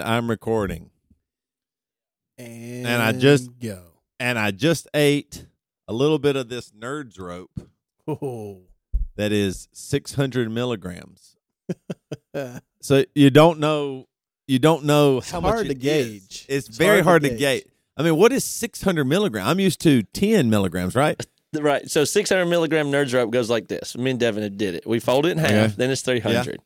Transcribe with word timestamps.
And 0.00 0.08
I'm 0.08 0.28
recording. 0.30 0.90
And, 2.38 2.86
I 2.88 3.12
just- 3.12 3.50
go. 3.60 3.82
And 4.18 4.38
I 4.38 4.50
just 4.50 4.88
ate 4.94 5.46
a 5.88 5.92
little 5.92 6.18
bit 6.18 6.36
of 6.36 6.48
this 6.48 6.70
Nerds 6.70 7.18
rope 7.18 7.50
Oh. 8.08 8.62
that 9.16 9.32
is 9.32 9.68
600 9.72 10.50
milligrams. 10.50 11.36
So 12.82 13.04
you 13.14 13.28
don't 13.28 13.58
know. 13.60 14.06
You 14.48 14.58
don't 14.58 14.84
know 14.84 15.20
how 15.20 15.38
much 15.40 15.52
hard 15.52 15.66
to 15.66 15.72
it 15.72 15.76
is. 15.76 15.82
gauge. 15.82 16.46
It's, 16.48 16.68
It's 16.68 16.78
very 16.78 17.02
hard, 17.02 17.04
hard 17.04 17.22
to 17.24 17.28
to 17.28 17.34
gauge. 17.34 17.64
gauge. 17.64 17.72
I 17.98 18.02
mean, 18.02 18.16
what 18.16 18.32
is 18.32 18.42
600 18.42 19.04
milligrams? 19.04 19.46
I'm 19.46 19.60
used 19.60 19.80
to 19.82 20.02
10 20.02 20.48
milligrams, 20.48 20.94
right? 20.94 21.20
Right. 21.52 21.90
So 21.90 22.04
600 22.04 22.46
milligram 22.46 22.86
nerds 22.92 23.12
rope 23.12 23.32
goes 23.32 23.50
like 23.50 23.66
this. 23.68 23.98
Me 23.98 24.12
and 24.12 24.20
Devin 24.20 24.56
did 24.56 24.76
it. 24.76 24.86
We 24.86 24.98
fold 25.00 25.26
it 25.26 25.32
in 25.32 25.38
half, 25.38 25.50
Okay. 25.50 25.74
then 25.76 25.90
it's 25.90 26.00
300. 26.00 26.58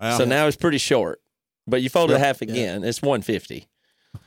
Wow. 0.00 0.16
So 0.16 0.24
now 0.24 0.46
it's 0.46 0.56
pretty 0.56 0.78
short. 0.78 1.20
But 1.68 1.82
you 1.82 1.90
fold 1.90 2.10
it 2.10 2.18
half 2.18 2.40
again, 2.40 2.82
it's 2.84 3.02
150. 3.02 3.68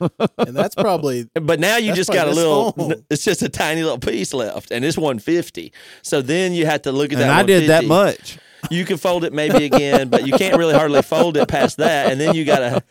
and 0.38 0.56
that's 0.56 0.74
probably 0.74 1.28
But 1.40 1.58
now 1.60 1.76
you 1.76 1.92
just 1.92 2.12
got 2.12 2.28
a 2.28 2.30
little, 2.30 2.72
long. 2.76 2.94
it's 3.10 3.24
just 3.24 3.42
a 3.42 3.48
tiny 3.48 3.82
little 3.82 3.98
piece 3.98 4.32
left, 4.32 4.70
and 4.70 4.84
it's 4.84 4.96
150. 4.96 5.72
So 6.02 6.22
then 6.22 6.52
you 6.52 6.66
have 6.66 6.82
to 6.82 6.92
look 6.92 7.12
at 7.12 7.18
that. 7.18 7.22
and 7.22 7.30
that. 7.30 7.38
I 7.40 7.42
did 7.42 7.68
that 7.68 7.84
much. 7.84 8.38
You 8.70 8.84
can 8.84 8.96
fold 8.96 9.24
it 9.24 9.32
maybe 9.32 9.64
again, 9.64 10.08
but 10.08 10.24
you 10.24 10.34
can't 10.34 10.56
really 10.56 10.74
hardly 10.74 11.02
fold 11.02 11.36
it 11.36 11.48
past 11.48 11.78
that. 11.78 12.12
And 12.12 12.20
then 12.20 12.34
you 12.36 12.44
gotta 12.44 12.82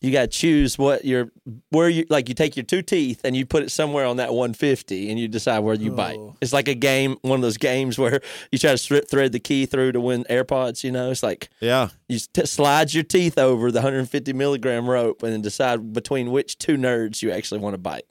you 0.00 0.10
gotta 0.12 0.28
choose 0.28 0.78
what 0.78 1.04
your 1.04 1.30
where 1.70 1.88
you 1.88 2.06
like 2.08 2.28
you 2.28 2.34
take 2.34 2.56
your 2.56 2.64
two 2.64 2.80
teeth 2.80 3.20
and 3.22 3.36
you 3.36 3.44
put 3.44 3.62
it 3.62 3.70
somewhere 3.70 4.06
on 4.06 4.16
that 4.16 4.32
150 4.32 5.10
and 5.10 5.18
you 5.18 5.28
decide 5.28 5.58
where 5.58 5.74
you 5.74 5.90
bite. 5.90 6.16
Oh. 6.18 6.36
It's 6.40 6.52
like 6.52 6.68
a 6.68 6.74
game, 6.74 7.16
one 7.22 7.36
of 7.36 7.42
those 7.42 7.58
games 7.58 7.98
where 7.98 8.20
you 8.50 8.58
try 8.58 8.70
to 8.70 8.78
strip 8.78 9.08
thread 9.08 9.32
the 9.32 9.40
key 9.40 9.66
through 9.66 9.92
to 9.92 10.00
win 10.00 10.24
AirPods. 10.30 10.82
You 10.82 10.92
know, 10.92 11.10
it's 11.10 11.22
like 11.22 11.50
Yeah. 11.60 11.90
you 12.08 12.18
t- 12.18 12.46
slide 12.46 12.94
your 12.94 13.04
teeth 13.04 13.38
over 13.38 13.70
the 13.70 13.80
150 13.80 14.32
milligram 14.32 14.88
rope 14.88 15.22
and 15.22 15.32
then 15.32 15.42
decide 15.42 15.92
between 15.92 16.30
which 16.30 16.56
two 16.58 16.76
nerds 16.76 17.22
you 17.22 17.30
actually 17.30 17.60
want 17.60 17.74
to 17.74 17.78
bite. 17.78 18.06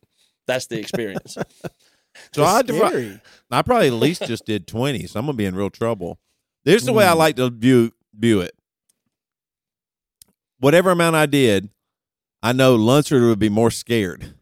That's 0.45 0.67
the 0.67 0.79
experience. 0.79 1.37
So 2.33 2.43
I. 2.43 2.61
I 3.51 3.61
probably 3.61 3.87
at 3.87 3.93
least 3.93 4.23
just 4.23 4.45
did 4.45 4.67
20, 4.67 5.07
so 5.07 5.19
I'm 5.19 5.25
going 5.25 5.33
to 5.33 5.37
be 5.37 5.45
in 5.45 5.55
real 5.55 5.69
trouble. 5.69 6.19
There's 6.65 6.83
the 6.83 6.93
way 6.93 7.05
I 7.05 7.13
mm. 7.13 7.17
like 7.17 7.35
to 7.37 7.49
view, 7.49 7.93
view 8.13 8.41
it. 8.41 8.51
Whatever 10.59 10.91
amount 10.91 11.15
I 11.15 11.25
did, 11.25 11.69
I 12.41 12.53
know 12.53 12.75
Lunsford 12.75 13.21
would 13.23 13.39
be 13.39 13.49
more 13.49 13.71
scared. 13.71 14.33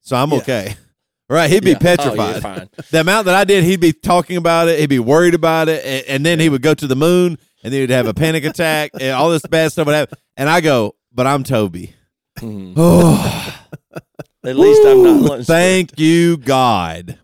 So 0.00 0.16
I'm 0.16 0.30
Yeah. 0.30 0.38
okay. 0.38 0.76
Right. 1.30 1.50
He'd 1.50 1.62
be 1.62 1.72
Yeah. 1.72 1.76
oh, 1.82 1.84
you're 1.84 1.96
petrified. 1.96 2.42
fine. 2.42 2.68
the 2.90 3.00
amount 3.00 3.26
that 3.26 3.34
I 3.34 3.44
did, 3.44 3.62
he'd 3.62 3.80
be 3.82 3.92
talking 3.92 4.38
about 4.38 4.68
it. 4.68 4.78
He'd 4.80 4.86
be 4.86 4.98
worried 4.98 5.34
about 5.34 5.68
it. 5.68 5.84
And, 5.84 6.04
and 6.06 6.26
then 6.26 6.40
he 6.40 6.48
would 6.48 6.62
go 6.62 6.72
to 6.72 6.86
the 6.86 6.96
moon 6.96 7.36
and 7.62 7.70
then 7.70 7.82
he'd 7.82 7.90
have 7.90 8.06
a 8.06 8.14
panic 8.14 8.44
attack 8.44 8.92
and 8.98 9.10
all 9.12 9.28
this 9.28 9.42
bad 9.42 9.70
stuff 9.70 9.86
would 9.88 9.94
happen. 9.94 10.16
And 10.38 10.48
I 10.48 10.62
go, 10.62 10.94
but 11.12 11.26
I'm 11.26 11.44
Toby. 11.44 11.92
Mhm. 12.38 12.72
Oh, 12.78 13.54
At 14.46 14.56
least 14.56 14.80
I'm 14.86 15.02
not 15.02 15.20
Lunsford. 15.20 15.46
thank 15.48 15.98
you, 16.00 16.38
God. 16.38 17.18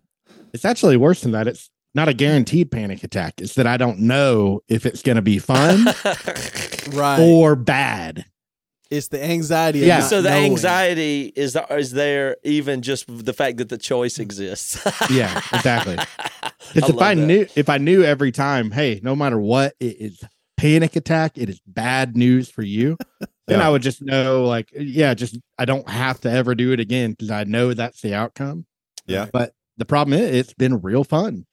It's 0.52 0.67
actually 0.67 0.98
worse 0.98 1.22
than 1.22 1.33
that. 1.33 1.48
It's 1.48 1.70
not 1.95 2.08
a 2.08 2.12
guaranteed 2.12 2.70
panic 2.70 3.05
attack. 3.05 3.41
It's 3.41 3.55
that 3.55 3.67
I 3.67 3.78
don't 3.78 4.00
know 4.00 4.61
if 4.69 4.84
it's 4.84 5.00
going 5.00 5.17
to 5.17 5.22
be 5.22 5.39
fun 5.39 5.86
Right. 6.92 7.20
or 7.20 7.56
bad. 7.56 8.27
It's 8.90 9.08
the 9.08 9.22
anxiety. 9.22 9.80
Yeah. 9.80 9.98
not 10.00 10.10
so 10.10 10.22
the 10.22 10.30
knowing. 10.30 10.44
anxiety 10.52 11.32
is 11.34 11.56
is 11.70 11.90
there 11.92 12.36
even 12.44 12.82
just 12.82 13.06
the 13.08 13.32
fact 13.32 13.56
that 13.58 13.68
the 13.68 13.78
choice 13.78 14.18
exists. 14.18 14.80
Yeah, 15.10 15.40
exactly. 15.52 15.96
Because 16.72 16.90
if 16.90 16.98
I 17.00 17.14
that. 17.14 17.20
knew, 17.27 17.46
if 17.56 17.68
I 17.68 17.78
knew 17.78 18.02
every 18.02 18.32
time, 18.32 18.70
hey, 18.70 19.00
no 19.02 19.14
matter 19.14 19.38
what, 19.38 19.74
it 19.80 19.96
is 20.00 20.22
panic 20.56 20.96
attack. 20.96 21.36
It 21.36 21.48
is 21.48 21.60
bad 21.66 22.16
news 22.16 22.48
for 22.50 22.62
you. 22.62 22.96
Then 23.46 23.58
Yeah. 23.58 23.66
I 23.68 23.70
would 23.70 23.82
just 23.82 24.00
know, 24.00 24.44
like, 24.46 24.70
yeah, 24.72 25.12
just 25.12 25.38
I 25.58 25.66
don't 25.66 25.86
have 25.86 26.18
to 26.22 26.30
ever 26.30 26.55
do 26.55 26.72
it 26.72 26.80
again 26.80 27.10
because 27.10 27.30
I 27.30 27.45
know 27.45 27.74
that's 27.74 28.01
the 28.01 28.14
outcome. 28.14 28.64
Yeah. 29.06 29.27
But 29.30 29.52
the 29.77 29.84
problem 29.84 30.18
is, 30.18 30.30
it's 30.34 30.55
been 30.55 30.80
real 30.80 31.05
fun 31.05 31.45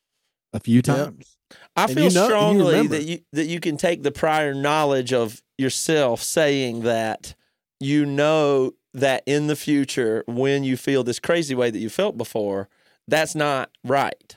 a 0.54 0.62
few 0.62 0.78
Yeah. 0.78 0.82
times. 0.96 1.36
I 1.76 1.84
And 1.84 1.94
feel 1.94 2.04
you 2.06 2.12
know- 2.14 2.24
and 2.24 2.58
you 2.58 2.64
strongly 2.64 2.88
that 2.88 3.04
you 3.04 3.20
that 3.34 3.46
you 3.48 3.60
can 3.60 3.76
take 3.76 4.04
the 4.04 4.12
prior 4.12 4.54
knowledge 4.54 5.12
of 5.12 5.42
yourself 5.62 6.22
saying 6.22 6.82
that 6.82 7.36
you 7.80 8.06
know 8.06 8.74
that 8.94 9.24
in 9.26 9.48
the 9.48 9.56
future 9.56 10.24
when 10.28 10.64
you 10.66 10.76
feel 10.76 11.04
this 11.04 11.20
crazy 11.20 11.56
way 11.56 11.70
that 11.72 11.80
you 11.80 11.90
felt 11.90 12.18
before, 12.18 12.68
that's 13.08 13.36
not 13.36 13.70
right. 13.84 14.36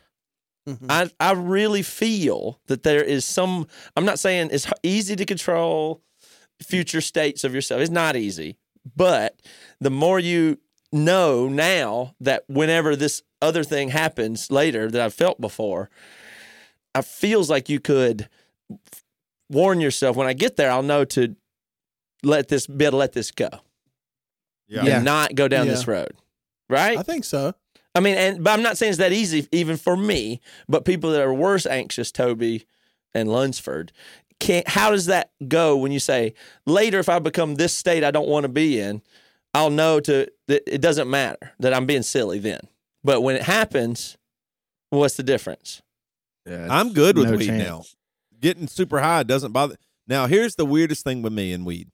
Mhm. 0.69 0.87
I 0.89 1.11
I 1.21 1.33
really 1.33 1.83
feel 1.83 2.61
that 2.69 2.85
there 2.85 3.03
is 3.03 3.25
some 3.25 3.67
I'm 3.97 4.05
not 4.05 4.19
saying 4.19 4.51
it's 4.53 4.67
easy 4.83 5.17
to 5.17 5.25
control 5.27 6.01
future 6.63 7.01
states 7.01 7.45
of 7.45 7.55
yourself. 7.55 7.81
It's 7.81 7.91
not 7.91 8.17
easy. 8.17 8.57
But 8.97 9.41
the 9.81 9.91
more 9.91 10.19
you 10.21 10.59
know 10.93 11.49
now 11.49 12.15
that 12.21 12.45
whenever 12.49 12.97
this 12.97 13.23
other 13.43 13.65
thing 13.65 13.89
happens 13.89 14.51
later 14.51 14.91
that 14.91 15.01
I've 15.01 15.15
felt 15.15 15.41
before, 15.41 15.91
it 16.95 17.05
feels 17.05 17.51
like 17.51 17.69
you 17.69 17.81
could 17.81 18.29
warn 19.55 19.81
yourself 19.81 20.17
when 20.17 20.27
I 20.27 20.33
get 20.35 20.57
there, 20.57 20.71
I'll 20.71 20.83
know 20.83 21.05
to 21.07 21.35
let 22.23 22.49
this 22.49 22.67
be 22.67 22.85
able 22.85 22.93
to 22.93 22.97
let 22.99 23.13
this 23.13 23.31
go 23.31 23.49
Yeah. 24.69 24.85
Yeah. 24.85 24.97
and 24.97 25.05
not 25.05 25.35
go 25.35 25.49
down 25.49 25.67
Yeah. 25.67 25.73
this 25.73 25.87
road. 25.87 26.13
Right? 26.69 26.99
I 26.99 27.03
think 27.03 27.25
so. 27.25 27.55
I 27.95 28.01
mean, 28.01 28.17
and 28.17 28.43
but 28.43 28.51
I'm 28.53 28.63
not 28.63 28.77
saying 28.77 28.91
it's 28.91 28.99
that 28.99 29.13
easy 29.13 29.47
even 29.53 29.77
for 29.77 29.97
me, 29.97 30.41
but 30.69 30.85
people 30.85 31.11
that 31.13 31.21
are 31.23 31.33
worse 31.35 31.65
anxious, 31.67 32.11
Toby 32.11 32.67
and 33.15 33.31
Lunsford, 33.31 33.93
can't 34.41 34.67
how 34.69 34.91
does 34.91 35.07
that 35.07 35.31
go 35.47 35.77
when 35.77 35.93
you 35.93 36.01
say 36.01 36.35
later 36.67 36.99
if 36.99 37.09
I 37.09 37.19
become 37.21 37.55
this 37.55 37.73
state 37.73 38.03
I 38.03 38.11
don't 38.11 38.29
want 38.29 38.45
to 38.45 38.49
be 38.49 38.81
in, 38.81 39.01
I'll 39.53 39.71
know 39.71 40.01
to 40.01 40.29
that 40.49 40.63
it 40.75 40.81
doesn't 40.81 41.09
matter 41.09 41.53
that 41.61 41.73
I'm 41.73 41.87
being 41.87 42.03
silly 42.03 42.41
then. 42.41 42.61
But 43.05 43.21
when 43.21 43.37
it 43.37 43.43
happens, 43.43 44.17
what's 44.91 45.15
the 45.17 45.23
difference? 45.23 45.83
Yeah, 46.47 46.67
I'm 46.71 46.93
good 46.95 47.17
with 47.17 47.31
no 47.31 47.37
weed 47.37 47.47
chance. 47.47 47.63
now. 47.63 47.85
Getting 48.45 48.69
super 48.69 49.01
high 49.01 49.23
doesn't 49.23 49.53
bother. 49.53 49.77
Now, 50.07 50.27
here's 50.27 50.55
the 50.57 50.67
weirdest 50.67 51.03
thing 51.03 51.23
with 51.23 51.33
me 51.33 51.51
and 51.55 51.65
weed. 51.65 51.89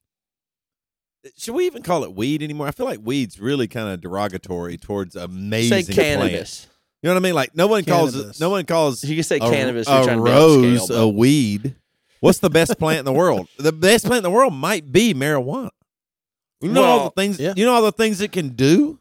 Should 1.36 1.54
we 1.54 1.64
even 1.66 1.82
call 1.84 2.02
it 2.02 2.12
weed 2.12 2.42
anymore? 2.42 2.66
I 2.66 2.72
feel 2.72 2.86
like 2.86 2.98
weed's 3.00 3.38
really 3.38 3.68
kind 3.68 3.88
of 3.88 4.00
derogatory 4.00 4.76
towards 4.76 5.14
amazing 5.14 5.84
Say 5.84 5.92
cannabis. 5.92 6.66
You 7.02 7.06
know 7.06 7.14
what 7.14 7.20
I 7.20 7.22
mean? 7.22 7.34
Like 7.34 7.54
no 7.54 7.68
one 7.68 7.84
calls 7.84 8.14
Cannabis. 8.14 8.36
it. 8.38 8.40
No 8.40 8.50
one 8.50 8.64
calls 8.64 9.04
You 9.04 9.14
can 9.14 9.22
say 9.22 9.36
a, 9.36 9.38
cannabis. 9.38 9.86
a 9.86 9.92
You're 9.92 10.04
trying 10.04 10.18
to 10.18 10.24
be 10.24 10.30
rose 10.30 10.90
a 10.90 11.06
weed. 11.06 11.76
What's 12.18 12.38
the 12.40 12.50
best 12.50 12.80
plant 12.80 12.98
in 12.98 13.04
the 13.04 13.12
world? 13.12 13.46
The 13.58 13.72
best 13.72 14.06
plant 14.06 14.18
in 14.18 14.22
the 14.24 14.30
world 14.36 14.52
might 14.52 14.90
be 14.90 15.14
marijuana. 15.14 15.70
You 16.60 16.72
know 16.72 16.82
all 16.82 17.04
the 17.04 17.22
things. 17.22 17.38
yeah. 17.38 17.54
You 17.56 17.64
know 17.64 17.74
all 17.74 17.82
the 17.82 17.92
things 17.92 18.20
it 18.20 18.32
can 18.32 18.48
do. 18.50 18.98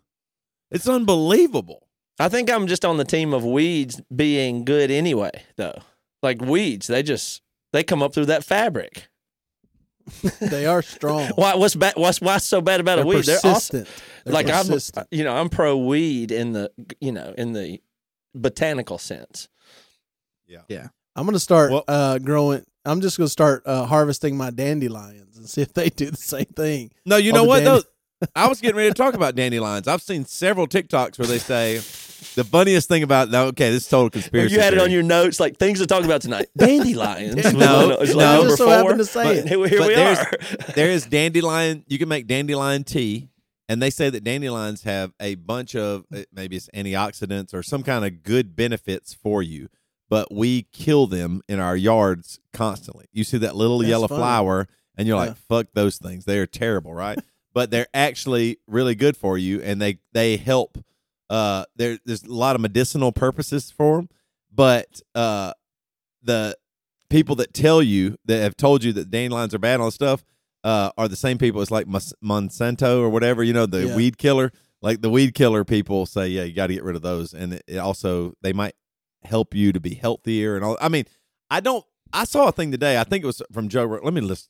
It's 0.69 0.87
unbelievable. 0.87 1.87
I 2.19 2.29
think 2.29 2.51
I'm 2.51 2.67
just 2.67 2.85
on 2.85 2.97
the 2.97 3.05
team 3.05 3.33
of 3.33 3.43
weeds 3.43 3.99
being 4.15 4.65
good 4.65 4.91
anyway, 4.91 5.31
though. 5.55 5.79
Like 6.21 6.41
weeds, 6.41 6.87
they 6.87 7.03
just 7.03 7.41
they 7.73 7.83
come 7.83 8.01
up 8.03 8.13
through 8.13 8.25
that 8.27 8.43
fabric. 8.43 9.07
They 10.41 10.65
are 10.65 10.81
strong. 10.81 11.29
Why? 11.35 11.53
What's 11.55 11.75
bad? 11.75 11.93
What's 11.95 12.19
why's 12.19 12.43
so 12.43 12.61
bad 12.61 12.79
about 12.79 12.95
They're 12.95 13.05
a 13.05 13.07
weed? 13.07 13.25
They're 13.25 13.37
awesome. 13.37 13.81
persistent. 13.83 13.87
They're 14.25 14.33
Like 14.33 14.49
I'm, 14.49 14.65
you 15.11 15.23
know, 15.23 15.35
I'm 15.35 15.49
pro 15.49 15.77
weed 15.77 16.31
in 16.31 16.53
the, 16.53 16.71
you 16.99 17.11
know, 17.11 17.33
in 17.37 17.53
the 17.53 17.79
botanical 18.33 18.97
sense. 18.97 19.47
Yeah, 20.47 20.61
yeah. 20.67 20.87
I'm 21.15 21.25
gonna 21.25 21.39
start 21.39 21.71
Well- 21.71 21.83
uh, 21.87 22.17
growing. 22.17 22.63
I'm 22.85 23.01
just 23.01 23.17
gonna 23.17 23.27
start 23.27 23.61
uh, 23.67 23.85
harvesting 23.85 24.35
my 24.35 24.49
dandelions 24.49 25.37
and 25.37 25.47
see 25.47 25.61
if 25.61 25.73
they 25.73 25.89
do 25.95 26.09
the 26.09 26.17
same 26.17 26.45
thing. 26.45 26.91
No, 27.05 27.17
you 27.17 27.31
know 27.31 27.43
what? 27.43 27.61
dandi- 27.61 27.83
though? 28.21 28.27
I 28.35 28.47
was 28.47 28.59
getting 28.61 28.77
ready 28.77 28.89
to 28.89 28.95
talk 28.95 29.13
about 29.13 29.35
dandelions. 29.35 29.87
I've 29.87 30.01
seen 30.01 30.25
several 30.25 30.65
TikToks 30.67 31.19
where 31.19 31.27
they 31.27 31.37
say 31.37 31.81
the 32.35 32.43
funniest 32.43 32.87
thing 32.87 33.03
about. 33.03 33.29
No, 33.29 33.47
okay, 33.47 33.69
this 33.71 33.83
is 33.83 33.89
total 33.89 34.09
conspiracy. 34.09 34.53
you 34.55 34.61
had 34.61 34.73
it 34.73 34.79
on 34.79 34.91
your 34.91 35.03
notes, 35.03 35.39
like 35.39 35.57
things 35.57 35.79
to 35.79 35.87
talk 35.87 36.03
about 36.03 36.21
tonight. 36.21 36.47
Dandelions. 36.57 37.53
No, 37.53 37.91
It's 37.99 38.13
no. 38.15 38.19
I 38.25 38.33
number 38.35 38.45
just 38.47 38.57
so 38.57 38.65
four. 38.65 38.73
happened 38.73 38.99
to 38.99 39.05
say 39.05 39.23
but 39.23 39.35
it. 39.37 39.47
Here, 39.47 39.67
here 39.67 39.79
But 39.79 39.87
we 39.87 39.95
are. 39.95 40.31
there 40.75 40.89
is 40.89 41.05
dandelion. 41.05 41.83
You 41.87 41.97
can 41.97 42.09
make 42.09 42.27
dandelion 42.27 42.83
tea, 42.83 43.29
and 43.67 43.81
they 43.81 43.89
say 43.89 44.09
that 44.09 44.23
dandelions 44.23 44.83
have 44.83 45.13
a 45.19 45.35
bunch 45.35 45.75
of 45.75 46.05
uh, 46.13 46.21
maybe 46.33 46.55
it's 46.55 46.69
antioxidants 46.75 47.53
or 47.53 47.63
some 47.63 47.83
kind 47.83 48.05
of 48.05 48.23
good 48.23 48.55
benefits 48.55 49.13
for 49.13 49.41
you. 49.43 49.69
But 50.09 50.33
we 50.33 50.63
kill 50.71 51.05
them 51.05 51.41
in 51.47 51.59
our 51.59 51.75
yards 51.75 52.39
constantly. 52.51 53.05
You 53.13 53.23
see 53.23 53.37
that 53.39 53.55
little 53.55 53.77
That's 53.79 53.89
yellow 53.89 54.07
funny. 54.07 54.19
flower, 54.21 54.67
and 54.97 55.07
you're 55.07 55.17
like, 55.17 55.35
"Fuck 55.37 55.67
those 55.73 55.97
things! 55.97 56.25
They 56.25 56.39
are 56.39 56.47
terrible, 56.47 56.93
right?" 56.95 57.19
but 57.53 57.69
they're 57.69 57.87
actually 57.93 58.57
really 58.67 58.95
good 58.95 59.15
for 59.15 59.37
you, 59.37 59.61
and 59.61 59.79
they 59.81 59.99
they 60.13 60.37
help. 60.37 60.77
Uh, 61.29 61.65
there 61.75 61.99
there's 62.05 62.23
a 62.23 62.33
lot 62.33 62.55
of 62.55 62.61
medicinal 62.61 63.11
purposes 63.11 63.69
for 63.71 63.97
them, 63.97 64.09
but 64.53 65.01
uh, 65.15 65.53
the 66.23 66.55
people 67.09 67.35
that 67.35 67.53
tell 67.53 67.81
you 67.81 68.15
that 68.25 68.41
have 68.41 68.55
told 68.57 68.83
you 68.83 68.93
that 68.93 69.09
dandelions 69.11 69.53
are 69.53 69.59
bad 69.59 69.79
this 69.79 69.91
stuff 69.91 70.23
uh, 70.63 70.91
are 70.97 71.07
the 71.07 71.15
same 71.15 71.37
people. 71.37 71.61
It's 71.61 71.71
like 71.71 71.87
Monsanto 71.87 72.99
or 73.01 73.09
whatever, 73.09 73.43
you 73.43 73.53
know, 73.53 73.65
the 73.65 73.87
Yeah. 73.87 73.95
weed 73.95 74.17
killer. 74.17 74.51
Like 74.81 75.01
the 75.01 75.09
weed 75.09 75.33
killer 75.33 75.65
people 75.65 76.05
say, 76.05 76.29
yeah, 76.29 76.43
you 76.43 76.53
got 76.53 76.67
to 76.67 76.73
get 76.73 76.83
rid 76.83 76.95
of 76.95 77.01
those, 77.01 77.33
and 77.33 77.53
it, 77.53 77.63
it 77.67 77.77
also 77.77 78.33
they 78.41 78.53
might 78.53 78.75
help 79.23 79.53
you 79.53 79.71
to 79.73 79.79
be 79.79 79.93
healthier 79.95 80.55
and 80.55 80.63
all. 80.63 80.77
I 80.79 80.87
mean, 80.87 81.03
I 81.49 81.59
don't. 81.59 81.83
I 82.13 82.23
saw 82.23 82.47
a 82.47 82.51
thing 82.51 82.71
today. 82.71 82.97
I 82.97 83.03
think 83.03 83.23
it 83.23 83.27
was 83.27 83.41
from 83.51 83.67
Joe. 83.69 83.85
Let 84.01 84.13
me 84.13 84.21
listen. 84.21 84.49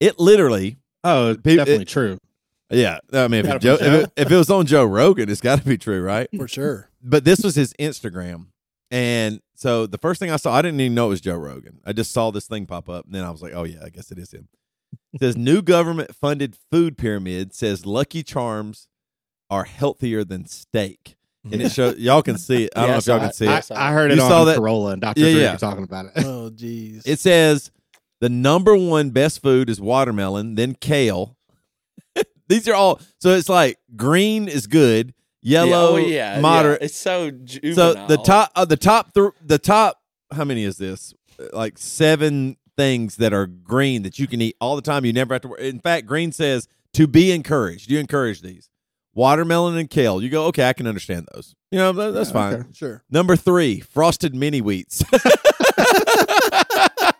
It 0.00 0.18
literally. 0.18 0.78
Oh, 1.04 1.34
definitely 1.34 1.82
it- 1.82 1.88
true. 1.88 2.18
Yeah, 2.70 2.98
I 3.12 3.28
mean, 3.28 3.44
if, 3.46 3.54
it, 3.56 3.62
Joe, 3.62 3.74
if, 3.74 3.82
it, 3.82 4.12
if 4.16 4.30
it 4.30 4.36
was 4.36 4.48
on 4.50 4.66
Joe 4.66 4.84
Rogan, 4.84 5.28
it's 5.28 5.40
got 5.40 5.58
to 5.60 5.64
be 5.64 5.76
true, 5.76 6.00
right? 6.02 6.28
for 6.36 6.46
sure. 6.46 6.88
But 7.02 7.24
this 7.24 7.42
was 7.42 7.54
his 7.56 7.72
Instagram, 7.80 8.46
and 8.90 9.40
so 9.56 9.86
the 9.86 9.98
first 9.98 10.20
thing 10.20 10.30
I 10.30 10.36
saw, 10.36 10.52
I 10.54 10.62
didn't 10.62 10.80
even 10.80 10.94
know 10.94 11.06
it 11.06 11.10
was 11.10 11.20
Joe 11.20 11.36
Rogan. 11.36 11.80
I 11.84 11.92
just 11.92 12.12
saw 12.12 12.30
this 12.30 12.46
thing 12.46 12.66
pop 12.66 12.88
up, 12.88 13.06
and 13.06 13.14
then 13.14 13.24
I 13.24 13.30
was 13.30 13.42
like, 13.42 13.52
"Oh 13.54 13.64
yeah, 13.64 13.78
I 13.84 13.88
guess 13.88 14.10
it 14.12 14.18
is 14.18 14.32
him." 14.32 14.48
It 15.12 15.20
says 15.20 15.36
new 15.36 15.62
government 15.62 16.14
funded 16.14 16.56
food 16.70 16.96
pyramid 16.98 17.54
says 17.54 17.86
Lucky 17.86 18.22
Charms 18.22 18.88
are 19.48 19.64
healthier 19.64 20.22
than 20.24 20.46
steak, 20.46 21.16
and 21.50 21.60
it 21.60 21.72
shows 21.72 21.96
y'all 21.98 22.22
can 22.22 22.38
see 22.38 22.64
it. 22.64 22.72
I 22.76 22.80
don't 22.80 22.88
Yeah, 22.88 22.92
know 22.94 22.98
if 22.98 23.06
y'all 23.06 23.18
can 23.20 23.32
see 23.32 23.48
I, 23.48 23.58
it. 23.58 23.70
I 23.72 23.92
heard 23.92 24.10
it 24.12 24.16
You 24.18 24.22
on 24.22 24.30
saw 24.30 24.44
that- 24.44 24.58
Carolla 24.58 24.92
and 24.92 25.02
Dr. 25.02 25.20
Yeah, 25.20 25.30
Drew 25.32 25.40
yeah. 25.40 25.56
talking 25.56 25.84
about 25.84 26.06
it. 26.06 26.12
Oh, 26.24 26.50
jeez. 26.54 27.02
It 27.06 27.18
says 27.18 27.70
the 28.20 28.28
number 28.28 28.76
one 28.76 29.10
best 29.10 29.42
food 29.42 29.68
is 29.70 29.80
watermelon, 29.80 30.54
then 30.54 30.74
kale. 30.74 31.36
These 32.50 32.68
are 32.68 32.74
all 32.74 33.00
so 33.18 33.30
it's 33.30 33.48
like 33.48 33.78
green 33.96 34.46
is 34.48 34.66
good, 34.66 35.14
yellow 35.40 35.94
oh, 35.94 35.96
yeah, 35.96 36.34
yeah. 36.34 36.40
moderate. 36.40 36.82
It's 36.82 36.98
so 36.98 37.30
So 37.74 37.94
the 38.06 38.20
top 38.22 38.50
uh, 38.54 38.66
the 38.66 38.76
top 38.76 39.14
th- 39.14 39.30
the 39.42 39.58
top 39.58 39.98
how 40.32 40.44
many 40.44 40.64
is 40.64 40.76
this? 40.76 41.14
Like 41.54 41.78
seven 41.78 42.56
things 42.76 43.16
that 43.16 43.32
are 43.32 43.46
green 43.46 44.02
that 44.02 44.18
you 44.18 44.26
can 44.26 44.40
eat 44.42 44.56
all 44.60 44.76
the 44.76 44.82
time. 44.82 45.04
You 45.04 45.12
never 45.12 45.34
have 45.34 45.42
to. 45.42 45.48
wor- 45.48 45.58
In 45.58 45.80
fact, 45.80 46.06
green 46.06 46.32
says 46.32 46.68
to 46.94 47.06
be 47.06 47.30
encouraged. 47.32 47.90
You 47.90 47.98
encourage 47.98 48.42
these 48.42 48.68
watermelon 49.14 49.78
and 49.78 49.88
kale. 49.88 50.22
You 50.22 50.28
go 50.28 50.44
okay. 50.46 50.68
I 50.68 50.72
can 50.72 50.86
understand 50.86 51.28
those. 51.34 51.54
You 51.70 51.78
know 51.78 51.92
that- 51.92 52.12
that's 52.12 52.30
Yeah, 52.30 52.34
fine. 52.34 52.54
okay. 52.54 52.68
sure. 52.74 53.02
Number 53.10 53.36
three, 53.36 53.80
frosted 53.80 54.34
mini 54.34 54.60
wheats. 54.60 55.02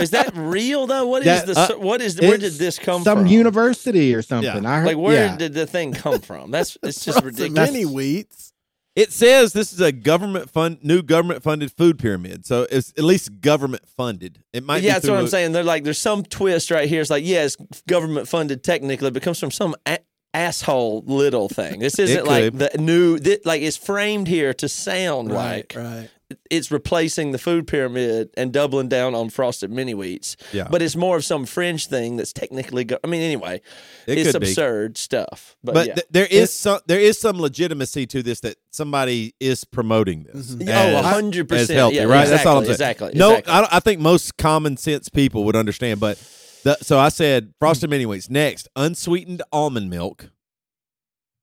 is 0.00 0.10
that 0.10 0.32
real 0.36 0.86
though? 0.86 1.06
What 1.06 1.26
is 1.26 1.44
That- 1.44 1.46
the 1.68 1.74
uh, 1.76 1.78
what 1.78 2.00
is 2.00 2.20
where 2.20 2.38
did 2.38 2.54
this 2.54 2.78
come 2.78 3.02
Some 3.02 3.18
from? 3.18 3.26
Some 3.26 3.32
university 3.32 4.14
or 4.14 4.22
something. 4.22 4.64
I 4.64 4.78
heard, 4.80 4.86
like 4.86 4.96
where 4.96 5.26
yeah. 5.26 5.36
did 5.36 5.54
the 5.54 5.66
thing 5.66 5.92
come 5.92 6.20
from? 6.20 6.50
That's 6.50 6.78
it's 6.82 7.04
just 7.04 7.22
ridiculous. 7.22 7.70
Mini 7.72 7.84
wheats. 7.84 8.52
It 8.94 9.10
says 9.10 9.54
this 9.54 9.72
is 9.72 9.80
a 9.80 9.90
government 9.90 10.50
fund, 10.50 10.78
new 10.82 11.02
government 11.02 11.42
funded 11.42 11.72
food 11.72 11.98
pyramid. 11.98 12.44
So 12.44 12.66
it's 12.70 12.92
at 12.98 13.04
least 13.04 13.40
government 13.40 13.88
funded. 13.88 14.42
It 14.52 14.64
might. 14.64 14.82
yeah, 14.82 14.90
be 14.90 14.92
that's 14.94 15.08
what 15.08 15.18
I'm 15.18 15.24
a- 15.24 15.28
saying. 15.28 15.52
They're 15.52 15.64
like, 15.64 15.84
there's 15.84 15.98
some 15.98 16.22
twist 16.24 16.70
right 16.70 16.86
here. 16.88 17.00
It's 17.00 17.08
like, 17.08 17.24
yeah, 17.24 17.44
it's 17.44 17.56
government 17.88 18.28
funded 18.28 18.62
technically, 18.62 19.10
but 19.10 19.22
it 19.22 19.24
comes 19.24 19.40
from 19.40 19.50
some 19.50 19.74
a- 19.86 20.00
asshole 20.34 21.04
little 21.06 21.48
thing. 21.48 21.80
This 21.80 21.98
isn't 21.98 22.26
like 22.26 22.52
the 22.56 22.70
new, 22.78 23.18
thi- 23.18 23.38
like 23.46 23.62
it's 23.62 23.76
framed 23.76 24.28
here 24.28 24.52
to 24.54 24.68
sound 24.68 25.30
Right, 25.30 25.74
like 25.74 25.74
right. 25.76 26.10
It's 26.50 26.70
replacing 26.70 27.32
the 27.32 27.38
food 27.38 27.66
pyramid 27.66 28.30
and 28.36 28.52
doubling 28.52 28.88
down 28.88 29.14
on 29.14 29.30
frosted 29.30 29.70
mini 29.70 29.92
wheats. 29.94 30.36
Yeah. 30.52 30.68
But 30.70 30.82
it's 30.82 30.96
more 30.96 31.16
of 31.16 31.24
some 31.24 31.46
fringe 31.46 31.86
thing 31.86 32.16
that's 32.16 32.32
technically, 32.32 32.84
go- 32.84 32.98
I 33.02 33.06
mean, 33.06 33.22
anyway, 33.22 33.60
It 34.06 34.18
it's 34.18 34.32
could 34.32 34.40
be. 34.40 34.48
absurd 34.48 34.96
stuff. 34.98 35.56
But, 35.64 35.74
But 35.74 35.86
yeah. 35.88 35.94
th- 35.94 36.06
there 36.10 36.26
is 36.30 36.52
some 36.52 36.80
there 36.86 37.00
is 37.00 37.18
some 37.18 37.40
legitimacy 37.40 38.06
to 38.08 38.22
this 38.22 38.40
that 38.40 38.56
somebody 38.70 39.34
is 39.40 39.64
promoting 39.64 40.24
this. 40.32 40.54
Mhm. 40.54 40.68
oh, 40.68 40.72
as- 40.72 41.04
100%. 41.04 41.52
as 41.52 41.68
healthy, 41.68 41.96
yeah, 41.96 42.02
right? 42.04 42.22
Exactly, 42.22 42.30
That's 42.36 42.46
all 42.46 42.56
I'm 42.58 42.64
saying. 42.64 42.72
Exactly. 42.74 43.12
No, 43.14 43.30
exactly. 43.36 43.52
I, 43.52 43.76
I 43.76 43.80
think 43.80 44.00
most 44.00 44.36
common 44.36 44.76
sense 44.76 45.08
people 45.08 45.44
would 45.44 45.56
understand. 45.56 46.00
But 46.00 46.18
the, 46.64 46.76
so 46.82 46.98
I 46.98 47.08
said 47.08 47.52
frosted 47.58 47.90
mini 47.90 48.04
wheats. 48.04 48.30
Next, 48.30 48.68
unsweetened 48.76 49.42
almond 49.52 49.90
milk, 49.90 50.30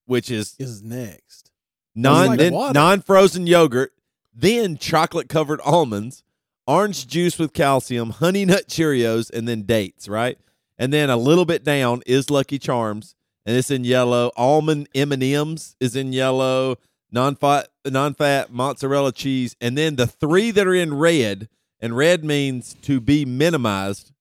which 0.05 0.31
is 0.31 0.55
Is 0.59 0.81
next. 0.81 1.51
non 1.95 2.27
like 2.27 2.39
then 2.39 2.53
non 2.53 3.01
frozen 3.01 3.45
yogurt, 3.47 3.91
then 4.33 4.77
chocolate 4.77 5.29
covered 5.29 5.59
almonds, 5.61 6.23
orange 6.67 7.07
juice 7.07 7.37
with 7.39 7.53
calcium, 7.53 8.11
honey 8.11 8.45
nut 8.45 8.67
Cheerios, 8.67 9.29
and 9.31 9.47
then 9.47 9.63
dates. 9.63 10.07
Right, 10.07 10.37
and 10.77 10.93
then 10.93 11.09
a 11.09 11.17
little 11.17 11.45
bit 11.45 11.63
down 11.63 12.01
is 12.05 12.29
Lucky 12.29 12.59
Charms, 12.59 13.15
and 13.45 13.55
it's 13.57 13.71
in 13.71 13.83
yellow. 13.83 14.31
Almond 14.37 14.87
M 14.95 15.11
and 15.11 15.23
M's 15.23 15.75
is 15.79 15.95
in 15.95 16.13
yellow. 16.13 16.77
Non 17.11 17.35
fat 17.35 17.69
non 17.85 18.13
fat 18.13 18.51
mozzarella 18.51 19.11
cheese, 19.11 19.55
and 19.59 19.77
then 19.77 19.95
the 19.95 20.05
three 20.07 20.51
that 20.51 20.67
are 20.67 20.75
in 20.75 20.93
red, 20.93 21.49
and 21.79 21.97
red 21.97 22.23
means 22.23 22.75
to 22.83 23.01
be 23.01 23.25
minimized, 23.25 24.11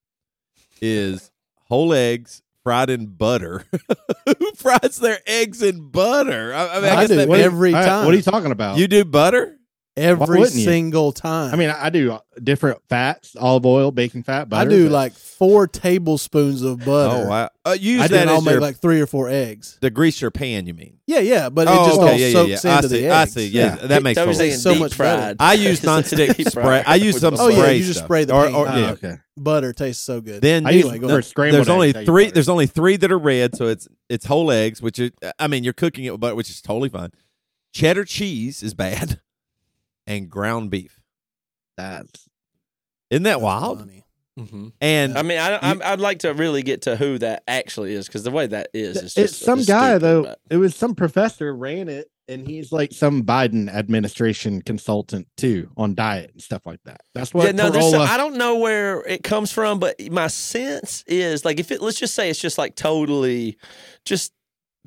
is 0.80 1.30
whole 1.68 1.92
eggs. 1.92 2.42
Fried 2.64 2.90
in 2.90 3.06
butter. 3.06 3.64
Who 4.38 4.52
fries 4.54 4.98
their 5.00 5.20
eggs 5.26 5.62
in 5.62 5.88
butter? 5.88 6.52
I, 6.52 6.68
I 6.68 6.80
mean, 6.80 6.84
I, 6.84 6.96
I 6.96 7.00
guess 7.00 7.08
do 7.08 7.16
that 7.16 7.28
What 7.28 7.36
means- 7.36 7.46
every 7.46 7.72
All 7.72 7.80
right, 7.80 7.86
time. 7.86 8.04
What 8.04 8.12
are 8.12 8.16
you 8.16 8.22
talking 8.22 8.50
about? 8.50 8.76
you 8.76 8.86
do 8.88 9.04
butter? 9.06 9.56
Every 9.98 10.38
wouldn't 10.40 10.56
you? 10.56 10.64
single 10.64 11.12
time. 11.12 11.52
I 11.52 11.56
mean, 11.56 11.70
I 11.70 11.90
do 11.90 12.12
uh, 12.12 12.20
different 12.42 12.80
fats: 12.88 13.36
olive 13.36 13.66
oil, 13.66 13.90
baking 13.90 14.22
fat, 14.22 14.48
butter. 14.48 14.68
I 14.68 14.70
do 14.70 14.84
but- 14.86 14.92
like 14.92 15.12
four 15.12 15.66
tablespoons 15.66 16.62
of 16.62 16.78
butter. 16.84 17.24
Oh 17.26 17.28
wow! 17.28 17.50
Uh, 17.64 17.76
use 17.78 18.00
I 18.00 18.08
that 18.08 18.12
then 18.14 18.28
I'll 18.28 18.40
make 18.40 18.52
your, 18.52 18.60
like 18.60 18.76
three 18.78 19.00
or 19.00 19.06
four 19.06 19.28
eggs. 19.28 19.78
to 19.82 19.90
grease 19.90 20.20
your 20.20 20.30
pan. 20.30 20.66
You 20.66 20.74
mean? 20.74 20.98
Yeah, 21.06 21.20
yeah, 21.20 21.48
but 21.48 21.68
it 21.68 21.70
oh, 21.72 21.86
just 21.86 22.00
okay, 22.00 22.10
all 22.12 22.18
yeah, 22.18 22.26
yeah, 22.26 22.32
soaks 22.32 22.64
yeah. 22.64 22.70
I 22.72 22.76
into 22.76 22.88
see. 22.88 23.00
the 23.02 23.10
I 23.10 23.22
eggs. 23.22 23.32
see. 23.32 23.46
Yeah, 23.48 23.64
Yeah. 23.80 23.86
that 23.88 24.02
makes 24.02 24.18
I 24.18 24.24
was 24.24 24.36
total 24.36 24.38
thinking 24.38 24.52
sense. 24.52 24.62
so 24.62 24.72
deep 24.72 24.80
much 24.80 24.98
better. 24.98 25.20
fried. 25.22 25.36
I 25.40 25.52
use 25.68 25.80
nonstick 25.80 26.36
Deep 26.36 26.48
spray. 26.48 26.82
I 26.86 26.94
use 26.96 27.18
some 27.20 27.34
Oh, 27.38 27.48
yeah, 27.48 27.70
you 27.70 27.84
just 27.84 28.04
spray 28.04 28.24
the 28.24 28.34
or, 28.34 28.44
paint. 28.44 28.56
or, 28.56 28.68
Oh, 28.68 28.76
yeah. 28.76 28.90
okay. 28.92 29.16
Butter 29.36 29.72
tastes 29.72 30.02
so 30.02 30.20
good. 30.20 30.42
Then 30.42 30.66
I 30.66 30.70
anyway, 30.72 30.94
use 30.94 31.00
go 31.00 31.08
for 31.08 31.22
scrambled 31.22 31.54
there's 31.56 31.68
only 31.68 31.88
eggs, 31.90 31.96
I 31.96 32.00
use 32.00 32.06
three. 32.06 32.24
butter. 32.24 32.34
There's 32.34 32.48
only 32.48 32.66
three 32.66 32.96
that 32.96 33.12
are 33.12 33.18
red, 33.18 33.56
so 33.56 33.66
it's 33.68 33.86
it's 34.08 34.26
whole 34.26 34.50
eggs, 34.50 34.82
which 34.82 34.98
is 34.98 35.12
I 35.38 35.46
mean 35.46 35.62
you're 35.64 35.72
cooking 35.72 36.04
it 36.04 36.10
with 36.10 36.20
butter, 36.20 36.34
which 36.34 36.50
is 36.50 36.60
totally 36.60 36.88
fine. 36.88 37.10
Cheddar 37.72 38.04
cheese 38.04 38.62
is 38.62 38.74
bad, 38.74 39.20
and 40.08 40.28
ground 40.28 40.70
beef. 40.72 41.00
That's 41.76 42.28
Isn't 43.10 43.22
that 43.22 43.34
That's 43.34 43.42
wild? 43.42 43.78
funny. 43.78 44.04
Mhm. 44.38 44.72
And 44.80 45.18
I 45.18 45.22
mean, 45.22 45.38
I, 45.38 45.58
I'm, 45.60 45.80
I'd 45.84 45.98
like 46.00 46.20
to 46.20 46.32
really 46.32 46.62
get 46.62 46.82
to 46.82 46.94
who 46.96 47.18
that 47.18 47.42
actually 47.48 47.92
is 47.94 48.06
because 48.06 48.22
the 48.22 48.30
way 48.30 48.46
that 48.46 48.68
is, 48.72 48.96
is 48.96 49.16
it's 49.16 49.36
some 49.36 49.58
it's 49.60 49.68
guy 49.68 49.90
stupid, 49.90 50.02
though. 50.02 50.22
but- 50.24 50.38
It 50.50 50.56
was 50.58 50.76
some 50.76 50.94
professor 50.94 51.52
ran 51.54 51.88
it, 51.88 52.08
and 52.28 52.46
he's 52.46 52.70
like 52.70 52.92
some 52.92 53.24
Biden 53.24 53.68
administration 53.68 54.62
consultant 54.62 55.26
too 55.36 55.70
on 55.76 55.96
diet 55.96 56.30
and 56.34 56.40
stuff 56.42 56.62
like 56.66 56.78
that. 56.84 57.00
That's 57.14 57.34
what 57.34 57.46
yeah, 57.46 57.52
no, 57.52 57.70
there's 57.70 57.84
Carolla. 57.86 57.90
some, 57.90 58.02
I 58.02 58.16
don't 58.16 58.36
know 58.36 58.58
where 58.58 59.00
it 59.08 59.24
comes 59.24 59.50
from, 59.50 59.80
but 59.80 59.96
my 60.12 60.28
sense 60.28 61.02
is 61.08 61.44
like 61.44 61.58
if 61.58 61.72
it 61.72 61.82
let's 61.82 61.98
just 61.98 62.14
say 62.14 62.30
it's 62.30 62.38
just 62.40 62.58
like 62.58 62.76
totally 62.76 63.58
just 64.04 64.32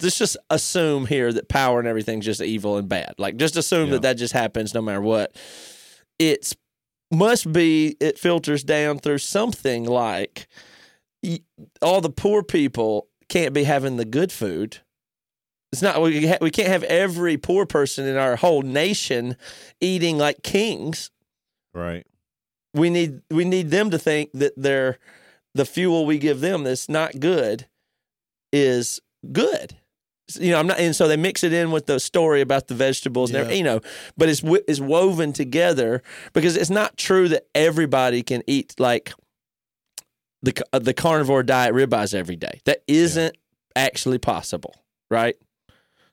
let's 0.01 0.17
just 0.17 0.37
assume 0.49 1.05
here 1.07 1.33
that 1.33 1.49
power 1.49 1.79
and 1.79 1.87
everything's 1.87 2.25
just 2.25 2.41
evil 2.41 2.77
and 2.77 2.87
bad. 2.87 3.15
Like 3.17 3.37
just 3.37 3.55
assume 3.57 3.87
Yeah. 3.87 3.93
that 3.93 4.01
that 4.03 4.13
just 4.17 4.33
happens 4.33 4.73
no 4.73 4.81
matter 4.81 5.01
what. 5.01 5.35
It's 6.19 6.55
must 7.11 7.51
be 7.51 7.97
it 7.99 8.17
filters 8.19 8.63
down 8.63 8.99
through 8.99 9.17
something 9.17 9.83
like 9.85 10.47
all 11.81 12.01
the 12.01 12.09
poor 12.09 12.41
people 12.43 13.07
can't 13.29 13.53
be 13.53 13.63
having 13.63 13.97
the 13.97 14.05
good 14.05 14.31
food. 14.31 14.77
It's 15.71 15.81
not 15.81 16.01
we 16.01 16.27
ha- 16.27 16.37
we 16.41 16.51
can't 16.51 16.67
have 16.69 16.83
every 16.83 17.37
poor 17.37 17.65
person 17.65 18.05
in 18.05 18.17
our 18.17 18.35
whole 18.35 18.61
nation 18.61 19.37
eating 19.79 20.17
like 20.17 20.43
kings 20.43 21.11
right. 21.73 22.05
we 22.73 22.89
need 22.89 23.21
we 23.29 23.45
need 23.45 23.69
them 23.71 23.89
to 23.91 23.97
think 23.97 24.31
that 24.33 24.53
they're 24.57 24.97
the 25.55 25.63
fuel 25.65 26.05
we 26.05 26.17
give 26.17 26.41
them 26.41 26.63
that's 26.63 26.89
not 26.89 27.19
good 27.21 27.67
is 28.51 28.99
good. 29.31 29.77
You 30.39 30.51
know, 30.51 30.59
I'm 30.59 30.67
not, 30.67 30.79
and 30.79 30.95
so 30.95 31.07
they 31.07 31.17
mix 31.17 31.43
it 31.43 31.53
in 31.53 31.71
with 31.71 31.85
the 31.85 31.99
story 31.99 32.41
about 32.41 32.67
the 32.67 32.75
vegetables, 32.75 33.29
and 33.31 33.35
Yeah. 33.35 33.41
everything, 33.41 33.57
you 33.59 33.63
know, 33.63 33.81
but 34.17 34.29
it's 34.29 34.41
it's 34.67 34.79
woven 34.79 35.33
together 35.33 36.01
because 36.33 36.55
it's 36.55 36.69
not 36.69 36.97
true 36.97 37.27
that 37.29 37.47
everybody 37.55 38.23
can 38.23 38.43
eat 38.47 38.75
like 38.79 39.13
the 40.41 40.53
uh, 40.73 40.79
the 40.79 40.93
carnivore 40.93 41.43
diet 41.43 41.73
ribeyes 41.73 42.13
every 42.13 42.35
day. 42.35 42.61
That 42.65 42.83
isn't 42.87 43.35
actually 43.75 44.17
possible, 44.17 44.75
right? 45.09 45.35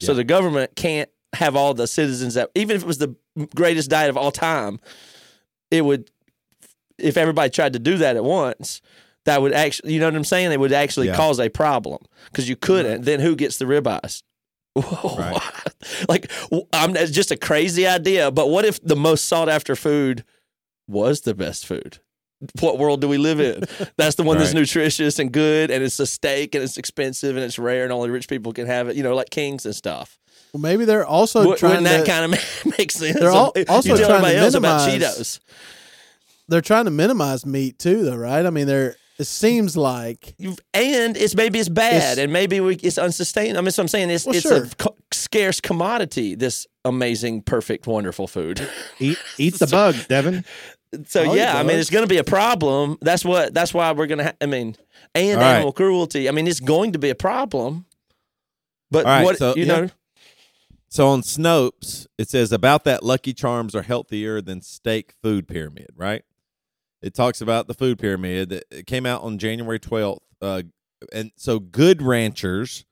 So 0.01 0.15
the 0.15 0.23
government 0.25 0.77
can't 0.77 1.11
have 1.33 1.57
all 1.57 1.75
the 1.75 1.87
citizens 1.89 2.35
that 2.35 2.51
even 2.55 2.77
if 2.77 2.83
it 2.83 2.87
was 2.87 2.99
the 2.99 3.17
greatest 3.57 3.91
diet 3.91 4.11
of 4.11 4.17
all 4.17 4.31
time, 4.31 4.79
it 5.71 5.85
would 5.85 6.11
if 6.99 7.17
everybody 7.17 7.51
tried 7.51 7.73
to 7.73 7.79
do 7.79 7.97
that 7.99 8.17
at 8.17 8.23
once, 8.25 8.81
that 9.29 9.41
would 9.43 9.53
actually, 9.53 9.93
you 9.93 10.01
know 10.01 10.07
what 10.07 10.15
I'm 10.17 10.25
saying? 10.25 10.51
It 10.53 10.59
would 10.59 10.73
actually 10.73 11.07
Yeah. 11.09 11.17
cause 11.17 11.39
a 11.39 11.49
problem 11.49 12.01
because 12.31 12.49
you 12.49 12.57
couldn't. 12.57 13.05
Then 13.05 13.21
who 13.21 13.37
gets 13.37 13.59
the 13.59 13.65
ribeyes? 13.67 14.23
Right. 14.77 15.41
like, 16.09 16.31
w- 16.51 16.67
I'm, 16.73 16.97
it's 16.97 17.11
just 17.13 17.31
a 17.31 17.37
crazy 17.37 17.87
idea. 17.87 18.31
But 18.31 18.49
what 18.49 18.65
if 18.65 18.81
the 18.83 18.97
most 18.97 19.25
sought 19.27 19.49
after 19.49 19.75
food 19.77 20.25
was 20.87 21.23
the 21.23 21.35
best 21.35 21.67
food? 21.67 21.99
What 22.61 22.79
world 22.79 23.01
do 23.01 23.09
we 23.09 23.19
live 23.19 23.41
in? 23.41 23.65
That's 23.97 24.15
the 24.15 24.23
one 24.23 24.39
that's 24.39 24.55
nutritious 24.55 25.19
and 25.19 25.33
good, 25.33 25.73
and 25.73 25.83
it's 25.83 25.99
a 25.99 26.07
steak, 26.07 26.55
and 26.55 26.63
it's 26.63 26.79
expensive, 26.79 27.35
and 27.37 27.45
it's 27.45 27.59
rare, 27.59 27.83
and 27.83 27.93
only 27.93 28.11
rich 28.11 28.29
people 28.29 28.53
can 28.53 28.67
have 28.69 28.89
it. 28.89 28.95
You 28.95 29.03
know, 29.03 29.17
like 29.17 29.31
kings 29.31 29.67
and 29.67 29.75
stuff. 29.75 30.19
Well, 30.53 30.61
maybe 30.61 30.85
they're 30.85 31.05
also 31.05 31.45
Wou- 31.45 31.57
trying 31.57 31.83
Wouldn't 31.83 31.89
that 31.89 32.07
to 32.07 32.11
kind 32.13 32.25
of 32.33 32.79
make 32.79 32.93
sense? 32.93 33.19
They're 33.19 33.31
al- 33.31 33.53
You 33.57 33.65
also 33.69 33.97
trying 33.97 34.23
to 34.23 34.37
else 34.37 34.55
about 34.55 34.87
minimize- 34.87 35.19
Cheetos. 35.19 35.41
they're 36.47 36.61
trying 36.61 36.85
to 36.85 36.93
minimize 36.93 37.45
meat 37.45 37.79
too, 37.81 38.05
though, 38.05 38.15
right? 38.17 38.47
I 38.47 38.51
mean, 38.51 38.69
they're 38.69 38.95
it 39.19 39.27
seems 39.27 39.77
like 39.77 40.35
You've- 40.39 40.63
and 40.75 41.17
it's 41.17 41.35
maybe 41.35 41.59
it's 41.59 41.69
bad 41.69 41.95
It's- 41.97 42.19
and 42.19 42.33
maybe 42.33 42.61
we, 42.61 42.77
it's 42.77 42.99
unsustainable. 42.99 43.59
I 43.59 43.63
mean, 43.63 43.71
so 43.73 43.83
I'm 43.83 43.89
saying 43.89 44.11
it's 44.11 44.25
Well, 44.27 44.35
it's 44.37 44.43
sure. 44.49 44.65
a 44.65 44.69
co- 44.79 44.97
scarce 45.13 45.61
commodity. 45.61 46.35
This 46.35 46.67
amazing, 46.85 47.43
perfect, 47.43 47.87
wonderful 47.87 48.27
food. 48.29 48.67
eat 48.99 49.19
eat 49.39 49.55
the 49.59 49.67
bugs, 49.67 50.07
Devin. 50.07 50.45
So 51.07 51.31
Oh, 51.31 51.35
yeah, 51.35 51.59
I 51.59 51.63
mean, 51.65 51.79
it's 51.79 51.91
going 51.91 52.05
to 52.05 52.09
be 52.09 52.17
a 52.17 52.25
problem. 52.25 52.97
That's 53.03 53.23
what. 53.25 53.53
That's 53.53 53.75
why 53.75 53.93
we're 53.93 54.07
going 54.07 54.19
to. 54.19 54.25
Ha- 54.25 54.33
I 54.41 54.47
mean, 54.47 54.75
and 55.15 55.39
All 55.39 55.45
right. 55.45 55.55
animal 55.57 55.73
cruelty. 55.73 56.29
I 56.29 56.33
mean, 56.33 56.47
it's 56.47 56.61
going 56.61 56.93
to 56.93 56.99
be 56.99 57.11
a 57.11 57.15
problem. 57.15 57.85
But 58.91 59.05
All 59.05 59.13
right, 59.13 59.25
what 59.25 59.37
so- 59.37 59.55
you 59.55 59.65
yeah. 59.67 59.81
know, 59.81 59.91
So 60.89 61.09
on 61.09 61.21
Snopes, 61.21 62.07
it 62.17 62.31
says 62.31 62.53
about 62.53 62.85
that 62.85 63.03
Lucky 63.03 63.35
Charms 63.35 63.75
are 63.75 63.83
healthier 63.83 64.41
than 64.41 64.63
steak 64.63 65.13
food 65.23 65.47
pyramid, 65.47 65.89
right? 65.95 66.25
It 67.02 67.14
talks 67.14 67.40
about 67.40 67.69
the 67.69 67.75
food 67.75 67.99
pyramid 67.99 68.49
that 68.50 68.64
it 68.71 68.87
came 68.87 69.07
out 69.07 69.23
on 69.23 69.38
January 69.38 69.78
12th. 69.78 70.19
Uh, 70.40 70.62
and 71.12 71.31
so 71.37 71.59
Good 71.59 72.02
Ranchers 72.02 72.85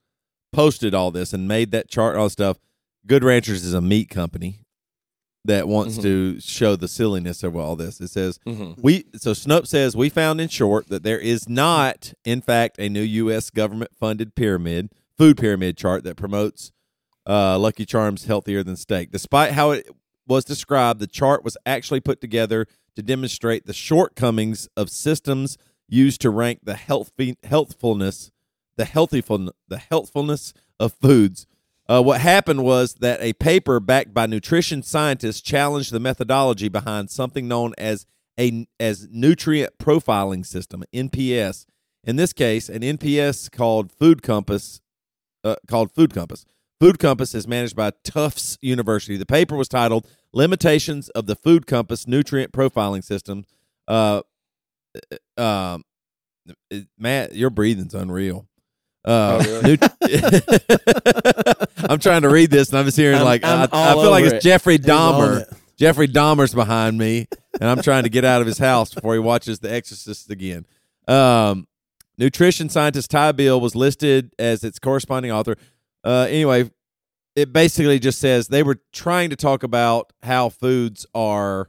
posted 0.52 0.94
all 0.94 1.10
this 1.10 1.32
and 1.32 1.48
made 1.48 1.70
that 1.72 1.88
chart 1.88 2.14
and 2.14 2.22
all 2.22 2.30
stuff. 2.30 2.58
Good 3.06 3.25
Ranchers 3.25 3.64
is 3.64 3.75
a 3.75 3.80
meat 3.80 4.08
company 4.08 4.60
that 5.44 5.68
wants 5.68 5.98
Mhm. 5.98 6.02
to 6.02 6.40
show 6.40 6.75
the 6.76 6.88
silliness 6.88 7.42
of 7.44 7.54
all 7.56 7.76
this. 7.76 8.00
It 8.00 8.08
says 8.08 8.38
Mhm. 8.46 8.78
we 8.82 9.04
so 9.16 9.32
Snopes 9.32 9.68
says 9.68 9.96
we 9.96 10.08
found 10.08 10.40
in 10.40 10.48
short 10.48 10.88
that 10.88 11.02
there 11.04 11.20
is 11.20 11.48
not, 11.48 12.14
in 12.25 12.40
fact, 12.40 12.78
a 12.80 12.88
new 12.88 13.02
U.S. 13.02 13.50
government 13.50 13.92
funded 13.98 14.34
pyramid 14.34 14.90
food 15.16 15.36
pyramid 15.36 15.76
chart 15.76 16.04
that 16.04 16.16
promotes 16.16 16.72
uh, 17.28 17.58
Lucky 17.58 17.84
Charms 17.84 18.25
healthier 18.26 18.62
than 18.62 18.76
steak. 18.76 19.10
Despite 19.10 19.52
how 19.52 19.72
it 19.72 19.88
was 20.26 20.45
described, 20.45 21.00
the 21.00 21.06
chart 21.06 21.45
was 21.45 21.56
actually 21.64 22.00
put 22.00 22.21
together 22.21 22.66
to 22.95 23.02
demonstrate 23.02 23.66
the 23.66 23.73
shortcomings 23.73 24.68
of 24.76 24.90
systems 24.90 25.56
used 25.88 26.21
to 26.23 26.30
rank 26.30 26.61
the 26.64 26.75
healthy 26.75 27.37
healthfulness, 27.45 28.30
the 28.76 28.85
healthful 28.85 29.50
the 29.68 29.78
healthfulness 29.78 30.52
of 30.80 30.92
foods. 30.95 31.47
Uh, 31.88 32.02
what 32.02 32.21
happened 32.21 32.64
was 32.64 32.95
that 32.95 33.21
a 33.23 33.33
paper 33.35 33.78
backed 33.78 34.12
by 34.12 34.26
nutrition 34.26 34.83
scientists 34.83 35.40
challenged 35.40 35.92
the 35.92 36.00
methodology 36.00 36.68
behind 36.68 37.11
something 37.11 37.47
known 37.47 37.73
as 37.78 38.06
a 38.38 38.66
as 38.80 39.09
nutrient 39.11 39.78
profiling 39.78 40.45
system 40.45 40.83
(NPS). 40.92 41.66
In 42.02 42.16
this 42.16 42.33
case, 42.33 42.68
an 42.68 42.83
NPS 42.83 43.50
called 43.50 43.92
Food 43.92 44.23
Compass, 44.23 44.80
uh, 45.45 45.56
called 45.66 45.92
Food 45.92 46.12
Compass. 46.12 46.45
Food 46.80 46.99
Compass 46.99 47.35
is 47.35 47.49
managed 47.49 47.75
by 47.76 47.92
Tufts 48.04 48.59
University. 48.61 49.16
The 49.16 49.26
paper 49.26 49.56
was 49.56 49.68
titled 49.68 50.06
"Limitations 50.33 51.09
of 51.11 51.26
the 51.26 51.35
Food 51.37 51.66
Compass 51.66 52.06
Nutrient 52.06 52.52
Profiling 52.52 53.02
System." 53.04 53.45
Uh, 53.88 54.23
uh, 55.38 55.42
um, 55.42 55.85
Matt, 56.99 57.35
your 57.35 57.50
breathing's 57.50 57.95
unreal. 57.95 58.47
Uh, 59.04 59.38
Oh, 59.40 59.61
really? 59.62 59.78
nut- 59.80 61.71
I'm 61.88 61.99
trying 61.99 62.23
to 62.23 62.28
read 62.28 62.50
this, 62.50 62.71
and 62.71 62.78
I'm 62.78 62.85
just 62.85 62.97
hearing 62.97 63.16
I'm- 63.16 63.25
like 63.25 63.45
I, 63.45 63.62
I'm 63.64 63.68
I 63.73 63.90
all 63.92 64.02
feel 64.02 64.11
like 64.11 64.25
it's 64.25 64.35
it. 64.35 64.42
Jeffrey 64.42 64.78
Dahmer. 64.78 65.42
it. 65.42 65.49
Jeffrey 65.78 66.09
Dahmer's 66.09 66.54
behind 66.54 66.97
me, 66.99 67.26
and 67.61 67.68
I'm 67.71 67.83
trying 67.83 68.04
to 68.04 68.09
get 68.09 68.25
out 68.25 68.40
of 68.40 68.47
his 68.47 68.59
house 68.59 68.95
before 68.95 69.12
he 69.14 69.21
watches 69.21 69.59
The 69.61 69.71
Exorcist 69.73 70.30
again. 70.30 70.66
Um, 71.06 71.66
nutrition 72.18 72.68
scientist 72.71 73.11
Ty 73.11 73.33
Beal 73.33 73.61
was 73.61 73.75
listed 73.76 74.33
as 74.38 74.64
its 74.64 74.78
corresponding 74.78 75.30
author. 75.33 75.56
Uh, 76.06 76.26
anyway, 76.30 76.70
it 77.34 77.52
basically 77.52 77.98
just 77.98 78.18
says 78.20 78.46
they 78.48 78.62
were 78.62 78.78
trying 78.92 79.28
to 79.30 79.36
talk 79.36 79.62
about 79.64 80.12
how 80.22 80.48
foods 80.48 81.04
are 81.14 81.68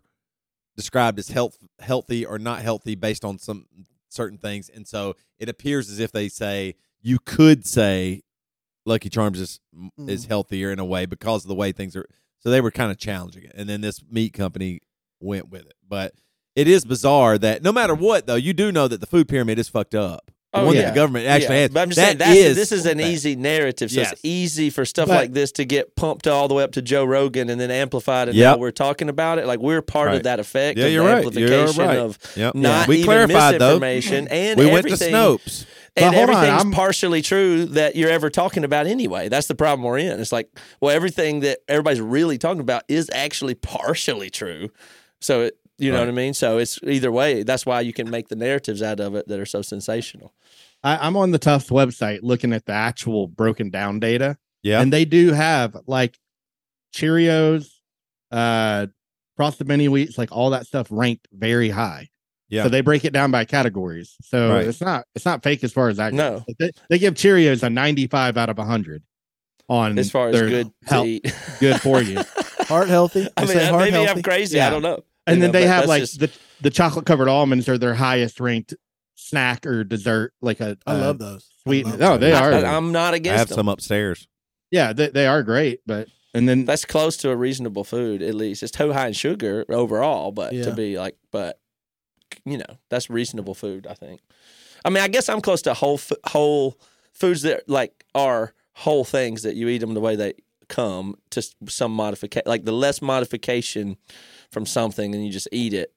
described 0.76 1.18
as 1.18 1.30
health 1.30 1.58
healthy 1.80 2.24
or 2.26 2.38
not 2.38 2.62
healthy 2.62 2.94
based 2.96 3.26
on 3.26 3.40
some 3.40 3.66
certain 4.10 4.38
things, 4.38 4.70
and 4.70 4.88
so 4.88 5.16
it 5.40 5.50
appears 5.50 5.90
as 5.90 6.00
if 6.00 6.12
they 6.12 6.30
say 6.30 6.76
you 7.02 7.18
could 7.20 7.66
say 7.66 8.22
Lucky 8.86 9.10
Charms 9.10 9.40
is 9.40 9.60
is 10.08 10.26
Mm. 10.26 10.28
healthier 10.28 10.72
in 10.72 10.80
a 10.80 10.86
way 10.86 11.06
because 11.06 11.44
of 11.44 11.50
the 11.50 11.56
way 11.56 11.72
things 11.72 11.96
are. 11.96 12.06
So 12.40 12.52
they 12.52 12.62
were 12.62 12.72
kind 12.72 12.92
of 12.92 12.98
challenging 13.00 13.44
it, 13.44 13.54
and 13.56 13.68
then 13.68 13.82
this 13.82 14.02
meat 14.10 14.34
company 14.34 14.82
went 15.20 15.50
with 15.50 15.66
it. 15.66 15.74
But 15.88 16.14
it 16.56 16.68
is 16.68 16.86
bizarre 16.86 17.38
that 17.40 17.64
no 17.64 17.72
matter 17.72 17.96
what, 17.96 18.28
though, 18.28 18.36
you 18.36 18.54
do 18.54 18.72
know 18.72 18.88
that 18.88 19.00
the 19.02 19.08
food 19.08 19.28
pyramid 19.28 19.58
is 19.60 19.68
fucked 19.68 19.96
up. 19.96 20.32
The 20.58 20.64
Oh, 20.64 20.66
one 20.68 20.76
yeah. 20.76 20.82
that 20.84 20.90
the 20.94 20.96
government 20.96 21.26
actually 21.28 21.56
yeah. 21.56 21.62
has. 21.62 21.70
But 21.72 21.80
I'm 21.82 21.90
just 21.90 21.96
that 21.98 22.06
saying 22.08 22.18
that's, 22.18 22.38
is 22.38 22.56
this 22.56 22.72
is 22.72 22.86
an 22.86 23.00
easy 23.00 23.36
narrative, 23.36 23.92
so 23.92 24.00
Yes. 24.02 24.12
it's 24.14 24.22
easy 24.24 24.70
for 24.70 24.86
stuff 24.86 25.08
But- 25.08 25.16
like 25.16 25.34
this 25.34 25.52
to 25.54 25.66
get 25.66 25.96
pumped 25.96 26.28
all 26.28 26.48
the 26.48 26.54
way 26.54 26.64
up 26.64 26.72
to 26.74 26.82
Joe 26.82 27.06
Rogan 27.06 27.50
and 27.50 27.60
then 27.60 27.72
amplified. 27.72 28.28
And 28.30 28.38
Yep. 28.38 28.56
now 28.56 28.60
we're 28.60 28.72
talking 28.72 29.10
about 29.10 29.40
it 29.40 29.46
like 29.46 29.60
we're 29.60 29.82
part 29.82 30.08
Right. 30.08 30.18
of 30.18 30.24
that 30.24 30.40
effect. 30.40 30.78
Yeah, 30.78 30.86
of 30.86 30.92
you're 30.94 31.04
the 31.06 31.10
right. 31.30 31.34
You're 31.36 31.66
right. 31.88 31.98
of 31.98 32.18
Yep. 32.36 32.56
not 32.56 32.88
we 32.88 32.96
even 32.98 33.06
clarified 33.06 33.56
though. 33.60 33.80
misinformation 33.80 34.28
and 34.30 34.60
We 34.60 34.66
went 34.66 34.88
to 34.88 34.94
everything- 34.94 35.14
Snopes. 35.14 35.66
And 35.96 36.12
But 36.12 36.16
hold 36.16 36.30
on, 36.30 36.36
everything's 36.36 36.64
I'm- 36.64 36.72
partially 36.74 37.22
true 37.24 37.66
that 37.66 37.96
you're 37.96 38.12
ever 38.12 38.30
talking 38.30 38.64
about 38.64 38.86
anyway. 38.86 39.30
That's 39.30 39.48
the 39.48 39.56
problem 39.56 39.84
we're 39.84 39.98
in. 39.98 40.20
It's 40.20 40.32
like, 40.32 40.48
well, 40.80 40.96
everything 40.96 41.40
that 41.40 41.60
everybody's 41.68 42.02
really 42.02 42.38
talking 42.38 42.62
about 42.62 42.84
is 42.88 43.10
actually 43.14 43.56
partially 43.56 44.30
true. 44.30 44.70
So, 45.20 45.42
it, 45.42 45.58
you 45.80 45.92
know 45.92 45.98
Right. 45.98 46.04
what 46.06 46.10
I 46.10 46.16
mean? 46.16 46.34
So 46.36 46.60
it's 46.60 46.80
either 46.86 47.12
way. 47.12 47.42
That's 47.42 47.66
why 47.66 47.82
you 47.82 47.94
can 47.94 48.12
make 48.12 48.28
the 48.28 48.36
narratives 48.36 48.84
out 48.84 49.00
of 49.00 49.16
it 49.16 49.28
that 49.28 49.40
are 49.40 49.46
so 49.48 49.64
sensational. 49.64 50.34
I, 50.88 51.06
I'm 51.06 51.18
on 51.18 51.32
the 51.32 51.40
Tufts 51.40 51.70
website 51.70 52.20
looking 52.22 52.54
at 52.54 52.66
the 52.66 52.74
actual 52.74 53.28
broken 53.28 53.70
down 53.70 54.00
data, 54.00 54.38
Yeah. 54.64 54.82
and 54.82 54.92
they 54.94 55.06
do 55.06 55.34
have 55.34 55.76
like 55.88 56.18
Cheerios, 56.96 57.68
uh, 58.32 58.88
frosted 59.36 59.68
mini 59.68 59.88
wheats, 59.88 60.18
like 60.18 60.32
all 60.32 60.52
that 60.52 60.66
stuff 60.68 60.88
ranked 60.90 61.28
very 61.32 61.70
high. 61.70 62.10
Yeah. 62.50 62.64
So 62.64 62.70
they 62.70 62.82
break 62.82 63.04
it 63.06 63.12
down 63.12 63.30
by 63.32 63.44
categories. 63.46 64.16
So 64.24 64.54
Right. 64.54 64.68
it's 64.68 64.80
not 64.82 65.06
it's 65.16 65.26
not 65.26 65.44
fake 65.44 65.64
as 65.64 65.74
far 65.74 65.90
as 65.90 65.98
that. 65.98 66.12
goes. 66.12 66.18
No. 66.18 66.44
Like, 66.48 66.58
They, 66.58 66.72
they 66.90 67.00
give 67.00 67.14
Cheerios 67.16 67.62
a 67.64 67.70
95 67.70 68.38
out 68.38 68.50
of 68.50 68.58
100 68.58 69.04
on 69.68 70.00
As 70.00 70.10
far 70.10 70.30
as 70.30 70.34
their 70.36 70.48
good 70.50 70.68
to 70.68 70.90
health, 70.90 71.06
eat. 71.08 71.36
good 71.60 71.82
for 71.82 72.02
you. 72.02 72.20
Heart 72.68 72.88
healthy. 72.88 73.28
I 73.36 73.42
They 73.46 73.48
mean, 73.54 73.58
say 73.58 73.66
heart 73.70 73.80
maybe 73.82 73.92
healthy. 73.92 74.10
I'm 74.12 74.22
crazy. 74.24 74.60
I 74.62 74.70
don't 74.70 74.82
know. 74.82 75.04
And 75.26 75.36
You 75.38 75.42
then 75.42 75.52
know, 75.52 75.60
they 75.60 75.68
have 75.68 75.86
like 75.88 76.02
just- 76.04 76.20
the 76.22 76.32
the 76.62 76.70
chocolate 76.70 77.06
covered 77.06 77.28
almonds 77.28 77.68
are 77.70 77.78
their 77.78 77.94
highest 77.94 78.40
ranked 78.40 78.74
snack 79.30 79.66
or 79.66 79.84
dessert, 79.84 80.34
like 80.42 80.60
a 80.60 80.78
I 80.86 80.94
uh, 80.96 80.98
love 81.00 81.20
those. 81.20 81.48
Sweet. 81.64 81.86
love 81.86 81.96
Oh, 82.02 82.18
those. 82.18 82.20
they 82.20 82.34
are. 82.34 82.54
I'm 82.54 82.92
not 82.92 83.14
against. 83.14 83.36
I 83.36 83.40
have 83.40 83.50
them. 83.50 83.56
some 83.56 83.70
upstairs. 83.70 84.28
yeah, 84.72 84.94
they, 84.94 85.10
they 85.10 85.28
are 85.28 85.44
great, 85.44 85.82
but 85.86 86.08
and 86.34 86.48
then 86.48 86.66
That's 86.66 86.86
close 86.86 87.18
to 87.18 87.30
a 87.32 87.36
reasonable 87.36 87.84
food, 87.84 88.22
at 88.22 88.36
least. 88.36 88.62
It's 88.64 88.72
too 88.72 88.94
high 88.94 89.08
in 89.08 89.14
sugar 89.14 89.66
overall, 89.70 90.32
but 90.32 90.54
Yeah. 90.54 90.66
to 90.66 90.72
be 90.74 90.98
like, 90.98 91.16
but 91.32 91.60
you 92.46 92.58
know, 92.58 92.78
that's 92.90 93.10
reasonable 93.10 93.54
food. 93.56 93.88
I 93.88 93.94
think. 93.94 94.22
I 94.86 94.90
mean, 94.90 95.04
I 95.04 95.08
guess 95.08 95.30
I'm 95.30 95.42
close 95.42 95.62
to 95.64 95.74
whole 95.74 96.00
whole 96.28 96.78
foods 97.14 97.42
that 97.42 97.68
like 97.70 98.06
are 98.14 98.54
whole 98.74 99.04
things 99.04 99.44
that 99.44 99.56
you 99.56 99.68
eat 99.70 99.80
them 99.80 99.94
the 99.94 100.00
way 100.02 100.16
they 100.16 100.34
come 100.70 101.16
to 101.32 101.42
some 101.68 101.94
modification, 101.94 102.44
like 102.46 102.66
the 102.66 102.72
less 102.74 103.02
modification 103.02 103.98
from 104.52 104.66
something, 104.66 105.16
and 105.16 105.26
you 105.26 105.32
just 105.32 105.48
eat 105.52 105.74
it. 105.74 105.96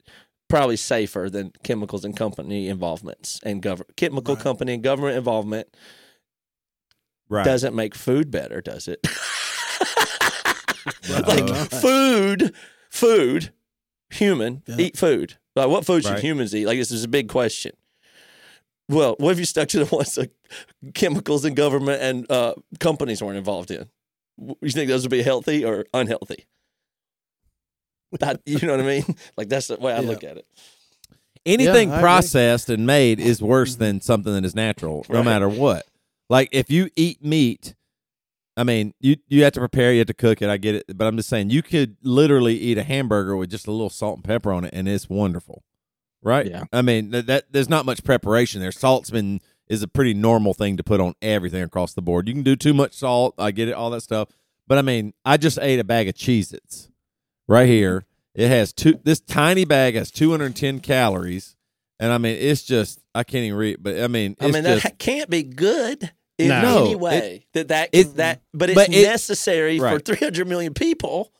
Probably 0.51 0.75
safer 0.77 1.29
than 1.29 1.51
chemicals 1.63 2.03
and 2.05 2.15
company 2.15 2.67
involvements 2.67 3.39
and 3.43 3.61
government 3.61 3.95
chemical 3.95 4.35
Right. 4.35 4.43
company 4.43 4.73
and 4.73 4.83
government 4.83 5.17
involvement 5.17 5.67
Right. 7.29 7.45
doesn't 7.45 7.73
make 7.73 7.95
food 7.95 8.29
better, 8.29 8.59
does 8.61 8.87
it? 8.89 8.99
Right. 11.09 11.27
like 11.49 11.71
food, 11.81 12.53
food, 12.89 13.53
human, 14.09 14.63
Yeah. 14.67 14.75
eat 14.79 14.97
food. 14.97 15.37
Like 15.55 15.69
what 15.69 15.85
food 15.85 16.03
should 16.03 16.19
humans 16.19 16.53
eat? 16.53 16.65
Like 16.65 16.77
this 16.77 16.91
is 16.91 17.03
a 17.05 17.07
big 17.07 17.29
question. 17.29 17.71
Well, 18.89 19.15
what 19.19 19.31
if 19.31 19.39
you 19.39 19.45
stuck 19.45 19.69
to 19.69 19.85
the 19.85 19.95
ones 19.95 20.15
that 20.15 20.31
chemicals 20.93 21.45
and 21.45 21.55
government 21.55 22.01
and 22.01 22.29
uh, 22.29 22.55
companies 22.79 23.21
weren't 23.23 23.37
involved 23.37 23.71
in? 23.71 23.89
You 24.61 24.69
think 24.71 24.89
those 24.89 25.03
would 25.03 25.11
be 25.11 25.23
healthy 25.23 25.63
or 25.63 25.85
unhealthy? 25.93 26.45
That, 28.19 28.41
you 28.45 28.59
know 28.67 28.73
what 28.75 28.81
I 28.81 28.87
mean? 28.87 29.15
Like 29.37 29.49
that's 29.49 29.67
the 29.67 29.77
way 29.77 29.93
I 29.93 30.01
Yeah. 30.01 30.07
look 30.09 30.23
at 30.23 30.37
it. 30.37 30.45
Anything 31.45 31.89
Yeah, 31.89 31.95
I 31.95 31.97
agree. 31.97 32.01
processed 32.03 32.69
and 32.69 32.85
made 32.85 33.19
is 33.19 33.41
worse 33.41 33.73
mm-hmm. 33.73 33.83
than 33.83 34.01
something 34.01 34.33
that 34.33 34.45
is 34.45 34.53
natural, 34.53 35.05
no 35.09 35.23
matter 35.23 35.49
what. 35.49 35.85
Like 36.29 36.49
if 36.51 36.69
you 36.69 36.89
eat 36.95 37.23
meat, 37.23 37.73
I 38.55 38.63
mean, 38.63 38.93
you 38.99 39.15
you 39.27 39.43
have 39.43 39.53
to 39.53 39.59
prepare, 39.59 39.91
you 39.93 39.99
have 39.99 40.07
to 40.07 40.13
cook 40.13 40.41
it. 40.41 40.49
I 40.49 40.57
get 40.57 40.75
it, 40.75 40.97
but 40.97 41.07
I'm 41.07 41.17
just 41.17 41.29
saying 41.29 41.49
you 41.49 41.63
could 41.63 41.97
literally 42.03 42.55
eat 42.57 42.77
a 42.77 42.83
hamburger 42.83 43.35
with 43.35 43.49
just 43.49 43.65
a 43.65 43.71
little 43.71 43.89
salt 43.89 44.17
and 44.17 44.23
pepper 44.23 44.51
on 44.51 44.65
it, 44.65 44.73
and 44.73 44.87
it's 44.87 45.09
wonderful, 45.09 45.63
right? 46.21 46.45
Yeah. 46.45 46.65
I 46.71 46.81
mean 46.81 47.11
that, 47.11 47.25
that 47.27 47.45
there's 47.51 47.69
not 47.69 47.85
much 47.85 48.03
preparation 48.03 48.61
there. 48.61 48.71
Salt's 48.71 49.09
been 49.09 49.39
is 49.67 49.81
a 49.81 49.87
pretty 49.87 50.13
normal 50.13 50.53
thing 50.53 50.75
to 50.77 50.83
put 50.83 50.99
on 50.99 51.15
everything 51.21 51.63
across 51.63 51.93
the 51.93 52.01
board. 52.01 52.27
You 52.27 52.33
can 52.33 52.43
do 52.43 52.57
too 52.57 52.73
much 52.73 52.93
salt, 52.93 53.33
I 53.37 53.51
get 53.51 53.69
it, 53.69 53.71
all 53.71 53.89
that 53.91 54.01
stuff. 54.01 54.27
But 54.67 54.77
I 54.77 54.81
mean, 54.83 55.13
I 55.25 55.37
just 55.37 55.57
ate 55.59 55.79
a 55.79 55.83
bag 55.85 56.07
of 56.07 56.13
Cheez-Its 56.15 56.90
right 57.47 57.67
here. 57.67 58.05
It 58.33 58.47
has 58.47 58.71
two. 58.73 58.99
This 59.03 59.19
tiny 59.19 59.65
bag 59.65 59.95
has 59.95 60.09
210 60.11 60.79
calories, 60.79 61.55
and 61.99 62.11
I 62.13 62.17
mean, 62.17 62.37
it's 62.39 62.63
just 62.63 62.99
I 63.13 63.23
can't 63.23 63.43
even 63.43 63.57
read. 63.57 63.77
But 63.81 64.01
I 64.01 64.07
mean, 64.07 64.33
it's 64.33 64.41
I 64.41 64.45
mean, 64.45 64.63
just 64.63 64.83
that 64.83 64.91
ha- 64.91 64.95
can't 64.97 65.29
be 65.29 65.43
good 65.43 66.11
in 66.37 66.47
No. 66.47 66.83
any 66.85 66.91
No, 66.93 66.97
way. 66.97 67.45
that 67.53 67.67
that 67.67 67.89
it- 67.91 68.15
that, 68.15 68.41
but 68.53 68.69
it's 68.69 68.75
but 68.75 68.89
it- 68.89 69.03
necessary 69.03 69.77
for 69.79 69.99
300 69.99 70.47
million 70.47 70.73
people 70.73 71.33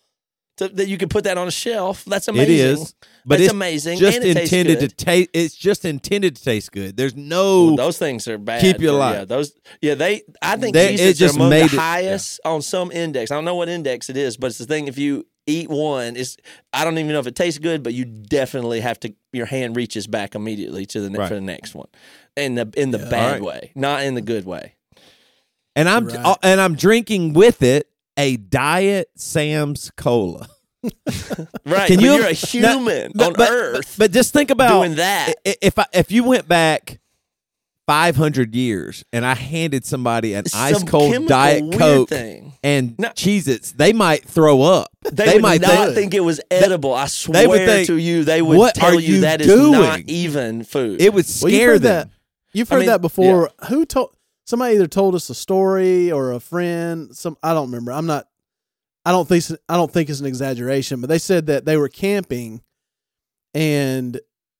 to, 0.57 0.67
that 0.67 0.89
you 0.89 0.97
can 0.97 1.07
put 1.07 1.23
that 1.23 1.37
on 1.37 1.47
a 1.47 1.51
shelf. 1.51 2.03
That's 2.03 2.27
amazing. 2.27 2.53
It 2.55 2.59
is, 2.59 2.93
But 3.25 3.35
That's 3.35 3.43
it's 3.43 3.53
amazing. 3.53 3.97
just 3.99 4.17
and 4.17 4.25
it 4.25 4.33
tastes 4.33 4.51
intended 4.53 4.79
to 4.81 4.87
taste. 4.89 5.29
It's 5.33 5.55
just 5.55 5.85
intended 5.85 6.35
to 6.35 6.43
taste 6.43 6.73
good. 6.73 6.97
There's 6.97 7.15
no. 7.15 7.67
Well, 7.67 7.75
those 7.77 7.97
things 7.97 8.27
are 8.27 8.37
bad. 8.37 8.59
Keep 8.59 8.81
you 8.81 8.91
alive. 8.91 9.15
Yeah, 9.15 9.25
those. 9.25 9.53
Yeah, 9.81 9.95
they. 9.95 10.23
I 10.41 10.57
think 10.57 10.73
They- 10.73 10.95
it 10.95 10.99
Cheez-Its 10.99 11.19
just 11.19 11.35
are 11.35 11.37
among 11.37 11.51
made 11.51 11.69
the 11.69 11.75
it- 11.77 11.79
highest 11.79 12.41
on 12.43 12.61
some 12.61 12.91
index. 12.91 13.31
I 13.31 13.35
don't 13.35 13.45
know 13.45 13.55
what 13.55 13.69
index 13.69 14.09
it 14.09 14.17
is, 14.17 14.35
but 14.35 14.47
it's 14.47 14.57
the 14.57 14.65
thing. 14.65 14.87
If 14.89 14.97
you 14.97 15.25
eat 15.51 15.69
one, 15.69 16.15
is 16.15 16.37
I 16.73 16.83
don't 16.83 16.97
even 16.97 17.11
know 17.13 17.19
if 17.19 17.27
it 17.27 17.35
tastes 17.35 17.59
good, 17.59 17.83
but 17.83 17.93
you 17.93 18.05
definitely 18.05 18.79
have 18.81 18.99
to. 19.01 19.13
Your 19.33 19.45
hand 19.45 19.75
reaches 19.75 20.07
back 20.07 20.35
immediately 20.35 20.85
to 20.87 21.01
the 21.01 21.09
ne- 21.09 21.19
Right. 21.19 21.27
for 21.27 21.35
the 21.35 21.41
next 21.41 21.75
one, 21.75 21.87
in 22.35 22.55
the 22.55 22.71
in 22.75 22.91
the 22.91 22.99
Yeah. 22.99 23.09
bad 23.09 23.25
All 23.25 23.31
right. 23.31 23.41
way, 23.63 23.71
not 23.75 24.03
in 24.03 24.15
the 24.15 24.21
good 24.21 24.45
way. 24.45 24.75
and 25.75 25.87
I'm 25.87 26.05
Right. 26.07 26.17
uh, 26.17 26.35
and 26.43 26.59
I'm 26.59 26.75
drinking 26.75 27.31
with 27.33 27.63
it 27.63 27.87
a 28.17 28.35
diet 28.37 29.09
Sam's 29.15 29.89
cola. 29.95 30.49
Right. 31.65 31.87
Can 31.87 31.97
but 31.97 32.03
you- 32.03 32.13
you're 32.15 32.25
a 32.25 32.33
human 32.33 33.11
But- 33.15 33.27
on 33.27 33.33
but- 33.33 33.49
Earth 33.51 33.95
But 33.97 34.11
just 34.11 34.33
think 34.33 34.49
about 34.49 34.79
doing 34.79 34.95
that. 34.95 35.33
i- 35.45 35.55
if 35.61 35.77
I, 35.79 35.85
if 35.93 36.11
you 36.11 36.23
went 36.25 36.47
back 36.47 36.99
500 37.87 38.55
years 38.55 39.03
and 39.13 39.25
I 39.25 39.35
handed 39.35 39.85
somebody 39.85 40.33
an 40.33 40.45
ice 40.53 40.77
Some 40.79 40.87
cold 40.87 41.11
chemical 41.13 41.27
diet 41.27 41.63
weird 41.63 41.77
coke 41.79 42.09
thing. 42.09 42.53
and 42.63 42.95
No. 42.97 43.09
Cheez-Its, 43.09 43.71
they 43.73 43.93
might 43.93 44.25
throw 44.25 44.61
up. 44.61 44.90
They, 45.11 45.33
would 45.33 45.41
might 45.41 45.61
not 45.61 45.85
think, 45.87 45.95
think, 45.95 46.13
it 46.13 46.19
was 46.19 46.39
edible. 46.51 46.93
I 46.93 47.07
swear 47.07 47.41
they 47.41 47.47
would 47.47 47.65
think, 47.65 47.87
to 47.87 47.97
you, 47.97 48.23
they 48.23 48.41
would 48.41 48.57
"What 48.57 48.75
tell 48.75 48.91
are 48.91 48.99
you 48.99 49.15
you 49.15 49.21
that 49.21 49.41
is 49.41 49.47
not 49.47 49.95
doing?" 49.97 50.03
even 50.07 50.63
food. 50.63 51.01
it 51.01 51.11
would 51.13 51.25
Well, 51.41 51.51
you've 51.51 51.57
scare 51.59 51.67
heard 51.73 51.81
them. 51.81 52.07
that. 52.07 52.09
You've 52.53 52.71
I 52.71 52.75
heard 52.75 52.79
mean, 52.81 52.89
that 52.89 53.01
before. 53.01 53.49
Who 53.67 53.85
told? 53.85 54.15
Somebody 54.45 54.75
either 54.75 54.87
told 54.87 55.15
us 55.15 55.29
a 55.29 55.35
story 55.35 56.11
or 56.11 56.33
a 56.33 56.39
friend. 56.39 57.15
Some 57.15 57.35
I 57.41 57.53
don't 57.53 57.67
remember. 57.67 57.91
I'm 57.91 58.05
not. 58.05 58.27
I 59.03 59.11
don't 59.11 59.27
think. 59.27 59.43
I 59.67 59.75
don't 59.75 59.91
think 59.91 60.09
it's 60.09 60.19
an 60.19 60.27
exaggeration, 60.27 61.01
but 61.01 61.09
they 61.09 61.17
said 61.17 61.47
that 61.47 61.65
they 61.65 61.77
were 61.77 61.89
camping, 61.89 62.61
and 63.55 64.19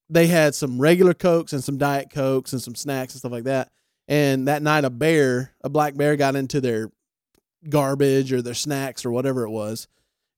they 0.10 0.28
had 0.28 0.56
some 0.56 0.80
regular 0.82 1.14
cokes 1.14 1.54
and 1.54 1.64
some 1.64 1.78
diet 1.78 2.10
cokes 2.12 2.52
and 2.52 2.62
some 2.62 2.76
snacks 2.76 3.14
and 3.14 3.20
stuff 3.20 3.32
like 3.32 3.44
that. 3.44 3.70
And 4.08 4.48
that 4.48 4.62
night, 4.64 4.84
a 4.86 4.90
bear, 4.90 5.52
a 5.64 5.70
black 5.70 5.96
bear, 5.96 6.16
got 6.16 6.36
into 6.36 6.60
their 6.60 6.92
garbage 7.70 8.34
or 8.34 8.42
their 8.42 8.56
snacks 8.56 9.06
or 9.06 9.12
whatever 9.12 9.44
it 9.44 9.52
was, 9.52 9.88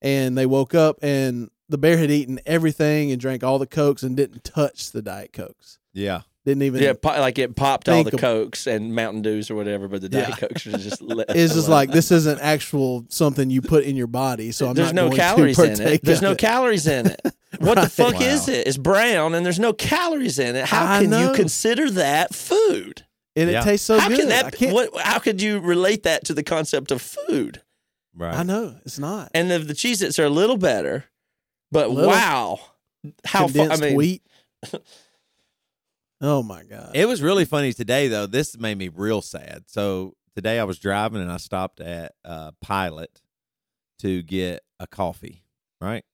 and 0.04 0.38
they 0.38 0.46
woke 0.46 0.76
up 0.76 0.98
and 1.02 1.50
the 1.70 1.78
bear 1.78 1.98
had 1.98 2.12
eaten 2.12 2.40
everything 2.46 3.12
and 3.12 3.20
drank 3.20 3.44
all 3.44 3.58
the 3.58 3.66
cokes 3.66 4.04
and 4.04 4.16
didn't 4.16 4.44
touch 4.44 4.92
the 4.92 5.02
diet 5.02 5.34
cokes. 5.34 5.80
Yeah. 5.94 6.22
Didn't 6.46 6.64
even. 6.64 6.84
yeah, 6.84 6.92
po- 6.92 7.18
like 7.22 7.40
it 7.40 7.56
popped 7.56 7.88
all 7.88 8.04
the 8.04 8.12
of- 8.14 8.20
cokes 8.20 8.68
and 8.68 8.94
Mountain 8.94 9.22
Dews 9.22 9.50
or 9.50 9.56
whatever, 9.56 9.88
but 9.88 10.02
the 10.02 10.10
Diet 10.10 10.28
Yeah. 10.28 10.36
Cokes 10.36 10.66
was 10.66 10.84
just. 10.84 11.02
Let 11.02 11.30
It's 11.36 11.54
just 11.54 11.68
alone. 11.70 11.80
like 11.80 11.92
this 11.92 12.12
isn't 12.12 12.42
actual 12.42 13.06
something 13.08 13.50
you 13.50 13.62
put 13.62 13.86
in 13.86 13.96
your 13.96 14.08
body. 14.08 14.52
So 14.52 14.68
I'm 14.68 14.74
there's 14.74 14.92
not 14.92 14.96
no 15.04 15.08
going 15.08 15.20
calories 15.22 15.56
to 15.56 15.64
in 15.72 15.82
it. 15.94 16.04
There's 16.04 16.22
no 16.22 16.32
it. 16.34 16.38
calories 16.40 16.86
in 16.86 17.08
it. 17.08 17.22
What 17.60 17.76
the 17.76 17.88
fuck 17.88 18.16
Wow. 18.16 18.20
is 18.22 18.50
it? 18.50 18.68
It's 18.68 18.76
brown 18.78 19.36
and 19.36 19.46
there's 19.46 19.60
no 19.60 19.72
calories 19.74 20.38
in 20.38 20.56
it. 20.58 20.66
How 20.66 20.96
I 20.96 21.02
can 21.02 21.12
know. 21.12 21.30
you 21.30 21.36
consider 21.36 21.90
that 21.92 22.36
food? 22.36 23.06
and 23.38 23.50
it 23.50 23.64
tastes 23.64 23.88
so 23.88 23.98
how 23.98 24.10
good. 24.10 24.20
can 24.20 24.30
that? 24.30 24.56
What? 24.60 24.90
How 25.02 25.20
could 25.20 25.42
you 25.42 25.60
relate 25.60 26.04
that 26.04 26.26
to 26.26 26.34
the 26.34 26.44
concept 26.44 26.92
of 26.92 27.02
food? 27.02 27.62
Right. 28.16 28.36
I 28.36 28.44
know 28.44 28.76
it's 28.86 29.00
not. 29.00 29.32
And 29.34 29.50
the, 29.50 29.60
the 29.60 29.74
Cheez-Its 29.74 30.20
are 30.20 30.26
a 30.26 30.30
little 30.30 30.58
better, 30.58 31.06
but 31.72 31.90
Little. 31.90 32.12
wow, 32.12 32.60
how 33.26 33.48
far? 33.48 33.72
I 33.72 33.78
mean, 33.78 33.96
wheat. 33.96 34.22
oh 36.22 36.44
my 36.44 36.64
god! 36.64 36.92
It 36.94 37.08
was 37.08 37.22
really 37.22 37.46
funny 37.46 37.74
today, 37.74 38.08
though. 38.08 38.28
This 38.28 38.58
made 38.58 38.78
me 38.78 38.90
real 38.90 39.22
sad. 39.22 39.64
So 39.68 40.14
today 40.36 40.60
I 40.60 40.64
was 40.64 40.78
driving 40.80 41.22
and 41.22 41.32
I 41.32 41.38
stopped 41.38 41.80
at 41.80 42.14
uh, 42.24 42.52
Pilot 42.62 43.22
to 44.00 44.22
get 44.22 44.62
a 44.80 44.86
coffee. 44.86 45.44
Right, 45.82 46.06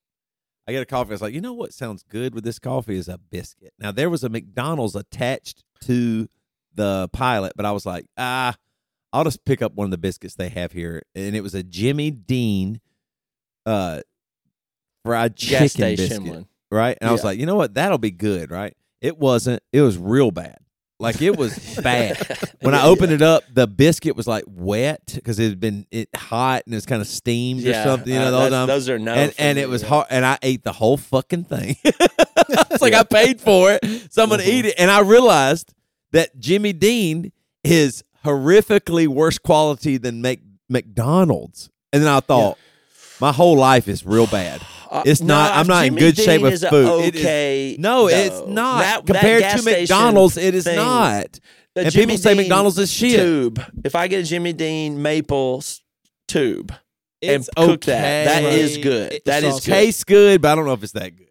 I 0.67 0.71
get 0.71 0.81
a 0.81 0.85
coffee. 0.85 1.09
I 1.09 1.15
was 1.15 1.21
like, 1.21 1.33
you 1.33 1.41
know 1.41 1.53
what 1.53 1.73
sounds 1.73 2.03
good 2.03 2.33
with 2.33 2.45
this 2.45 2.59
coffee 2.59 2.97
is 2.97 3.09
a 3.09 3.17
biscuit. 3.17 3.73
Now 3.77 3.91
there 3.91 4.09
was 4.09 4.23
a 4.23 4.29
McDonald's 4.29 4.95
attached 4.95 5.63
to 5.81 6.29
the 6.73 7.09
Pilot, 7.11 7.53
but 7.57 7.65
I 7.65 7.71
was 7.71 7.85
like, 7.85 8.05
ah, 8.17 8.55
I'll 9.11 9.23
just 9.23 9.43
pick 9.45 9.61
up 9.61 9.73
one 9.73 9.85
of 9.85 9.91
the 9.91 9.97
biscuits 9.97 10.35
they 10.35 10.49
have 10.49 10.71
here, 10.71 11.01
and 11.15 11.35
it 11.35 11.41
was 11.41 11.55
a 11.55 11.63
Jimmy 11.63 12.11
Dean, 12.11 12.79
uh, 13.65 14.01
fried 15.05 15.35
chicken 15.35 15.63
gas 15.63 15.71
station 15.73 16.07
biscuit 16.23 16.23
one. 16.35 16.47
right? 16.71 16.97
And 17.01 17.09
I 17.09 17.11
was 17.11 17.21
Yeah. 17.21 17.27
like, 17.27 17.39
you 17.39 17.45
know 17.45 17.55
what? 17.55 17.73
That'll 17.73 17.97
be 17.97 18.11
good, 18.11 18.51
right? 18.51 18.75
It 19.01 19.17
wasn't. 19.17 19.63
It 19.73 19.81
was 19.81 19.97
real 19.97 20.31
bad. 20.31 20.57
Like 20.99 21.21
it 21.21 21.37
was 21.37 21.57
bad. 21.83 22.17
When 22.61 22.75
I 22.75 22.83
opened 22.83 23.13
it 23.13 23.21
up, 23.21 23.43
the 23.53 23.67
biscuit 23.67 24.17
was 24.17 24.27
like 24.27 24.43
wet 24.45 24.99
because 25.15 25.39
it 25.39 25.47
had 25.47 25.59
been 25.61 25.85
it 25.91 26.09
hot 26.13 26.63
and 26.65 26.73
it 26.73 26.77
was 26.77 26.85
kind 26.85 27.01
of 27.01 27.07
steamed 27.07 27.65
or 27.65 27.73
something. 27.73 28.11
You 28.11 28.19
know, 28.19 28.25
uh, 28.27 28.31
the 28.31 28.37
whole 28.37 28.49
that's- 28.49 28.59
time. 28.59 28.67
those 28.67 28.89
are 28.89 28.99
no, 28.99 29.13
and 29.13 29.33
for 29.33 29.41
and 29.41 29.55
me, 29.55 29.61
it 29.61 29.69
was 29.69 29.81
yeah. 29.81 29.87
hard. 29.87 30.07
And 30.09 30.25
I 30.25 30.37
ate 30.41 30.63
the 30.63 30.73
whole 30.73 30.97
fucking 30.97 31.45
thing. 31.45 31.77
it's 31.85 32.81
like 32.81 32.93
I 32.93 33.03
paid 33.03 33.39
for 33.39 33.71
it, 33.71 34.11
so 34.11 34.21
I'm 34.23 34.29
gonna 34.29 34.43
Mm-hmm. 34.43 34.51
eat 34.51 34.65
it. 34.65 34.75
And 34.77 34.91
I 34.91 34.99
realized 34.99 35.73
that 36.11 36.37
Jimmy 36.37 36.73
Dean 36.73 37.31
is 37.63 38.03
horrifically 38.25 39.07
worse 39.07 39.37
quality 39.37 39.97
than 39.97 40.21
Mc, 40.21 40.41
McDonald's. 40.69 41.69
And 41.93 42.03
then 42.03 42.09
I 42.09 42.19
thought, 42.19 42.57
my 43.19 43.31
whole 43.31 43.57
life 43.57 43.87
is 43.87 44.05
real 44.05 44.27
bad. 44.27 44.61
Uh, 44.91 45.03
It's 45.05 45.21
not- 45.21 45.55
I'm 45.55 45.67
not 45.67 45.85
in 45.85 45.93
Jimmy 45.95 45.99
good 45.99 46.17
shape 46.17 46.41
with 46.41 46.61
food. 46.67 47.03
It 47.05 47.15
is- 47.15 47.21
Okay, 47.21 47.75
No, 47.79 48.07
it's 48.07 48.41
not. 48.47 48.79
That- 48.79 49.05
that 49.05 49.13
Compared 49.13 49.41
gas 49.41 49.63
to 49.63 49.71
McDonald's, 49.71 50.37
it 50.37 50.55
is 50.55 50.63
thing, 50.63 50.75
not. 50.75 51.39
the 51.75 51.81
And 51.83 51.91
Jimmy 51.91 52.05
people 52.13 52.17
say 52.23 52.29
Dean 52.31 52.37
McDonald's 52.37 52.77
is 52.79 52.91
shit. 52.91 53.19
Tube. 53.19 53.61
If 53.83 53.93
I 53.95 54.07
get 54.07 54.21
a 54.21 54.23
Jimmy 54.23 54.53
Dean 54.53 55.01
maple 55.01 55.63
tube, 56.27 56.73
It's 57.21 57.49
and 57.49 57.67
cook 57.67 57.85
that. 57.85 58.25
That 58.25 58.43
okay. 58.45 58.59
is 58.61 58.77
good. 58.77 59.13
It 59.13 59.25
That 59.25 59.43
is 59.43 59.55
good. 59.55 59.63
tastes 59.63 60.03
good, 60.03 60.41
but 60.41 60.51
I 60.51 60.55
don't 60.55 60.65
know 60.65 60.73
if 60.73 60.83
it's 60.83 60.93
that 60.93 61.15
good. 61.15 61.27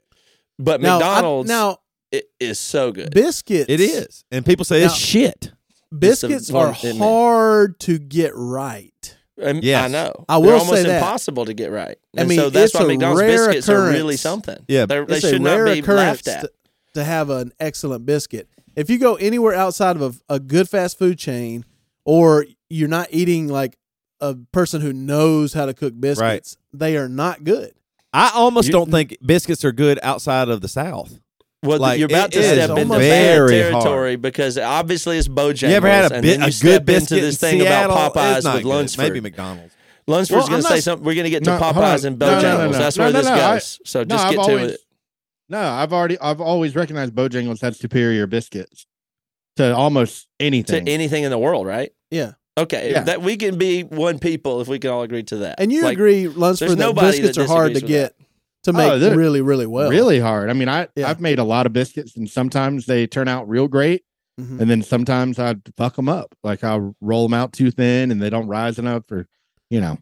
but 0.60 0.80
now, 0.80 0.96
I- 0.96 0.98
McDonald's 0.98 1.48
now 1.48 1.78
it 2.12 2.26
is 2.40 2.58
so 2.60 2.92
good. 2.92 3.10
biscuits. 3.12 3.66
It 3.68 3.80
is, 3.80 4.24
and 4.30 4.44
people 4.46 4.64
say 4.64 4.82
it's 4.82 4.92
Now- 4.92 4.98
shit. 4.98 5.52
Biscuits 5.96 6.50
are 6.50 6.76
in 6.82 6.98
hard 6.98 7.78
to 7.80 7.98
get 7.98 8.32
right. 8.34 9.16
Um, 9.40 9.46
and 9.48 9.64
Yes. 9.64 9.84
I 9.84 9.88
know. 9.88 10.24
I 10.28 10.36
will 10.38 10.44
They're 10.46 10.52
almost 10.58 10.82
say 10.82 10.88
that. 10.88 10.98
impossible 10.98 11.44
to 11.46 11.54
get 11.54 11.70
right. 11.70 11.96
I 12.16 12.24
mean, 12.24 12.38
so 12.38 12.50
that's 12.50 12.74
why 12.74 12.84
McDonald's 12.84 13.20
rare 13.20 13.46
biscuits 13.46 13.68
are 13.68 13.88
really 13.88 14.16
something. 14.16 14.58
Yeah. 14.68 14.86
They're, 14.86 15.06
they 15.06 15.16
it's 15.16 15.24
a 15.24 15.30
should 15.30 15.42
not 15.42 15.64
be 15.64 15.80
laughed 15.82 16.26
at. 16.28 16.40
to, 16.42 16.50
to 16.94 17.04
have 17.04 17.30
an 17.30 17.52
excellent 17.60 18.04
biscuit. 18.04 18.48
If 18.74 18.90
you 18.90 18.98
go 18.98 19.14
anywhere 19.14 19.54
outside 19.54 19.96
of 19.96 20.20
a, 20.28 20.34
a 20.34 20.40
good 20.40 20.68
fast 20.68 20.98
food 20.98 21.18
chain, 21.18 21.64
or 22.04 22.46
you're 22.68 22.88
not 22.88 23.08
eating 23.10 23.48
like 23.48 23.76
a 24.20 24.34
person 24.52 24.80
who 24.80 24.92
knows 24.92 25.52
how 25.52 25.66
to 25.66 25.74
cook 25.74 25.94
biscuits, 25.98 26.56
they 26.72 26.96
are 26.96 27.08
not 27.08 27.44
good. 27.44 27.72
I 28.12 28.30
almost 28.34 28.66
You- 28.68 28.72
don't 28.72 28.90
think 28.90 29.16
biscuits 29.24 29.64
are 29.64 29.72
good 29.72 29.98
outside 30.02 30.48
of 30.48 30.60
the 30.62 30.68
South. 30.68 31.20
Well, 31.64 31.78
Like, 31.80 31.98
you're 31.98 32.06
about 32.06 32.30
to 32.32 32.42
step 32.42 32.70
into 32.70 32.88
bad 32.94 32.98
very 33.00 33.48
territory 33.50 34.16
because 34.16 34.56
obviously 34.56 35.18
it's 35.18 35.26
Bojangles. 35.26 35.62
You 35.70 35.74
ever 35.76 35.88
had 35.88 36.12
a, 36.12 36.14
and 36.14 36.22
bi- 36.22 36.28
then 36.28 36.40
you 36.42 36.46
a 36.46 36.52
step 36.52 36.70
good 36.70 36.86
biscuit 36.86 37.10
into 37.18 37.26
this 37.26 37.42
in 37.42 37.50
thing 37.50 37.60
Seattle? 37.62 37.92
about 37.96 38.14
Popeyes 38.14 38.36
It's 38.36 38.44
not 38.44 38.54
with 38.54 38.62
good. 38.62 38.68
Lunsford. 38.68 39.02
Maybe 39.04 39.20
McDonald's. 39.20 39.74
Lunsford's 40.06 40.38
Well, 40.42 40.48
going 40.48 40.62
to 40.62 40.68
say 40.68 40.80
something. 40.80 41.04
We're 41.04 41.14
going 41.14 41.24
to 41.24 41.30
get 41.30 41.42
to 41.44 41.50
No, 41.50 41.58
Popeyes 41.58 42.00
on. 42.02 42.06
and 42.06 42.18
No, 42.18 42.26
no, 42.30 42.36
Bojangles. 42.38 42.42
no, 42.58 42.70
no. 42.70 42.78
That's 42.78 42.96
No, 42.96 43.04
where 43.04 43.12
no, 43.12 43.18
this 43.18 43.26
no, 43.28 43.34
I- 43.34 43.54
goes. 43.54 43.80
so 43.84 43.98
no, 44.00 44.04
just 44.06 44.24
I've 44.24 44.30
get 44.34 44.36
to 44.44 44.50
always- 44.52 44.70
it. 44.72 44.80
No, 45.50 45.60
I've 45.62 45.92
already 45.92 46.18
I've 46.20 46.40
always 46.40 46.76
recognized 46.76 47.14
Bojangles 47.14 47.60
had 47.60 47.74
superior 47.74 48.26
biscuits 48.26 48.86
to 49.56 49.74
almost 49.74 50.28
anything. 50.38 50.64
To 50.66 50.76
anything. 50.76 50.94
anything 50.94 51.24
in 51.24 51.30
the 51.30 51.38
world, 51.38 51.66
right? 51.66 51.90
Yeah, 52.10 52.32
Okay, 52.56 52.90
Yeah. 52.92 53.02
that 53.04 53.22
we 53.22 53.36
can 53.36 53.56
be 53.56 53.82
one 53.82 54.18
people 54.18 54.60
if 54.60 54.68
we 54.68 54.78
can 54.78 54.90
all 54.90 55.02
agree 55.02 55.22
to 55.24 55.36
that. 55.38 55.56
and 55.60 55.72
you 55.72 55.82
Like, 55.82 55.94
agree, 55.94 56.26
Lunsford, 56.28 56.70
that 56.78 56.94
biscuits 56.94 57.36
that 57.36 57.44
are 57.44 57.46
hard 57.46 57.74
to 57.74 57.80
get 57.80 58.14
to 58.68 58.72
make 58.78 58.90
Oh, 58.90 59.14
really, 59.14 59.40
really 59.40 59.66
well. 59.66 59.90
really 59.90 60.20
hard. 60.20 60.50
I 60.50 60.52
mean, 60.52 60.68
I 60.68 60.88
Yeah. 60.96 61.08
I've 61.10 61.20
made 61.20 61.38
a 61.38 61.44
lot 61.44 61.66
of 61.66 61.72
biscuits, 61.72 62.16
and 62.16 62.28
sometimes 62.30 62.86
they 62.86 63.06
turn 63.06 63.28
out 63.28 63.48
real 63.48 63.68
great, 63.68 64.04
Mhm. 64.40 64.60
and 64.60 64.70
then 64.70 64.82
sometimes 64.82 65.38
I 65.38 65.56
fuck 65.76 65.96
them 65.96 66.08
up. 66.08 66.34
Like 66.44 66.62
I'll 66.64 66.94
roll 67.00 67.24
them 67.28 67.34
out 67.34 67.52
too 67.52 67.70
thin, 67.70 68.10
and 68.10 68.22
they 68.22 68.30
don't 68.30 68.46
rise 68.46 68.78
enough, 68.78 69.10
or 69.10 69.26
you 69.70 69.80
know. 69.80 69.98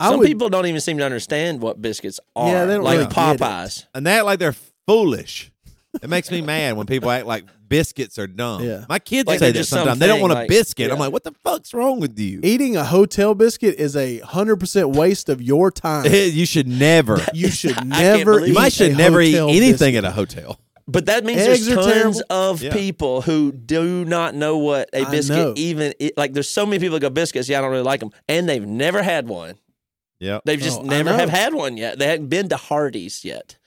I 0.00 0.10
Some 0.10 0.20
would, 0.20 0.26
people 0.26 0.48
don't 0.48 0.66
even 0.66 0.80
seem 0.80 0.98
to 0.98 1.04
understand 1.04 1.60
what 1.60 1.82
biscuits 1.82 2.20
are. 2.36 2.48
Yeah, 2.48 2.64
they 2.66 2.74
don't 2.74 2.84
like 2.84 2.98
really. 2.98 3.10
Popeyes. 3.10 3.84
And 3.94 4.06
that 4.06 4.24
like 4.24 4.38
they're 4.38 4.54
foolish. 4.86 5.50
It 6.02 6.10
makes 6.10 6.30
me 6.30 6.42
mad 6.42 6.76
when 6.76 6.86
people 6.86 7.10
act 7.10 7.26
like 7.26 7.44
biscuits 7.68 8.18
are 8.18 8.26
dumb. 8.26 8.62
Yeah. 8.62 8.84
My 8.88 8.98
kids 8.98 9.26
Like 9.26 9.38
say 9.38 9.46
they're 9.46 9.52
that 9.52 9.58
just 9.58 9.70
sometimes. 9.70 9.98
They 9.98 10.06
don't 10.06 10.16
something 10.20 10.22
want 10.22 10.32
a 10.32 10.36
like- 10.42 10.48
biscuit. 10.48 10.90
I'm 10.90 10.96
yeah. 10.98 11.04
like, 11.04 11.12
what 11.12 11.24
the 11.24 11.32
fuck's 11.42 11.72
wrong 11.74 11.98
with 12.00 12.18
you? 12.18 12.40
eating 12.44 12.76
a 12.76 12.84
hotel 12.84 13.34
biscuit 13.34 13.76
is 13.76 13.96
a 13.96 14.18
hundred 14.20 14.56
percent 14.56 14.90
waste 14.90 15.28
of 15.28 15.40
your 15.42 15.70
time. 15.70 16.04
you 16.12 16.46
should 16.46 16.68
never. 16.68 17.18
You 17.34 17.48
should 17.50 17.84
never. 17.86 18.34
believe 18.34 18.48
You 18.48 18.52
eat 18.52 18.54
might 18.54 18.72
should 18.72 18.92
a 18.92 18.96
never 18.96 19.20
eat 19.20 19.32
hotel 19.32 19.48
anything 19.50 19.72
biscuit. 19.94 19.94
at 19.96 20.04
a 20.04 20.10
hotel. 20.12 20.60
But 20.86 21.04
that 21.06 21.22
means 21.24 21.40
Eggs 21.42 21.66
there's 21.66 21.78
are 21.78 21.82
tons 21.82 21.92
terrible. 21.92 22.20
of 22.30 22.62
Yeah. 22.62 22.72
people 22.72 23.20
who 23.20 23.52
do 23.52 24.06
not 24.06 24.34
know 24.34 24.56
what 24.56 24.88
a 24.94 25.02
I 25.02 25.10
biscuit 25.10 25.36
know. 25.36 25.52
even 25.56 25.92
i- 26.00 26.12
like. 26.16 26.32
There's 26.32 26.48
so 26.48 26.64
many 26.64 26.78
people 26.78 26.94
that 26.94 27.00
go 27.00 27.10
biscuits. 27.10 27.46
Yeah, 27.48 27.58
I 27.58 27.60
don't 27.60 27.70
really 27.72 27.82
like 27.82 28.00
them, 28.00 28.10
and 28.28 28.48
they've 28.48 28.64
never 28.66 29.02
had 29.02 29.28
one. 29.28 29.56
Yeah. 30.20 30.40
They've 30.46 30.58
just 30.60 30.78
Oh, 30.80 30.84
I 30.84 30.86
never 30.86 31.12
have 31.12 31.28
had 31.28 31.52
one 31.54 31.76
yet. 31.76 31.98
They 31.98 32.06
haven't 32.06 32.28
been 32.28 32.48
to 32.48 32.56
Hardee's 32.56 33.22
yet 33.24 33.57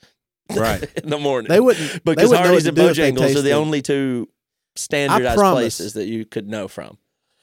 Right. 0.56 0.82
in 1.02 1.10
the 1.10 1.18
morning. 1.18 1.48
They 1.48 1.60
wouldn't. 1.60 1.90
they 1.92 1.98
because 2.14 2.28
wouldn't 2.30 2.46
Hardee's 2.46 2.66
and 2.66 2.76
to 2.76 2.82
do 2.82 2.88
if 2.88 2.96
they 2.96 3.12
Bojangles 3.12 3.36
are 3.36 3.42
the 3.42 3.52
only 3.52 3.82
two 3.82 4.28
standardized 4.76 5.36
promise. 5.38 5.62
places 5.78 5.92
that 5.94 6.06
you 6.06 6.24
could 6.24 6.48
know 6.48 6.68
from. 6.68 6.98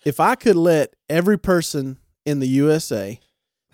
If 0.05 0.19
I 0.19 0.35
could 0.35 0.55
let 0.55 0.93
every 1.09 1.37
person 1.37 1.97
in 2.25 2.39
the 2.39 2.47
USA 2.47 3.19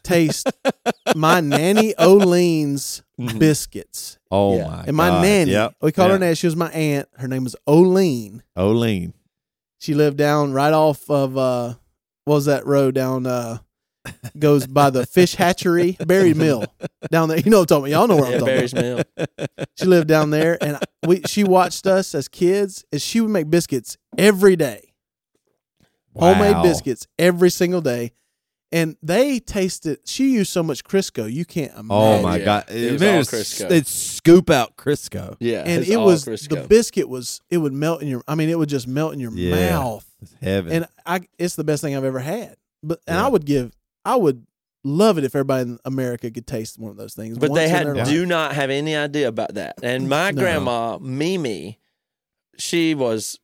taste 0.03 0.47
my 1.15 1.39
nanny 1.39 1.93
Olene's 1.99 3.01
Mhm. 3.19 3.39
biscuits, 3.39 4.17
Oh 4.29 4.57
Yeah. 4.57 4.67
my 4.67 4.83
and 4.87 4.95
my 4.97 5.07
God. 5.09 5.21
nanny, 5.21 5.51
Yep. 5.51 5.75
we 5.81 5.91
call 5.93 6.07
her 6.07 6.13
Yeah. 6.13 6.17
nanny. 6.19 6.35
She 6.35 6.47
was 6.47 6.55
my 6.55 6.69
aunt. 6.71 7.07
Her 7.17 7.27
name 7.27 7.43
was 7.45 7.55
Olene. 7.67 8.41
Olene. 8.57 9.13
She 9.79 9.93
lived 9.93 10.17
down 10.17 10.51
right 10.53 10.73
off 10.73 11.09
of 11.09 11.37
uh, 11.37 11.75
what 12.25 12.35
was 12.35 12.45
that 12.45 12.65
road 12.65 12.93
down? 12.95 13.25
Uh, 13.25 13.59
goes 14.37 14.67
by 14.67 14.89
the 14.89 15.05
fish 15.05 15.35
hatchery, 15.35 15.97
Berry 16.05 16.33
Mill, 16.33 16.65
down 17.11 17.29
there. 17.29 17.39
You 17.39 17.51
know 17.51 17.59
what 17.59 17.71
I'm 17.71 17.81
talking 17.83 17.93
about. 17.93 17.99
Y'all 17.99 18.07
know 18.07 18.15
where 18.17 18.25
I'm 18.25 18.31
Yeah, 18.33 18.39
talking 18.39 18.55
Barry's 18.55 18.73
Mill. 18.73 19.03
She 19.77 19.85
lived 19.85 20.07
down 20.07 20.29
there, 20.29 20.57
and 20.63 20.77
we 21.05 21.21
she 21.27 21.43
watched 21.43 21.85
us 21.87 22.15
as 22.15 22.27
kids, 22.27 22.85
and 22.91 23.01
she 23.01 23.19
would 23.21 23.29
make 23.31 23.49
biscuits 23.49 23.97
every 24.17 24.55
day. 24.55 24.93
homemade 26.15 26.63
biscuits 26.63 27.07
every 27.19 27.49
single 27.49 27.81
day. 27.81 28.11
And 28.71 28.97
they 29.01 29.39
tasted. 29.39 29.99
She 30.05 30.31
used 30.33 30.51
so 30.51 30.61
much 30.63 30.83
Crisco, 30.83 31.31
you 31.31 31.45
can't 31.45 31.71
oh 31.75 31.79
imagine. 31.79 31.91
Oh 31.91 32.21
my 32.23 32.37
Yeah, 32.37 32.45
god! 32.45 32.65
it 32.69 32.91
was 32.93 33.01
all 33.03 33.07
it's- 33.09 33.29
Crisco. 33.29 33.69
They'd 33.69 33.87
scoop 33.87 34.49
out 34.49 34.75
Crisco. 34.75 35.37
Yeah, 35.39 35.59
and 35.65 35.81
it's 35.81 35.89
it 35.89 35.95
all 35.95 36.05
was 36.05 36.25
Crisco. 36.25 36.49
the 36.61 36.67
biscuit 36.67 37.07
was 37.07 37.41
it 37.49 37.57
would 37.59 37.73
melt 37.73 38.01
in 38.01 38.07
your. 38.07 38.21
I 38.27 38.35
mean, 38.35 38.49
it 38.49 38.57
would 38.57 38.67
just 38.69 38.87
melt 38.87 39.13
in 39.13 39.19
your 39.19 39.31
Yeah. 39.31 39.69
mouth. 39.71 40.05
It's 40.21 40.33
heaven. 40.41 40.71
and 40.71 40.87
I 41.05 41.21
it's 41.37 41.55
the 41.55 41.63
best 41.63 41.83
thing 41.83 41.95
I've 41.95 42.03
ever 42.03 42.19
had. 42.19 42.55
But 42.83 42.99
and 43.07 43.15
Yeah. 43.15 43.25
I 43.25 43.29
would 43.29 43.45
give 43.45 43.71
I 44.05 44.15
would 44.15 44.45
love 44.83 45.17
it 45.17 45.23
if 45.23 45.35
everybody 45.35 45.63
in 45.63 45.79
America 45.83 46.29
could 46.29 46.45
taste 46.47 46.77
one 46.77 46.91
of 46.91 46.97
those 46.97 47.15
things. 47.15 47.37
But 47.39 47.53
they 47.55 47.67
had 47.67 47.87
their 47.87 47.95
life. 47.95 48.07
do 48.07 48.25
not 48.25 48.53
have 48.53 48.69
any 48.69 48.95
idea 48.95 49.27
about 49.27 49.55
that. 49.55 49.75
And 49.83 50.07
my 50.09 50.31
No. 50.31 50.41
grandma, 50.41 50.97
Mimi, 50.99 51.79
she 52.57 52.93
was 52.95 53.39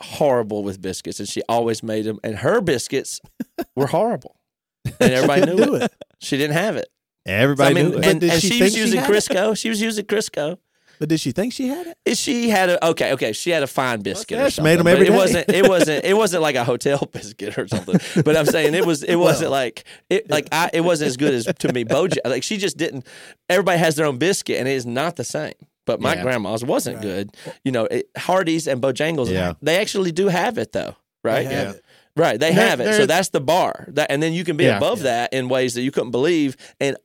horrible 0.00 0.62
with 0.62 0.80
biscuits, 0.80 1.18
and 1.18 1.28
she 1.28 1.42
always 1.48 1.82
made 1.82 2.04
them. 2.04 2.18
And 2.22 2.36
her 2.36 2.60
biscuits 2.60 3.20
were 3.74 3.86
horrible, 3.88 4.36
and 5.00 5.12
everybody 5.12 5.46
knew 5.46 5.56
do 5.56 5.74
it. 5.76 5.82
it. 5.84 5.92
She 6.20 6.36
didn't 6.36 6.54
have 6.54 6.76
it. 6.76 6.88
So, 7.26 7.32
Everybody 7.34 7.70
I 7.70 7.74
mean, 7.82 7.92
knew 7.92 7.98
it. 7.98 8.06
And, 8.06 8.22
and 8.22 8.32
she 8.40 8.48
she, 8.50 8.62
was 8.62 8.72
think 8.72 8.74
she 8.74 8.80
using 8.80 9.00
it? 9.00 9.06
Crisco. 9.06 9.56
She 9.56 9.68
was 9.68 9.80
using 9.80 10.04
Crisco. 10.04 10.58
But 11.00 11.08
did 11.08 11.18
she 11.18 11.32
think 11.32 11.52
she 11.54 11.66
had 11.68 11.94
it? 12.04 12.16
She 12.18 12.50
had 12.50 12.68
a 12.68 12.86
okay, 12.90 13.12
okay. 13.14 13.32
She 13.32 13.50
had 13.50 13.62
a 13.64 13.66
fine 13.66 14.02
biscuit. 14.02 14.38
yeah, 14.38 14.44
or 14.46 14.50
she 14.50 14.60
made 14.60 14.72
'em 14.78 14.84
something, 14.86 14.92
every 14.92 15.06
but 15.06 15.10
day. 15.10 15.14
It 15.14 15.18
wasn't. 15.18 15.48
It 15.50 15.68
wasn't. 15.68 16.04
It 16.04 16.14
wasn't 16.16 16.42
like 16.42 16.54
a 16.56 16.62
hotel 16.64 16.98
biscuit 17.12 17.56
or 17.58 17.66
something. 17.66 17.98
But 18.22 18.36
I'm 18.36 18.44
saying 18.46 18.74
it 18.74 18.86
was. 18.86 19.02
It 19.02 19.16
wasn't 19.16 19.50
like 19.50 19.84
it. 20.10 20.30
Like 20.30 20.46
I. 20.52 20.70
It 20.74 20.82
wasn't 20.82 21.08
as 21.08 21.16
good 21.16 21.32
as 21.34 21.46
to 21.46 21.72
me. 21.72 21.84
Boja. 21.84 22.18
Like 22.24 22.42
she 22.42 22.58
just 22.58 22.76
didn't. 22.76 23.06
Everybody 23.48 23.78
has 23.78 23.96
their 23.96 24.06
own 24.06 24.18
biscuit, 24.18 24.58
and 24.58 24.68
it 24.68 24.72
is 24.74 24.84
not 24.86 25.16
the 25.16 25.24
same. 25.24 25.54
But 25.86 26.00
my 26.02 26.14
Yeah. 26.16 26.22
grandma's 26.22 26.62
wasn't 26.62 26.96
Right. 26.96 27.02
good. 27.02 27.30
You 27.64 27.72
know, 27.72 27.86
it, 27.86 28.10
Hardee's 28.16 28.68
and 28.68 28.80
Bojangles. 28.82 29.30
Yeah. 29.30 29.54
They 29.62 29.78
actually 29.78 30.12
do 30.12 30.28
have 30.28 30.58
it 30.58 30.72
though, 30.72 30.94
right? 31.24 31.48
They 31.48 31.54
have 31.54 31.68
Yeah. 31.68 31.74
it. 31.76 31.84
Right, 32.14 32.38
they 32.38 32.52
There- 32.52 32.68
have 32.68 32.80
it. 32.80 32.94
So 32.96 33.06
that's 33.06 33.30
the 33.30 33.40
bar. 33.40 33.86
That 33.88 34.10
and 34.12 34.22
then 34.22 34.34
you 34.34 34.44
can 34.44 34.58
be 34.58 34.64
Yeah. 34.64 34.76
above 34.76 34.98
Yeah. 34.98 35.04
that 35.04 35.32
in 35.32 35.48
ways 35.48 35.72
that 35.74 35.80
you 35.82 35.90
couldn't 35.90 36.10
believe. 36.10 36.56
And 36.78 36.96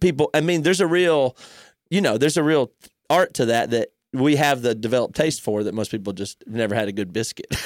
people, 0.00 0.30
I 0.34 0.40
mean, 0.40 0.62
there's 0.62 0.80
a 0.80 0.86
real, 0.86 1.36
you 1.90 2.00
know, 2.00 2.18
there's 2.18 2.36
a 2.36 2.42
real 2.42 2.72
art 3.12 3.34
to 3.34 3.46
that 3.46 3.70
that 3.70 3.88
we 4.14 4.36
have 4.36 4.60
the 4.60 4.74
developed 4.74 5.16
taste 5.16 5.40
for 5.40 5.64
that 5.64 5.72
most 5.72 5.90
people 5.90 6.12
just 6.12 6.44
never 6.46 6.74
had 6.74 6.86
a 6.88 6.92
good 6.92 7.12
biscuit. 7.12 7.46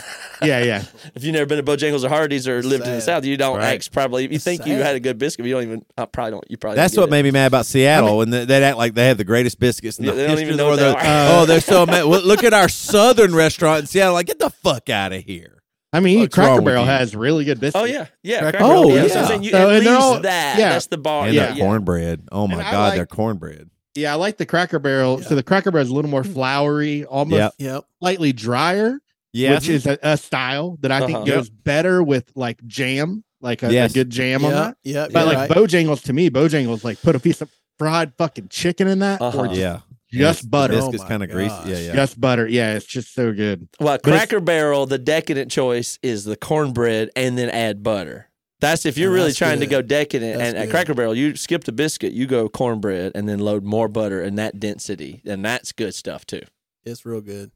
Yeah, 0.43 0.63
yeah. 0.63 0.85
if 1.15 1.25
you've 1.25 1.33
never 1.33 1.47
been 1.47 1.57
to 1.57 1.63
Bojangles 1.63 2.05
or 2.05 2.11
Hardee's 2.11 2.47
or 2.47 2.63
lived 2.63 2.85
in 2.87 2.93
the 2.93 3.01
South, 3.01 3.25
you 3.25 3.39
don't 3.39 3.57
Right. 3.57 3.73
act 3.77 3.91
probably. 3.91 4.25
You 4.25 4.29
It's 4.33 4.45
think 4.45 4.67
you 4.67 4.75
had 4.75 4.95
a 4.95 5.01
good 5.01 5.17
biscuit, 5.17 5.45
but 5.45 5.49
you 5.49 5.55
don't 5.55 5.63
even. 5.63 5.87
I 5.97 6.05
probably 6.05 6.33
don't. 6.33 6.45
You 6.51 6.59
probably. 6.59 6.77
That's 6.77 6.95
what 6.95 7.05
get 7.05 7.11
made 7.13 7.23
me 7.25 7.31
mad 7.31 7.47
about 7.47 7.65
Seattle, 7.65 8.21
and 8.21 8.31
they 8.31 8.45
they'd 8.45 8.63
act 8.63 8.77
like 8.77 8.93
they 8.93 9.09
have 9.09 9.17
the 9.17 9.25
greatest 9.25 9.59
biscuits 9.59 9.99
in 9.99 10.05
Yeah, 10.05 10.11
the 10.11 10.17
they 10.19 10.27
don't 10.27 10.39
even 10.41 10.51
of 10.51 10.57
the 10.59 10.63
know 10.63 10.67
world. 10.69 10.79
They're- 10.79 10.97
oh, 11.31 11.47
they're 11.47 11.61
so 11.63 11.87
mad. 11.87 12.05
Well, 12.05 12.21
look 12.21 12.45
at 12.45 12.53
our 12.53 12.69
southern 12.69 13.35
restaurant 13.35 13.81
in 13.81 13.87
Seattle. 13.87 14.13
Like, 14.13 14.27
get 14.27 14.39
the 14.39 14.51
fuck 14.51 14.91
out 14.91 15.15
of 15.15 15.23
here. 15.25 15.63
I 15.95 16.01
mean, 16.01 16.21
What's 16.21 16.35
Cracker 16.35 16.61
Barrel 16.61 16.85
has 16.85 17.17
really 17.17 17.47
good 17.47 17.59
biscuits. 17.59 17.81
Oh 17.83 17.87
yeah, 17.87 18.09
yeah. 18.23 18.41
Cracker 18.41 18.59
Cracker 18.59 18.69
Barrel, 18.69 18.89
Barrel, 18.91 19.07
yeah. 19.09 19.27
So 19.27 19.35
I'm 19.37 19.43
you, 19.43 19.51
So, 19.53 19.71
at 19.71 19.77
and 19.77 19.87
least 19.87 19.99
all- 20.03 20.21
that. 20.21 20.59
yeah. 20.59 20.69
That's 20.69 20.89
the 20.89 20.99
bar. 20.99 21.25
And 21.29 21.35
yeah, 21.35 21.47
their 21.47 21.55
yeah. 21.57 21.65
cornbread. 21.65 22.29
Oh 22.31 22.47
my 22.47 22.55
And 22.57 22.63
god, 22.63 22.89
like- 22.89 22.97
their 22.97 23.07
cornbread. 23.07 23.71
Yeah, 23.97 24.13
I 24.13 24.17
like 24.17 24.37
the 24.37 24.47
Cracker 24.47 24.79
Barrel. 24.79 25.23
So 25.23 25.35
the 25.35 25.43
Cracker 25.43 25.71
Barrel 25.71 25.85
is 25.85 25.91
a 25.91 25.95
little 25.95 26.11
more 26.11 26.25
floury, 26.25 27.05
almost 27.05 27.39
Yep. 27.39 27.53
Yep. 27.59 27.85
slightly 28.01 28.33
drier, 28.33 28.99
Yeah, 29.33 29.55
which 29.55 29.69
is 29.69 29.87
a, 29.87 29.99
a 30.03 30.17
style 30.17 30.77
that 30.81 30.93
I 30.93 31.01
think 31.07 31.17
Uh-huh. 31.19 31.25
goes 31.27 31.51
better 31.51 32.03
with 32.03 32.31
like 32.35 32.65
jam, 32.67 33.25
like 33.41 33.63
a, 33.63 33.69
a 33.77 33.89
good 33.89 34.11
jam 34.11 34.45
on 34.45 34.53
that. 34.53 34.77
Yeah. 34.85 35.09
But 35.11 35.15
you're 35.27 35.35
like 35.35 35.51
right. 35.51 35.51
Bojangles, 35.59 36.03
to 36.05 36.13
me, 36.13 36.31
Bojangles 36.31 36.85
like 36.85 37.01
put 37.03 37.17
a 37.17 37.21
piece 37.21 37.41
of 37.41 37.51
fried 37.79 38.13
fucking 38.17 38.49
chicken 38.49 38.89
in 38.89 39.01
that, 39.01 39.21
Uh-huh. 39.21 39.39
or 39.41 39.47
just, 39.49 39.59
yeah. 39.61 39.81
just 40.11 40.43
The 40.43 40.49
butter, 40.49 40.75
Oh 40.75 40.77
biscuit's 40.91 41.03
my 41.03 41.09
kind 41.09 41.23
of 41.23 41.31
greasy. 41.31 41.49
gosh. 41.51 41.67
Yeah, 41.69 41.79
yeah. 41.79 41.93
just 41.95 42.21
butter. 42.21 42.47
Yeah, 42.49 42.75
it's 42.75 42.87
just 42.87 43.15
so 43.15 43.33
good. 43.33 43.69
Well, 43.81 43.95
But 43.97 44.03
Cracker 44.03 44.41
Barrel, 44.41 44.87
the 44.87 44.99
decadent 44.99 45.51
choice 45.51 45.99
is 46.03 46.25
the 46.25 46.37
cornbread 46.37 47.11
and 47.17 47.37
then 47.37 47.51
add 47.51 47.83
butter. 47.83 48.26
That's 48.61 48.87
if 48.87 48.97
you're 48.97 49.11
Oh, 49.11 49.15
really 49.15 49.27
that's 49.29 49.39
trying 49.39 49.61
to 49.61 49.67
go 49.67 49.83
decadent. 49.83 50.39
That's 50.39 50.49
and 50.55 50.59
at. 50.59 50.71
Cracker 50.71 50.95
Barrel, 50.95 51.15
you 51.15 51.37
skip 51.37 51.65
the 51.65 51.73
biscuit, 51.73 52.13
you 52.13 52.27
go 52.27 52.49
cornbread, 52.49 53.13
and 53.15 53.29
then 53.29 53.39
load 53.39 53.65
more 53.65 53.89
butter 53.89 54.23
and 54.23 54.39
that 54.39 54.59
density, 54.59 55.21
and 55.27 55.45
that's 55.45 55.73
good 55.73 55.95
stuff 55.95 56.25
too. 56.27 56.43
it's 56.85 57.05
real 57.05 57.21
good. 57.21 57.51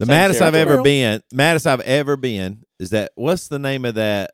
The 0.00 0.06
Same 0.06 0.14
maddest 0.16 0.40
I've 0.42 0.54
ever 0.54 0.70
territory. 0.82 0.82
been, 0.84 1.22
maddest 1.32 1.66
I've 1.66 1.80
ever 1.82 2.16
been 2.16 2.64
is 2.78 2.90
that 2.90 3.12
what's 3.14 3.48
the 3.48 3.58
name 3.58 3.84
of 3.84 3.94
that? 3.96 4.32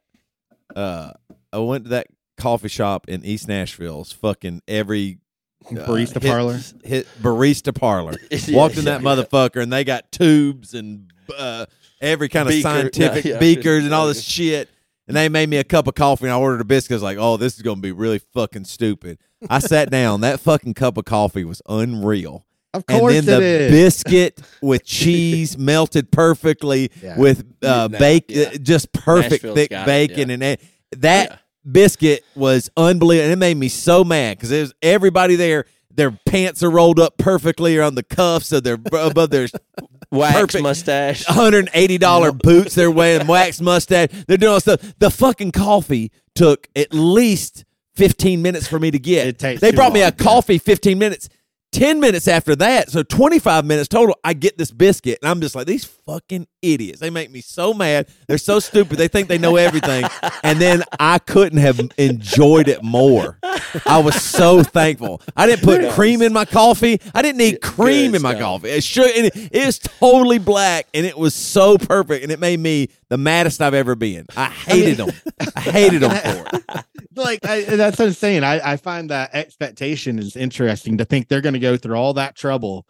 Uh, 0.75 1.11
I 1.53 1.59
went 1.59 1.85
to 1.85 1.91
that 1.91 2.07
coffee 2.39 2.69
shop 2.69 3.09
in 3.09 3.25
East 3.25 3.49
Nashville. 3.49 4.01
It's 4.03 4.13
fucking 4.13 4.63
every 4.69 5.19
uh, 5.67 5.71
Barista 5.87 6.23
hit- 6.23 6.31
parlor. 6.31 6.61
hit 6.85 7.07
barista 7.21 7.75
parlor. 7.75 8.15
Yeah, 8.31 8.57
Walked 8.57 8.79
in 8.79 8.85
that 8.85 9.03
yeah. 9.03 9.07
motherfucker 9.09 9.61
and 9.63 9.73
they 9.73 9.83
got 9.85 10.13
tubes 10.13 10.73
and 10.75 11.11
uh, 11.37 11.67
every 12.01 12.29
kind 12.29 12.47
of 12.49 12.53
Beaker. 12.53 12.63
scientific 12.63 13.25
Yeah, 13.27 13.33
yeah. 13.35 13.39
beakers 13.41 13.85
and 13.85 13.93
all 13.93 14.07
this 14.07 14.23
shit. 14.23 14.69
And 15.09 15.17
they 15.17 15.29
made 15.29 15.49
me 15.49 15.57
a 15.59 15.65
cup 15.65 15.87
of 15.87 15.95
coffee 15.95 16.25
and 16.25 16.33
I 16.33 16.37
ordered 16.39 16.61
a 16.61 16.65
biscuit. 16.65 16.95
I 16.95 16.97
was 16.97 17.03
like, 17.03 17.19
oh, 17.19 17.37
this 17.37 17.55
is 17.57 17.63
going 17.63 17.77
to 17.77 17.83
be 17.83 17.93
really 17.93 18.19
fucking 18.19 18.65
stupid. 18.65 19.19
I 19.49 19.61
sat 19.61 19.91
down. 19.91 20.23
That 20.23 20.41
fucking 20.41 20.75
cup 20.75 20.97
of 20.99 21.05
coffee 21.05 21.45
was 21.45 21.63
unreal. 21.69 22.45
Of 22.75 22.85
course 22.87 22.91
And 22.91 23.01
course 23.01 23.15
then 23.25 23.25
it 23.25 23.27
the 23.41 23.45
is. 23.45 23.71
biscuit 23.71 24.41
with 24.63 24.85
cheese 24.85 25.57
melted 25.57 26.11
perfectly 26.11 26.91
Yeah. 27.03 27.17
with 27.19 27.41
uh, 27.63 27.89
Yeah, 27.93 27.99
bacon, 27.99 28.37
yeah. 28.37 28.51
just 28.61 28.93
perfect 28.93 29.45
Nashville's 29.45 29.55
thick 29.55 29.71
got 29.71 29.83
it, 29.83 29.87
bacon, 29.87 30.29
yeah. 30.29 30.33
and 30.35 30.43
that, 30.43 30.61
that 30.99 31.31
Yeah. 31.31 31.37
biscuit 31.71 32.25
was 32.35 32.69
unbelievable. 32.77 33.25
And 33.25 33.33
it 33.33 33.37
made 33.39 33.57
me 33.57 33.69
so 33.69 34.05
mad 34.05 34.37
because 34.37 34.51
there's 34.51 34.75
everybody 34.83 35.37
there. 35.37 35.65
Their 35.97 36.13
pants 36.27 36.63
are 36.63 36.71
rolled 36.71 37.01
up 37.01 37.17
perfectly 37.19 37.77
around 37.77 37.95
the 37.97 38.03
cuffs 38.03 38.53
of 38.53 38.63
their 38.65 38.79
above 38.93 39.31
their 39.31 39.49
Wax 40.13 40.39
Perfect. 40.39 40.63
mustache. 40.63 41.25
hundred 41.25 41.69
eighty 41.75 41.99
dollar 41.99 42.31
boots 42.31 42.75
they're 42.77 42.91
wearing, 42.91 43.27
wax 43.27 43.61
mustache. 43.61 44.09
They're 44.29 44.37
doing 44.37 44.53
all 44.53 44.61
stuff. 44.61 44.81
The 44.99 45.11
fucking 45.11 45.51
coffee 45.53 46.13
took 46.35 46.69
at 46.77 46.95
least 46.95 47.65
fifteen 47.95 48.41
minutes 48.41 48.69
for 48.69 48.79
me 48.79 48.91
to 48.93 48.99
get. 49.01 49.27
It 49.27 49.39
takes 49.41 49.61
they 49.61 49.71
too 49.73 49.77
brought 49.77 49.93
me 49.93 50.03
long, 50.03 50.11
a 50.11 50.13
coffee 50.13 50.59
fifteen 50.59 50.99
minutes. 50.99 51.29
10 51.73 52.01
minutes 52.01 52.27
after 52.27 52.57
that, 52.57 52.91
so 52.91 53.03
25 53.03 53.65
minutes 53.65 53.89
total, 53.89 54.17
I 54.25 54.33
get 54.33 54.57
this 54.57 54.71
biscuit. 54.71 55.19
And 55.21 55.31
I'm 55.31 55.41
just 55.41 55.55
like, 55.55 55.67
these 55.67 55.85
fucking 55.85 56.47
idiots. 56.63 57.01
They 57.01 57.11
make 57.11 57.31
me 57.31 57.41
so 57.41 57.75
mad. 57.75 58.09
They're 58.27 58.39
so 58.39 58.61
stupid. 58.61 58.97
They 58.99 59.09
think 59.09 59.29
they 59.29 59.39
know 59.39 59.57
everything. 59.57 60.05
And 60.43 60.61
then 60.61 60.85
I 61.01 61.19
couldn't 61.19 61.59
have 61.59 61.81
enjoyed 61.99 62.69
it 62.69 62.83
more. 62.83 63.39
I 63.85 63.99
was 63.99 64.23
so 64.23 64.63
thankful. 64.63 65.21
I 65.37 65.47
didn't 65.47 65.65
put 65.65 65.91
cream 65.93 66.23
in 66.23 66.33
my 66.33 66.45
coffee. 66.45 67.01
I 67.15 67.23
didn't 67.23 67.39
need 67.39 67.61
cream 67.61 68.15
in 68.15 68.23
my 68.23 68.39
coffee. 68.39 68.69
It 68.69 68.97
and 68.97 69.27
it, 69.27 69.49
it 69.53 69.67
was 69.67 69.79
totally 69.81 70.39
black 70.39 70.87
and 70.95 71.05
it 71.05 71.19
was 71.19 71.35
so 71.35 71.79
perfect 71.79 72.23
and 72.23 72.31
it 72.31 72.39
made 72.39 72.61
me 72.61 72.91
the 73.09 73.19
maddest 73.19 73.61
I've 73.61 73.75
ever 73.75 73.95
been. 73.95 74.27
I 74.37 74.47
hated 74.47 74.97
them. 74.97 75.11
I 75.55 75.61
hated 75.61 76.03
them 76.03 76.11
for 76.11 76.57
it. 76.57 76.85
like 77.15 77.45
I, 77.45 77.63
that's 77.63 77.99
what 77.99 78.09
I'm 78.09 78.15
saying. 78.15 78.45
I, 78.45 78.73
I 78.73 78.77
find 78.77 79.11
that 79.11 79.35
expectation 79.35 80.19
is 80.19 80.37
interesting 80.37 80.99
to 80.99 81.05
think 81.05 81.29
they're 81.29 81.41
going 81.41 81.55
to 81.55 81.61
go 81.61 81.77
through 81.77 81.97
all 81.97 82.15
that 82.15 82.37
trouble 82.37 82.87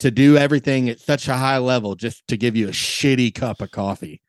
to 0.00 0.10
do 0.10 0.36
everything 0.36 0.88
at 0.88 1.00
such 1.00 1.26
a 1.28 1.34
high 1.34 1.58
level 1.58 1.94
just 1.94 2.26
to 2.28 2.36
give 2.36 2.54
you 2.54 2.68
a 2.68 2.72
shitty 2.72 3.34
cup 3.34 3.62
of 3.62 3.70
coffee. 3.70 4.20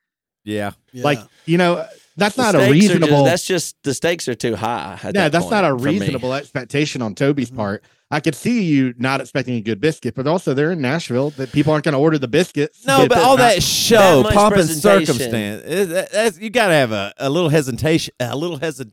Yeah. 0.43 0.71
Yeah. 0.93 1.03
Like 1.03 1.19
you 1.45 1.57
know, 1.57 1.85
that's 2.17 2.35
The 2.35 2.41
not 2.41 2.55
a 2.55 2.59
stakes 2.59 2.69
are 2.69 2.73
just- 2.73 2.93
reasonable. 2.93 3.23
that's 3.23 3.45
just 3.47 3.75
the 3.83 3.93
stakes 3.93 4.27
are 4.27 4.35
too 4.35 4.55
high. 4.55 4.99
yeah, 5.03 5.11
that 5.11 5.31
that's 5.31 5.49
not 5.49 5.63
a 5.63 5.69
point 5.69 5.83
me. 5.83 5.99
reasonable 5.99 6.33
expectation 6.33 7.01
on 7.01 7.15
Toby's 7.15 7.51
Mhm. 7.51 7.55
part. 7.55 7.83
I 8.09 8.21
could 8.21 8.35
see 8.35 8.63
you 8.63 8.93
not 8.97 9.19
expecting 9.19 9.55
a 9.55 9.61
good 9.61 9.81
biscuit, 9.81 10.15
but 10.15 10.27
also 10.27 10.53
they're 10.53 10.71
in 10.71 10.79
Nashville 10.81 11.31
that 11.31 11.51
people 11.51 11.73
aren't 11.73 11.83
going 11.83 11.93
to 11.93 11.99
order 11.99 12.17
the 12.17 12.27
biscuits. 12.29 12.85
No, 12.87 13.03
if 13.03 13.09
but 13.09 13.17
all 13.17 13.35
not- 13.37 13.55
that 13.55 13.61
show, 13.63 14.23
much 14.23 14.33
pomp 14.33 14.55
and 14.55 14.69
circumstance. 14.69 15.63
it- 15.67 15.89
that- 15.89 16.11
that's, 16.11 16.39
you 16.39 16.49
got 16.49 16.67
to 16.67 16.73
have 16.73 16.91
a, 16.93 17.13
a 17.17 17.29
little 17.29 17.49
hesitation, 17.49 18.13
a 18.19 18.35
little 18.35 18.57
hesi- 18.59 18.91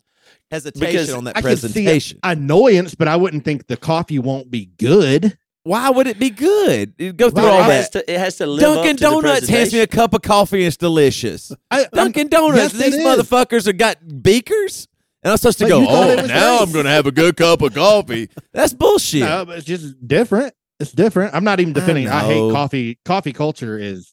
hesitation 0.51 0.81
Because 0.93 1.13
on 1.13 1.25
that 1.25 1.37
I 1.37 1.43
can 1.43 1.57
see 1.57 1.61
presentation. 1.69 2.19
annoyance, 2.25 2.95
but 2.97 3.07
I 3.07 3.15
wouldn't 3.17 3.45
think 3.45 3.69
the 3.69 3.77
coffee 3.77 4.19
won't 4.19 4.51
be 4.51 4.71
good. 4.79 5.37
Why 5.65 5.89
would 5.91 6.07
it 6.07 6.19
be 6.19 6.29
good? 6.31 6.93
You 6.99 7.13
go 7.15 7.31
through 7.31 7.43
Well, 7.43 7.55
all 7.63 7.71
it, 7.71 7.73
has 7.73 7.91
that. 7.91 8.07
to, 8.07 8.13
it 8.13 8.19
has 8.21 8.37
to 8.37 8.47
live 8.47 8.63
up 8.65 8.75
Dunkin' 8.77 8.97
to 8.99 9.03
Donuts 9.03 9.49
hands 9.49 9.73
me 9.73 9.81
a 9.81 9.87
cup 9.87 10.13
of 10.15 10.21
coffee 10.23 10.59
and 10.59 10.67
it's 10.67 10.77
delicious. 10.77 11.53
I, 11.71 11.87
Dunkin' 11.93 12.29
Donuts, 12.29 12.57
yes, 12.59 12.75
it 12.75 12.79
these 12.85 12.95
is. 12.97 13.05
motherfuckers 13.05 13.67
have 13.67 13.79
got 13.79 14.23
beakers. 14.23 14.87
And 15.23 15.31
I'm 15.31 15.39
supposed 15.39 15.57
to 15.61 15.65
But 15.65 15.69
go, 15.71 15.87
oh, 15.89 16.15
now 16.17 16.27
nice." 16.27 16.61
I'm 16.61 16.71
going 16.71 16.85
to 16.85 16.91
have 16.91 17.07
a 17.07 17.13
good 17.13 17.39
cup 17.39 17.63
of 17.63 17.75
coffee. 17.75 18.29
That's 18.53 18.75
bullshit. 18.75 19.23
No, 19.23 19.47
but 19.47 19.57
it's 19.57 19.67
just 19.67 20.07
different. 20.07 20.53
It's 20.81 20.93
different. 20.93 21.35
I'm 21.35 21.45
not 21.45 21.61
even 21.61 21.73
defending. 21.73 22.09
I, 22.09 22.25
hate 22.25 22.53
coffee. 22.53 22.99
Coffee 23.07 23.33
culture 23.33 23.79
is, 23.79 24.13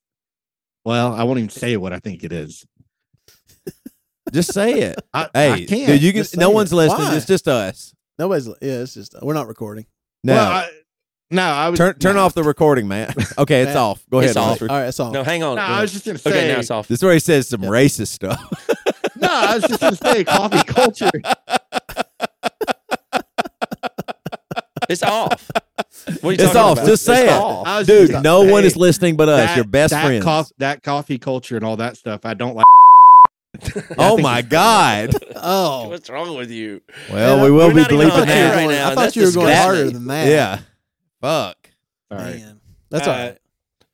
well, 0.86 1.12
I 1.14 1.24
won't 1.24 1.40
even 1.40 1.50
say 1.50 1.76
what 1.76 1.92
I 1.92 2.00
think 2.00 2.24
it 2.24 2.32
is. 2.32 2.66
Just 4.32 4.54
say 4.54 4.74
it. 4.82 4.96
I, 5.14 5.28
Hey, 5.34 5.52
I 5.52 5.66
can't. 5.66 5.88
dude, 5.88 6.02
you 6.02 6.14
can, 6.14 6.26
no 6.36 6.50
one's 6.52 6.72
it. 6.72 6.76
listening. 6.78 7.08
Why? 7.08 7.16
It's 7.18 7.26
just 7.26 7.48
us. 7.50 7.94
nobody's. 8.18 8.48
Yeah, 8.48 8.54
it's 8.84 8.94
just 8.94 9.16
we're 9.22 9.34
not 9.34 9.48
recording. 9.48 9.86
No. 10.24 10.36
Well, 10.36 10.48
I, 10.52 10.70
no, 11.32 11.42
I 11.44 11.70
was 11.70 11.78
turn 11.80 11.96
turn 11.98 12.16
no. 12.18 12.24
off 12.26 12.34
the 12.34 12.44
recording, 12.44 12.88
man. 12.88 13.14
Okay, 13.38 13.62
it's 13.62 13.76
off. 13.76 14.04
Go 14.12 14.20
ahead, 14.20 14.30
it's 14.32 14.38
off. 14.38 14.62
All 14.62 14.68
right, 14.68 14.84
that's 14.84 15.00
all. 15.00 15.12
No, 15.12 15.24
hang 15.24 15.42
on. 15.44 15.56
No, 15.56 15.62
I 15.62 15.82
was 15.82 15.92
just 15.92 16.06
gonna 16.06 16.18
say. 16.18 16.30
okay, 16.30 16.48
now 16.54 16.60
it's 16.60 16.70
off. 16.72 16.88
This 16.88 17.00
is 17.00 17.04
where 17.04 17.14
he 17.14 17.20
says 17.20 17.48
some 17.50 17.62
racist 17.62 18.08
stuff. 18.10 18.40
No, 19.16 19.28
I 19.30 19.54
was 19.56 19.64
just 19.66 19.80
gonna 19.80 19.96
say 19.96 20.24
coffee 20.24 20.64
culture. 20.74 21.12
It's 24.90 25.04
off. 25.04 25.50
What 26.22 26.24
are 26.24 26.32
you 26.32 26.32
It's 26.44 26.56
off. 26.56 26.78
about? 26.78 26.88
Just 26.88 27.06
say 27.06 27.24
It's 27.26 27.32
it. 27.32 27.40
off. 27.40 27.86
Dude, 27.86 28.10
just- 28.10 28.24
no 28.24 28.42
one 28.44 28.66
is 28.66 28.76
listening 28.76 29.16
but 29.16 29.30
us. 29.30 29.46
that- 29.50 29.56
Your 29.56 29.66
best 29.66 29.92
that 29.92 30.06
friends. 30.06 30.24
coff- 30.24 30.52
that 30.58 30.84
coffee 30.84 31.18
culture 31.20 31.56
and 31.56 31.64
all 31.64 31.78
that 31.78 31.98
stuff. 31.98 32.26
I 32.26 32.34
don't 32.34 32.56
like. 32.56 32.66
Oh 33.98 34.18
my 34.18 34.42
God. 34.42 35.12
Oh, 35.36 35.88
What's 35.90 36.10
wrong 36.10 36.36
with 36.36 36.50
you? 36.50 36.82
Well, 37.12 37.36
Man, 37.38 37.46
we 37.46 37.52
will 37.52 37.68
we're 37.68 37.74
be 37.76 37.82
not 37.82 37.92
even 37.92 38.02
I 38.02 38.04
on 38.06 38.10
thought 38.12 38.18
bleeping 38.18 38.22
you 38.22 38.34
that. 38.34 38.56
right 38.56 38.70
now. 38.70 38.86
I 38.86 38.96
thought 38.96 39.02
That's 39.02 39.16
you 39.16 39.26
were 39.26 39.32
going 39.32 39.56
harder 39.56 39.92
than 39.92 40.08
that. 40.08 40.28
Yeah. 40.28 40.60
Fuck. 41.22 41.70
Sorry. 42.12 42.40
Man. 42.40 42.60
That's 42.90 43.08
all 43.08 43.14
Uh, 43.14 43.18
remember 43.18 43.38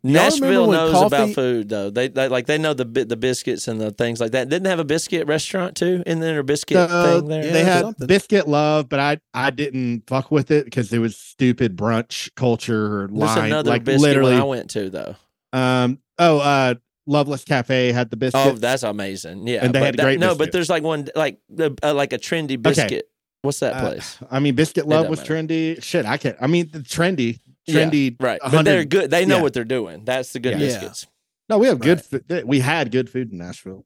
Nashville 0.03 0.67
when 0.67 0.77
knows 0.77 0.91
coffee- 0.93 1.15
about 1.15 1.29
food 1.31 1.69
though. 1.69 1.89
They, 1.89 2.07
they 2.07 2.27
like 2.29 2.45
they 2.45 2.57
know 2.57 2.73
the 2.73 2.85
the 2.85 3.17
biscuits 3.17 3.67
and 3.67 3.81
the 3.81 3.91
things 3.91 4.19
like 4.19 4.31
that. 4.31 4.47
Didn't 4.49 4.63
they 4.63 4.69
have 4.69 4.79
a 4.79 4.85
biscuit 4.85 5.27
restaurant 5.27 5.75
too 5.75 6.01
in 6.05 6.19
there, 6.19 6.39
a 6.39 6.43
biscuit 6.43 6.89
So, 6.89 7.19
thing 7.19 7.29
there. 7.29 7.45
Yeah, 7.45 7.51
they 7.51 7.63
had 7.63 7.81
something. 7.81 8.07
biscuit 8.07 8.47
love, 8.47 8.87
but 8.89 8.99
I 8.99 9.17
I 9.33 9.49
didn't 9.49 10.03
fuck 10.07 10.31
with 10.31 10.49
it 10.51 10.65
because 10.65 10.93
it 10.93 10.99
was 10.99 11.17
stupid 11.17 11.75
brunch 11.75 12.29
culture 12.35 13.01
or 13.03 13.07
There's 13.07 13.19
line. 13.19 13.45
another 13.47 13.69
Like 13.71 13.83
biscuit 13.83 14.01
literally, 14.01 14.33
one 14.33 14.41
I 14.41 14.45
went 14.45 14.69
to 14.71 14.89
though. 14.89 15.15
um. 15.53 15.99
Oh, 16.19 16.39
uh, 16.39 16.73
Loveless 17.05 17.43
Cafe 17.43 17.91
had 17.91 18.09
the 18.09 18.17
biscuit. 18.17 18.41
Oh, 18.43 18.51
that's 18.53 18.83
amazing. 18.83 19.47
Yeah, 19.47 19.63
And 19.63 19.73
they 19.73 19.79
but 19.79 19.85
had 19.85 19.97
that- 19.97 20.03
great 20.03 20.19
no, 20.19 20.35
but 20.35 20.51
there's 20.51 20.69
like 20.69 20.83
one 20.83 21.07
like 21.15 21.39
the 21.49 21.75
uh, 21.83 21.93
like 21.93 22.11
a 22.13 22.17
trendy 22.17 22.61
biscuit. 22.61 23.07
What's 23.41 23.59
that 23.59 23.73
Uh, 23.75 23.81
place? 23.81 24.17
I 24.29 24.39
mean, 24.39 24.55
biscuit 24.55 24.87
love 24.87 25.05
doesn't 25.07 25.09
was 25.11 25.19
matter. 25.19 25.33
trendy. 25.35 25.83
Shit, 25.83 26.05
I 26.05 26.17
can't. 26.17 26.35
I 26.41 26.47
mean, 26.47 26.69
the 26.71 26.79
trendy, 26.79 27.39
Yeah, 27.65 27.75
trendy. 27.85 28.15
right, 28.19 28.39
but 28.43 28.63
they're 28.63 28.83
good. 28.85 29.09
They 29.11 29.25
know 29.25 29.37
yeah. 29.37 29.41
what 29.41 29.53
they're 29.53 29.63
doing. 29.63 30.03
That's 30.05 30.33
the 30.33 30.39
good 30.39 30.53
Yeah. 30.53 30.59
biscuits. 30.59 31.07
No, 31.49 31.57
we 31.59 31.67
have 31.67 31.79
good. 31.79 32.01
Right. 32.11 32.23
Food. 32.27 32.43
We 32.45 32.59
had 32.59 32.91
good 32.91 33.09
food 33.09 33.31
in 33.31 33.37
Nashville. 33.37 33.85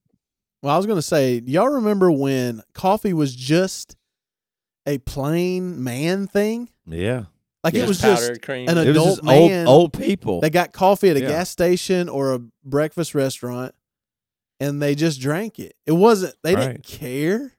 Well, 0.64 0.74
I 0.74 0.78
was 0.78 0.86
going 0.86 0.98
to 0.98 1.02
say, 1.04 1.42
y'all 1.46 1.68
remember 1.70 2.12
when 2.12 2.62
coffee 2.74 3.14
was 3.14 3.36
just 3.36 3.96
a 4.88 4.98
plain 5.00 5.84
man 5.84 6.28
thing? 6.28 6.70
Yeah. 6.88 7.26
Like 7.64 7.76
it 7.76 7.88
was 7.88 8.00
just 8.02 8.24
powdered 8.24 8.42
cream. 8.42 8.68
an 8.70 8.78
It 8.78 8.88
was 8.88 8.90
adult 8.90 9.08
just 9.20 9.28
old 9.28 9.52
man. 9.52 9.68
old 9.68 9.94
people. 9.94 10.42
They 10.42 10.50
got 10.50 10.72
coffee 10.74 11.10
at 11.10 11.18
a 11.18 11.22
Yeah. 11.22 11.28
gas 11.28 11.50
station 11.52 12.10
or 12.10 12.34
a 12.34 12.40
breakfast 12.64 13.14
restaurant, 13.14 13.76
and 14.60 14.82
they 14.82 14.96
just 14.96 15.20
drank 15.22 15.60
it. 15.60 15.76
It 15.86 15.92
wasn't. 15.92 16.34
They 16.44 16.56
Right. 16.56 16.68
didn't 16.72 16.84
care. 16.84 17.54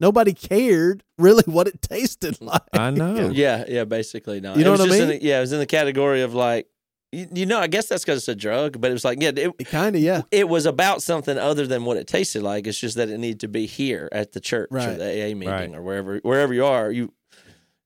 Nobody 0.00 0.32
cared 0.32 1.04
really 1.18 1.44
what 1.46 1.68
it 1.68 1.80
tasted 1.82 2.40
like. 2.40 2.62
I 2.72 2.90
know. 2.90 3.28
yeah, 3.30 3.64
yeah, 3.68 3.84
basically. 3.84 4.40
not. 4.40 4.56
You 4.56 4.64
know 4.64 4.70
it 4.70 4.78
was 4.78 4.80
what 4.80 4.86
I 4.86 4.88
just 4.92 5.00
in 5.02 5.08
mean? 5.10 5.18
the- 5.20 5.24
yeah, 5.24 5.38
it 5.38 5.40
was 5.42 5.52
in 5.52 5.58
the 5.58 5.66
category 5.66 6.22
of 6.22 6.34
like, 6.34 6.66
you, 7.12 7.26
you 7.34 7.44
know, 7.46 7.58
I 7.58 7.66
guess 7.66 7.86
that's 7.88 8.04
because 8.04 8.18
it's 8.18 8.28
a 8.28 8.34
drug, 8.34 8.80
but 8.80 8.90
it 8.90 8.94
was 8.94 9.04
like, 9.04 9.20
yeah, 9.20 9.30
it, 9.36 9.52
It 9.58 9.64
kind 9.68 9.96
of 9.96 10.00
yeah. 10.02 10.22
it 10.30 10.48
was 10.48 10.64
about 10.64 11.02
something 11.02 11.36
other 11.36 11.66
than 11.66 11.84
what 11.84 11.96
it 11.96 12.06
tasted 12.06 12.42
like. 12.42 12.66
It's 12.66 12.78
just 12.78 12.96
that 12.96 13.08
it 13.10 13.18
needed 13.18 13.40
to 13.40 13.48
be 13.48 13.66
here 13.66 14.08
at 14.12 14.32
the 14.32 14.40
church 14.40 14.68
or 14.70 14.76
Right. 14.76 14.96
the 14.98 15.04
AA 15.32 15.34
meeting 15.34 15.48
Right. 15.48 15.74
or 15.74 15.82
wherever 15.82 16.18
wherever 16.22 16.54
you 16.54 16.64
are. 16.64 16.90
You 16.90 17.12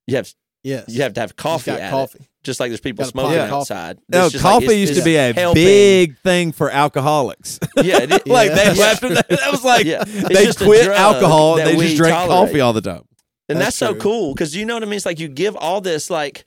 you 0.06 0.16
have 0.16 0.32
Yes. 0.64 0.86
you 0.88 1.02
have 1.02 1.12
to 1.14 1.20
have 1.20 1.36
coffee. 1.36 1.70
got 1.70 1.80
at 1.80 1.90
coffee. 1.92 2.18
It. 2.20 2.26
Just 2.42 2.58
like 2.60 2.70
there's 2.70 2.80
people 2.80 3.04
Got 3.04 3.10
a 3.10 3.12
pot 3.12 3.20
smoking 3.20 3.38
of 3.40 3.48
coffee. 3.50 3.60
outside. 3.74 3.98
No, 4.08 4.24
It's 4.24 4.32
just 4.32 4.44
like 4.44 4.52
coffee 4.54 4.64
it's- 4.66 4.80
used 4.88 4.94
to 4.98 5.04
be 5.04 5.16
a 5.16 5.32
helping. 5.32 5.62
big 5.64 6.18
thing 6.18 6.52
for 6.52 6.70
alcoholics. 6.70 7.58
Yeah, 7.82 8.02
it, 8.02 8.10
is. 8.12 8.20
like 8.26 8.50
they 8.52 8.74
Yeah. 8.74 8.84
after 8.86 9.08
that, 9.14 9.28
that 9.28 9.50
was 9.52 9.62
like 9.72 9.84
Yeah. 9.86 10.04
They 10.04 10.44
just 10.44 10.58
quit 10.58 10.88
alcohol 10.88 11.58
and 11.58 11.68
they 11.68 11.76
just 11.76 11.96
drank 11.96 12.14
tolerate. 12.14 12.48
coffee 12.48 12.60
all 12.60 12.72
the 12.72 12.80
time. 12.80 13.04
And 13.48 13.58
That's 13.58 13.78
that's, 13.78 13.94
so 13.94 13.94
cool 13.94 14.34
because 14.34 14.56
you 14.56 14.64
know 14.64 14.74
what 14.74 14.82
I 14.82 14.86
mean. 14.86 14.96
It's 14.96 15.06
like 15.06 15.20
you 15.20 15.28
give 15.28 15.54
all 15.56 15.80
this 15.82 16.08
like, 16.10 16.44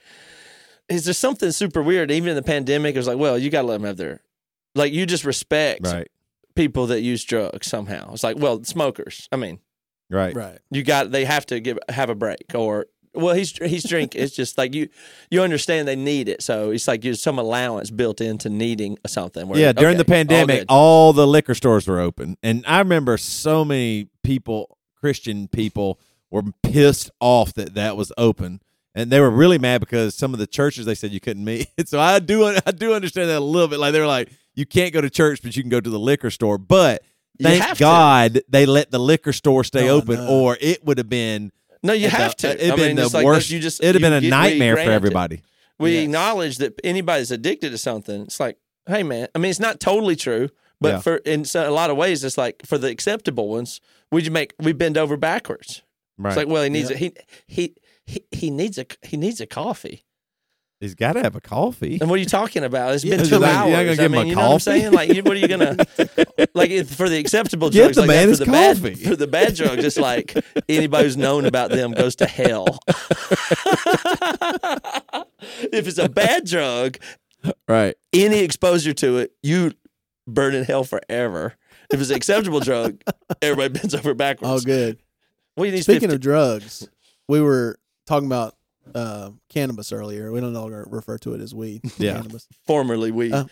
is 0.89 1.05
there 1.05 1.13
something 1.13 1.51
super 1.51 1.81
weird? 1.83 2.09
Even 2.11 2.29
in 2.29 2.35
the 2.35 2.41
pandemic, 2.43 2.95
it 2.95 2.97
was 2.99 3.07
like, 3.07 3.17
well, 3.19 3.37
you 3.37 3.49
got 3.51 3.61
to 3.61 3.67
let 3.67 3.75
them 3.75 3.83
have 3.83 3.97
their, 3.97 4.21
like, 4.73 4.93
you 4.93 5.05
just 5.05 5.25
respect 5.25 5.85
Right. 5.85 6.07
people 6.55 6.87
that 6.87 7.01
use 7.01 7.23
drugs 7.23 7.67
somehow. 7.67 8.13
It's 8.13 8.23
like, 8.23 8.37
well, 8.39 8.63
smokers. 8.63 9.27
I 9.31 9.35
mean, 9.35 9.59
Right. 10.09 10.33
Right. 10.33 10.57
you 10.71 10.83
got 10.83 11.11
they 11.11 11.25
have 11.25 11.45
to 11.47 11.59
give 11.59 11.77
have 11.89 12.09
a 12.09 12.15
break 12.15 12.45
or. 12.55 12.85
Well, 13.13 13.35
he's 13.35 13.51
he's 13.57 13.83
drinking. 13.87 14.21
It's 14.21 14.35
just 14.35 14.57
like 14.57 14.73
you 14.75 14.89
you 15.31 15.41
understand 15.41 15.87
they 15.87 15.95
need 15.95 16.29
it, 16.29 16.41
so 16.43 16.71
it's 16.71 16.87
like 16.87 17.01
there's 17.01 17.21
some 17.21 17.39
allowance 17.39 17.89
built 17.89 18.21
into 18.21 18.49
needing 18.49 18.97
something. 19.07 19.47
Where, 19.47 19.59
Yeah, 19.59 19.71
during 19.71 19.95
okay, 19.95 19.97
the 19.99 20.05
pandemic, 20.05 20.65
all 20.69 20.77
all, 21.07 21.13
the 21.13 21.27
liquor 21.27 21.55
stores 21.55 21.87
were 21.87 21.99
open, 21.99 22.37
and 22.43 22.63
I 22.67 22.79
remember 22.79 23.17
so 23.17 23.65
many 23.65 24.09
people, 24.23 24.77
Christian 24.99 25.47
people, 25.47 25.99
were 26.29 26.43
pissed 26.63 27.09
off 27.19 27.53
that 27.53 27.73
that 27.75 27.97
was 27.97 28.11
open, 28.17 28.61
and 28.93 29.09
they 29.11 29.19
were 29.19 29.31
really 29.31 29.57
mad 29.57 29.79
because 29.79 30.13
some 30.15 30.33
of 30.33 30.39
the 30.39 30.47
churches 30.47 30.85
they 30.85 30.95
said 30.95 31.11
you 31.11 31.19
couldn't 31.19 31.43
meet. 31.45 31.67
so 31.87 31.99
I 31.99 32.19
do 32.19 32.45
I 32.45 32.71
do 32.71 32.93
understand 32.93 33.29
that 33.29 33.39
a 33.39 33.39
little 33.39 33.67
bit. 33.67 33.79
Like 33.79 33.93
they 33.93 33.99
were 33.99 34.05
like, 34.07 34.29
you 34.55 34.65
can't 34.65 34.93
go 34.93 35.01
to 35.01 35.09
church, 35.09 35.41
but 35.41 35.55
you 35.55 35.63
can 35.63 35.69
go 35.69 35.79
to 35.79 35.89
the 35.89 35.99
liquor 35.99 36.29
store. 36.29 36.57
But 36.57 37.03
thank 37.41 37.63
to. 37.63 37.75
God 37.79 38.39
they 38.49 38.65
let 38.65 38.91
the 38.91 38.99
liquor 38.99 39.31
store 39.33 39.63
stay 39.63 39.89
Oh, 39.89 39.97
open, 39.97 40.15
no. 40.15 40.27
or 40.29 40.57
it 40.59 40.83
would 40.85 40.97
have 40.97 41.09
been 41.09 41.51
No, 41.87 41.93
you 41.93 42.05
at 42.07 42.11
the- 42.11 42.17
have 42.17 42.35
to. 42.37 42.49
It'd 42.53 42.71
I 42.71 42.75
been 42.75 42.85
mean, 42.87 42.95
the 42.97 43.09
like 43.09 43.25
worst. 43.25 43.49
You 43.49 43.59
just 43.59 43.83
it'd 43.83 43.95
have 43.95 44.01
been 44.01 44.23
a 44.23 44.29
nightmare 44.29 44.75
for 44.75 44.91
everybody. 44.91 45.41
we 45.79 45.93
Yes. 45.95 46.03
acknowledge 46.03 46.57
that 46.57 46.79
anybody's 46.83 47.31
addicted 47.31 47.69
to 47.71 47.77
something. 47.77 48.21
It's 48.23 48.39
like, 48.39 48.57
hey 48.87 49.03
man, 49.03 49.27
I 49.35 49.39
mean, 49.39 49.49
it's 49.49 49.59
not 49.59 49.79
totally 49.79 50.15
true, 50.15 50.49
but 50.81 50.89
Yeah. 50.93 50.99
for 50.99 51.15
in 51.17 51.45
a 51.55 51.71
lot 51.71 51.89
of 51.89 51.97
ways, 51.97 52.23
it's 52.23 52.37
like 52.37 52.63
for 52.65 52.77
the 52.77 52.87
acceptable 52.89 53.47
ones, 53.49 53.81
we 54.11 54.27
make 54.29 54.53
we 54.59 54.73
bend 54.73 54.97
over 54.97 55.17
backwards. 55.17 55.81
Right. 56.17 56.31
It's 56.31 56.37
like, 56.37 56.47
well, 56.47 56.63
he 56.63 56.69
needs 56.69 56.89
Yeah. 56.89 56.95
a 56.95 56.99
he 56.99 57.13
he 57.47 57.75
he 58.05 58.23
he 58.31 58.49
needs 58.49 58.77
a 58.77 58.85
he 59.03 59.17
needs 59.17 59.39
a 59.41 59.45
coffee. 59.45 60.03
He's 60.79 60.93
got 60.93 61.13
to 61.13 61.23
have 61.23 61.35
a 61.35 61.41
coffee. 61.41 61.97
And 61.99 62.07
what 62.07 62.17
are 62.17 62.19
you 62.19 62.27
talking 62.27 62.63
about? 62.63 62.93
It's 62.93 63.03
been 63.03 63.23
two 63.25 63.39
not- 63.39 63.49
hours. 63.49 63.71
gonna 63.71 63.77
I 63.91 63.95
give 63.95 63.99
him 63.99 64.11
mean, 64.11 64.27
you 64.27 64.35
know 64.35 64.41
what 64.41 64.45
I'm 64.45 64.51
coffee? 64.59 64.63
saying? 64.79 64.93
Like, 64.93 65.11
you, 65.13 65.23
what 65.23 65.35
are 65.35 65.39
you 65.39 65.47
gonna 65.47 65.75
like 66.53 66.69
if, 66.69 66.93
for 66.93 67.09
the 67.09 67.17
acceptable 67.17 67.71
Give 67.71 67.85
drugs? 67.85 67.95
the 67.95 68.01
like 68.03 68.07
man 68.09 68.29
his 68.29 68.37
for 68.39 68.45
the 68.45 68.51
bad 68.51 68.77
coffee. 68.77 68.93
for 68.95 69.15
the 69.15 69.25
bad 69.27 69.55
drugs, 69.55 69.83
it's 69.83 69.97
like 69.97 70.37
anybody 70.69 71.05
who's 71.05 71.17
known 71.17 71.45
about 71.45 71.71
them 71.71 71.93
goes 71.93 72.15
to 72.17 72.27
hell. 72.27 72.77
if 75.71 75.87
it's 75.87 75.97
a 75.97 76.09
bad 76.09 76.45
drug, 76.45 76.97
right. 77.67 77.95
any 78.13 78.39
exposure 78.39 78.93
to 78.93 79.17
it, 79.17 79.31
you 79.43 79.71
burn 80.27 80.53
in 80.55 80.63
hell 80.63 80.83
forever. 80.83 81.55
If 81.91 82.01
it's 82.01 82.09
an 82.09 82.17
acceptable 82.17 82.59
drug, 82.59 83.01
everybody 83.41 83.73
bends 83.79 83.95
over 83.95 84.13
backwards. 84.13 84.63
Oh, 84.63 84.65
good. 84.65 84.99
Well, 85.55 85.65
you 85.65 85.71
need 85.71 85.83
Speaking 85.83 86.09
50 86.09 86.15
of 86.15 86.21
drugs, 86.21 86.87
we 87.27 87.41
were 87.41 87.79
talking 88.05 88.27
about 88.27 88.55
uh, 88.95 89.31
cannabis 89.49 89.91
earlier. 89.91 90.31
We 90.31 90.39
don't 90.39 90.53
no 90.53 90.61
longer 90.61 90.85
refer 90.89 91.17
to 91.19 91.33
it 91.33 91.41
as 91.41 91.53
weed. 91.55 91.81
Yeah. 91.97 92.13
Cannabis. 92.17 92.47
formerly 92.65 93.11
weed. 93.11 93.33
Uh, 93.33 93.45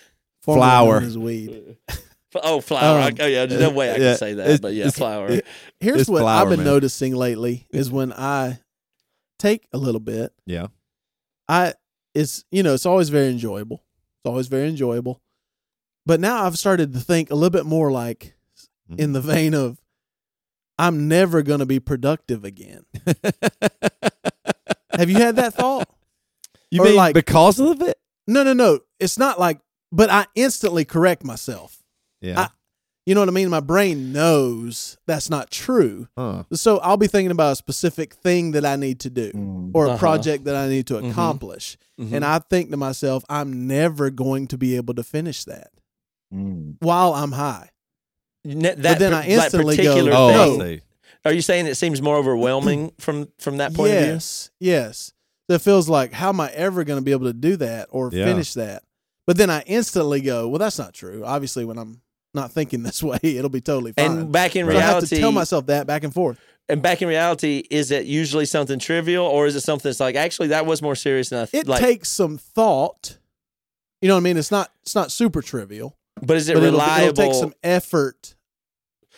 Formerly 0.43 0.61
Flower. 0.67 0.99
known 0.99 1.09
as 1.09 1.17
weed. 1.17 1.77
oh, 2.43 2.61
flower. 2.61 3.01
um, 3.01 3.13
oh, 3.19 3.25
yeah. 3.25 3.45
There's 3.47 3.61
no 3.61 3.71
way 3.71 3.91
I 3.91 3.97
can 3.97 4.17
say 4.17 4.33
that, 4.35 4.61
but 4.61 4.73
yeah, 4.73 4.89
flower. 4.91 5.27
it- 5.31 5.45
Here's 5.79 6.01
It's 6.01 6.09
what 6.09 6.19
flower, 6.21 6.43
I've 6.43 6.49
been 6.49 6.59
man. 6.59 6.67
noticing 6.67 7.15
lately 7.15 7.65
is 7.71 7.89
when 7.89 8.13
I 8.13 8.59
take 9.39 9.67
a 9.73 9.77
little 9.79 9.99
bit, 10.01 10.33
Yeah. 10.45 10.67
I 11.49 11.73
it's 12.13 12.45
you 12.51 12.61
know 12.63 12.73
it's 12.75 12.85
always 12.85 13.09
very 13.09 13.27
enjoyable. 13.29 13.77
It's 14.23 14.29
always 14.29 14.47
very 14.47 14.67
enjoyable. 14.69 15.21
But 16.05 16.19
now 16.19 16.43
I've 16.45 16.57
started 16.59 16.93
to 16.93 16.99
think 16.99 17.31
a 17.31 17.35
little 17.35 17.49
bit 17.49 17.65
more 17.65 17.91
like 17.91 18.33
Mm-hmm. 18.91 19.01
in 19.01 19.13
the 19.13 19.21
vein 19.21 19.55
of 19.55 19.81
I'm 20.77 21.07
never 21.07 21.41
going 21.41 21.57
to 21.61 21.65
be 21.65 21.79
productive 21.79 22.43
again. 22.45 22.85
Have 24.97 25.09
you 25.09 25.17
had 25.17 25.35
that 25.37 25.53
thought? 25.53 25.87
You 26.71 26.81
Or 26.81 26.85
mean 26.85 26.95
like- 26.95 27.13
because 27.13 27.59
of 27.59 27.81
it? 27.81 27.97
No, 28.27 28.43
no, 28.43 28.53
no. 28.53 28.79
It's 28.99 29.17
not 29.17 29.39
like 29.39 29.59
but 29.91 30.09
I 30.09 30.25
instantly 30.35 30.83
correct 30.83 31.23
myself. 31.23 31.81
Yeah. 32.21 32.39
I- 32.41 32.49
You 33.07 33.13
know 33.13 33.21
what 33.21 33.29
I 33.29 33.33
mean? 33.33 33.49
My 33.49 33.59
brain 33.59 34.11
knows 34.11 34.97
that's 35.05 35.29
not 35.29 35.51
true. 35.51 36.07
huh. 36.17 36.43
So 36.53 36.79
I'll 36.79 36.97
be 36.97 37.05
thinking 37.07 37.29
about 37.31 37.51
a 37.53 37.55
specific 37.55 38.15
thing 38.15 38.51
that 38.53 38.65
I 38.65 38.75
need 38.77 38.99
to 39.01 39.11
do 39.11 39.31
Mm. 39.31 39.71
or 39.75 39.85
a 39.85 39.89
Uh-huh. 39.89 39.97
project 39.99 40.45
that 40.45 40.55
I 40.55 40.67
need 40.67 40.87
to 40.87 40.95
Mhm. 40.95 41.11
accomplish. 41.11 41.77
Mhm. 42.01 42.13
And 42.13 42.25
I 42.25 42.39
think 42.39 42.71
to 42.71 42.77
myself, 42.77 43.23
I'm 43.29 43.67
never 43.67 44.09
going 44.09 44.47
to 44.47 44.57
be 44.57 44.75
able 44.75 44.95
to 44.95 45.03
finish 45.03 45.43
that 45.45 45.69
Mm. 46.33 46.77
while 46.79 47.13
I'm 47.13 47.33
high. 47.33 47.69
Ne- 48.43 48.73
that, 48.75 48.97
then 48.99 49.11
par- 49.11 49.21
I 49.21 49.27
instantly 49.27 49.75
that 49.77 49.83
go, 49.83 50.11
Oh, 50.11 50.57
No. 50.57 50.77
I 51.25 51.29
see. 51.29 51.33
Are 51.33 51.35
you 51.35 51.41
saying 51.41 51.65
it 51.67 51.75
seems 51.75 52.01
more 52.01 52.15
overwhelming 52.17 52.91
from 52.99 53.29
from 53.39 53.57
that 53.57 53.73
point 53.73 53.91
of 53.93 53.97
view? 53.99 54.07
yes, 54.13 54.51
yes. 54.59 55.11
So 55.49 55.55
it 55.55 55.61
feels 55.61 55.87
like, 55.89 56.11
how 56.13 56.29
am 56.29 56.39
I 56.39 56.49
ever 56.51 56.83
going 56.83 56.99
to 56.99 57.03
be 57.05 57.11
able 57.11 57.25
to 57.27 57.33
do 57.33 57.55
that 57.57 57.87
or 57.91 58.09
Yeah. 58.11 58.25
finish 58.25 58.53
that? 58.55 58.83
But 59.27 59.37
then 59.37 59.49
I 59.49 59.61
instantly 59.67 60.21
go, 60.21 60.47
well, 60.47 60.57
that's 60.59 60.79
not 60.79 60.93
true. 60.93 61.23
Obviously, 61.23 61.65
when 61.65 61.77
I'm 61.77 62.01
not 62.33 62.51
thinking 62.51 62.81
this 62.83 63.01
way, 63.03 63.19
it'll 63.21 63.49
be 63.49 63.61
totally 63.61 63.91
fine. 63.93 64.05
And 64.19 64.31
back 64.31 64.55
in 64.55 64.65
so 64.65 64.75
I 64.77 64.81
have 64.81 65.03
to 65.07 65.19
tell 65.19 65.31
myself 65.31 65.65
that 65.67 65.85
back 65.87 66.03
and 66.03 66.13
forth. 66.13 66.39
and 66.69 66.81
back 66.81 67.01
in 67.03 67.07
reality, 67.07 67.63
is 67.69 67.91
it 67.91 68.05
usually 68.05 68.45
something 68.45 68.79
trivial, 68.79 69.25
or 69.25 69.45
is 69.45 69.55
it 69.55 69.61
something 69.61 69.87
that's 69.89 69.99
like 69.99 70.15
actually 70.15 70.47
that 70.49 70.65
was 70.65 70.81
more 70.81 70.95
serious 70.95 71.29
than 71.29 71.41
I 71.43 71.45
th- 71.45 71.63
It 71.63 71.67
like? 71.67 71.79
takes 71.81 72.09
some 72.09 72.37
thought. 72.37 73.17
You 74.01 74.07
know 74.09 74.15
what 74.15 74.21
I 74.21 74.23
mean? 74.23 74.37
It's 74.37 74.51
not. 74.51 74.71
It's 74.83 74.95
not 74.95 75.11
super 75.11 75.41
trivial. 75.43 75.95
but 76.21 76.37
is 76.37 76.49
it 76.49 76.53
but 76.55 76.63
it'll, 76.63 76.79
reliable? 76.79 77.07
it'll 77.09 77.23
take 77.25 77.33
some 77.39 77.53
effort 77.63 78.35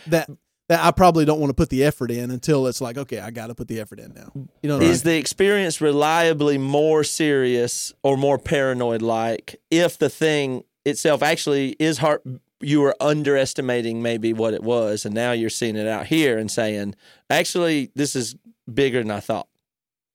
that 0.08 0.30
that 0.70 0.84
I 0.84 0.92
probably 0.92 1.24
don't 1.26 1.40
want 1.40 1.50
to 1.50 1.54
put 1.54 1.70
the 1.70 1.84
effort 1.84 2.12
in 2.12 2.30
until 2.32 2.68
it's 2.68 2.82
like, 2.82 2.98
okay, 2.98 3.20
I 3.20 3.32
got 3.32 3.48
to 3.48 3.56
put 3.56 3.68
the 3.70 3.80
effort 3.80 4.00
in 4.00 4.14
now. 4.14 4.32
You 4.36 4.70
know, 4.70 4.78
what 4.78 4.86
I 4.86 4.90
Is 4.90 5.06
mean? 5.06 5.14
the 5.14 5.20
experience 5.20 5.80
reliably 5.80 6.58
more 6.58 7.04
serious 7.04 7.94
or 8.04 8.18
more 8.18 8.38
paranoid 8.38 9.02
like 9.02 9.62
if 9.72 9.98
the 9.98 10.10
thing 10.10 10.64
itself 10.86 11.24
actually 11.24 11.76
is 11.80 11.98
hard 12.00 12.22
you 12.60 12.82
were 12.82 12.96
underestimating 13.00 14.02
maybe 14.02 14.34
what 14.34 14.54
it 14.54 14.64
was 14.64 15.06
and 15.06 15.14
now 15.14 15.32
you're 15.32 15.50
seeing 15.50 15.76
it 15.76 15.88
out 15.88 16.08
here 16.08 16.38
and 16.40 16.50
saying 16.50 16.96
actually 17.30 17.92
this 17.96 18.16
is 18.16 18.36
bigger 18.74 19.00
than 19.00 19.12
I 19.12 19.20
thought. 19.20 19.48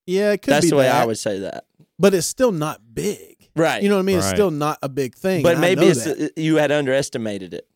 yeah, 0.06 0.32
it 0.32 0.42
could 0.42 0.52
That's 0.52 0.66
be 0.66 0.70
the 0.70 0.76
way 0.76 0.88
I 0.88 1.04
would 1.04 1.18
say 1.18 1.38
that. 1.40 1.66
but 1.98 2.14
it's 2.14 2.26
still 2.26 2.50
not 2.52 2.80
big. 2.94 3.48
Right. 3.54 3.82
You 3.82 3.88
know 3.90 3.96
what 3.96 4.00
I 4.00 4.04
mean? 4.04 4.18
It's 4.18 4.28
still 4.28 4.50
not 4.50 4.78
a 4.82 4.88
big 4.88 5.14
thing. 5.14 5.42
but 5.42 5.58
maybe 5.58 5.86
it's 5.86 6.06
uh, 6.06 6.28
you 6.36 6.56
had 6.56 6.72
underestimated 6.72 7.52
it. 7.54 7.68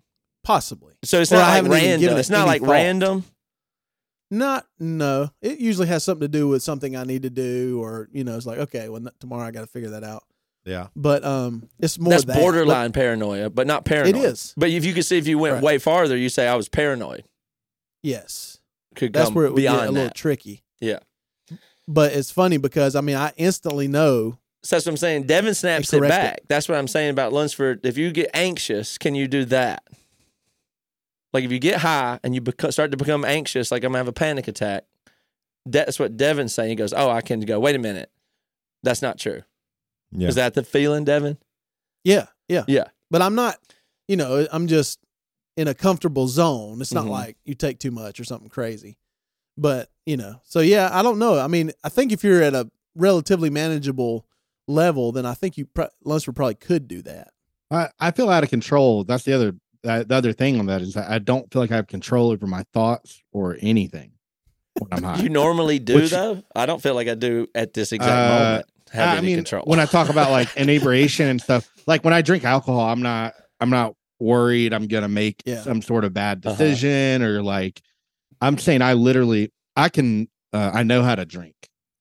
Possibly. 0.47 0.95
So 1.05 1.21
it's 1.21 1.33
Or 1.33 1.37
I 1.37 1.39
not 1.41 1.45
like 1.47 1.55
haven't 1.57 1.71
given 1.73 1.91
random. 1.91 2.17
it 2.17 2.21
It's 2.21 2.31
not 2.31 2.47
like 2.47 2.63
thought. 2.63 2.71
random. 2.71 3.25
Not 4.31 4.67
no. 4.81 5.31
It 5.43 5.59
usually 5.61 5.87
has 5.89 6.03
something 6.05 6.23
to 6.23 6.29
do 6.29 6.49
with 6.49 6.63
something 6.63 6.97
I 6.97 7.05
need 7.05 7.23
to 7.23 7.31
do, 7.31 7.81
or 7.83 8.09
you 8.13 8.25
know, 8.25 8.37
it's 8.37 8.47
like 8.47 8.59
okay, 8.59 8.89
well 8.89 9.05
tomorrow 9.21 9.47
I 9.47 9.51
got 9.51 9.61
to 9.61 9.67
figure 9.67 9.91
that 9.91 10.03
out. 10.05 10.25
Yeah. 10.65 10.89
But 10.97 11.25
um, 11.25 11.69
it's 11.79 11.97
more 11.99 12.11
That's 12.11 12.25
that. 12.25 12.37
borderline 12.41 12.91
paranoia, 12.93 13.51
but 13.51 13.67
not 13.69 13.85
paranoid. 13.85 14.17
It 14.17 14.25
is. 14.25 14.53
But 14.57 14.71
if 14.71 14.85
you 14.85 14.95
could 14.95 15.05
see 15.05 15.17
if 15.19 15.29
you 15.29 15.39
went 15.39 15.55
Right. 15.55 15.63
way 15.63 15.79
farther, 15.79 16.17
you 16.17 16.29
say 16.29 16.49
I 16.49 16.57
was 16.57 16.69
paranoid. 16.69 17.23
Yes, 18.03 18.59
Could 18.97 19.13
that's 19.13 19.31
where 19.31 19.47
it 19.47 19.53
would 19.53 19.63
get 19.63 19.71
beyond 19.73 19.89
a 19.89 19.93
little 19.93 20.11
tricky. 20.11 20.63
Yeah. 20.81 20.99
But 21.89 22.13
it's 22.15 22.31
funny 22.33 22.57
because 22.57 22.97
I 22.97 23.01
mean 23.01 23.17
I 23.17 23.33
instantly 23.37 23.87
know. 23.89 24.39
So 24.65 24.75
that's 24.75 24.87
what 24.87 24.93
I'm 24.93 24.97
saying. 24.97 25.25
Devin 25.25 25.55
snaps 25.55 25.93
it 25.93 25.99
correct 25.99 26.13
it. 26.13 26.17
back. 26.17 26.41
That's 26.49 26.69
what 26.69 26.77
I'm 26.79 26.89
saying 26.89 27.11
about 27.11 27.33
Lunsford. 27.33 27.87
If 27.87 27.97
you 27.97 28.11
get 28.11 28.31
anxious, 28.35 28.99
can 28.99 29.15
you 29.15 29.29
do 29.29 29.45
that? 29.47 29.85
Like 31.37 31.45
if 31.45 31.53
you 31.53 31.59
get 31.59 31.79
high 31.81 32.19
and 32.25 32.35
you 32.35 32.41
beco- 32.41 32.73
start 32.73 32.91
to 32.93 32.97
become 32.97 33.25
anxious, 33.25 33.71
like 33.71 33.85
I'm 33.85 33.89
gonna 33.91 33.99
have 33.99 34.09
a 34.09 34.13
panic 34.13 34.49
attack. 34.49 34.85
That's 35.67 35.99
what 35.99 36.17
Devin's 36.17 36.55
saying. 36.55 36.71
He 36.71 36.75
goes, 36.77 36.93
"Oh, 36.93 37.11
I 37.11 37.21
can 37.21 37.41
go. 37.41 37.61
Wait 37.61 37.77
a 37.77 37.79
minute, 37.79 38.11
that's 38.83 39.03
not 39.03 39.19
true. 39.19 39.43
Yeah. 40.13 40.29
Is 40.29 40.37
that 40.37 40.55
the 40.55 40.63
feeling, 40.63 41.05
Devin? 41.05 41.37
Yeah, 42.05 42.27
yeah, 42.49 42.65
Yeah. 42.69 42.85
But 43.11 43.21
I'm 43.23 43.35
not. 43.35 43.57
You 44.09 44.17
know, 44.17 44.47
I'm 44.53 44.67
just 44.69 44.99
in 45.57 45.69
a 45.69 45.75
comfortable 45.75 46.29
zone. 46.29 46.81
It's 46.81 46.95
not 46.95 47.07
Mhm. 47.07 47.11
like 47.11 47.37
you 47.45 47.55
take 47.55 47.79
too 47.79 47.91
much 47.91 48.19
or 48.21 48.25
something 48.25 48.49
crazy. 48.49 48.97
But 49.59 49.91
you 50.07 50.17
know, 50.17 50.41
so 50.45 50.61
yeah, 50.61 50.89
I 50.93 51.03
don't 51.03 51.19
know. 51.19 51.39
I 51.39 51.49
mean, 51.49 51.73
I 51.85 51.89
think 51.89 52.13
if 52.13 52.23
you're 52.25 52.43
at 52.43 52.55
a 52.55 52.71
relatively 52.95 53.51
manageable 53.51 54.27
level, 54.69 55.13
then 55.13 55.27
I 55.27 55.35
think 55.35 55.59
you 55.59 55.67
pro- 55.67 55.89
Lunsford 56.05 56.37
probably 56.37 56.55
could 56.55 56.87
do 56.89 57.03
that. 57.03 57.33
I, 57.71 57.89
I 57.99 58.11
feel 58.13 58.31
out 58.31 58.45
of 58.45 58.51
control. 58.51 59.03
That's 59.05 59.25
the 59.25 59.33
other 59.33 59.57
uh, 59.85 60.05
the 60.05 60.15
other 60.15 60.33
thing 60.33 60.59
on 60.59 60.67
that 60.67 60.83
is 60.83 60.95
that 60.95 61.11
I 61.11 61.19
don't 61.19 61.51
feel 61.53 61.63
like 61.63 61.71
I 61.73 61.77
have 61.77 61.87
control 61.87 62.31
over 62.31 62.47
my 62.47 62.65
thoughts 62.73 63.23
or 63.33 63.57
anything 63.61 64.13
when 64.79 64.93
I'm 64.93 65.03
high. 65.03 65.23
You 65.23 65.29
normally 65.29 65.79
do 65.79 65.97
Which- 65.97 66.11
though. 66.11 66.43
I 66.55 66.67
don't 66.67 66.83
feel 66.83 66.95
like 66.95 67.09
I 67.09 67.15
do 67.15 67.47
at 67.55 67.73
this 67.75 67.93
exact 67.93 68.13
Uh, 68.13 68.45
moment. 68.45 68.67
Have 68.93 69.09
I 69.09 69.17
any 69.19 69.27
mean, 69.29 69.37
control. 69.37 69.65
when 69.67 69.81
I 69.81 69.87
talk 69.87 70.09
about 70.09 70.31
like 70.31 70.49
inebriation 70.57 71.27
and 71.29 71.41
stuff, 71.41 71.69
like 71.87 72.05
when 72.05 72.15
I 72.15 72.23
drink 72.23 72.45
alcohol, 72.45 72.81
I'm 72.89 73.03
not 73.03 73.35
I'm 73.61 73.71
not 73.71 73.95
worried 74.21 74.73
I'm 74.73 74.87
gonna 74.87 75.09
make 75.09 75.43
Yeah. 75.45 75.61
some 75.63 75.83
sort 75.83 76.05
of 76.05 76.15
bad 76.15 76.45
Uh-huh. 76.47 76.57
decision 76.57 77.23
or 77.23 77.43
like 77.43 77.83
I'm 78.41 78.59
saying 78.59 78.83
I 78.83 78.93
literally 78.95 79.53
I 79.75 79.89
can 79.89 80.29
uh, 80.53 80.71
I 80.73 80.83
know 80.85 81.03
how 81.03 81.15
to 81.17 81.25
drink 81.27 81.55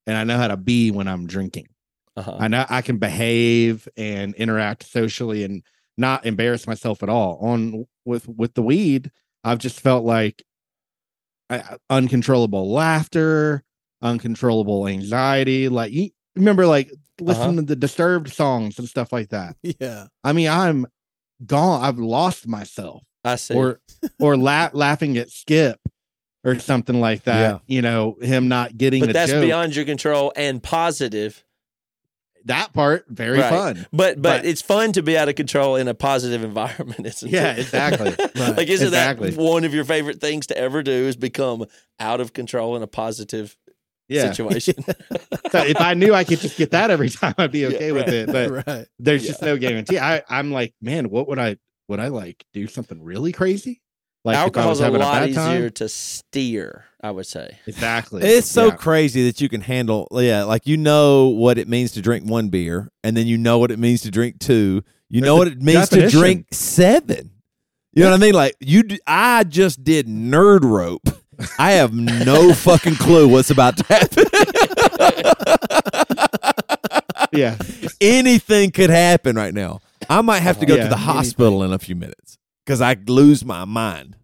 and 0.07 0.15
I 0.15 0.23
know 0.23 0.37
how 0.37 0.47
to 0.47 0.57
be 0.57 0.91
when 0.91 1.07
I'm 1.07 1.25
drinking. 1.27 1.67
uh-huh. 2.15 2.37
I 2.39 2.47
know 2.47 2.65
I 2.69 2.81
can 2.81 2.97
behave 2.97 3.87
and 3.97 4.33
interact 4.35 4.83
socially 4.83 5.43
and 5.43 5.63
not 5.97 6.25
embarrass 6.25 6.67
myself 6.67 7.03
at 7.03 7.09
all. 7.09 7.39
On 7.41 7.85
with 8.05 8.27
with 8.27 8.53
the 8.53 8.61
weed, 8.61 9.11
I've 9.43 9.59
just 9.59 9.79
felt 9.79 10.05
like 10.05 10.43
I, 11.49 11.77
uncontrollable 11.89 12.71
laughter, 12.71 13.63
uncontrollable 14.01 14.87
anxiety. 14.87 15.69
Like 15.69 15.91
you 15.91 16.09
remember, 16.35 16.65
like 16.65 16.87
uh-huh. 16.87 17.25
listening 17.25 17.57
to 17.57 17.61
the 17.63 17.75
disturbed 17.75 18.31
songs 18.31 18.79
and 18.79 18.87
stuff 18.87 19.13
like 19.13 19.29
that. 19.29 19.55
Yeah, 19.79 20.07
I 20.23 20.33
mean, 20.33 20.49
I'm 20.49 20.87
gone. 21.45 21.83
I've 21.83 21.99
lost 21.99 22.47
myself, 22.47 23.03
I 23.23 23.35
see. 23.35 23.53
or 23.53 23.79
or 24.19 24.37
la- 24.37 24.71
laughing 24.73 25.17
at 25.17 25.29
Skip 25.29 25.79
or 26.43 26.59
something 26.59 26.99
like 26.99 27.23
that. 27.23 27.39
Yeah. 27.39 27.59
You 27.75 27.81
know, 27.81 28.17
him 28.21 28.47
not 28.47 28.77
getting 28.77 29.03
but 29.05 29.13
that's 29.13 29.31
joke. 29.31 29.41
beyond 29.41 29.75
your 29.75 29.85
control 29.85 30.33
and 30.35 30.61
positive. 30.61 31.44
That 32.45 32.73
part. 32.73 33.05
Very 33.09 33.39
Right. 33.39 33.49
fun. 33.49 33.85
But, 33.91 34.21
but 34.21 34.41
But- 34.41 34.45
it's 34.45 34.61
fun 34.61 34.91
to 34.93 35.01
be 35.03 35.17
out 35.17 35.29
of 35.29 35.35
control 35.35 35.75
in 35.75 35.87
a 35.87 35.93
positive 35.93 36.43
environment, 36.43 37.05
isn't 37.05 37.29
Yeah, 37.31 37.53
it? 37.53 37.59
exactly. 37.59 38.15
Right. 38.35 38.57
like, 38.57 38.67
isn't 38.69 38.87
Exactly. 38.87 39.31
that 39.31 39.39
one 39.41 39.63
of 39.63 39.73
your 39.73 39.83
favorite 39.85 40.21
things 40.21 40.47
to 40.47 40.57
ever 40.57 40.83
do? 40.83 40.91
Is 40.91 41.15
become 41.15 41.65
out 41.99 42.21
of 42.21 42.33
control 42.33 42.75
in 42.75 42.83
a 42.83 42.87
positive 42.87 43.57
Yeah. 44.07 44.29
situation. 44.31 44.75
so 45.51 45.63
if 45.63 45.79
I 45.81 45.93
knew 45.95 46.13
I 46.13 46.23
could 46.23 46.39
just 46.39 46.57
get 46.57 46.71
that 46.71 46.91
every 46.91 47.09
time, 47.09 47.33
I'd 47.37 47.51
be 47.51 47.59
Yeah, 47.59 47.67
okay 47.69 47.91
with 47.91 48.07
it. 48.09 48.27
But 48.27 48.67
right. 48.67 48.87
there's 48.99 49.25
just 49.25 49.41
no 49.41 49.57
guarantee. 49.57 49.97
I, 49.99 50.21
I'm 50.29 50.51
like, 50.51 50.73
man, 50.81 51.09
what 51.09 51.27
would 51.27 51.39
I 51.39 51.57
would 51.87 51.99
I 51.99 52.07
like 52.07 52.43
do 52.53 52.67
something 52.67 53.01
really 53.03 53.31
crazy? 53.31 53.81
Like 54.25 54.37
Alcohol's 54.37 54.79
if 54.79 54.85
I 54.85 54.87
a 54.87 54.91
was 54.91 55.01
a, 55.01 55.03
lot 55.03 55.13
bad 55.21 55.29
easier 55.29 55.61
time. 55.69 55.71
to 55.71 55.87
steer. 55.89 56.85
I 57.01 57.11
would 57.11 57.27
say. 57.27 57.59
Exactly. 57.67 58.23
It's 58.23 58.49
so 58.49 58.65
Yeah. 58.67 58.75
crazy 58.75 59.25
that 59.27 59.39
you 59.39 59.47
can 59.47 59.61
handle, 59.61 60.07
yeah, 60.11 60.43
like 60.43 60.65
you 60.65 60.75
know 60.75 61.27
what 61.27 61.59
it 61.59 61.67
means 61.67 61.91
to 61.91 62.01
drink 62.01 62.27
one 62.27 62.49
beer, 62.49 62.89
and 63.03 63.15
then 63.15 63.27
you 63.27 63.37
know 63.37 63.59
what 63.59 63.69
it 63.69 63.77
means 63.77 64.01
to 64.01 64.11
drink 64.11 64.39
two. 64.39 64.83
You 65.09 65.21
know 65.21 65.35
what 65.35 65.47
it 65.47 65.61
means 65.61 65.89
to 65.89 66.09
drink 66.09 66.47
seven. 66.51 67.29
You 67.93 68.03
know 68.03 68.09
what 68.09 68.17
I 68.17 68.19
mean? 68.19 68.33
Like 68.33 68.55
you, 68.59 68.81
I 69.05 69.43
just 69.43 69.83
did 69.83 70.07
nerd 70.07 70.63
rope. 70.63 71.07
I 71.59 71.73
have 71.73 71.93
no 71.93 72.53
fucking 72.55 72.95
clue 72.95 73.27
what's 73.27 73.51
about 73.51 73.77
to 73.77 73.83
happen. 73.93 74.23
yeah. 77.31 77.57
Anything 78.01 78.71
could 78.71 78.89
happen 78.89 79.35
right 79.35 79.53
now. 79.53 79.79
I 80.09 80.21
might 80.21 80.39
have 80.39 80.59
to 80.59 80.65
go 80.65 80.75
Yeah, 80.75 80.83
to 80.83 80.89
the 80.89 80.97
hospital 80.97 81.61
in 81.63 81.71
a 81.73 81.79
few 81.79 81.95
minutes 81.95 82.37
because 82.65 82.81
I 82.81 82.95
lose 83.07 83.45
my 83.45 83.65
mind 83.65 84.15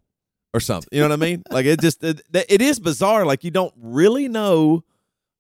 or 0.54 0.60
something. 0.60 0.90
You 0.92 1.02
know 1.02 1.10
what 1.10 1.14
I 1.14 1.18
mean? 1.18 1.44
Like 1.52 1.66
it 1.66 1.80
just 1.82 2.04
it, 2.04 2.22
it 2.34 2.62
is 2.62 2.80
bizarre. 2.80 3.26
Like 3.26 3.44
you 3.44 3.52
don't 3.52 3.74
really 3.78 4.28
know 4.28 4.84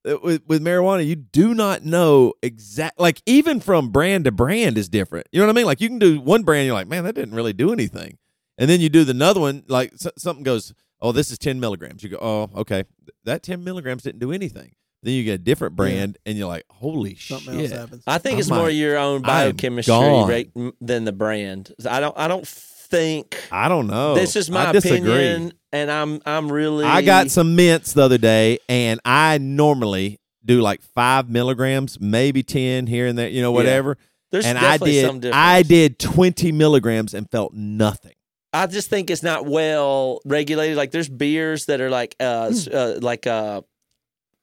uh, 0.08 0.18
with 0.24 0.44
with 0.48 0.64
marijuana. 0.64 1.06
You 1.06 1.16
do 1.16 1.54
not 1.54 1.84
know 1.84 2.34
exact. 2.42 3.00
Like 3.00 3.22
even 3.26 3.60
from 3.60 3.90
brand 3.90 4.26
to 4.26 4.32
brand 4.32 4.78
is 4.78 4.90
different. 4.90 5.28
You 5.32 5.40
know 5.40 5.48
what 5.48 5.54
I 5.54 5.56
mean? 5.56 5.66
Like 5.66 5.82
you 5.82 5.90
can 5.90 6.00
do 6.00 6.20
one 6.22 6.44
brand, 6.44 6.66
you're 6.66 6.76
like, 6.76 6.88
man, 6.88 7.04
that 7.04 7.16
didn't 7.16 7.36
really 7.36 7.54
do 7.54 7.72
anything, 7.74 8.18
and 8.58 8.70
then 8.70 8.80
you 8.82 8.90
do 8.90 9.04
the 9.04 9.12
another 9.12 9.40
one, 9.40 9.64
like 9.68 9.94
s- 9.94 10.08
something 10.18 10.44
goes, 10.44 10.74
oh, 11.02 11.12
this 11.12 11.32
is 11.32 11.38
ten 11.38 11.60
milligrams. 11.60 12.04
You 12.04 12.10
go, 12.10 12.18
oh, 12.22 12.50
okay, 12.62 12.84
that 13.26 13.44
ten 13.44 13.64
milligrams 13.64 14.04
didn't 14.04 14.20
do 14.20 14.32
anything. 14.32 14.74
Then 15.04 15.16
you 15.16 15.24
get 15.24 15.34
a 15.34 15.38
different 15.40 15.76
brand, 15.76 16.20
and 16.28 16.38
you're 16.38 16.48
like, 16.48 16.64
holy 16.70 17.16
Something 17.16 17.56
shit. 17.60 17.72
else 17.72 17.80
happens. 17.80 18.04
I 18.06 18.20
think 18.20 18.36
I 18.36 18.40
it's 18.40 18.50
more 18.52 18.70
your 18.70 18.98
own 19.00 19.24
biochemistry 19.24 19.92
gone. 19.92 20.30
rate 20.30 20.52
than 20.80 21.06
the 21.06 21.12
brand. 21.12 21.72
I 21.90 22.00
don't. 22.00 22.16
I 22.18 22.28
don't 22.28 22.46
think. 22.91 23.47
I 23.51 23.67
don't 23.69 23.88
know. 23.88 24.13
this 24.15 24.36
is 24.36 24.51
my 24.51 24.67
I 24.67 24.71
disagree. 24.73 24.97
opinion, 24.99 25.54
and 25.71 25.89
I'm. 25.89 26.21
I'm 26.25 26.51
really. 26.51 26.86
I 26.86 27.01
got 27.01 27.32
some 27.32 27.56
mints 27.56 27.93
the 27.93 28.04
other 28.04 28.17
day, 28.19 28.60
and 28.69 28.99
I 29.04 29.38
normally 29.39 30.19
do 30.45 30.62
like 30.62 30.82
five 30.82 31.30
milligrams, 31.30 31.99
maybe 31.99 32.43
ten 32.43 32.86
here 32.88 33.08
and 33.08 33.17
there, 33.17 33.30
you 33.30 33.41
know, 33.41 33.51
whatever. 33.51 33.97
There's 34.32 34.45
and 34.45 34.58
I 34.58 34.77
definitely 34.77 35.01
some 35.01 35.15
did, 35.15 35.30
difference. 35.30 35.36
I 35.36 35.62
did 35.63 35.99
twenty 35.99 36.51
milligrams 36.51 37.13
and 37.13 37.30
felt 37.30 37.54
nothing. 37.54 38.13
I 38.54 38.67
just 38.67 38.89
think 38.89 39.10
it's 39.10 39.23
not 39.23 39.45
well 39.45 40.19
regulated. 40.25 40.75
Like 40.77 40.91
there's 40.91 41.10
beers 41.10 41.65
that 41.67 41.80
are 41.82 41.89
like 41.89 42.15
uh, 42.19 42.49
s- 42.51 42.67
uh 42.67 42.99
like 43.01 43.25
uh 43.25 43.62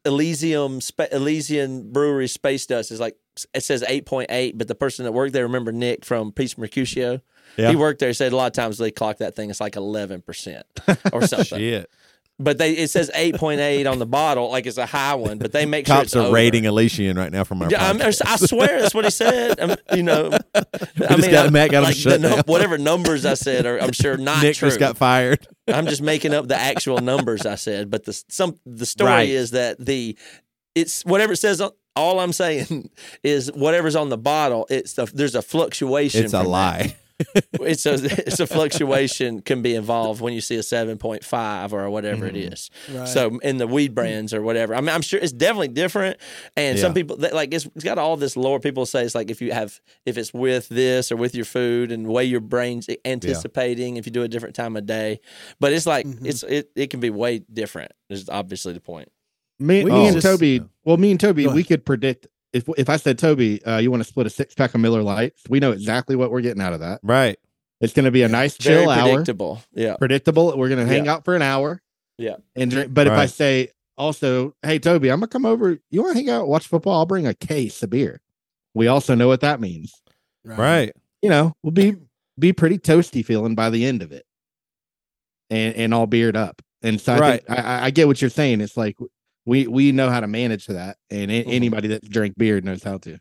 Elysium 0.05 0.81
Spa- 0.81 1.09
Elysian 1.13 1.93
Brewery 1.93 2.29
Space 2.29 2.67
Dust 2.67 2.91
is 2.91 3.01
like 3.01 3.17
it 3.55 3.63
says 3.63 3.83
8.8, 3.83 4.53
but 4.57 4.67
the 4.67 4.75
person 4.75 5.05
that 5.05 5.13
worked 5.13 5.33
there, 5.33 5.45
remember 5.45 5.71
Nick 5.73 6.05
from 6.05 6.33
Peace 6.33 6.59
Mercutio? 6.59 7.21
Yeah. 7.59 7.71
He 7.71 7.77
worked 7.77 7.99
there. 8.01 8.09
He 8.11 8.15
said 8.15 8.33
a 8.33 8.37
lot 8.37 8.47
of 8.47 8.53
times 8.53 8.79
they 8.79 8.91
clock 8.91 9.19
that 9.19 9.35
thing. 9.37 9.51
It's 9.51 9.61
like 9.61 9.77
11 9.77 10.23
percent 10.23 10.65
or 11.13 11.23
something. 11.27 11.59
Shit, 11.59 11.91
but 12.39 12.57
they 12.57 12.73
it 12.73 12.89
says 12.89 13.11
8.8 13.15 13.91
on 13.91 13.99
the 13.99 14.07
bottle, 14.07 14.49
like 14.51 14.65
it's 14.67 14.79
a 14.79 14.87
high 14.87 15.17
one. 15.17 15.39
But 15.39 15.51
they 15.51 15.67
make 15.67 15.87
sure 15.89 15.97
cops 15.97 16.07
it's 16.09 16.17
are 16.17 16.21
over. 16.27 16.33
rating 16.33 16.67
Elysian 16.67 17.19
right 17.19 17.33
now 17.33 17.43
from 17.43 17.61
our. 17.63 17.69
Yeah, 17.69 17.85
I'm, 17.89 18.01
I 18.01 18.11
swear 18.13 18.81
that's 18.81 18.95
what 18.95 19.05
he 19.05 19.11
said. 19.11 19.59
Um, 19.59 19.75
you 19.93 20.05
know, 20.05 20.31
I 20.55 20.63
just 21.17 21.31
got- 21.31 21.47
I- 21.47 21.51
Matt 21.51 21.73
got 21.73 21.79
him 21.79 21.85
like 21.85 21.97
shut 21.97 22.21
num- 22.21 22.43
whatever 22.47 22.79
numbers 22.79 23.27
I 23.27 23.35
said 23.35 23.67
are, 23.67 23.81
I'm 23.83 23.93
sure 23.93 24.17
not 24.17 24.43
Nick 24.43 24.55
true. 24.57 24.69
just 24.69 24.79
got 24.79 24.97
fired. 24.97 25.45
I'm 25.67 25.87
just 25.89 26.01
making 26.01 26.33
up 26.35 26.47
the 26.47 26.57
actual 26.57 26.99
numbers 26.99 27.45
I 27.45 27.57
said, 27.57 27.91
but 27.91 28.05
the 28.05 28.13
some 28.29 28.57
the 28.65 28.87
story 28.87 29.11
Right. 29.11 29.29
is 29.29 29.51
that 29.51 29.85
the 29.85 30.17
it's 30.77 31.05
whatever 31.05 31.33
it 31.33 31.39
says. 31.39 31.61
on- 31.61 31.73
All 31.97 32.21
I'm 32.21 32.33
saying 32.33 32.89
is 33.25 33.51
whatever's 33.53 33.97
on 33.97 34.11
the 34.11 34.17
bottle. 34.19 34.69
It's 34.71 34.93
the, 34.93 35.07
there's 35.07 35.35
a 35.35 35.43
fluctuation. 35.43 36.25
It's 36.25 36.35
a 36.35 36.45
lie. 36.45 36.83
that. 36.83 36.97
Lie. 37.35 37.43
It's 37.69 37.85
a 37.87 37.95
it's 38.27 38.41
a 38.41 38.47
fluctuation 38.47 39.41
can 39.43 39.61
be 39.63 39.75
involved 39.75 40.21
when 40.21 40.33
you 40.33 40.41
see 40.41 40.57
a 40.57 40.63
seven 40.63 40.97
point 40.99 41.25
five 41.25 41.73
or 41.75 41.91
whatever 41.91 42.27
it 42.27 42.35
Mhm. 42.35 42.53
is. 42.53 42.71
Right. 42.93 43.09
So 43.09 43.39
in 43.43 43.59
the 43.59 43.67
weed 43.67 43.95
brands 43.95 44.33
or 44.33 44.41
whatever, 44.43 44.75
I 44.75 44.81
mean, 44.81 44.91
I'm 44.91 45.03
sure 45.03 45.21
it's 45.21 45.33
definitely 45.33 45.69
different. 45.69 46.17
And 46.57 46.79
some 46.79 46.95
people 46.95 47.17
that, 47.19 47.35
like 47.35 47.53
it's, 47.53 47.67
it's 47.75 47.85
got 47.85 47.99
all 47.99 48.17
this 48.17 48.37
lore. 48.37 48.61
People 48.61 48.87
say 48.87 49.05
it's 49.05 49.15
like 49.15 49.31
if 49.31 49.43
you 49.43 49.53
have 49.53 49.81
if 50.07 50.17
it's 50.17 50.33
with 50.33 50.69
this 50.69 51.13
or 51.13 51.17
with 51.17 51.35
your 51.35 51.45
food 51.45 51.93
and 51.93 52.07
the 52.07 52.11
way 52.11 52.25
your 52.25 52.41
brain's 52.41 52.89
anticipating 53.05 53.97
if 53.97 54.07
you 54.07 54.13
do 54.13 54.23
a 54.23 54.29
different 54.29 54.55
time 54.55 54.77
of 54.77 54.87
day. 54.87 55.21
But 55.61 55.73
it's 55.73 55.87
like 55.87 56.07
Mhm. 56.07 56.25
it's 56.27 56.43
it 56.45 56.71
it 56.77 56.91
can 56.91 57.01
be 57.01 57.11
way 57.11 57.41
different. 57.53 57.93
Is 58.09 58.29
obviously 58.29 58.73
the 58.73 58.81
point. 58.81 59.11
Me, 59.61 59.85
We 59.85 59.91
me 59.91 60.07
and 60.09 60.23
Toby. 60.23 60.63
Well, 60.85 60.97
me 60.97 61.11
and 61.11 61.19
Toby, 61.21 61.47
we 61.49 61.65
could 61.65 61.85
predict 61.85 62.29
if 62.53 62.69
if 62.79 62.89
I 62.89 62.97
said 62.97 63.19
Toby, 63.19 63.63
uh, 63.65 63.79
you 63.79 63.91
want 63.91 64.03
to 64.03 64.09
split 64.09 64.27
a 64.27 64.31
six 64.31 64.55
pack 64.55 64.75
of 64.75 64.81
Miller 64.81 65.03
Lites, 65.03 65.43
we 65.49 65.61
know 65.61 65.73
exactly 65.73 66.17
what 66.17 66.31
we're 66.31 66.41
getting 66.41 66.63
out 66.63 66.73
of 66.73 66.81
that. 66.81 67.01
Right. 67.03 67.39
It's 67.81 67.93
going 67.93 68.07
to 68.07 68.11
be 68.11 68.23
a 68.23 68.29
nice 68.29 68.57
Very 68.57 68.83
chill 68.83 68.91
hour, 68.91 69.09
predictable. 69.11 69.63
Yeah. 69.73 69.97
predictable. 69.97 70.57
We're 70.59 70.69
going 70.69 70.85
to 70.85 70.93
hang 70.93 71.07
out 71.07 71.25
for 71.25 71.37
an 71.37 71.43
hour. 71.43 71.81
Yeah. 72.17 72.37
And 72.57 72.71
drink. 72.73 72.93
But 72.93 73.07
if 73.07 73.13
I 73.13 73.27
say 73.27 73.71
also, 73.97 74.55
hey 74.63 74.79
Toby, 74.81 75.11
I'm 75.11 75.19
gonna 75.21 75.29
come 75.29 75.47
over. 75.47 75.79
You 75.91 76.03
want 76.03 76.17
to 76.17 76.19
hang 76.19 76.31
out, 76.31 76.49
watch 76.49 76.67
football? 76.67 76.95
I'll 76.95 77.07
bring 77.07 77.27
a 77.27 77.35
case 77.35 77.83
of 77.83 77.91
beer. 77.91 78.21
We 78.75 78.87
also 78.89 79.15
know 79.15 79.29
what 79.29 79.41
that 79.43 79.61
means. 79.61 79.93
Right. 80.45 80.93
You 81.23 81.31
know, 81.31 81.55
we'll 81.63 81.73
be 81.73 81.97
be 82.39 82.53
pretty 82.53 82.79
toasty 82.79 83.25
feeling 83.25 83.55
by 83.57 83.71
the 83.71 83.85
end 83.85 84.03
of 84.03 84.11
it. 84.13 84.25
and 85.51 85.75
and 85.77 85.95
all 85.95 86.07
beard 86.07 86.37
up. 86.37 86.63
And 86.83 87.01
so 87.01 87.15
I, 87.15 87.19
Right. 87.19 87.47
think, 87.47 87.59
I, 87.59 87.63
I- 87.63 87.85
I 87.87 87.91
get 87.91 88.07
what 88.07 88.21
you're 88.21 88.31
saying. 88.31 88.61
It's 88.61 88.77
like 88.77 88.97
we 89.49 89.67
we 89.67 89.93
know 89.93 90.11
how 90.11 90.21
to 90.21 90.27
manage 90.29 90.67
that, 90.67 90.99
and 91.11 91.31
a- 91.31 91.45
Mhm. 91.45 91.53
anybody 91.53 91.89
that 91.89 92.09
drank 92.09 92.37
beer 92.37 92.61
knows 92.61 92.83
how 92.83 92.99
to. 92.99 93.19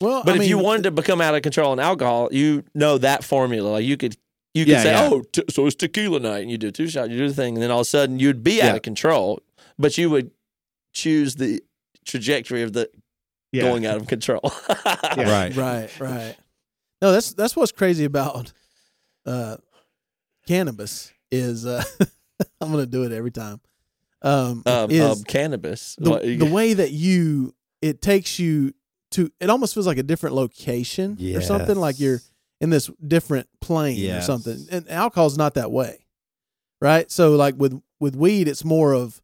Well, 0.00 0.22
But 0.24 0.34
I 0.34 0.42
if 0.42 0.48
you 0.48 0.58
wanted 0.58 0.82
to 0.84 0.90
become 0.90 1.20
out 1.20 1.34
of 1.34 1.42
control 1.42 1.72
in 1.72 1.78
alcohol, 1.78 2.28
you 2.32 2.64
know 2.74 2.98
that 2.98 3.24
formula. 3.24 3.68
Like 3.70 3.84
you 3.84 3.96
could, 3.96 4.16
you 4.54 4.64
could 4.64 4.72
Yeah, 4.72 4.82
say, 4.82 4.90
yeah. 4.92 5.08
"Oh, 5.10 5.22
t- 5.32 5.42
so 5.50 5.66
it's 5.66 5.76
tequila 5.76 6.20
night," 6.20 6.42
and 6.42 6.50
you 6.50 6.58
do 6.58 6.70
two 6.70 6.88
shots, 6.88 7.10
you 7.10 7.16
do 7.18 7.28
the 7.28 7.34
thing, 7.34 7.54
and 7.54 7.62
then 7.62 7.70
all 7.70 7.80
of 7.80 7.86
a 7.86 7.90
sudden 7.90 8.18
you'd 8.20 8.42
be 8.44 8.60
out 8.62 8.76
of 8.76 8.82
control. 8.82 9.40
But 9.78 9.96
you 9.98 10.10
would 10.10 10.30
choose 10.92 11.36
the 11.36 11.62
trajectory 12.04 12.62
of 12.62 12.72
the 12.72 12.88
Yeah. 13.52 13.62
going 13.62 13.86
out 13.86 13.96
of 13.96 14.06
control. 14.08 14.40
Yeah. 15.16 15.30
Right. 15.30 15.56
right, 15.56 16.00
right. 16.00 16.36
No, 17.02 17.12
that's 17.12 17.32
that's 17.34 17.54
what's 17.56 17.72
crazy 17.72 18.04
about 18.04 18.52
uh, 19.26 19.56
cannabis 20.46 21.12
is 21.30 21.66
uh, 21.66 21.82
I'm 22.60 22.70
gonna 22.70 22.86
do 22.86 23.02
it 23.04 23.12
every 23.12 23.30
time. 23.30 23.60
Um, 24.22 24.62
Um, 24.66 24.90
is 24.90 25.18
um, 25.20 25.24
cannabis. 25.24 25.94
the, 25.96 26.10
the 26.38 26.46
way 26.52 26.74
that 26.74 26.90
you 26.90 27.54
it 27.80 28.02
takes 28.02 28.38
you 28.38 28.72
to 29.12 29.30
it 29.40 29.48
almost 29.48 29.74
feels 29.74 29.86
like 29.86 29.98
a 29.98 30.02
different 30.02 30.34
location 30.34 31.16
or 31.36 31.40
something 31.40 31.76
like 31.76 32.00
you're 32.00 32.20
in 32.60 32.70
this 32.70 32.90
different 33.06 33.48
plane 33.60 33.98
or 34.18 34.20
something 34.20 34.66
and 34.70 34.90
alcohol's 34.90 35.38
not 35.38 35.54
that 35.54 35.70
way 35.70 36.04
right 36.82 37.10
so 37.10 37.36
like 37.36 37.54
with 37.56 37.80
with 38.00 38.16
weed 38.16 38.48
it's 38.48 38.64
more 38.64 38.92
of 38.92 39.22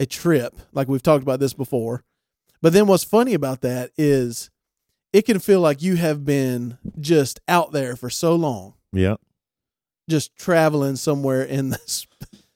a 0.00 0.06
trip 0.06 0.54
like 0.72 0.88
we've 0.88 1.02
talked 1.02 1.22
about 1.22 1.38
this 1.38 1.54
before 1.54 2.02
but 2.60 2.72
then 2.72 2.86
what's 2.88 3.04
funny 3.04 3.34
about 3.34 3.60
that 3.60 3.90
is 3.96 4.50
it 5.12 5.22
can 5.22 5.38
feel 5.38 5.60
like 5.60 5.80
you 5.80 5.94
have 5.96 6.24
been 6.24 6.76
just 6.98 7.38
out 7.46 7.70
there 7.72 7.94
for 7.94 8.10
so 8.10 8.34
long 8.34 8.74
Yeah. 8.92 9.16
just 10.10 10.34
traveling 10.36 10.96
somewhere 10.96 11.42
in 11.44 11.70
this 11.70 12.06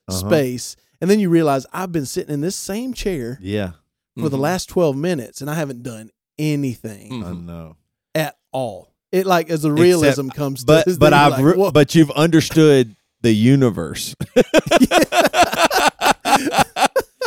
Uh-huh. 0.08 0.18
space 0.20 0.76
and 1.00 1.10
then 1.10 1.18
you 1.20 1.28
realize 1.30 1.66
i've 1.72 1.92
been 1.92 2.06
sitting 2.06 2.32
in 2.34 2.40
this 2.40 2.56
same 2.56 2.92
chair 2.94 3.38
Yeah. 3.42 3.72
for 4.18 4.28
the 4.28 4.36
Mhm. 4.36 4.40
last 4.40 4.68
12 4.68 4.96
minutes 4.96 5.40
and 5.40 5.50
I 5.50 5.54
haven't 5.54 5.82
done 5.82 6.10
anything 6.38 7.10
Mm. 7.12 7.24
I 7.26 7.32
know. 7.32 7.76
at 8.14 8.36
all. 8.52 8.92
It 9.12 9.26
like 9.26 9.48
as 9.50 9.62
the 9.62 9.72
realism 9.72 10.28
comes 10.28 10.60
to 10.60 10.66
But 10.66 10.86
is 10.86 10.98
but 10.98 11.12
I've 11.14 11.38
you're 11.38 11.54
re- 11.56 11.70
but 11.72 11.94
you've 11.94 12.10
understood 12.10 12.96
the 13.22 13.32
universe. 13.32 14.14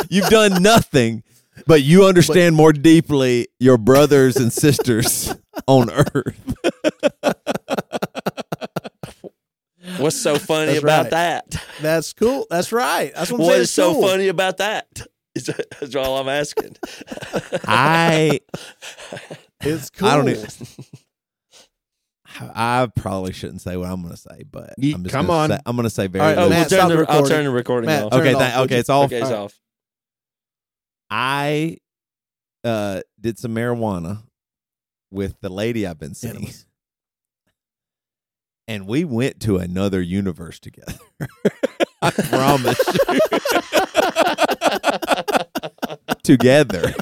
you've 0.08 0.28
done 0.28 0.62
nothing, 0.62 1.22
but 1.66 1.82
you 1.82 2.04
understand 2.06 2.54
more 2.56 2.72
deeply 2.72 3.48
your 3.58 3.78
brothers 3.78 4.36
and 4.36 4.52
sisters 4.52 5.34
on 5.66 5.90
earth. 5.90 6.54
What's 10.00 10.20
so 10.20 10.36
funny 10.38 10.72
That's 10.72 10.82
about 10.82 11.02
right. 11.04 11.10
that? 11.12 11.64
that's 11.80 12.12
cool. 12.12 12.46
That's 12.50 12.72
right. 12.72 13.12
That's 13.14 13.30
what 13.30 13.40
I'm 13.40 13.46
saying. 13.46 13.56
is 13.60 13.64
It's 13.64 13.72
so 13.72 13.92
cool. 13.94 14.02
funny 14.08 14.28
about 14.28 14.56
that? 14.58 14.86
Is 15.36 15.46
That's 15.46 15.94
all 15.94 16.18
I'm 16.18 16.28
asking. 16.28 16.76
I 17.64 18.40
It's 19.60 19.88
cool. 19.90 20.08
I 20.08 20.16
don't 20.16 20.28
even- 20.28 20.48
I 22.40 22.88
probably 22.96 23.32
shouldn't 23.32 23.60
say 23.60 23.76
what 23.76 23.88
I'm 23.90 24.02
going 24.02 24.14
to 24.14 24.20
say, 24.20 24.44
but 24.50 24.74
Ye- 24.78 24.92
I'm 24.94 25.02
just 25.04 25.14
come 25.14 25.26
gonna 25.26 25.38
on. 25.38 25.50
Say, 25.50 25.58
I'm 25.66 25.76
going 25.76 25.84
to 25.84 25.90
say 25.90 26.06
very. 26.08 26.22
All 26.24 26.28
right, 26.30 26.38
oh, 26.38 26.46
little. 26.48 26.58
we'll 26.58 26.68
turn 26.68 26.88
the, 26.88 27.04
the 27.04 27.10
I'll 27.12 27.26
turn 27.26 27.44
the 27.44 27.50
recording 27.50 27.86
Matt, 27.86 28.04
off. 28.04 28.12
okay, 28.14 28.30
it 28.32 28.38
thank- 28.38 28.54
off, 28.56 28.64
okay, 28.64 28.78
it's 28.78 28.88
off. 28.88 29.04
Okay, 29.06 29.16
it's 29.20 29.26
All 29.26 29.32
right. 29.32 29.38
off. 29.44 29.60
I 31.10 31.76
uh, 32.64 33.00
did 33.20 33.38
some 33.38 33.54
marijuana 33.54 34.22
with 35.10 35.40
the 35.40 35.48
lady 35.48 35.86
I've 35.86 35.98
been 35.98 36.14
seeing, 36.14 36.34
Cannabis. 36.34 36.66
And 38.70 38.86
we 38.86 39.04
went 39.04 39.40
to 39.40 39.56
another 39.58 40.00
universe 40.00 40.60
together. 40.60 40.94
I 42.02 42.10
promise 42.12 42.78
you. 42.86 43.18
together. 46.22 46.94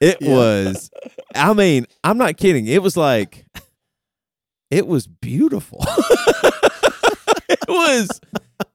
It 0.00 0.18
Yeah. 0.20 0.30
was, 0.34 0.90
I 1.34 1.52
mean, 1.52 1.86
I'm 2.02 2.16
not 2.18 2.36
kidding. 2.38 2.66
It 2.66 2.82
was 2.82 2.96
like, 2.96 3.44
it 4.70 4.86
was 4.86 5.06
beautiful. 5.06 5.80
it 7.48 7.68
was, 7.68 8.20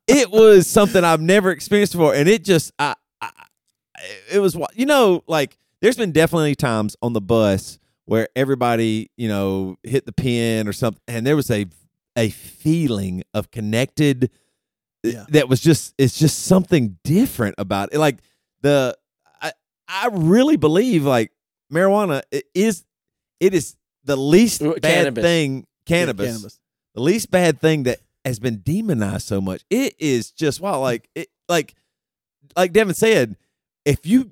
it 0.08 0.30
was 0.32 0.68
something 0.68 1.04
I've 1.04 1.22
never 1.22 1.50
experienced 1.52 1.94
before. 1.94 2.14
And 2.14 2.30
it 2.30 2.44
just, 2.44 2.72
I, 2.80 2.94
I, 3.22 3.30
it 4.32 4.40
was, 4.40 4.56
wa- 4.56 4.68
you 4.76 4.86
know, 4.86 5.24
like 5.28 5.58
there's 5.82 5.98
been 5.98 6.12
definitely 6.12 6.54
times 6.56 6.96
on 7.02 7.14
the 7.14 7.22
bus 7.22 7.80
where 8.12 8.28
everybody, 8.36 9.10
you 9.16 9.30
know, 9.30 9.78
hit 9.84 10.06
the 10.06 10.12
pin 10.12 10.68
or 10.68 10.74
something. 10.74 11.00
And 11.08 11.26
there 11.26 11.38
was 11.38 11.50
a, 11.50 11.66
a 12.18 12.30
feeling 12.30 13.24
of 13.34 13.52
connected 13.52 14.30
Yeah. 15.02 15.24
that 15.30 15.48
was 15.48 15.62
just 15.62 15.94
it's 15.98 16.20
just 16.20 16.44
something 16.44 16.98
different 17.06 17.56
about 17.58 17.94
it 17.94 18.00
like 18.00 18.18
the 18.62 18.98
i 19.42 19.52
i 19.88 20.10
really 20.12 20.58
believe 20.58 21.06
like 21.06 21.32
marijuana 21.74 22.22
is 22.54 22.84
it 23.40 23.54
is 23.54 23.78
the 24.04 24.18
least 24.18 24.62
Uh, 24.62 24.74
bad 24.74 24.82
cannabis. 24.84 25.24
thing 25.24 25.56
Yeah, 25.56 25.64
cannabis, 25.88 26.28
cannabis. 26.28 26.60
the 26.94 27.02
least 27.02 27.32
bad 27.32 27.62
thing 27.62 27.84
that 27.84 28.00
has 28.26 28.40
been 28.40 28.58
demonized 28.62 29.26
so 29.26 29.40
much 29.42 29.64
it 29.72 29.96
is 29.98 30.32
just 30.32 30.60
wow 30.60 30.82
like 30.82 31.10
it 31.16 31.30
like 31.50 31.74
like 32.58 32.74
devin 32.74 32.94
said 32.94 33.38
if 33.86 34.06
you 34.06 34.32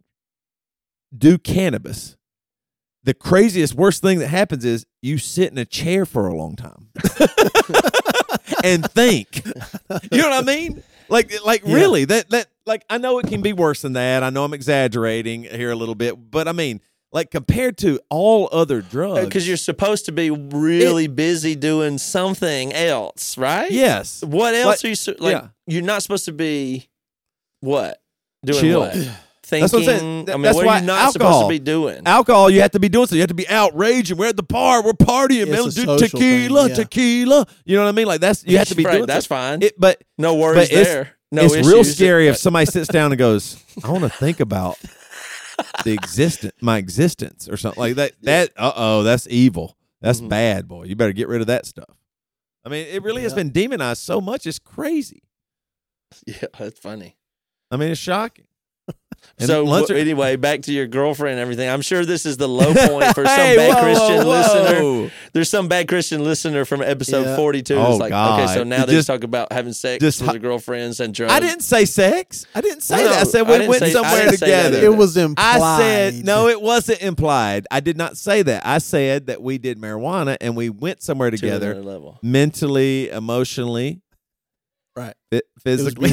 do 1.18 1.38
cannabis 1.40 2.18
the 3.04 3.14
craziest 3.14 3.74
worst 3.76 4.02
thing 4.02 4.20
that 4.20 4.28
happens 4.28 4.66
is 4.66 4.86
you 5.02 5.18
sit 5.18 5.52
in 5.52 5.58
a 5.58 5.66
chair 5.66 6.06
for 6.06 6.28
a 6.28 6.36
long 6.36 6.56
time 6.56 6.90
and 8.64 8.90
think 8.92 9.42
you 10.12 10.18
know 10.22 10.30
what 10.30 10.44
I 10.44 10.46
mean? 10.46 10.84
Like, 11.08 11.34
like 11.44 11.64
Yeah. 11.66 11.74
really? 11.76 12.06
That 12.06 12.30
that 12.30 12.48
like 12.66 12.84
I 12.90 12.98
know 12.98 13.20
it 13.20 13.28
can 13.28 13.42
be 13.42 13.54
worse 13.54 13.82
than 13.82 13.94
that. 13.94 14.22
I 14.24 14.30
know 14.30 14.44
I'm 14.44 14.54
exaggerating 14.54 15.44
here 15.44 15.72
a 15.72 15.76
little 15.76 15.96
bit, 15.96 16.16
but 16.30 16.48
I 16.48 16.52
mean, 16.52 16.82
like 17.12 17.32
compared 17.32 17.78
to 17.80 18.00
all 18.10 18.48
other 18.52 18.82
drugs, 18.82 19.26
Because 19.26 19.48
you're 19.48 19.58
supposed 19.58 20.06
to 20.06 20.12
be 20.12 20.30
really 20.30 21.08
busy 21.08 21.56
doing 21.56 21.98
something 21.98 22.72
else, 22.74 23.38
right? 23.38 23.72
yes, 23.72 24.24
What 24.24 24.54
else 24.54 24.84
Like- 24.84 24.86
are 24.86 24.88
you 25.12 25.16
like? 25.20 25.32
yeah. 25.34 25.48
You're 25.66 25.82
not 25.84 26.04
supposed 26.04 26.26
to 26.26 26.32
be 26.34 26.90
what 27.62 28.02
doing 28.46 28.60
Chill. 28.62 28.80
what 28.82 28.96
thinking. 29.50 29.64
That's 29.64 29.74
what 29.74 29.82
I'm 29.82 30.00
saying. 30.00 30.30
I 30.30 30.34
mean, 30.34 30.42
that's 30.44 30.56
what 30.56 30.66
why 30.66 30.78
are 30.78 30.80
you 30.82 30.86
not 30.86 31.14
supposed 31.14 31.26
alcohol- 31.26 31.44
to 31.44 31.50
be 31.50 31.60
doing? 31.60 32.02
alcohol. 32.06 32.50
You 32.50 32.62
have 32.62 32.72
to 32.72 32.80
be 32.80 32.90
doing 32.90 33.08
so. 33.08 33.16
You 33.16 33.22
have 33.22 33.28
to 33.30 33.34
be 33.34 33.48
outraged, 33.50 34.12
and 34.12 34.20
we're 34.20 34.28
at 34.30 34.38
the 34.38 34.44
bar. 34.44 34.84
We're 34.84 34.94
partying, 34.94 35.42
It's 35.44 35.52
man. 35.52 35.60
a 35.60 35.64
Let's 35.64 35.76
do 35.76 35.84
social 35.86 36.08
tequila, 36.20 36.62
thing, 36.62 36.70
yeah. 36.70 36.76
tequila. 36.76 37.48
You 37.66 37.76
know 37.78 37.84
what 37.84 37.90
I 37.90 37.94
mean? 37.94 38.08
Like 38.08 38.22
that's 38.22 38.46
you 38.46 38.58
have 38.58 38.70
to 38.70 38.76
be 38.76 38.86
Right, 38.86 38.94
doing 38.94 39.06
That's 39.08 39.26
so. 39.26 39.36
fine. 39.36 39.62
It, 39.62 39.80
but 39.80 40.04
no 40.18 40.36
worries 40.36 40.70
but 40.70 40.72
it's- 40.72 40.88
there. 40.88 41.10
No 41.32 41.44
it's 41.44 41.54
real 41.56 41.82
issues. 41.82 41.96
scary 41.96 42.28
if 42.28 42.38
somebody 42.38 42.66
sits 42.72 42.88
down 42.88 43.12
and 43.12 43.20
goes, 43.20 43.64
"I 43.84 43.90
want 43.92 44.04
to 44.04 44.10
think 44.10 44.40
about 44.40 44.78
the 45.84 45.92
existence, 45.92 46.54
my 46.62 46.78
existence, 46.78 47.48
or 47.48 47.56
something 47.58 47.80
like 47.80 47.96
that." 47.96 48.14
That 48.24 48.52
uh 48.58 48.72
oh, 48.76 49.04
that's 49.04 49.28
evil. 49.30 49.78
That's 50.02 50.22
Mhm. 50.22 50.30
bad, 50.30 50.68
boy. 50.68 50.86
You 50.86 50.96
better 50.96 51.12
get 51.14 51.28
rid 51.28 51.42
of 51.42 51.48
that 51.48 51.66
stuff. 51.68 51.98
I 52.66 52.70
mean, 52.70 52.88
it 52.88 53.04
really 53.04 53.22
has 53.24 53.34
Yeah. 53.34 53.38
been 53.38 53.50
demonized 53.52 54.02
so 54.02 54.20
much. 54.20 54.48
It's 54.48 54.60
crazy. 54.60 55.22
Yeah, 56.26 56.48
that's 56.58 56.80
funny. 56.80 57.16
I 57.70 57.78
mean, 57.78 57.92
it's 57.92 58.02
shocking. 58.02 58.46
And 59.38 59.48
so 59.48 59.64
lunch- 59.64 59.90
anyway, 59.90 60.36
back 60.36 60.64
to 60.64 60.74
your 60.74 60.86
girlfriend 60.88 61.34
and 61.34 61.42
everything. 61.42 61.70
I'm 61.70 61.82
sure 61.82 62.04
this 62.06 62.26
is 62.26 62.38
the 62.38 62.48
low 62.48 62.74
point 62.88 63.06
for 63.16 63.26
some 63.26 63.36
Hey, 63.36 63.56
bad 63.56 63.76
whoa, 63.76 63.82
Christian 63.84 64.26
whoa, 64.28 64.30
listener. 64.30 65.12
There's 65.34 65.50
some 65.50 65.68
bad 65.68 65.88
Christian 65.88 66.24
listener 66.24 66.66
from 66.66 66.82
episode 66.82 67.24
Yeah. 67.26 67.36
42. 67.38 67.76
Oh, 67.76 67.92
it's 67.92 68.00
like, 68.00 68.12
okay, 68.12 68.54
so 68.54 68.64
now 68.64 68.82
You 68.82 68.86
they 68.88 68.94
just- 68.94 69.08
talk 69.08 69.24
about 69.24 69.52
having 69.54 69.74
sex 69.74 70.02
just 70.02 70.20
with 70.20 70.28
hi- 70.28 70.34
their 70.34 70.42
girlfriends 70.42 71.00
and 71.00 71.14
drugs. 71.14 71.32
I 71.32 71.40
didn't 71.40 71.62
say 71.64 71.86
sex. 71.86 72.46
I 72.54 72.62
didn't 72.62 72.82
say 72.82 72.98
No, 72.98 73.10
that. 73.10 73.22
I 73.22 73.24
said 73.24 73.42
we 73.48 73.54
didn't 73.54 73.70
went 73.70 73.80
say- 73.84 73.92
somewhere 73.92 74.26
didn't 74.26 74.38
say 74.40 74.50
that 74.50 74.64
together. 74.70 74.86
It 74.86 74.96
was 74.98 75.16
implied. 75.16 75.62
I 75.62 75.78
said 75.80 76.26
no, 76.26 76.48
it 76.48 76.62
wasn't 76.62 77.02
implied. 77.02 77.66
I 77.72 77.80
did 77.80 77.98
not 77.98 78.18
say 78.18 78.42
that. 78.42 78.66
I 78.66 78.80
said 78.80 79.28
that 79.28 79.42
we 79.42 79.58
did 79.58 79.80
marijuana 79.80 80.36
and 80.42 80.56
we 80.56 80.70
went 80.70 81.02
somewhere 81.02 81.32
together, 81.32 81.72
another 81.72 81.86
level. 81.90 82.20
mentally, 82.22 83.10
emotionally, 83.10 84.02
Right. 84.96 85.14
physically. 85.64 86.12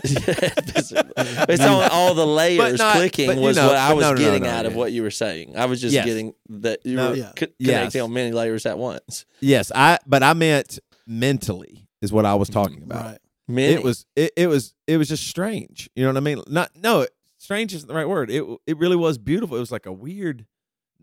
it's 0.04 1.62
on 1.62 1.88
all 1.90 2.14
the 2.14 2.26
layers 2.26 2.78
not- 2.78 2.96
clicking 2.96 3.26
but 3.28 3.38
was 3.38 3.56
know- 3.56 3.68
what 3.68 3.76
I 3.76 3.92
was 3.92 4.02
no, 4.02 4.10
no, 4.10 4.14
no, 4.14 4.20
getting 4.24 4.42
no, 4.44 4.50
out 4.50 4.66
of 4.66 4.74
what 4.74 4.92
you 4.92 5.02
were 5.02 5.10
saying. 5.10 5.56
I 5.56 5.66
was 5.66 5.80
just 5.80 5.94
Yes. 5.94 6.04
getting 6.04 6.34
that 6.48 6.84
you 6.84 6.96
No, 6.96 7.10
were 7.10 7.16
yeah. 7.16 7.32
co- 7.34 7.46
Yes. 7.58 7.78
connecting 7.78 8.02
on 8.02 8.12
many 8.12 8.32
layers 8.32 8.66
at 8.66 8.78
once. 8.78 9.24
yes, 9.40 9.72
I. 9.74 9.98
But 10.06 10.22
I 10.22 10.34
meant 10.34 10.78
mentally 11.06 11.88
is 12.02 12.12
what 12.12 12.24
I 12.26 12.34
was 12.34 12.48
mm-hmm. 12.48 12.60
talking 12.60 12.82
about. 12.82 13.04
Right. 13.04 13.18
Many. 13.48 13.74
It 13.74 13.82
was. 13.82 14.06
It, 14.14 14.32
it 14.36 14.46
was. 14.46 14.74
It 14.86 14.98
was 14.98 15.08
just 15.08 15.26
strange. 15.26 15.88
You 15.96 16.04
know 16.04 16.10
what 16.10 16.16
I 16.18 16.20
mean? 16.20 16.42
Not. 16.48 16.70
No. 16.76 17.06
Strange 17.38 17.74
isn't 17.74 17.88
the 17.88 17.94
right 17.94 18.08
word. 18.08 18.30
It. 18.30 18.44
It 18.66 18.76
really 18.78 18.96
was 18.96 19.16
beautiful. 19.16 19.56
It 19.56 19.60
was 19.60 19.72
like 19.72 19.86
a 19.86 19.92
weird. 19.92 20.46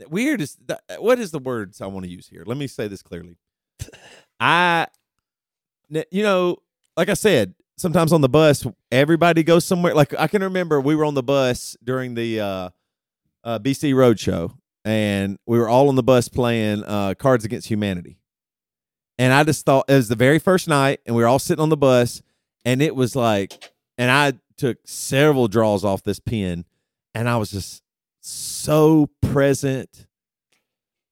Weird 0.09 0.41
is 0.41 0.57
the, 0.63 0.79
what 0.99 1.19
is 1.19 1.31
the 1.31 1.39
words 1.39 1.79
I 1.79 1.87
want 1.87 2.05
to 2.05 2.11
use 2.11 2.27
here? 2.27 2.43
Let 2.45 2.57
me 2.57 2.67
say 2.67 2.87
this 2.89 3.01
clearly. 3.01 3.37
I, 4.39 4.87
you 5.89 6.21
know, 6.21 6.57
like 6.97 7.07
I 7.07 7.13
said, 7.13 7.55
sometimes 7.77 8.13
on 8.13 8.21
the 8.21 8.29
bus, 8.29 8.65
everybody 8.91 9.43
goes 9.43 9.65
somewhere. 9.65 9.93
Like 9.93 10.13
I 10.17 10.27
can 10.27 10.43
remember 10.43 10.79
we 10.79 10.95
were 10.95 11.05
on 11.05 11.13
the 11.13 11.23
bus 11.23 11.75
during 11.83 12.15
the 12.15 12.39
uh, 12.39 12.69
uh, 13.43 13.59
BC 13.59 13.93
Roadshow, 13.93 14.55
and 14.83 15.37
we 15.45 15.57
were 15.57 15.69
all 15.69 15.89
on 15.89 15.95
the 15.95 16.03
bus 16.03 16.29
playing 16.29 16.83
uh, 16.83 17.13
Cards 17.15 17.45
Against 17.45 17.67
Humanity. 17.67 18.17
And 19.17 19.33
I 19.33 19.43
just 19.43 19.65
thought 19.65 19.85
it 19.87 19.93
was 19.93 20.09
the 20.09 20.15
very 20.15 20.39
first 20.39 20.67
night, 20.67 20.99
and 21.05 21.15
we 21.15 21.21
were 21.21 21.27
all 21.27 21.39
sitting 21.39 21.61
on 21.61 21.69
the 21.69 21.77
bus, 21.77 22.21
and 22.65 22.81
it 22.81 22.95
was 22.95 23.15
like, 23.15 23.71
and 23.97 24.11
I 24.11 24.33
took 24.57 24.77
several 24.85 25.47
draws 25.47 25.85
off 25.85 26.03
this 26.03 26.19
pen, 26.19 26.65
and 27.13 27.29
I 27.29 27.37
was 27.37 27.51
just 27.51 27.81
so 28.21 29.09
present. 29.21 30.07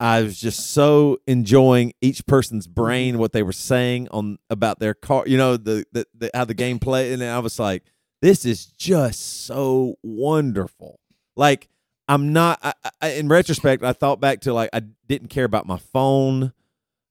I 0.03 0.21
was 0.21 0.37
just 0.37 0.71
so 0.71 1.19
enjoying 1.27 1.93
each 2.01 2.25
person's 2.25 2.67
brain, 2.67 3.19
what 3.19 3.31
they 3.31 3.41
were 3.41 3.53
saying 3.53 4.09
on 4.11 4.37
about 4.49 4.79
their 4.79 4.93
car, 4.93 5.23
you 5.25 5.37
know, 5.37 5.55
the, 5.55 5.85
the, 5.93 6.05
the 6.13 6.29
how 6.33 6.43
the 6.43 6.53
game 6.53 6.77
played, 6.77 7.13
and 7.13 7.23
I 7.23 7.39
was 7.39 7.57
like, 7.57 7.83
this 8.21 8.43
is 8.43 8.65
just 8.65 9.45
so 9.45 9.95
wonderful. 10.03 10.99
Like 11.37 11.69
I'm 12.09 12.33
not. 12.33 12.59
I, 12.61 12.73
I, 13.01 13.07
in 13.11 13.29
retrospect, 13.29 13.81
I 13.81 13.93
thought 13.93 14.19
back 14.19 14.41
to 14.41 14.53
like 14.53 14.71
I 14.73 14.81
didn't 15.07 15.29
care 15.29 15.45
about 15.45 15.65
my 15.65 15.77
phone. 15.77 16.51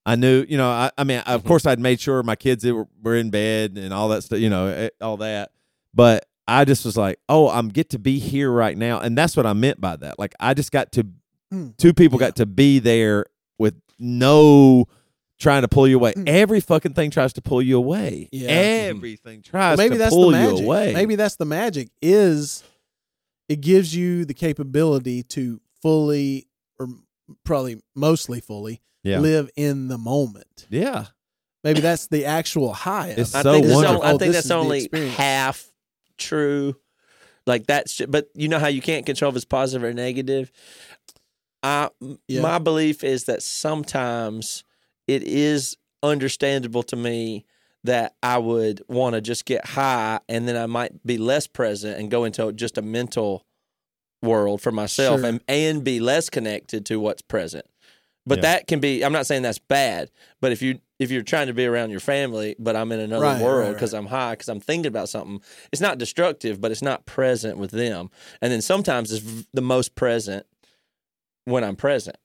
I 0.04 0.16
knew, 0.16 0.44
you 0.46 0.58
know, 0.58 0.68
I, 0.68 0.90
I 0.98 1.04
mean, 1.04 1.20
of 1.20 1.44
course, 1.44 1.64
I'd 1.64 1.80
made 1.80 1.98
sure 1.98 2.22
my 2.22 2.36
kids 2.36 2.62
were, 2.66 2.88
were 3.02 3.16
in 3.16 3.30
bed 3.30 3.78
and 3.78 3.94
all 3.94 4.10
that 4.10 4.22
stuff, 4.22 4.40
you 4.40 4.50
know, 4.50 4.66
eh, 4.66 4.90
all 5.00 5.16
that. 5.18 5.52
But 5.94 6.26
I 6.46 6.66
just 6.66 6.84
was 6.84 6.96
like, 6.96 7.20
oh, 7.28 7.48
I'm 7.48 7.68
get 7.68 7.90
to 7.90 7.98
be 7.98 8.18
here 8.18 8.50
right 8.50 8.76
now, 8.76 9.00
and 9.00 9.16
that's 9.16 9.34
what 9.36 9.46
I 9.46 9.54
meant 9.54 9.80
by 9.80 9.96
that. 9.96 10.18
Like, 10.18 10.34
I 10.40 10.54
just 10.54 10.72
got 10.72 10.92
to, 10.92 11.06
Mm. 11.52 11.76
two 11.76 11.92
people 11.92 12.18
Yeah. 12.20 12.28
got 12.28 12.36
to 12.36 12.46
be 12.46 12.78
there 12.78 13.26
with 13.58 13.74
no 13.98 14.86
trying 15.38 15.62
to 15.62 15.68
pull 15.68 15.86
you 15.88 15.96
away. 15.96 16.12
Mm. 16.14 16.28
Every 16.28 16.60
fucking 16.60 16.94
thing 16.94 17.10
tries 17.10 17.32
to 17.34 17.42
pull 17.42 17.60
you 17.62 17.76
away. 17.76 18.28
Yeah. 18.32 18.48
Everything 18.48 19.42
tries 19.42 19.76
maybe 19.76 19.94
to 19.96 19.98
that's 19.98 20.14
pull 20.14 20.30
the 20.30 20.38
you 20.40 20.50
magic. 20.50 20.64
away. 20.64 20.92
Maybe 20.94 21.16
that's 21.16 21.36
the 21.36 21.44
magic 21.44 21.88
is 22.00 22.62
it 23.48 23.60
gives 23.60 23.94
you 23.94 24.24
the 24.24 24.34
capability 24.34 25.22
to 25.24 25.60
fully 25.82 26.46
or 26.78 26.88
probably 27.44 27.80
mostly 27.94 28.40
fully 28.40 28.80
Yeah. 29.02 29.18
live 29.18 29.50
in 29.56 29.88
the 29.88 29.98
moment. 29.98 30.66
yeah. 30.70 31.06
Maybe 31.64 31.80
that's 31.80 32.08
the 32.08 32.24
actual 32.24 32.72
high. 32.72 33.14
It's. 33.16 33.36
I 33.36 33.42
so 33.42 33.52
think 33.52 33.66
that's 33.66 33.74
wonderful. 33.76 33.96
only, 33.98 34.08
I 34.08 34.12
Oh, 34.14 34.18
think 34.18 34.32
that's 34.32 34.50
only 34.50 34.88
half 35.16 35.70
true. 36.18 36.74
Like 37.46 37.66
that's, 37.68 38.00
but 38.08 38.28
you 38.34 38.48
know 38.48 38.58
how 38.58 38.66
you 38.66 38.80
can't 38.82 39.06
control 39.06 39.30
if 39.30 39.36
it's 39.36 39.44
positive 39.44 39.84
or 39.84 39.92
negative. 39.92 40.50
I 41.62 41.90
Yeah. 42.28 42.40
my 42.42 42.58
belief 42.58 43.04
is 43.04 43.24
that 43.24 43.42
sometimes 43.42 44.64
it 45.06 45.22
is 45.22 45.76
understandable 46.02 46.82
to 46.84 46.96
me 46.96 47.44
that 47.84 48.14
I 48.22 48.38
would 48.38 48.82
want 48.88 49.14
to 49.14 49.20
just 49.20 49.44
get 49.44 49.64
high 49.66 50.20
and 50.28 50.46
then 50.48 50.56
I 50.56 50.66
might 50.66 51.04
be 51.04 51.18
less 51.18 51.46
present 51.46 51.98
and 51.98 52.10
go 52.10 52.24
into 52.24 52.52
just 52.52 52.78
a 52.78 52.82
mental 52.82 53.44
world 54.22 54.60
for 54.60 54.70
myself 54.72 55.20
Sure. 55.20 55.28
and 55.28 55.40
and 55.48 55.82
be 55.82 55.98
less 56.00 56.30
connected 56.30 56.86
to 56.86 57.00
what's 57.00 57.22
present. 57.22 57.66
But 58.24 58.38
Yeah. 58.38 58.42
that 58.42 58.66
can 58.68 58.78
be 58.80 59.04
I'm 59.04 59.12
not 59.12 59.26
saying 59.26 59.42
that's 59.42 59.58
bad, 59.58 60.10
but 60.40 60.52
if 60.52 60.62
you 60.62 60.78
if 61.00 61.10
you're 61.10 61.22
trying 61.22 61.48
to 61.48 61.52
be 61.54 61.66
around 61.66 61.90
your 61.90 61.98
family 62.00 62.54
but 62.58 62.76
I'm 62.76 62.92
in 62.92 63.00
another 63.00 63.24
Right, 63.24 63.40
world 63.42 63.68
right, 63.68 63.74
because 63.74 63.92
right. 63.92 63.98
I'm 63.98 64.06
high 64.06 64.36
cuz 64.36 64.48
I'm 64.48 64.60
thinking 64.60 64.86
about 64.88 65.08
something, 65.08 65.40
it's 65.72 65.82
not 65.82 65.98
destructive, 65.98 66.60
but 66.60 66.70
it's 66.70 66.82
not 66.82 67.04
present 67.06 67.58
with 67.58 67.72
them. 67.72 68.10
And 68.40 68.52
then 68.52 68.62
sometimes 68.62 69.10
it's 69.10 69.22
v- 69.24 69.46
the 69.52 69.62
most 69.62 69.96
present 69.96 70.46
when 71.44 71.64
I'm 71.64 71.76
present. 71.76 72.16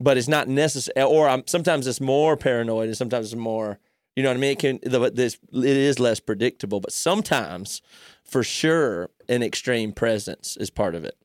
But 0.00 0.16
it's 0.16 0.28
not 0.28 0.48
necessary 0.48 1.02
or 1.04 1.28
I'm 1.28 1.46
sometimes 1.46 1.86
it's 1.86 2.00
more 2.00 2.36
paranoid 2.36 2.88
and 2.88 2.96
sometimes 2.96 3.32
it's 3.32 3.40
more 3.40 3.78
you 4.16 4.22
know 4.22 4.28
what 4.28 4.36
I 4.36 4.40
mean? 4.40 4.52
It 4.52 4.58
can 4.58 4.78
the, 4.82 5.10
this 5.10 5.38
it 5.52 5.64
is 5.64 5.98
less 5.98 6.20
predictable, 6.20 6.80
but 6.80 6.92
sometimes 6.92 7.82
for 8.22 8.42
sure 8.42 9.10
an 9.28 9.42
extreme 9.42 9.92
presence 9.92 10.56
is 10.56 10.70
part 10.70 10.94
of 10.94 11.04
it. 11.04 11.16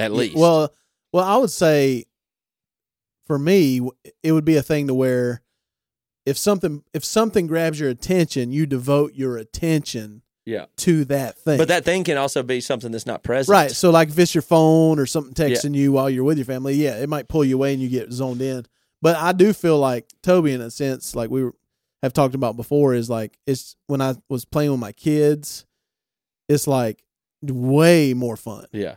At 0.00 0.12
least. 0.12 0.36
Well, 0.36 0.72
well, 1.12 1.24
I 1.24 1.36
would 1.36 1.50
say 1.50 2.06
for 3.26 3.38
me, 3.38 3.80
it 4.22 4.32
would 4.32 4.44
be 4.44 4.56
a 4.56 4.62
thing 4.62 4.86
to 4.86 4.94
where 4.94 5.42
if 6.24 6.38
something 6.38 6.82
if 6.94 7.04
something 7.04 7.46
grabs 7.46 7.80
your 7.80 7.90
attention, 7.90 8.50
you 8.50 8.66
devote 8.66 9.14
your 9.14 9.36
attention 9.36 10.22
Yeah. 10.46 10.66
to 10.78 11.04
that 11.06 11.38
thing. 11.38 11.56
But 11.58 11.68
that 11.68 11.84
thing 11.84 12.04
can 12.04 12.18
also 12.18 12.42
be 12.42 12.60
something 12.60 12.92
that's 12.92 13.06
not 13.06 13.22
present. 13.22 13.52
right. 13.52 13.70
So 13.70 13.90
like 13.90 14.08
if 14.10 14.18
it's 14.18 14.34
your 14.34 14.42
phone 14.42 14.98
or 14.98 15.06
something 15.06 15.32
Yeah. 15.36 15.56
texting 15.56 15.74
you 15.74 15.92
while 15.92 16.10
you're 16.10 16.24
with 16.24 16.36
your 16.38 16.44
family, 16.44 16.74
yeah, 16.74 16.96
it 16.98 17.08
might 17.08 17.28
pull 17.28 17.44
you 17.44 17.56
away 17.56 17.72
and 17.72 17.82
you 17.82 17.88
get 17.88 18.12
zoned 18.12 18.42
in. 18.42 18.66
But 19.00 19.16
I 19.16 19.32
do 19.32 19.52
feel 19.52 19.78
like 19.78 20.06
Toby, 20.22 20.52
in 20.52 20.60
a 20.60 20.70
sense, 20.70 21.14
like 21.14 21.30
we 21.30 21.44
were, 21.44 21.54
have 22.02 22.12
talked 22.12 22.34
about 22.34 22.56
before, 22.56 22.94
is 22.94 23.08
like 23.08 23.38
it's 23.46 23.76
when 23.86 24.00
I 24.02 24.14
was 24.28 24.44
playing 24.44 24.70
with 24.70 24.80
my 24.80 24.92
kids, 24.92 25.64
it's 26.48 26.66
like 26.66 27.02
way 27.42 28.12
more 28.14 28.36
fun. 28.36 28.66
Yeah. 28.72 28.96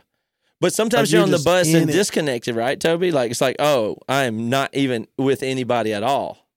But 0.60 0.72
sometimes 0.74 1.08
Like, 1.08 1.12
you're 1.12 1.18
you're 1.20 1.24
on 1.26 1.30
the 1.30 1.44
bus 1.44 1.72
and 1.72 1.88
it. 1.88 1.92
disconnected, 1.92 2.56
right, 2.56 2.78
Toby? 2.80 3.12
Like 3.12 3.30
it's 3.30 3.40
like, 3.40 3.56
oh, 3.60 3.96
I 4.08 4.24
am 4.24 4.50
not 4.50 4.74
even 4.74 5.06
with 5.16 5.42
anybody 5.42 5.94
at 5.94 6.02
all. 6.02 6.48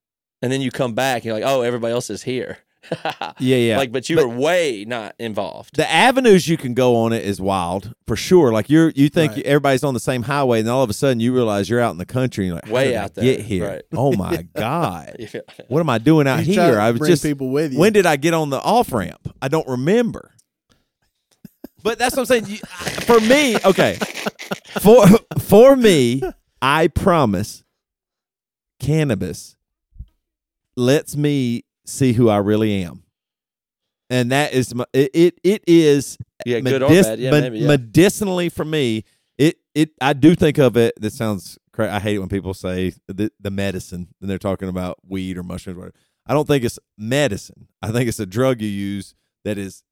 And 0.42 0.52
then 0.52 0.60
you 0.60 0.72
come 0.72 0.94
back, 0.96 1.18
and 1.18 1.26
you're 1.26 1.36
like, 1.36 1.44
oh, 1.46 1.62
everybody 1.62 1.94
else 1.94 2.10
is 2.10 2.24
here. 2.24 2.58
Yeah, 3.40 3.58
yeah. 3.58 3.78
Like, 3.78 3.92
but 3.92 4.10
you 4.10 4.16
But- 4.16 4.28
were 4.30 4.36
way 4.36 4.86
not 4.88 5.16
involved. 5.20 5.76
the 5.76 5.90
avenues 5.90 6.48
you 6.48 6.58
can 6.58 6.74
go 6.74 6.96
on 6.96 7.14
it 7.14 7.24
is 7.24 7.40
wild 7.40 7.94
for 8.08 8.16
sure. 8.16 8.52
Like 8.52 8.70
you're, 8.70 8.90
you 8.96 9.08
think 9.10 9.34
Right. 9.34 9.46
everybody's 9.46 9.84
on 9.84 9.94
the 9.94 10.00
same 10.00 10.24
highway, 10.24 10.60
and 10.62 10.70
all 10.70 10.84
of 10.84 10.90
a 10.90 10.94
sudden 10.94 11.20
you 11.20 11.34
realize 11.34 11.70
you're 11.70 11.80
out 11.80 11.92
in 11.92 11.98
the 11.98 12.06
country. 12.06 12.46
And 12.46 12.50
you're 12.50 12.56
like, 12.56 12.66
how 12.68 12.74
Way 12.74 12.86
did 12.90 12.96
I 12.96 13.04
out 13.04 13.14
there, 13.16 13.24
get 13.24 13.42
here. 13.42 13.68
right. 13.68 13.82
Oh 13.94 14.14
my 14.16 14.42
god, 14.56 15.16
Yeah. 15.20 15.42
what 15.68 15.80
am 15.80 15.90
I 15.90 15.98
doing 16.00 16.28
out 16.28 16.46
You 16.46 16.54
here? 16.54 16.80
I 16.80 16.92
was 16.92 17.00
bring 17.00 17.12
just 17.12 17.24
people 17.24 17.50
with 17.50 17.74
you. 17.74 17.80
when 17.80 17.94
did 17.94 18.06
I 18.06 18.16
get 18.18 18.34
on 18.34 18.50
the 18.50 18.60
off 18.62 18.92
ramp? 18.92 19.34
I 19.42 19.48
don't 19.48 19.68
remember. 19.68 20.32
But 21.84 21.98
that's 21.98 22.16
what 22.16 22.22
I'm 22.22 22.26
saying. 22.28 22.46
You, 22.48 22.58
for 23.06 23.20
me, 23.22 23.58
okay, 23.66 23.98
for 24.82 25.08
for 25.40 25.76
me, 25.76 26.22
I 26.62 26.88
promise, 26.88 27.64
cannabis 28.80 29.56
lets 30.76 31.16
me 31.16 31.64
see 31.92 32.14
who 32.14 32.30
I 32.30 32.38
really 32.38 32.84
am, 32.84 33.04
and 34.10 34.32
that 34.32 34.54
is 34.54 34.74
my, 34.74 34.86
it. 34.94 35.40
It, 35.44 35.64
is 35.68 36.18
Yeah, 36.46 36.60
good 36.60 36.82
or 36.84 36.90
bad. 36.90 37.20
Yeah, 37.20 37.32
med- 37.32 37.44
maybe. 37.44 37.60
Yeah. 37.60 37.68
medicinally 37.68 38.50
for 38.50 38.66
me. 38.66 39.04
It 39.38 39.58
it 39.74 39.92
I 40.02 40.14
do 40.14 40.36
think 40.36 40.58
of 40.58 40.78
it. 40.78 40.94
This 41.00 41.16
sounds 41.16 41.58
cra 41.74 41.94
I 41.94 42.00
hate 42.00 42.16
it 42.16 42.20
when 42.20 42.30
people 42.30 42.54
say 42.54 42.94
the, 43.08 43.32
the 43.40 43.52
medicine 43.52 44.10
and 44.22 44.30
they're 44.30 44.38
talking 44.38 44.70
about 44.70 44.98
weed 45.08 45.38
or 45.38 45.44
mushrooms. 45.44 45.78
Or 45.78 45.82
whatever. 45.82 45.96
I 46.28 46.34
don't 46.34 46.48
think 46.48 46.64
it's 46.64 46.80
medicine. 46.98 47.68
I 47.82 47.92
think 47.92 48.08
it's 48.08 48.20
a 48.20 48.26
drug 48.26 48.62
you 48.62 48.68
use 48.68 49.16
that 49.44 49.58
is 49.58 49.84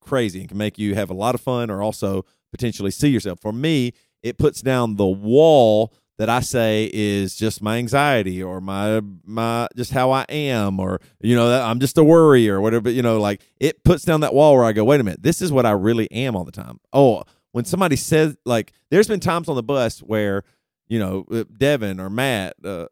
crazy 0.00 0.40
and 0.40 0.48
can 0.48 0.58
make 0.58 0.78
you 0.78 0.94
have 0.94 1.10
a 1.10 1.14
lot 1.14 1.34
of 1.34 1.40
fun 1.40 1.70
or 1.70 1.82
also 1.82 2.24
potentially 2.50 2.90
see 2.90 3.08
yourself. 3.08 3.40
For 3.40 3.52
me, 3.52 3.92
it 4.22 4.38
puts 4.38 4.60
down 4.60 4.96
the 4.96 5.06
wall 5.06 5.92
that 6.22 6.30
I 6.30 6.38
say 6.38 6.88
is 6.92 7.34
just 7.34 7.60
my 7.60 7.78
anxiety 7.78 8.40
or 8.40 8.60
my 8.60 9.02
my 9.24 9.66
just 9.74 9.90
how 9.90 10.12
I 10.12 10.24
am 10.28 10.78
or 10.78 11.00
you 11.20 11.34
know 11.34 11.50
I'm 11.60 11.80
just 11.80 11.98
a 11.98 12.04
worry 12.04 12.48
or 12.48 12.60
whatever 12.60 12.88
you 12.90 13.02
know 13.02 13.20
like 13.20 13.42
it 13.58 13.82
puts 13.82 14.04
down 14.04 14.20
that 14.20 14.32
wall 14.32 14.54
where 14.54 14.64
I 14.64 14.70
go 14.70 14.84
wait 14.84 15.00
a 15.00 15.02
minute 15.02 15.20
this 15.20 15.42
is 15.42 15.50
what 15.50 15.66
I 15.66 15.72
really 15.72 16.08
am 16.12 16.36
all 16.36 16.44
the 16.44 16.52
time. 16.52 16.78
Oh, 16.92 17.24
when 17.50 17.64
somebody 17.64 17.96
says 17.96 18.36
like 18.44 18.72
there's 18.88 19.08
been 19.08 19.18
times 19.18 19.48
on 19.48 19.56
the 19.56 19.64
bus 19.64 19.98
where 19.98 20.44
you 20.86 21.00
know 21.00 21.26
uh, 21.32 21.42
Devin 21.58 21.98
or 21.98 22.08
Matt 22.08 22.54
uh, 22.64 22.86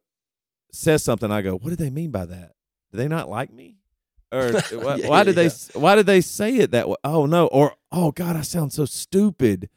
says 0.73 1.05
something 1.05 1.31
I 1.31 1.41
go 1.43 1.55
what 1.55 1.71
do 1.71 1.77
they 1.77 1.91
mean 1.91 2.11
by 2.11 2.25
that? 2.25 2.55
Do 2.91 2.99
they 2.99 3.07
not 3.07 3.29
like 3.29 3.53
me? 3.53 3.77
Or 4.33 4.51
why, 4.73 4.97
Yeah, 4.97 5.09
why 5.09 5.19
yeah, 5.19 5.23
did 5.23 5.37
they 5.37 5.51
why 5.75 5.95
did 5.95 6.07
they 6.07 6.21
say 6.21 6.57
it 6.57 6.73
that 6.73 6.89
way? 6.89 6.97
Oh 7.05 7.27
no 7.27 7.47
or 7.47 7.75
oh 7.93 8.11
god 8.11 8.35
I 8.35 8.41
sound 8.41 8.73
so 8.73 8.87
stupid. 8.87 9.69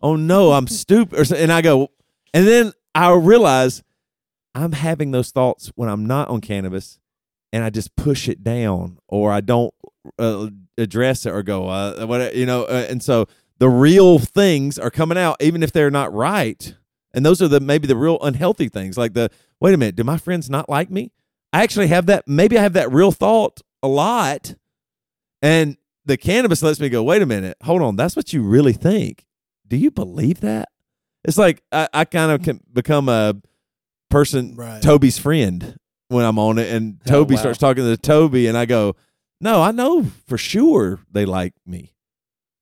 Oh 0.00 0.16
no, 0.16 0.52
I'm 0.52 0.68
stupid 0.68 1.18
or 1.30 1.36
and 1.36 1.52
I 1.52 1.60
go 1.60 1.90
and 2.32 2.48
then 2.48 2.72
I 2.94 3.12
realize 3.12 3.82
I'm 4.54 4.72
having 4.72 5.10
those 5.10 5.30
thoughts 5.30 5.72
when 5.74 5.88
I'm 5.88 6.06
not 6.06 6.28
on 6.28 6.40
cannabis, 6.40 7.00
and 7.52 7.64
I 7.64 7.70
just 7.70 7.96
push 7.96 8.28
it 8.28 8.44
down, 8.44 8.98
or 9.08 9.32
I 9.32 9.40
don't 9.40 9.74
uh, 10.18 10.48
address 10.78 11.26
it, 11.26 11.30
or 11.30 11.42
go, 11.42 11.68
uh, 11.68 12.06
what 12.06 12.34
you 12.36 12.46
know. 12.46 12.64
Uh, 12.64 12.86
and 12.88 13.02
so 13.02 13.26
the 13.58 13.68
real 13.68 14.18
things 14.18 14.78
are 14.78 14.90
coming 14.90 15.18
out, 15.18 15.36
even 15.40 15.62
if 15.62 15.72
they're 15.72 15.90
not 15.90 16.12
right. 16.12 16.74
And 17.12 17.24
those 17.24 17.40
are 17.40 17.48
the 17.48 17.60
maybe 17.60 17.86
the 17.86 17.96
real 17.96 18.18
unhealthy 18.22 18.68
things, 18.68 18.98
like 18.98 19.14
the 19.14 19.30
wait 19.60 19.74
a 19.74 19.76
minute, 19.76 19.96
do 19.96 20.04
my 20.04 20.18
friends 20.18 20.50
not 20.50 20.68
like 20.68 20.90
me? 20.90 21.12
I 21.52 21.62
actually 21.62 21.88
have 21.88 22.06
that. 22.06 22.26
Maybe 22.26 22.58
I 22.58 22.62
have 22.62 22.72
that 22.72 22.92
real 22.92 23.12
thought 23.12 23.60
a 23.82 23.88
lot, 23.88 24.54
and 25.42 25.76
the 26.04 26.16
cannabis 26.16 26.62
lets 26.62 26.80
me 26.80 26.88
go. 26.88 27.02
Wait 27.02 27.22
a 27.22 27.26
minute, 27.26 27.56
hold 27.62 27.82
on. 27.82 27.96
That's 27.96 28.16
what 28.16 28.32
you 28.32 28.42
really 28.42 28.72
think. 28.72 29.26
Do 29.66 29.76
you 29.76 29.90
believe 29.90 30.40
that? 30.40 30.68
It's 31.24 31.38
like 31.38 31.62
I, 31.72 31.88
I 31.92 32.04
kind 32.04 32.30
of 32.32 32.42
can 32.42 32.60
become 32.72 33.08
a 33.08 33.34
person, 34.10 34.54
Right. 34.56 34.82
Toby's 34.82 35.18
friend 35.18 35.76
when 36.08 36.24
I'm 36.24 36.38
on 36.38 36.58
it, 36.58 36.72
and 36.72 37.00
Oh, 37.06 37.10
Toby 37.10 37.34
wow. 37.34 37.40
starts 37.40 37.58
talking 37.58 37.84
to 37.84 37.96
Toby, 37.96 38.46
and 38.46 38.56
I 38.56 38.66
go, 38.66 38.94
"No, 39.40 39.62
I 39.62 39.70
know 39.72 40.04
for 40.26 40.38
sure 40.38 41.00
they 41.10 41.24
like 41.24 41.54
me. 41.66 41.92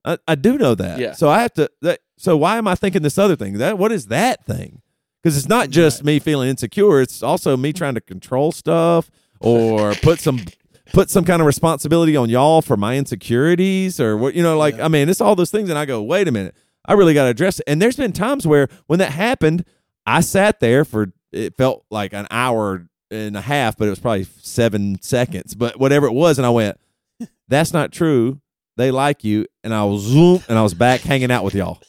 I, 0.05 0.19
I 0.27 0.35
do 0.35 0.57
know 0.59 0.75
that. 0.75 0.99
Yeah. 0.99 1.13
So 1.13 1.29
I 1.29 1.43
have 1.43 1.53
to. 1.55 1.71
That, 1.83 2.01
so 2.19 2.37
why 2.37 2.57
am 2.59 2.67
I 2.69 2.75
thinking 2.75 3.03
this 3.03 3.19
other 3.19 3.37
thing? 3.37 3.59
That 3.59 3.79
what 3.79 3.93
is 3.93 4.07
that 4.07 4.45
thing? 4.47 4.81
Because 5.23 5.37
it's 5.37 5.49
not 5.49 5.71
just 5.71 6.03
me 6.05 6.19
feeling 6.19 6.49
insecure. 6.49 7.01
It's 7.01 7.23
also 7.23 7.57
me 7.57 7.73
trying 7.73 7.95
to 7.95 8.01
control 8.01 8.51
stuff 8.53 9.11
or 9.41 9.95
put 10.03 10.21
some 10.21 10.41
put 10.93 11.11
some 11.11 11.25
kind 11.25 11.41
of 11.41 11.47
responsibility 11.47 12.17
on 12.17 12.29
y'all 12.29 12.61
for 12.63 12.77
my 12.77 12.97
insecurities 12.97 14.01
or 14.01 14.17
what 14.17 14.35
you 14.35 14.43
know. 14.43 14.57
Like 14.57 14.77
Yeah. 14.77 14.87
I 14.87 14.89
mean, 14.89 15.09
it's 15.09 15.21
all 15.21 15.35
those 15.37 15.51
things, 15.51 15.69
and 15.69 15.79
I 15.79 15.85
go, 15.85 16.03
wait 16.03 16.27
a 16.29 16.33
minute. 16.33 16.55
I 16.85 16.95
really 16.95 17.15
got 17.15 17.25
to 17.25 17.31
address 17.31 17.61
it. 17.61 17.65
And 17.67 17.81
there's 17.81 17.97
been 17.97 18.13
times 18.13 18.47
where 18.47 18.69
when 18.87 18.99
that 18.99 19.13
happened, 19.13 19.65
I 20.07 20.21
sat 20.21 20.61
there 20.61 20.85
for 20.85 21.13
it 21.33 21.57
felt 21.57 21.85
like 21.91 22.13
an 22.13 22.27
hour 22.31 22.89
and 23.11 23.37
a 23.37 23.41
half, 23.41 23.77
but 23.77 23.87
it 23.87 23.91
was 23.91 24.01
probably 24.01 24.25
seven 24.25 25.01
seconds, 25.01 25.55
but 25.55 25.79
whatever 25.79 26.07
it 26.07 26.13
was, 26.13 26.39
and 26.39 26.47
I 26.47 26.51
went, 26.51 26.79
That's 27.49 27.73
not 27.73 27.93
true. 27.93 28.41
They 28.77 28.91
like 28.91 29.23
you, 29.23 29.47
and 29.63 29.75
I 29.75 29.85
was 29.85 30.03
zoom, 30.03 30.43
and 30.49 30.59
I 30.59 30.63
was 30.63 30.75
back 30.75 31.03
hanging 31.03 31.31
out 31.31 31.45
with 31.45 31.55
y'all. 31.55 31.81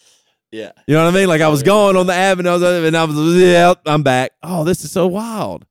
Yeah. 0.51 0.71
You 0.85 0.93
know 0.93 1.03
what 1.03 1.15
I 1.15 1.17
mean? 1.17 1.27
Like 1.27 1.41
I 1.41 1.47
was 1.47 1.63
oh, 1.63 1.65
going 1.65 1.97
on 1.97 2.05
the 2.05 2.13
avenue, 2.13 2.53
and 2.53 2.95
I 2.95 3.05
was, 3.05 3.41
yeah, 3.41 3.73
I'm 3.87 4.03
back. 4.03 4.33
Oh, 4.43 4.63
this 4.63 4.83
is 4.83 4.91
so 4.91 5.07
wild. 5.07 5.65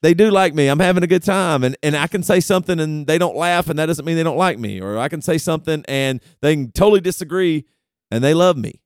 They 0.00 0.14
do 0.14 0.30
like 0.30 0.54
me. 0.54 0.68
I'm 0.68 0.78
having 0.78 1.02
a 1.02 1.08
good 1.08 1.24
time, 1.24 1.64
and 1.64 1.76
and 1.82 1.96
I 1.96 2.06
can 2.06 2.22
say 2.22 2.38
something, 2.38 2.78
and 2.78 3.08
they 3.08 3.18
don't 3.18 3.36
laugh, 3.36 3.68
and 3.68 3.76
that 3.80 3.86
doesn't 3.86 4.04
mean 4.04 4.14
they 4.14 4.22
don't 4.22 4.36
like 4.36 4.60
me. 4.60 4.80
Or 4.80 4.96
I 4.96 5.08
can 5.08 5.22
say 5.22 5.38
something, 5.38 5.84
and 5.88 6.20
they 6.40 6.54
can 6.54 6.70
totally 6.70 7.00
disagree, 7.00 7.64
and 8.10 8.22
they 8.22 8.34
love 8.34 8.56
me. 8.56 8.80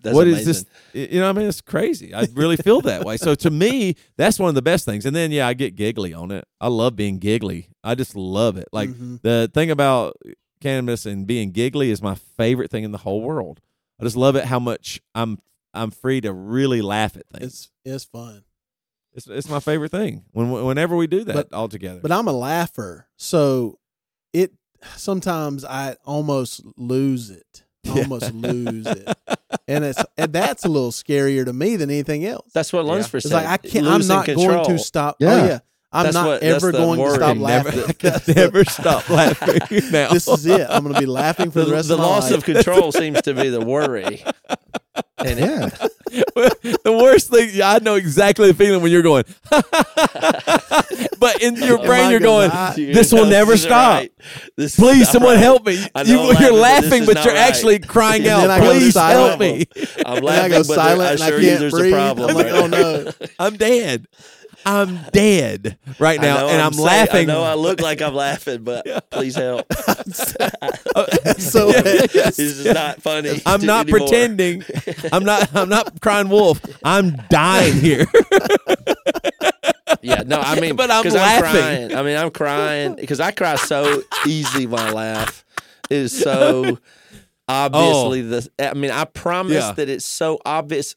That's 0.00 0.14
What 0.14 0.28
is 0.28 0.44
amazing. 0.46 0.66
this? 0.92 1.10
You 1.10 1.18
know, 1.20 1.26
what 1.26 1.36
I 1.36 1.38
mean, 1.40 1.48
it's 1.48 1.60
crazy. 1.60 2.14
I 2.14 2.28
really 2.34 2.56
feel 2.56 2.80
that 2.82 3.04
way. 3.04 3.16
So 3.16 3.34
to 3.34 3.50
me, 3.50 3.96
that's 4.16 4.38
one 4.38 4.48
of 4.48 4.54
the 4.54 4.62
best 4.62 4.84
things. 4.84 5.04
And 5.06 5.14
then, 5.16 5.32
yeah, 5.32 5.48
I 5.48 5.54
get 5.54 5.74
giggly 5.74 6.14
on 6.14 6.30
it. 6.30 6.44
I 6.60 6.68
love 6.68 6.94
being 6.94 7.18
giggly. 7.18 7.68
I 7.82 7.96
just 7.96 8.14
love 8.14 8.56
it. 8.56 8.68
Like 8.72 8.90
Mhm. 8.90 9.20
the 9.22 9.50
thing 9.52 9.72
about 9.72 10.16
cannabis 10.60 11.04
and 11.04 11.26
being 11.26 11.50
giggly 11.50 11.90
is 11.90 12.00
my 12.00 12.14
favorite 12.14 12.70
thing 12.70 12.84
in 12.84 12.92
the 12.92 12.98
whole 12.98 13.22
world. 13.22 13.60
I 14.00 14.04
just 14.04 14.16
love 14.16 14.36
it 14.36 14.44
how 14.44 14.60
much 14.60 15.00
I'm 15.16 15.38
I'm 15.74 15.90
free 15.90 16.20
to 16.22 16.32
really 16.32 16.80
laugh 16.80 17.16
at 17.16 17.28
things. 17.28 17.44
it's 17.44 17.70
it's 17.84 18.04
fun. 18.04 18.44
It's 19.14 19.26
it's 19.26 19.48
my 19.48 19.58
favorite 19.60 19.90
thing. 19.90 20.24
When 20.30 20.50
whenever 20.50 20.94
we 20.96 21.08
do 21.08 21.24
that 21.24 21.34
But- 21.34 21.52
all 21.52 21.68
together. 21.68 21.98
But 22.00 22.12
I'm 22.12 22.28
a 22.28 22.32
laugher, 22.32 23.08
so 23.16 23.78
it 24.32 24.52
sometimes 24.96 25.64
I 25.64 25.96
almost 26.04 26.62
lose 26.76 27.30
it. 27.30 27.64
Yeah. 27.84 28.02
Almost 28.02 28.34
lose 28.34 28.86
it, 28.86 29.08
and 29.68 29.84
it's 29.84 30.02
and 30.18 30.32
that's 30.32 30.64
a 30.64 30.68
little 30.68 30.90
scarier 30.90 31.44
to 31.44 31.52
me 31.52 31.76
than 31.76 31.88
anything 31.90 32.26
else. 32.26 32.50
That's 32.52 32.72
what 32.72 32.84
Lunsford 32.84 33.18
It's 33.20 33.28
said. 33.30 33.36
like 33.36 33.46
I 33.46 33.56
can't. 33.56 33.86
I'm 33.86 34.06
not 34.06 34.24
control. 34.26 34.64
going 34.64 34.76
to 34.76 34.78
stop. 34.78 35.16
Oh, 35.22 35.24
yeah. 35.24 35.32
Oh 35.32 35.46
yeah, 35.46 35.58
I'm 35.92 36.02
That's 36.04 36.14
not 36.14 36.26
what- 36.26 36.42
ever 36.42 36.72
the 36.72 36.78
going 36.78 36.98
to 37.00 37.10
stop 37.10 37.22
I 37.22 37.32
can 37.32 37.42
never, 37.42 37.70
laughing. 37.70 37.84
I 37.88 37.92
can 37.92 38.20
never 38.36 38.64
stop 38.64 39.08
laughing 39.08 39.90
now. 39.92 40.08
this 40.12 40.28
is 40.28 40.44
it. 40.44 40.66
I'm 40.68 40.82
going 40.82 40.94
to 40.94 41.00
be 41.00 41.06
laughing 41.06 41.50
for 41.50 41.60
The, 41.60 41.66
the 41.66 41.72
rest 41.72 41.88
the 41.88 41.94
of 41.94 42.00
my 42.00 42.06
life. 42.06 42.14
The 42.14 42.14
loss 42.20 42.30
life. 42.32 42.38
of 42.48 42.64
control 42.64 42.92
seems 42.92 43.22
to 43.22 43.32
be 43.32 43.48
the 43.48 43.60
worry. 43.64 44.22
And 45.18 45.38
Yeah. 45.38 45.68
the 46.10 46.98
worst 47.02 47.30
thing, 47.30 47.50
yeah, 47.52 47.72
I 47.72 47.78
know 47.80 47.96
exactly 47.96 48.48
the 48.48 48.54
feeling 48.54 48.82
when 48.82 48.90
you're 48.92 49.02
going, 49.02 49.24
but 51.18 51.42
in 51.42 51.56
your 51.56 51.78
Am 51.80 51.86
brain 51.86 52.04
I 52.06 52.10
you're 52.10 52.20
gonna 52.20 52.48
going, 52.48 52.50
die? 52.50 52.74
this 52.94 53.12
will 53.12 53.26
never 53.26 53.52
this 53.52 53.62
stop. 53.64 53.98
right. 54.00 54.12
This 54.56 54.76
Please, 54.76 55.08
someone 55.10 55.34
right. 55.34 55.40
help 55.42 55.66
me. 55.66 55.74
You, 56.06 56.32
you're 56.38 56.52
laughing, 56.52 56.52
laughing, 56.52 57.06
but 57.06 57.14
but, 57.16 57.24
you're 57.24 57.34
right. 57.34 57.48
actually 57.48 57.78
crying 57.80 58.22
And 58.26 58.30
out. 58.30 58.46
then 58.48 58.60
Please 58.62 58.94
help 58.94 59.38
me. 59.40 59.66
I'm 60.06 60.16
And 60.18 60.26
I 60.28 60.30
laughing, 60.30 60.50
go 60.52 60.58
but 60.58 60.74
silent 60.74 61.08
I 61.08 61.12
and 61.12 61.22
I 61.22 61.30
can't 61.30 61.60
there's 61.60 61.72
breathe. 61.72 61.92
a 61.92 61.96
problem. 61.96 62.30
I'm 62.30 62.36
like, 62.36 62.46
oh 62.52 62.66
no. 62.66 63.10
I'm 63.38 63.56
dead. 63.56 64.06
I'm 64.66 64.98
dead 65.12 65.78
right 65.98 66.20
now, 66.20 66.48
and 66.48 66.60
I'm, 66.60 66.72
saying- 66.72 66.86
laughing. 66.86 67.30
I 67.30 67.32
know 67.32 67.42
I 67.42 67.54
look 67.54 67.80
like 67.80 68.02
I'm 68.02 68.14
laughing, 68.14 68.64
but 68.64 69.10
please 69.10 69.34
help. 69.36 69.72
so 71.38 71.72
this 71.72 72.38
is 72.38 72.64
not 72.64 73.00
funny. 73.00 73.40
I'm 73.46 73.64
not 73.64 73.88
anymore. 73.88 74.08
pretending. 74.08 74.64
I'm 75.12 75.24
not. 75.24 75.54
I'm 75.54 75.68
not 75.68 76.00
crying 76.00 76.28
wolf. 76.28 76.60
I'm 76.84 77.16
dying 77.30 77.74
here. 77.74 78.06
Yeah, 80.02 80.22
no, 80.26 80.38
I 80.38 80.60
mean, 80.60 80.76
But 80.76 80.90
I'm 80.90 81.04
laughing. 81.04 81.42
crying. 81.42 81.94
I 81.94 82.02
mean, 82.02 82.16
I'm 82.16 82.30
crying 82.30 82.94
because 82.94 83.20
I 83.20 83.30
cry 83.30 83.56
so 83.56 84.02
easy 84.26 84.66
when 84.66 84.80
I 84.80 84.90
laugh. 84.92 85.44
It 85.90 85.96
is 85.96 86.18
so 86.18 86.64
oh. 86.66 86.78
obviously 87.48 88.22
the. 88.22 88.48
I 88.58 88.74
mean, 88.74 88.90
I 88.90 89.04
promise 89.04 89.54
Yeah. 89.54 89.72
that 89.72 89.88
it's 89.88 90.04
so 90.04 90.38
obvious. 90.44 90.94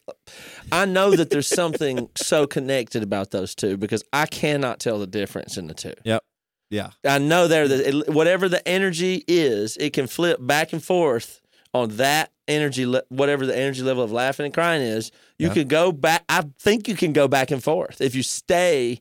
I 0.72 0.86
know 0.86 1.12
that 1.16 1.30
there's 1.30 1.47
something 1.47 2.09
so 2.16 2.47
connected 2.47 3.03
about 3.03 3.32
those 3.32 3.55
two 3.55 3.78
because 3.78 4.03
I 4.14 4.26
cannot 4.26 4.80
tell 4.80 4.99
the 4.99 5.07
difference 5.07 5.57
in 5.57 5.68
the 5.68 5.74
two. 5.74 5.93
Yep. 6.03 6.24
Yeah. 6.70 6.91
I 7.05 7.18
know 7.18 7.47
there 7.47 7.68
that 7.68 7.80
it- 7.80 8.09
whatever 8.09 8.47
the 8.47 8.66
energy 8.68 9.24
is, 9.28 9.76
it 9.78 9.91
can 9.93 10.07
flip 10.07 10.38
back 10.39 10.72
and 10.74 10.84
forth 10.84 11.41
on 11.74 11.97
that 11.97 12.32
energy, 12.47 12.86
le- 12.86 13.03
whatever 13.09 13.45
the 13.45 13.57
energy 13.57 13.82
level 13.82 14.03
of 14.03 14.12
laughing 14.12 14.45
and 14.45 14.53
crying 14.53 14.82
is. 14.82 15.12
You 15.38 15.47
Yeah. 15.47 15.53
can 15.53 15.68
go 15.68 15.91
back. 15.91 16.24
I 16.30 16.43
think 16.59 16.88
you 16.88 16.95
can 16.95 17.14
go 17.14 17.28
back 17.28 17.51
and 17.51 17.64
forth 17.64 18.01
if 18.01 18.14
you 18.16 18.24
stay 18.24 18.99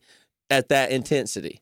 at 0.51 0.69
that 0.69 0.91
intensity. 0.91 1.61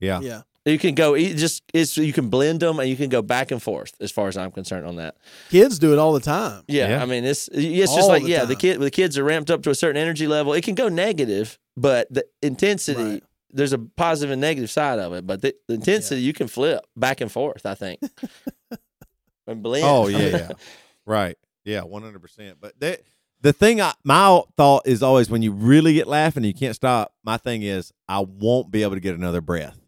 Yeah. 0.00 0.20
yeah. 0.20 0.42
You 0.68 0.78
can 0.78 0.94
go 0.94 1.16
just 1.16 1.62
it's 1.72 1.96
you 1.96 2.12
can 2.12 2.28
blend 2.28 2.60
them 2.60 2.78
and 2.80 2.88
you 2.88 2.96
can 2.96 3.08
go 3.08 3.22
back 3.22 3.50
and 3.50 3.62
forth 3.62 3.94
as 4.00 4.10
far 4.10 4.28
as 4.28 4.36
I'm 4.36 4.50
concerned 4.50 4.86
on 4.86 4.96
that. 4.96 5.16
Kids 5.50 5.78
do 5.78 5.92
it 5.92 5.98
all 5.98 6.12
the 6.12 6.20
time. 6.20 6.62
Yeah, 6.68 6.88
Yeah. 6.88 7.02
I 7.02 7.06
mean 7.06 7.24
it's 7.24 7.48
it's 7.52 7.94
just 7.94 8.08
like 8.08 8.22
the 8.22 8.28
yeah, 8.30 8.44
the 8.44 8.56
kid 8.56 8.80
the 8.80 8.90
kids 8.90 9.16
are 9.18 9.24
ramped 9.24 9.50
up 9.50 9.62
to 9.62 9.70
a 9.70 9.74
certain 9.74 10.00
energy 10.00 10.26
level. 10.26 10.52
It 10.52 10.64
can 10.64 10.74
go 10.74 10.88
negative, 10.88 11.58
but 11.76 12.12
the 12.12 12.24
intensity 12.42 13.02
Right. 13.02 13.22
there's 13.50 13.72
a 13.72 13.78
positive 13.78 14.30
and 14.32 14.40
negative 14.40 14.70
side 14.70 14.98
of 14.98 15.12
it, 15.12 15.26
but 15.26 15.42
the, 15.42 15.54
the 15.68 15.74
intensity 15.74 16.20
you 16.20 16.32
can 16.32 16.48
flip 16.48 16.86
back 16.96 17.20
and 17.20 17.30
forth. 17.32 17.64
I 17.64 17.74
think. 17.74 18.00
and 19.46 19.62
blend. 19.62 19.84
Oh 19.84 20.08
yeah, 20.08 20.18
yeah. 20.18 20.48
right. 21.06 21.36
Yeah, 21.64 21.82
one 21.82 22.02
hundred 22.02 22.22
percent. 22.22 22.58
But 22.60 22.78
that, 22.80 23.00
the 23.40 23.52
thing, 23.52 23.80
I, 23.80 23.92
my 24.04 24.40
thought 24.56 24.86
is 24.86 25.02
always 25.02 25.30
when 25.30 25.42
you 25.42 25.52
really 25.52 25.94
get 25.94 26.08
laughing, 26.08 26.42
and 26.44 26.46
you 26.46 26.54
can't 26.58 26.74
stop. 26.74 27.12
My 27.24 27.36
thing 27.36 27.62
is, 27.62 27.92
I 28.08 28.20
won't 28.20 28.70
be 28.70 28.82
able 28.82 28.94
to 28.94 29.00
get 29.00 29.14
another 29.14 29.40
breath. 29.40 29.78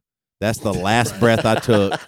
That's 0.40 0.58
the 0.58 0.72
last 0.72 1.18
breath 1.20 1.44
I 1.44 1.56
took. 1.56 2.00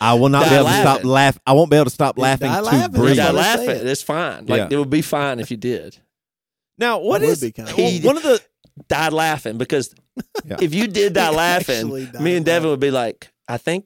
I 0.00 0.14
will 0.14 0.28
not 0.28 0.44
Die 0.44 0.50
be 0.50 0.54
able 0.56 0.66
to 0.66 0.72
stop 0.72 0.84
laughing. 0.96 1.10
laugh. 1.10 1.38
I 1.46 1.52
won't 1.52 1.70
be 1.70 1.76
able 1.76 1.84
to 1.84 1.90
stop 1.90 2.18
Yeah, 2.18 2.22
laughing 2.24 2.48
die 2.50 2.56
to 2.56 2.62
laughing. 2.62 2.92
breathe. 3.00 3.16
Yeah, 3.16 3.24
That's 3.32 3.34
what 3.36 3.44
I 3.44 3.48
laughing. 3.50 3.66
said. 3.66 3.86
It's 3.86 4.02
fine. 4.02 4.46
Like 4.46 4.58
Yeah. 4.58 4.68
it 4.72 4.76
would 4.76 4.90
be 4.90 5.02
fine 5.02 5.38
if 5.40 5.50
you 5.52 5.56
did. 5.56 5.96
Now, 6.78 6.98
what 6.98 7.22
It 7.22 7.28
would 7.28 7.40
be 7.40 7.52
kinda- 7.52 7.72
well, 7.76 8.00
one 8.02 8.16
of 8.16 8.22
the? 8.24 8.40
Died 8.88 9.12
laughing 9.12 9.58
because 9.58 9.94
Yeah. 10.44 10.56
if 10.60 10.74
you 10.74 10.86
did 10.88 11.12
die 11.12 11.30
laughing, 11.34 11.88
me 11.92 12.02
and 12.36 12.44
Devin 12.44 12.44
laughing. 12.46 12.70
would 12.70 12.80
be 12.80 12.90
like, 12.90 13.30
I 13.46 13.56
think 13.58 13.84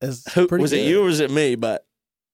It's 0.00 0.32
who 0.34 0.46
pretty 0.46 0.62
was 0.62 0.72
it 0.72 0.86
you 0.86 1.02
or 1.02 1.04
was 1.06 1.20
it 1.20 1.30
me? 1.30 1.54
But 1.56 1.84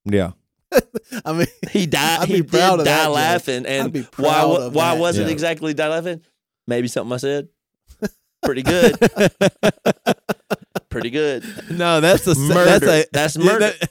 Yeah, 0.04 0.32
I 1.24 1.32
mean, 1.32 1.46
he 1.70 1.86
died. 1.86 2.20
I'd 2.22 2.28
he 2.28 2.42
be 2.42 2.48
did 2.48 2.60
of 2.60 2.78
that 2.78 2.84
die 2.84 3.04
joke. 3.04 3.14
laughing, 3.14 3.66
and 3.66 3.84
I'd 3.84 3.92
be 3.92 4.02
why? 4.02 4.08
proud 4.10 4.48
wa- 4.50 4.56
of 4.66 4.74
Why 4.74 4.94
that 4.94 5.00
was 5.00 5.16
it 5.18 5.22
joke. 5.24 5.30
exactly 5.32 5.74
die 5.74 5.88
laughing? 5.88 6.20
Maybe 6.66 6.88
something 6.88 7.12
I 7.14 7.16
said. 7.18 7.48
Pretty 8.42 8.62
good. 8.62 8.96
Pretty 10.90 11.10
good. 11.10 11.44
no, 11.70 12.00
that's 12.00 12.26
a 12.26 12.34
Murder. 12.34 12.78
That's 12.78 12.84
a 12.86 13.06
That's 13.12 13.36
yeah, 13.36 13.44
murder. 13.44 13.58
That, 13.80 13.90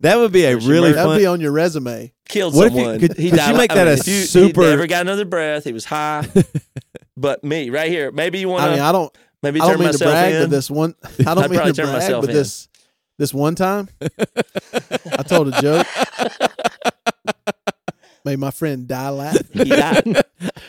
that 0.00 0.16
would 0.16 0.32
be 0.32 0.44
a 0.44 0.50
There's 0.50 0.66
really 0.66 0.90
murder. 0.90 0.94
that'd 1.08 1.18
be 1.18 1.26
on 1.26 1.40
your 1.40 1.52
resume. 1.52 2.12
Killed 2.28 2.54
What 2.54 2.68
if 2.68 2.72
you- 2.74 3.08
could- 3.08 3.18
he 3.18 3.30
could 3.30 3.36
died 3.38 3.50
you 3.52 3.56
make 3.58 3.72
I 3.72 3.74
that 3.74 3.84
mean, 3.86 3.96
a 3.96 4.00
if 4.00 4.06
you, 4.08 4.22
super- 4.22 4.62
He 4.62 4.68
never 4.70 4.86
got 4.86 5.02
another 5.02 5.24
breath. 5.26 5.64
He 5.64 5.72
was 5.72 5.84
high. 5.84 6.26
but 7.16 7.44
me, 7.44 7.68
right 7.70 7.90
here. 7.90 8.10
Maybe 8.10 8.38
you 8.38 8.48
want 8.48 8.62
I 8.62 8.66
to. 8.66 8.72
mean, 8.72 8.80
I 8.80 8.92
don't. 8.92 9.14
maybe 9.42 9.60
I 9.60 9.66
turn 9.66 9.72
don't 9.78 9.80
mean 9.86 9.92
to 9.92 10.04
myself 10.04 10.12
brag, 10.12 10.34
in. 10.34 10.42
but 10.42 10.50
this 10.50 10.70
one, 10.70 10.94
I 11.04 11.22
don't 11.34 11.38
I'd 11.38 11.50
mean 11.50 11.60
to 11.60 11.72
turn 11.72 11.86
brag, 11.86 12.10
but 12.12 12.30
in. 12.30 12.34
this, 12.36 12.68
this 13.18 13.34
one 13.34 13.54
time, 13.56 13.88
I 14.00 15.22
told 15.24 15.48
a 15.52 15.60
joke, 15.60 15.86
made 18.24 18.38
my 18.38 18.50
friend 18.50 18.86
die 18.88 19.08
laughing. 19.10 19.46
he 19.52 19.64
died. 19.64 20.22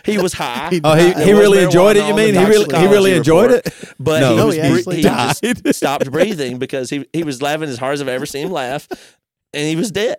He 0.05 0.17
was 0.17 0.33
high. 0.33 0.69
He 0.69 0.81
Oh, 0.83 0.95
he, 0.95 1.13
he 1.23 1.33
really 1.33 1.63
enjoyed 1.63 1.97
it. 1.97 2.07
You 2.07 2.15
mean 2.15 2.33
he 2.33 2.43
really 2.45 2.65
he 2.79 2.87
really 2.87 3.13
enjoyed 3.13 3.51
report. 3.51 3.67
it? 3.67 3.93
But 3.99 4.19
No. 4.21 4.35
he, 4.35 4.43
was, 4.43 4.55
he 4.55 4.61
actually 4.61 4.95
he 4.97 5.01
died. 5.03 5.35
just 5.63 5.77
stopped 5.79 6.11
breathing 6.11 6.57
because 6.59 6.89
he, 6.89 7.05
he 7.13 7.23
was 7.23 7.41
laughing 7.41 7.69
as 7.69 7.77
hard 7.77 7.93
as 7.93 8.01
I've 8.01 8.07
ever 8.07 8.25
seen 8.25 8.47
him 8.47 8.51
laugh, 8.53 8.87
and 9.53 9.67
he 9.67 9.75
was 9.75 9.91
dead. 9.91 10.17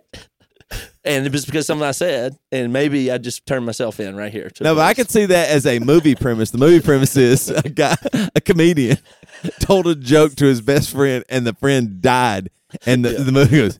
And 1.05 1.25
it 1.25 1.31
was 1.31 1.45
because 1.45 1.67
something 1.67 1.85
I 1.85 1.91
said, 1.91 2.37
and 2.51 2.71
maybe 2.73 3.11
I 3.11 3.17
just 3.17 3.45
turned 3.45 3.65
myself 3.65 3.99
in 3.99 4.15
right 4.15 4.31
here. 4.31 4.49
No, 4.61 4.73
but 4.73 4.81
I 4.81 4.93
could 4.93 5.09
see 5.11 5.25
that 5.25 5.49
as 5.49 5.65
a 5.67 5.79
movie 5.79 6.15
premise. 6.15 6.49
The 6.51 6.57
movie 6.57 6.79
premise 6.83 7.15
is 7.17 7.49
a 7.49 7.61
guy, 7.69 7.95
a 8.33 8.39
comedian, 8.41 8.97
told 9.59 9.85
a 9.85 9.95
joke 9.95 10.35
to 10.37 10.45
his 10.45 10.61
best 10.61 10.89
friend, 10.91 11.23
and 11.29 11.45
the 11.45 11.53
friend 11.53 12.01
died. 12.01 12.49
And 12.85 13.05
the, 13.05 13.09
the 13.11 13.31
movie 13.31 13.57
goes, 13.57 13.79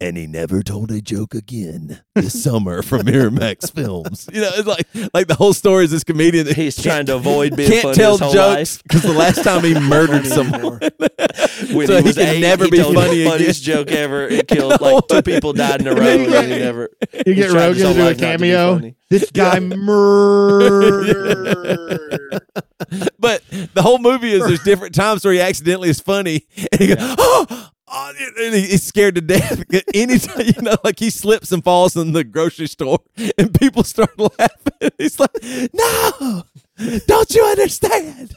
and 0.00 0.16
he 0.16 0.26
never 0.26 0.62
told 0.62 0.90
a 0.90 1.00
joke 1.00 1.34
again 1.34 2.02
this 2.14 2.42
summer 2.46 2.82
from 2.82 3.02
Miramax 3.02 3.72
Films. 3.72 4.28
You 4.32 4.40
know, 4.42 4.50
it's 4.54 4.66
like 4.66 4.86
like 5.14 5.26
the 5.28 5.34
whole 5.34 5.52
story 5.54 5.84
is 5.84 5.90
this 5.90 6.04
comedian 6.04 6.46
that 6.46 6.56
He's 6.56 6.80
trying 6.80 7.06
to 7.06 7.16
avoid 7.16 7.56
being 7.56 7.70
can't 7.70 7.82
funny 7.82 7.94
tell 7.96 8.12
his 8.12 8.20
whole 8.20 8.32
jokes 8.32 8.82
because 8.82 9.02
the 9.02 9.12
last 9.12 9.42
time 9.44 9.62
he 9.64 9.74
murdered 9.80 10.26
someone. 10.26 10.54
anymore. 10.82 10.84
When 11.72 11.86
So 11.86 11.96
he 11.96 12.02
he 12.02 12.06
was 12.08 12.16
can 12.16 12.28
eight, 12.36 12.40
never 12.40 12.64
he 12.64 12.70
be 12.70 12.78
told 12.78 12.94
funny 12.96 13.22
the 13.24 13.30
funniest 13.30 13.62
again. 13.66 13.76
joke 13.86 13.92
ever. 13.92 14.26
It 14.28 14.48
killed 14.48 14.80
like 14.80 15.06
two 15.08 15.22
people 15.22 15.52
died 15.52 15.80
in 15.80 15.86
a 15.86 15.94
row, 15.94 16.14
you 16.14 16.34
and 16.34 16.52
he 16.52 16.58
never. 16.58 16.90
You 17.26 17.34
get 17.34 17.50
tried 17.50 17.68
Rogan 17.68 17.74
to 17.74 17.78
do 17.78 17.86
a 17.86 17.88
life 17.88 17.96
not 17.96 18.08
to 18.32 18.38
be 18.38 18.50
cameo. 18.50 18.92
This 19.10 19.30
guy 19.30 19.60
murdered. 19.60 21.04
But 23.18 23.42
the 23.74 23.82
whole 23.82 23.98
movie 23.98 24.32
is 24.32 24.46
there's 24.46 24.62
different 24.62 24.94
times 24.94 25.24
where 25.24 25.34
he 25.34 25.40
accidentally 25.40 25.88
is 25.88 26.00
funny, 26.00 26.46
and 26.72 26.80
he 26.80 26.86
goes, 26.88 26.96
"Oh!" 27.00 27.68
Oh," 27.94 28.12
and 28.38 28.54
he- 28.54 28.66
he's 28.66 28.82
scared 28.82 29.14
to 29.14 29.20
death. 29.20 29.62
Anytime 29.94 30.46
you 30.46 30.60
know, 30.62 30.76
like 30.84 30.98
he 30.98 31.10
slips 31.10 31.52
and 31.52 31.62
falls 31.64 31.96
in 31.96 32.12
the 32.12 32.24
grocery 32.24 32.66
store, 32.66 32.98
and 33.38 33.52
people 33.58 33.84
start 33.84 34.18
laughing. 34.18 34.90
He's 34.98 35.18
like, 35.18 35.30
"No, 35.72 36.42
don't 37.06 37.30
you 37.34 37.44
understand?" 37.44 38.36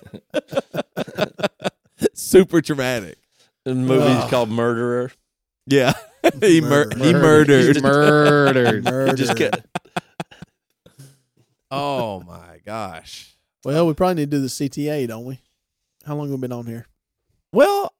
Super 2.13 2.61
traumatic. 2.61 3.17
The 3.65 3.75
movie's 3.75 4.07
Ugh. 4.23 4.29
called 4.29 4.49
Murderer. 4.49 5.11
Yeah, 5.65 5.93
he 6.41 6.61
mur- 6.61 6.85
Murder. 6.95 7.03
he 7.03 7.13
murdered. 7.13 7.81
murdered. 7.83 8.83
Murder. 8.85 9.07
He 9.11 9.13
just 9.17 9.35
get, 9.35 9.65
Oh 11.69 12.21
my 12.21 12.59
gosh. 12.65 13.35
Well, 13.65 13.85
we 13.87 13.93
probably 13.93 14.15
need 14.15 14.31
to 14.31 14.37
do 14.37 14.41
the 14.41 14.47
CTA, 14.47 15.07
don't 15.07 15.25
we? 15.25 15.39
How 16.05 16.15
long 16.15 16.27
have 16.29 16.39
we 16.39 16.41
been 16.41 16.53
on 16.53 16.65
here? 16.67 16.85
Well, 17.51 17.93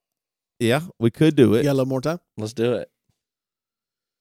Yeah, 0.60 0.82
we 1.00 1.12
could 1.12 1.36
do 1.36 1.50
You 1.50 1.56
it. 1.56 1.64
got 1.64 1.72
a 1.72 1.74
little 1.74 1.86
more 1.88 2.02
time? 2.02 2.20
Let's 2.38 2.54
do 2.54 2.74
it. 2.74 2.90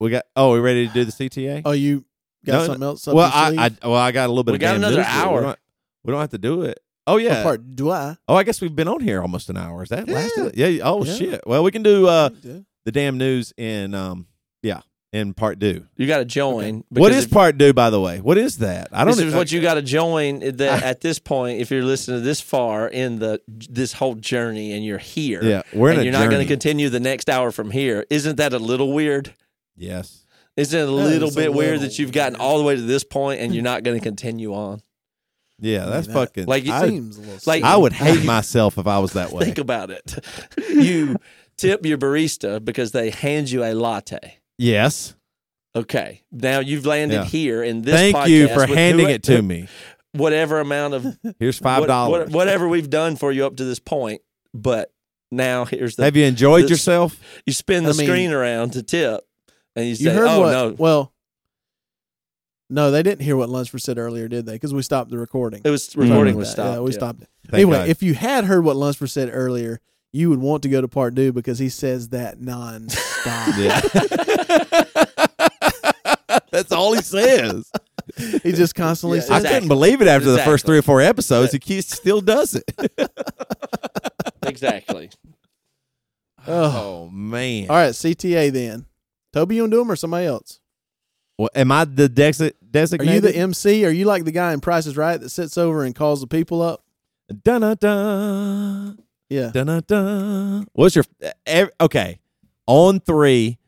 We 0.01 0.11
got. 0.11 0.25
Oh, 0.37 0.53
we 0.53 0.59
ready 0.61 0.87
to 0.87 0.93
do 0.93 1.05
the 1.05 1.13
CTA? 1.13 1.63
Oh, 1.65 1.73
you 1.73 2.05
got 2.45 2.53
No, 2.53 2.59
no. 2.59 2.67
something 2.67 2.83
else? 2.83 3.09
up 3.09 3.15
well. 3.15 3.31
I, 3.33 3.55
I 3.83 3.87
well, 3.89 3.95
I 3.97 4.13
got 4.13 4.27
a 4.27 4.29
little 4.29 4.45
bit. 4.45 4.53
We 4.53 4.57
of 4.57 4.61
got 4.61 4.77
another 4.77 4.97
news 4.99 5.07
hour. 5.07 5.39
We 5.41 5.47
don't, 5.47 5.59
we 6.05 6.13
don't 6.13 6.21
have 6.21 6.31
to 6.31 6.39
do 6.39 6.63
it. 6.63 6.79
Oh 7.07 7.15
What 7.15 7.23
yeah. 7.23 7.43
part 7.43 7.75
do 7.77 7.91
I? 7.91 8.17
Oh, 8.29 8.35
I 8.35 8.43
guess 8.43 8.61
we've 8.61 8.75
been 8.75 8.89
on 8.89 9.01
here 9.01 9.23
almost 9.23 9.49
an 9.49 9.57
hour. 9.57 9.83
Is 9.85 9.91
that 9.91 10.09
last? 10.09 10.33
Yeah. 10.55 10.67
Yeah. 10.67 10.83
Oh 10.85 11.05
Yeah. 11.05 11.15
shit. 11.15 11.41
Well, 11.47 11.63
we 11.63 11.71
can 11.71 11.83
do 11.85 12.07
uh 12.09 12.31
Yeah. 12.43 12.59
the 12.85 12.93
damn 12.93 13.17
news 13.17 13.53
in 13.57 13.95
um 13.95 14.27
yeah 15.13 15.21
in 15.21 15.35
part 15.35 15.59
two. 15.61 15.87
You 15.97 16.07
got 16.07 16.19
to 16.19 16.25
join. 16.25 16.85
What 16.91 17.09
because 17.09 17.25
if- 17.25 17.31
part 17.31 17.59
two, 17.59 17.73
by 17.73 17.91
the 17.91 18.01
way? 18.01 18.21
What 18.21 18.37
is 18.39 18.59
that? 18.59 18.89
I 18.93 19.05
don't. 19.05 19.17
This 19.17 19.27
is 19.27 19.33
know- 19.33 19.39
what 19.39 19.51
you 19.53 19.61
got 19.63 19.75
to 19.75 19.83
join. 19.83 20.41
That 20.57 20.83
at 20.83 21.01
this 21.01 21.19
point, 21.19 21.61
if 21.61 21.71
you're 21.71 21.83
listening 21.85 22.19
to 22.21 22.25
this 22.25 22.41
far 22.41 22.89
in 22.89 23.19
the 23.19 23.41
this 23.49 23.93
whole 23.93 24.15
journey 24.15 24.73
and 24.73 24.85
you're 24.85 24.99
here, 24.99 25.43
Yeah, 25.43 25.63
we're 25.73 25.89
in 25.91 25.95
and 25.95 26.01
a 26.03 26.05
you're 26.05 26.13
not 26.13 26.31
going 26.31 26.43
to 26.43 26.49
continue 26.49 26.89
the 26.89 27.01
next 27.01 27.29
hour 27.31 27.51
from 27.53 27.71
here, 27.71 28.05
isn't 28.11 28.37
that 28.37 28.53
a 28.53 28.59
little 28.59 28.93
weird? 28.93 29.35
Yes. 29.77 30.25
Isn't 30.57 30.79
it 30.81 30.83
a 30.85 30.87
That 30.87 30.93
little 30.93 31.29
is 31.29 31.37
a 31.37 31.41
bit 31.41 31.53
weird 31.53 31.73
little 31.73 31.89
that 31.89 31.99
you've 31.99 32.13
gotten 32.13 32.37
all 32.41 32.57
the 32.59 32.65
way 32.65 32.77
to 32.77 32.81
this 32.83 33.05
point 33.05 33.41
and 33.41 33.55
you're 33.55 33.63
not 33.63 33.83
going 33.83 33.99
to 33.99 34.03
continue 34.03 34.55
on? 34.55 34.81
Yeah, 35.59 35.79
I 35.79 35.83
mean, 35.85 35.91
that's 35.91 36.07
that- 36.07 36.13
fucking. 36.15 36.47
like, 36.47 36.67
I, 36.67 36.89
Seems 36.89 37.17
a 37.19 37.21
little 37.21 37.39
like- 37.47 37.63
I 37.63 37.77
would 37.77 37.93
hate 37.93 38.25
myself 38.27 38.79
if 38.79 38.87
I 38.87 38.99
was 38.99 39.13
that 39.13 39.33
way. 39.33 39.45
Think 39.45 39.59
about 39.59 39.91
it. 39.91 40.19
you 40.71 41.17
tip 41.59 41.85
your 41.85 41.99
barista 41.99 42.63
because 42.65 42.93
they 42.93 43.11
hand 43.11 43.51
you 43.51 43.65
a 43.65 43.75
latte. 43.75 44.39
Yes. 44.59 45.15
Okay, 45.75 46.23
now 46.33 46.61
you've 46.61 46.87
landed 46.87 47.15
Yeah. 47.17 47.25
here 47.25 47.63
in 47.63 47.83
this. 47.83 47.95
Thank 47.95 48.29
you 48.29 48.49
for 48.49 48.67
handing 48.67 49.07
who- 49.09 49.13
it 49.13 49.23
to 49.25 49.43
me. 49.43 49.69
Whatever 50.13 50.61
amount 50.61 50.95
of 50.95 51.19
Here's 51.39 51.59
five 51.59 51.87
dollars. 51.87 52.29
what- 52.29 52.31
whatever 52.31 52.67
we've 52.67 52.89
done 52.89 53.17
for 53.17 53.31
you 53.33 53.45
up 53.45 53.57
to 53.57 53.65
this 53.65 53.79
point, 53.79 54.23
but 54.55 54.91
now 55.31 55.67
here's 55.67 55.97
the 55.97 56.05
Have 56.05 56.17
you 56.17 56.25
enjoyed 56.25 56.63
this- 56.65 56.71
yourself? 56.71 57.21
you 57.45 57.53
spin 57.53 57.85
the 57.85 57.91
I 57.91 57.93
mean- 57.93 58.07
screen 58.07 58.33
around 58.33 58.71
to 58.73 58.83
tip, 58.83 59.21
and 59.75 59.85
you 59.85 59.91
You 59.91 59.97
say, 59.97 60.11
heard 60.15 60.27
"Oh 60.29 60.41
what? 60.41 60.51
no, 60.53 60.75
Well, 60.79 61.13
no, 62.71 62.91
they 62.91 63.03
didn't 63.03 63.23
hear 63.25 63.37
what 63.37 63.51
Lunsford 63.51 63.83
said 63.83 63.99
earlier, 63.99 64.27
did 64.29 64.47
they? 64.47 64.55
Because 64.55 64.73
we 64.73 64.81
stopped 64.83 65.11
the 65.11 65.19
recording. 65.19 65.61
it 65.65 65.71
was 65.71 65.95
recording 65.95 66.33
Sorry 66.33 66.39
was 66.41 66.51
stopped." 66.51 66.75
Yeah, 66.77 66.81
we 66.81 66.91
yeah. 66.93 66.97
stopped 66.97 67.23
it. 67.23 67.29
Thank 67.49 67.55
anyway, 67.55 67.79
God. 67.81 67.89
if 67.89 68.03
you 68.03 68.15
had 68.15 68.45
heard 68.47 68.65
what 68.65 68.77
Lunsford 68.77 69.11
said 69.11 69.29
earlier, 69.31 69.81
you 70.15 70.31
would 70.31 70.41
want 70.41 70.63
to 70.63 70.71
go 70.71 70.81
to 70.81 70.89
part 70.89 71.15
two 71.15 71.33
because 71.33 71.59
he 71.59 71.69
says 71.69 72.09
that 72.09 72.41
nonstop. 72.41 74.25
Yeah. 74.49 76.39
That's 76.51 76.73
all 76.73 76.93
he 76.95 77.03
says. 77.03 77.71
he 78.43 78.53
just 78.53 78.75
constantly 78.75 79.19
Yeah, 79.19 79.23
says 79.23 79.31
I 79.31 79.37
Exactly. 79.39 79.55
couldn't 79.57 79.69
believe 79.69 80.03
it 80.03 80.09
after 80.09 80.31
the 80.31 80.39
first 80.41 80.65
three 80.67 80.79
or 80.79 80.83
four 80.83 81.01
episodes. 81.01 81.53
He 81.65 81.81
still 81.83 82.21
does 82.21 82.55
it. 82.55 82.65
exactly. 84.43 85.11
Oh 86.47 87.09
man. 87.13 87.69
All 87.69 87.77
right, 87.77 87.93
CTA 87.93 88.53
then. 88.53 88.87
Toby, 89.33 89.57
you 89.57 89.63
want 89.63 89.73
to 89.73 89.77
do 89.77 89.81
them 89.81 89.91
or 89.91 89.97
somebody 89.97 90.27
else? 90.27 90.61
Well, 91.39 91.51
am 91.55 91.71
I 91.73 91.85
the 91.85 92.09
desi- 92.09 92.53
Are 93.01 93.05
you 93.05 93.21
the 93.21 93.37
MC? 93.37 93.85
Are 93.85 93.91
you 93.91 94.05
like 94.07 94.25
the 94.25 94.33
guy 94.33 94.53
in 94.53 94.61
Price 94.61 94.87
is 94.87 94.97
Right 94.97 95.21
that 95.21 95.29
sits 95.31 95.59
over 95.59 95.85
and 95.85 95.95
calls 95.95 96.21
the 96.21 96.27
people 96.27 96.63
up? 96.63 96.83
Dun 97.43 97.61
dun 97.63 97.77
dun 97.81 98.99
Yeah. 99.29 99.51
dun 99.51 99.67
dun 99.67 99.83
dun. 99.87 100.67
What's 100.73 100.95
your 100.95 101.05
ev- 101.45 101.71
okay? 101.81 102.21
On 102.67 103.01
three, 103.01 103.59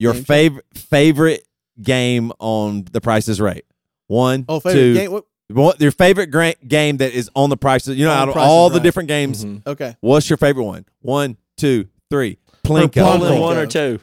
your 0.00 0.12
Game 0.14 0.22
show? 0.22 0.26
favorite 0.26 0.64
favorite 0.74 1.46
game 1.80 2.32
on 2.40 2.84
The 2.90 3.00
Price 3.00 3.28
is 3.28 3.40
Right. 3.40 3.64
One, 4.08 4.44
Oh, 4.48 4.58
favorite 4.58 4.80
two, 4.80 4.94
game. 4.94 5.12
What? 5.12 5.24
what- 5.48 5.80
your 5.80 5.92
favorite 5.92 6.26
gra- 6.32 6.54
game 6.66 6.96
that 6.96 7.12
is 7.12 7.30
on 7.36 7.48
The 7.50 7.56
Price. 7.56 7.86
You 7.86 8.04
know, 8.06 8.10
On 8.10 8.18
out 8.18 8.28
of 8.28 8.34
Price 8.34 8.44
is 8.44 8.50
all 8.50 8.68
the 8.70 8.74
Right. 8.78 8.82
different 8.82 9.08
games, 9.08 9.44
Mhm. 9.44 9.62
Okay. 9.66 9.94
what's 10.00 10.28
your 10.28 10.36
favorite 10.36 10.64
one? 10.64 10.84
One, 11.02 11.36
two, 11.56 11.86
three. 12.10 12.38
Only 12.68 12.88
Plinko. 12.88 13.40
one 13.40 13.56
or 13.56 13.66
two. 13.66 14.00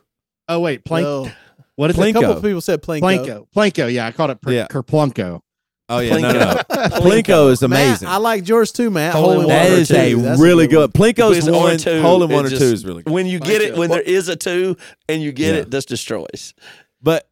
Oh 0.48 0.60
wait, 0.62 0.86
plank. 0.86 1.04
No. 1.06 1.30
What 1.76 1.90
is 1.92 1.96
Plinko. 1.98 2.10
A 2.10 2.14
couple 2.14 2.32
of 2.38 2.44
people 2.44 2.62
said 2.62 2.82
Plinko. 2.82 2.98
it? 2.98 3.24
Planko. 3.26 3.48
Planko. 3.56 3.94
Yeah, 3.94 4.08
I 4.08 4.12
called 4.12 4.32
it 4.32 4.42
per- 4.42 4.52
Yeah. 4.52 4.68
Kerplunko. 4.68 5.42
Oh 5.90 6.00
yeah, 6.00 6.18
no, 6.18 6.32
no, 6.32 6.40
no. 6.40 6.46
Plinko. 6.70 6.90
Plinko 7.00 7.52
is 7.52 7.62
Matt, 7.62 7.68
amazing. 7.72 8.08
I 8.10 8.18
like 8.18 8.48
yours 8.48 8.72
too, 8.74 8.90
Matt. 8.90 9.14
Hole 9.14 9.24
Hole 9.24 9.32
in 9.36 9.40
in 9.42 9.48
one 9.48 9.56
That 9.56 9.72
or 9.72 9.76
is 9.76 9.88
two. 9.88 9.96
a 9.96 10.16
That's 10.16 10.42
really 10.42 10.68
good 10.68 10.78
one. 10.80 10.88
good. 10.88 10.94
Plinko's 11.16 11.36
Because 11.46 11.48
or 11.48 11.52
one. 11.54 11.78
two, 11.78 12.02
hole 12.02 12.24
in 12.24 12.30
one 12.30 12.46
or 12.46 12.50
just- 12.50 12.62
two 12.62 12.68
is 12.68 12.86
really 12.86 13.04
good. 13.04 13.14
When 13.14 13.26
you 13.26 13.40
get 13.40 13.62
it, 13.62 13.76
when 13.78 13.90
there 13.90 14.02
is 14.02 14.28
a 14.28 14.36
two 14.36 14.76
and 15.08 15.22
you 15.22 15.32
get 15.32 15.56
Yeah. 15.56 15.62
it, 15.62 15.72
that 15.72 15.86
destroys. 15.88 16.54
But 17.02 17.28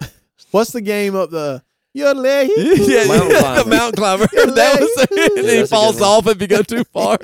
What's 0.52 0.72
the 0.72 0.80
game 0.82 1.16
up 1.18 1.32
the? 1.32 1.64
Your 1.96 2.14
leg. 2.14 2.50
yeah, 2.58 3.06
Mountain 3.06 3.30
yeah, 3.32 3.40
climber. 3.40 3.64
the 3.64 3.70
mountain 3.70 3.96
climber. 3.96 4.28
that 4.54 4.80
was 4.82 5.08
and 5.38 5.46
Yeah, 5.48 5.62
he 5.62 5.66
falls 5.66 6.02
off 6.02 6.28
if 6.28 6.42
you 6.42 6.48
go 6.48 6.62
too 6.62 6.84
far. 6.94 7.18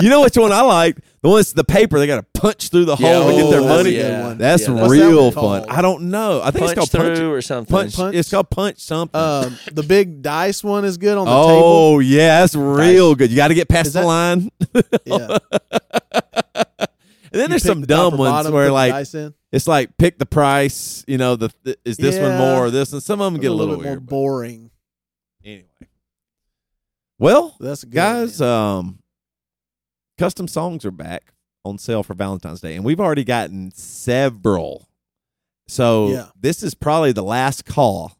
you 0.00 0.10
know 0.10 0.22
which 0.22 0.36
one 0.36 0.50
I 0.50 0.62
like? 0.62 0.96
The 1.22 1.28
one 1.28 1.38
that's 1.38 1.52
the 1.52 1.62
paper. 1.64 1.98
They 2.00 2.06
got 2.08 2.16
to 2.16 2.40
punch 2.40 2.68
through 2.70 2.84
the 2.86 2.96
hole 2.96 3.30
Yeah, 3.30 3.30
to 3.36 3.42
get 3.42 3.50
their 3.50 3.60
oh, 3.60 3.68
money. 3.68 3.92
that's 3.96 4.08
a 4.08 4.10
Yeah. 4.10 4.26
one. 4.26 4.38
That's 4.38 4.66
Yeah, 4.68 4.74
What's 4.74 4.92
that 4.92 5.08
real 5.08 5.30
fun. 5.30 5.64
I 5.68 5.82
don't 5.82 6.10
know. 6.10 6.40
I 6.42 6.50
think 6.50 6.64
punch 6.66 6.70
it's 6.78 6.90
called 6.90 7.04
punch. 7.04 7.18
through 7.18 7.32
or 7.32 7.42
something. 7.42 7.70
Punch. 7.76 7.94
Punch? 7.96 8.16
It's 8.16 8.30
called 8.30 8.50
punch 8.50 8.78
something. 8.80 9.20
Um, 9.20 9.56
the 9.72 9.82
big 9.84 10.20
dice 10.22 10.62
one 10.64 10.84
is 10.84 10.96
good 10.98 11.16
on 11.16 11.24
the 11.26 11.30
table. 11.30 11.62
oh 11.64 11.98
yeah, 12.00 12.40
that's 12.40 12.54
real 12.56 13.14
good. 13.14 13.30
You 13.30 13.36
got 13.36 13.48
to 13.48 13.54
get 13.54 13.68
past 13.68 13.88
Is 13.88 13.92
the 13.94 14.00
that- 14.00 14.06
line. 14.06 14.50
Yeah. 15.04 15.38
And 17.32 17.40
then 17.40 17.50
there's 17.50 17.62
some 17.62 17.82
dumb 17.82 18.16
ones 18.16 18.30
bottom, 18.32 18.52
where 18.52 18.70
like 18.72 19.06
it's 19.52 19.66
like 19.68 19.96
pick 19.96 20.18
the 20.18 20.26
price. 20.26 21.04
You 21.06 21.18
know, 21.18 21.36
the, 21.36 21.50
the 21.64 21.76
is 21.84 21.96
this 21.96 22.18
one 22.18 22.36
more 22.38 22.66
or 22.66 22.70
this, 22.70 22.92
and 22.92 23.02
some 23.02 23.20
of 23.20 23.32
them 23.32 23.40
get 23.40 23.50
a 23.50 23.54
little, 23.54 23.76
bit 23.76 23.82
more 23.82 23.92
weird. 23.92 24.06
but 24.06 24.10
boring. 24.10 24.70
anyway, 25.44 25.64
well, 27.18 27.56
That's 27.60 27.84
good 27.84 27.92
guys, 27.92 28.40
one. 28.40 28.48
um, 28.48 28.98
custom 30.18 30.48
songs 30.48 30.84
are 30.84 30.90
back 30.90 31.32
on 31.64 31.78
sale 31.78 32.02
for 32.02 32.14
Valentine's 32.14 32.60
Day, 32.60 32.76
and 32.76 32.84
we've 32.84 33.00
already 33.00 33.24
gotten 33.24 33.70
several. 33.72 34.88
So 35.66 36.08
Yeah. 36.10 36.26
this 36.40 36.62
is 36.62 36.74
probably 36.74 37.12
the 37.12 37.22
last 37.24 37.64
call 37.64 38.12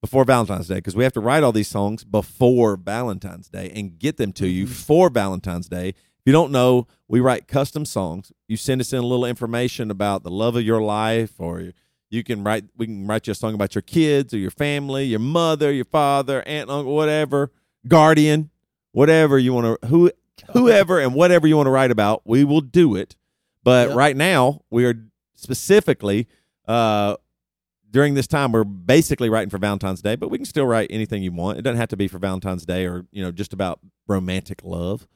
before 0.00 0.24
Valentine's 0.24 0.66
Day 0.68 0.76
because 0.76 0.96
we 0.96 1.04
have 1.04 1.12
to 1.12 1.20
write 1.20 1.44
all 1.44 1.52
these 1.52 1.68
songs 1.68 2.02
before 2.02 2.76
Valentine's 2.76 3.48
Day 3.48 3.70
and 3.74 3.98
get 3.98 4.16
them 4.16 4.32
to 4.32 4.48
you 4.48 4.66
Mhm. 4.66 4.70
for 4.70 5.08
Valentine's 5.10 5.68
Day. 5.68 5.90
If 5.90 6.26
you 6.26 6.32
don't 6.32 6.50
know, 6.50 6.86
we 7.12 7.20
write 7.20 7.46
custom 7.46 7.84
songs. 7.84 8.32
You 8.48 8.56
send 8.56 8.80
us 8.80 8.94
in 8.94 8.98
a 8.98 9.02
little 9.02 9.26
information 9.26 9.90
about 9.90 10.22
the 10.22 10.30
love 10.30 10.56
of 10.56 10.62
your 10.62 10.80
life, 10.80 11.32
or 11.38 11.72
you 12.08 12.24
can 12.24 12.42
write. 12.42 12.64
We 12.74 12.86
can 12.86 13.06
write 13.06 13.26
you 13.26 13.32
a 13.32 13.34
song 13.34 13.52
about 13.52 13.74
your 13.74 13.82
kids 13.82 14.32
or 14.32 14.38
your 14.38 14.50
family, 14.50 15.04
your 15.04 15.20
mother, 15.20 15.70
your 15.70 15.84
father, 15.84 16.42
aunt, 16.46 16.70
uncle, 16.70 16.96
whatever, 16.96 17.52
guardian, 17.86 18.48
whatever 18.92 19.38
you 19.38 19.52
want 19.52 19.78
to 19.82 19.88
who 19.88 20.10
whoever 20.54 20.98
and 21.00 21.14
whatever 21.14 21.46
you 21.46 21.54
want 21.54 21.66
to 21.66 21.70
write 21.70 21.90
about. 21.90 22.22
We 22.24 22.44
will 22.44 22.62
do 22.62 22.96
it. 22.96 23.14
But 23.62 23.88
Yep. 23.88 23.96
right 23.98 24.16
now, 24.16 24.62
we 24.70 24.86
are 24.86 24.94
specifically 25.34 26.28
uh, 26.66 27.16
during 27.90 28.14
this 28.14 28.26
time 28.26 28.52
we're 28.52 28.64
basically 28.64 29.28
writing 29.28 29.50
for 29.50 29.58
Valentine's 29.58 30.00
Day, 30.00 30.16
but 30.16 30.30
we 30.30 30.38
can 30.38 30.46
still 30.46 30.64
write 30.64 30.86
anything 30.90 31.22
you 31.22 31.30
want. 31.32 31.58
It 31.58 31.62
doesn't 31.62 31.76
have 31.76 31.90
to 31.90 31.96
be 31.98 32.08
for 32.08 32.18
Valentine's 32.18 32.64
Day 32.64 32.86
or 32.86 33.04
you 33.12 33.22
know 33.22 33.32
just 33.32 33.52
about 33.52 33.80
romantic 34.08 34.64
love. 34.64 35.06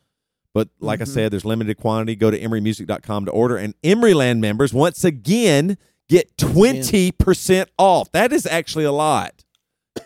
But 0.57 0.69
like 0.81 1.03
I 1.03 1.05
Mhm. 1.05 1.09
said, 1.09 1.33
there's 1.33 1.45
limited 1.45 1.77
quantity. 1.77 2.17
Go 2.17 2.31
to 2.31 2.41
emerymusic.com 2.41 3.27
to 3.27 3.31
order. 3.31 3.59
And 3.59 3.75
Emeryland 3.83 4.39
members, 4.39 4.73
once 4.73 5.05
again, 5.05 5.77
get 6.09 6.35
20% 6.39 7.69
off. 7.77 8.11
That 8.13 8.33
is 8.33 8.47
actually 8.47 8.85
a 8.87 8.93
lot. 8.93 9.45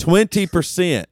20%. 0.01 1.07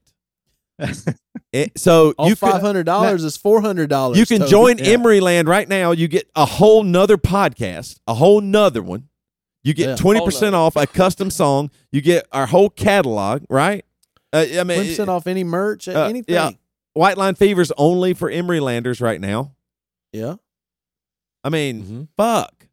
It- 1.52 1.72
so 1.78 2.14
All 2.18 2.28
you 2.28 2.34
five 2.34 2.54
can, 2.54 2.60
hundred 2.62 2.84
dollars 2.86 3.22
is 3.22 3.36
four 3.36 3.60
hundred 3.60 3.88
dollars. 3.90 4.18
you 4.18 4.26
can 4.26 4.44
join 4.48 4.78
Yeah. 4.78 4.86
Emeryland 4.96 5.46
right 5.46 5.68
now. 5.68 5.92
You 5.92 6.08
get 6.08 6.28
a 6.34 6.44
whole 6.44 6.82
nother 6.82 7.16
podcast, 7.16 8.00
a 8.08 8.14
whole 8.14 8.40
nother 8.40 8.82
one. 8.82 9.04
You 9.62 9.72
Yeah. 9.76 9.86
get 9.86 9.98
20% 9.98 10.54
off 10.54 10.74
a 10.74 10.86
custom 10.88 11.30
song. 11.30 11.70
You 11.92 12.00
get 12.00 12.26
our 12.32 12.46
whole 12.46 12.70
catalog, 12.70 13.42
right? 13.48 13.84
Uh, 14.32 14.38
I 14.38 14.64
mean, 14.64 14.76
twenty 14.78 14.88
percent 14.90 15.10
off 15.10 15.26
any 15.28 15.44
merch, 15.44 15.86
uh, 15.88 16.02
anything. 16.04 16.34
yeah. 16.34 16.50
White 16.98 17.16
Line 17.16 17.34
Fever's 17.34 17.70
only 17.76 18.12
for 18.14 18.30
Emerylanders 18.30 19.00
right 19.00 19.20
now. 19.20 19.52
yeah. 20.12 20.36
I 21.44 21.50
mean, 21.50 21.82
Mhm. 21.84 22.08
fuck. 22.16 22.66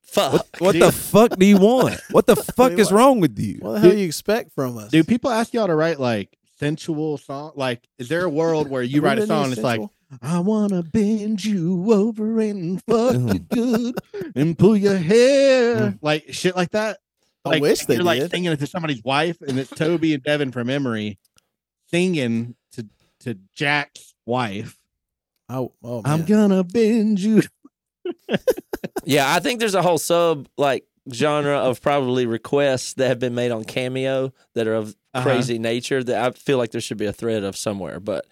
Fuck. 0.00 0.32
What, 0.32 0.46
what 0.60 0.78
the 0.78 0.90
fuck 1.12 1.36
do 1.38 1.44
you 1.44 1.58
want? 1.58 2.00
What 2.10 2.26
the 2.26 2.36
fuck 2.56 2.72
is 2.72 2.90
wrong 2.90 3.20
with 3.20 3.38
you? 3.38 3.58
What 3.60 3.72
the 3.74 3.80
hell 3.80 3.90
do 3.90 3.98
you 3.98 4.06
expect 4.06 4.52
from 4.54 4.78
us? 4.78 4.90
Do 4.90 5.04
people 5.04 5.30
ask 5.30 5.52
y'all 5.52 5.66
to 5.66 5.74
write 5.74 6.00
like 6.00 6.36
sensual 6.58 7.18
song? 7.18 7.52
Like, 7.54 7.86
is 7.98 8.08
there 8.08 8.24
a 8.24 8.28
world 8.30 8.68
where 8.70 8.82
you 8.82 9.02
write 9.02 9.18
a 9.18 9.26
song 9.26 9.44
and 9.44 9.52
it's 9.52 9.62
like. 9.62 9.80
I 10.22 10.38
wanna 10.38 10.82
bend 10.82 11.44
you 11.44 11.92
over 11.92 12.40
and 12.40 12.82
fuck 12.84 13.14
Mhm. 13.14 13.34
you 13.34 13.38
good 13.40 13.98
and 14.34 14.58
pull 14.58 14.74
your 14.74 14.96
hair, 14.96 15.76
Mm. 15.76 15.98
like 16.00 16.32
shit 16.32 16.56
like 16.56 16.70
that? 16.70 16.96
I 17.44 17.58
wish 17.60 17.84
they 17.84 17.96
you're 17.96 18.04
like 18.04 18.30
singing 18.30 18.50
it 18.50 18.58
to 18.60 18.66
somebody's 18.66 19.04
wife, 19.04 19.36
and 19.42 19.58
it's 19.58 19.68
Toby 19.70 20.14
and 20.14 20.22
Devin 20.22 20.50
from 20.52 20.70
Emery 20.70 21.18
singing 21.90 22.54
to 22.72 22.86
to 23.20 23.38
Jack's 23.54 24.14
wife. 24.26 24.76
Oh, 25.48 25.72
oh 25.82 26.02
I'm 26.04 26.24
gonna 26.24 26.64
bend 26.64 27.20
you. 27.20 27.42
Yeah, 29.04 29.34
I 29.34 29.40
think 29.40 29.60
there's 29.60 29.74
a 29.74 29.82
whole 29.82 29.98
sub 29.98 30.48
like 30.58 30.84
genre 31.12 31.56
of 31.56 31.80
probably 31.80 32.26
requests 32.26 32.94
that 32.94 33.08
have 33.08 33.18
been 33.18 33.34
made 33.34 33.50
on 33.50 33.64
Cameo 33.64 34.32
that 34.54 34.66
are 34.66 34.74
of 34.74 34.94
Uh-huh. 35.14 35.24
crazy 35.24 35.58
nature 35.58 36.04
that 36.04 36.22
I 36.22 36.30
feel 36.32 36.58
like 36.58 36.70
there 36.70 36.82
should 36.82 36.98
be 36.98 37.06
a 37.06 37.12
thread 37.14 37.42
of 37.44 37.56
somewhere. 37.56 37.98
But 38.00 38.26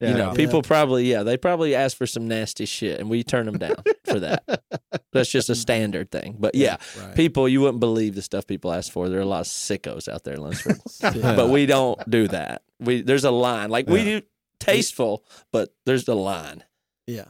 you 0.00 0.08
Yeah. 0.08 0.16
know, 0.16 0.32
people 0.34 0.62
probably 0.62 1.10
yeah, 1.10 1.24
they 1.24 1.36
probably 1.36 1.74
ask 1.74 1.96
for 1.96 2.06
some 2.06 2.28
nasty 2.28 2.66
shit, 2.66 3.00
and 3.00 3.10
we 3.10 3.24
turn 3.24 3.46
them 3.46 3.58
down 3.58 3.82
for 4.04 4.20
that. 4.20 4.44
That's 5.12 5.28
just 5.30 5.50
a 5.50 5.56
standard 5.56 6.12
thing. 6.12 6.36
But 6.38 6.54
yeah, 6.54 6.76
Right. 6.98 7.16
people 7.16 7.48
you 7.48 7.60
wouldn't 7.60 7.80
believe 7.80 8.14
the 8.14 8.22
stuff 8.22 8.46
people 8.46 8.72
ask 8.72 8.92
for. 8.92 9.08
There 9.08 9.18
are 9.18 9.22
a 9.22 9.26
lot 9.26 9.40
of 9.40 9.46
sickos 9.48 10.06
out 10.06 10.22
there 10.22 10.34
in 10.34 10.40
Lunsford, 10.42 10.80
Yeah. 11.02 11.34
but 11.34 11.48
we 11.48 11.66
don't 11.66 11.98
do 12.08 12.28
that. 12.28 12.62
We 12.80 13.02
there's 13.02 13.24
a 13.24 13.30
line 13.30 13.70
like 13.70 13.88
we 13.88 14.04
do 14.04 14.22
tasteful, 14.58 15.24
but 15.52 15.74
there's 15.86 16.04
the 16.04 16.16
line. 16.16 16.64
yeah. 17.06 17.26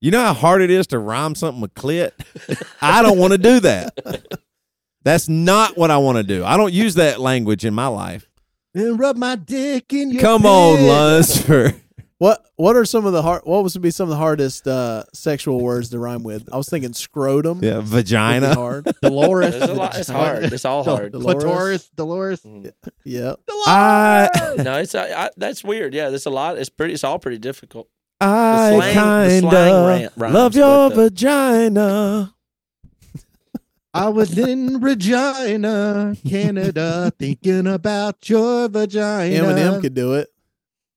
You 0.00 0.10
know 0.10 0.20
how 0.22 0.34
hard 0.34 0.60
it 0.60 0.68
is 0.70 0.86
to 0.88 0.98
rhyme 0.98 1.34
something 1.34 1.62
with 1.62 1.72
clit? 1.72 2.10
I 2.82 3.00
don't 3.00 3.16
want 3.18 3.32
to 3.32 3.38
do 3.38 3.60
that. 3.60 3.96
That's 5.02 5.30
not 5.30 5.78
what 5.78 5.90
I 5.90 5.96
want 5.96 6.18
to 6.18 6.22
do. 6.22 6.44
I 6.44 6.58
don't 6.58 6.74
use 6.74 6.96
that 6.96 7.20
language 7.20 7.64
in 7.64 7.72
my 7.72 7.86
life. 7.86 8.28
And 8.74 8.98
rub 8.98 9.16
my 9.16 9.36
dick 9.36 9.94
in 9.94 10.10
your 10.10 10.20
Come 10.20 10.44
on, 10.44 10.76
pit. 10.76 10.88
Lunsford. 10.88 11.80
What 12.18 12.44
What 12.56 12.76
are 12.76 12.84
some 12.84 13.06
of 13.06 13.12
the 13.12 13.22
hard? 13.22 13.42
What 13.44 13.62
was 13.64 13.72
to 13.72 13.80
be 13.80 13.90
some 13.90 14.04
of 14.04 14.10
the 14.10 14.16
hardest 14.16 14.66
uh, 14.68 15.02
sexual 15.12 15.60
words 15.60 15.90
to 15.90 15.98
rhyme 15.98 16.22
with? 16.22 16.48
I 16.52 16.56
was 16.56 16.68
thinking 16.68 16.92
scrotum. 16.92 17.60
Yeah, 17.62 17.80
vagina. 17.82 18.54
hard. 18.54 18.84
Dolores. 19.02 19.50
There's 19.52 19.70
a 19.70 19.74
lot. 19.74 19.98
It's 19.98 20.08
hard. 20.08 20.44
It's 20.44 20.64
all 20.64 20.84
hard. 20.84 21.12
Dolores. 21.12 21.42
Clitoris. 21.42 21.88
Dolores. 21.96 22.46
Yep. 23.04 23.40
I 23.66 24.28
No, 24.58 24.78
it's 24.78 24.94
I, 24.94 25.24
I, 25.24 25.30
that's 25.36 25.64
weird. 25.64 25.92
Yeah, 25.92 26.10
there's 26.10 26.26
a 26.26 26.30
lot. 26.30 26.56
It's 26.56 26.68
pretty. 26.70 26.94
It's 26.94 27.04
all 27.04 27.18
pretty 27.18 27.38
difficult. 27.38 27.88
I 28.20 28.70
slang- 28.70 28.94
the 29.28 29.40
slang 29.40 30.10
kinda 30.10 30.30
love 30.32 30.54
your 30.54 30.88
with 30.88 30.96
the- 30.96 31.02
vagina. 31.10 32.34
I 33.94 34.08
was 34.08 34.36
in 34.38 34.80
Regina, 34.80 36.16
Canada, 36.28 37.12
thinking 37.18 37.66
about 37.66 38.28
your 38.28 38.68
vagina. 38.68 39.36
Eminem 39.36 39.80
could 39.80 39.94
do 39.94 40.14
it. 40.14 40.28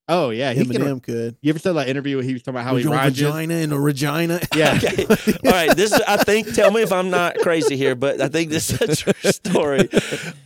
Oh 0.10 0.30
yeah, 0.30 0.54
he 0.54 0.66
can. 0.66 0.82
Eminem 0.82 1.04
could. 1.04 1.36
You 1.42 1.50
ever 1.50 1.60
saw 1.60 1.74
that 1.74 1.90
interview 1.90 2.16
where 2.16 2.24
he 2.24 2.32
was 2.32 2.42
talking 2.42 2.56
about 2.56 2.64
how 2.66 2.76
Was 2.76 2.84
he 2.84 2.90
your 2.90 2.98
rides 2.98 3.20
you? 3.20 3.28
vagina 3.28 3.56
in 3.56 3.74
a 3.74 3.80
Regina. 3.80 4.40
Yeah. 4.56 4.76
Okay. 4.78 5.06
All 5.46 5.52
right. 5.52 5.76
This 5.76 5.92
is, 5.92 6.00
I 6.08 6.16
think. 6.24 6.54
Tell 6.54 6.72
me 6.72 6.82
if 6.82 6.94
I'm 6.94 7.10
not 7.10 7.36
crazy 7.40 7.76
here, 7.76 7.94
but 7.94 8.22
I 8.22 8.30
think 8.30 8.50
this 8.50 8.70
is 8.70 8.82
a 8.82 8.96
true 8.96 9.32
story. 9.32 9.90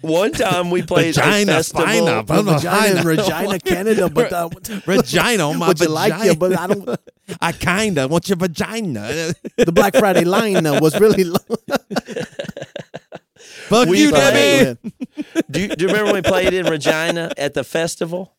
One 0.02 0.32
time 0.32 0.72
we 0.72 0.82
played 0.82 1.16
a 1.16 1.22
Vagina, 1.22 1.52
festival. 1.54 1.86
fina, 1.86 2.24
Well, 2.28 2.44
Vagina. 2.44 3.02
vagina 3.02 3.04
Regina, 3.04 3.60
Canada, 3.60 4.10
but 4.10 4.34
uh, 4.34 4.50
Vagina 4.86 5.48
on 5.50 5.60
my 5.60 5.68
would 5.68 5.80
you 5.80 5.90
like 5.90 6.14
vagina. 6.14 6.36
But 6.36 6.58
I 6.60 6.68
don't. 6.68 7.00
I 7.40 7.52
kinda 7.52 8.08
want 8.08 8.28
your 8.30 8.38
vagina. 8.38 9.34
The 9.58 9.72
Black 9.72 9.96
Friday 9.96 10.26
line 10.26 10.66
uh, 10.66 10.80
was 10.82 11.00
really 11.00 11.24
low. 11.24 11.38
Fuck 13.70 13.88
We 13.90 14.02
you, 14.02 14.10
played- 14.10 14.78
Debbie. 14.82 14.94
Do 15.50 15.62
you, 15.62 15.68
do 15.70 15.82
you 15.84 15.88
remember 15.88 16.06
when 16.14 16.16
we 16.16 16.22
played 16.30 16.54
in 16.54 16.66
Regina 16.66 17.32
at 17.38 17.54
the 17.54 17.64
festival? 17.64 18.34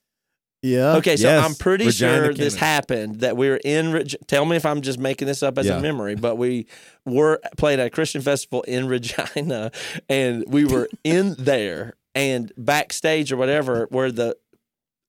Yeah. 0.63 0.97
Okay, 0.97 1.17
so 1.17 1.27
Yes, 1.29 1.45
I'm 1.45 1.55
pretty 1.57 1.87
Regina, 1.87 2.25
sure 2.27 2.35
this 2.35 2.55
happened 2.55 3.21
that 3.21 3.37
we 3.37 3.49
were 3.49 3.61
in. 3.65 4.07
Tell 4.29 4.45
me 4.45 4.57
if 4.57 4.65
I'm 4.65 4.81
just 4.81 4.99
making 4.99 5.27
this 5.27 5.43
up 5.43 5.59
as 5.59 5.67
Yeah. 5.67 5.79
a 5.79 5.81
memory, 5.83 6.15
but 6.15 6.37
we 6.37 6.67
were 7.05 7.41
playing 7.57 7.81
at 7.81 7.87
a 7.89 7.91
Christian 7.91 8.23
festival 8.23 8.63
in 8.63 8.87
Regina, 8.87 9.73
and 10.09 10.45
we 10.47 10.65
were 10.65 10.89
in 11.03 11.35
there 11.39 11.95
and 12.15 12.53
backstage 12.57 13.33
or 13.33 13.37
whatever 13.37 13.87
where 13.91 14.13
the 14.13 14.37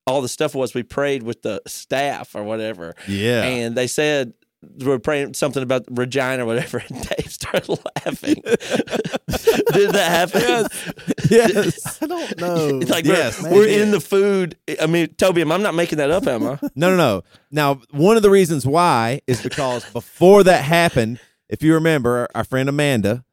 all 0.08 0.22
the 0.22 0.28
stuff 0.28 0.54
was. 0.56 0.74
We 0.74 0.84
prayed 0.84 1.22
with 1.24 1.44
the 1.44 1.62
staff 1.68 2.36
or 2.36 2.44
whatever, 2.44 2.96
Yeah. 3.08 3.44
and 3.44 3.76
they 3.76 3.88
said. 3.88 4.34
We 4.80 4.86
were 4.86 4.98
praying 4.98 5.34
something 5.34 5.62
about 5.62 5.84
Regina 5.92 6.44
or 6.44 6.46
whatever, 6.46 6.82
and 6.90 7.02
Dave 7.10 7.30
started 7.30 7.68
laughing. 7.98 8.36
Did 8.46 9.92
that 9.92 10.32
happen? 10.34 10.42
yes. 10.42 11.13
I 12.02 12.06
don't 12.06 12.38
know. 12.40 12.80
It's 12.82 12.90
like 12.92 13.06
Yes. 13.06 13.42
we're, 13.42 13.66
Maybe. 13.68 13.82
in 13.82 13.92
the 13.92 14.00
food. 14.00 14.58
I 14.82 14.86
mean, 14.88 15.08
Toby, 15.16 15.42
I'm 15.42 15.62
not 15.62 15.76
making 15.76 15.98
that 15.98 16.12
up, 16.12 16.28
am 16.28 16.44
I? 16.48 16.60
No, 16.76 16.90
no, 16.90 16.96
no. 16.98 17.24
Now, 17.52 17.82
one 17.92 18.18
of 18.18 18.24
the 18.24 18.30
reasons 18.30 18.66
why 18.66 19.22
is 19.28 19.42
because 19.42 19.86
before 19.92 20.44
that 20.44 20.64
happened, 20.64 21.20
if 21.50 21.62
you 21.64 21.74
remember, 21.76 22.28
our 22.36 22.44
friend 22.44 22.68
Amanda 22.70 23.24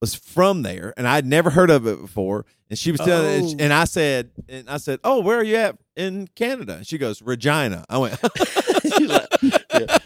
was 0.00 0.14
from 0.14 0.62
there, 0.62 0.94
and 0.96 1.06
I'd 1.06 1.26
never 1.26 1.50
heard 1.50 1.70
of 1.70 1.86
it 1.86 2.00
before. 2.00 2.46
And 2.70 2.78
she 2.78 2.90
was 2.92 3.00
telling, 3.00 3.44
Oh. 3.44 3.54
and 3.58 3.72
I 3.72 3.84
said, 3.84 4.30
and 4.48 4.68
I 4.70 4.76
said, 4.78 5.00
"Oh, 5.04 5.20
where 5.20 5.36
are 5.38 5.44
you 5.44 5.56
at 5.56 5.76
in 5.96 6.28
Canada?" 6.36 6.76
And 6.76 6.86
she 6.86 6.98
goes, 6.98 7.20
"Regina." 7.20 7.84
I 7.90 7.98
went, 7.98 8.18
She's 8.82 9.08
like, 9.08 9.26
yeah. 9.42 9.98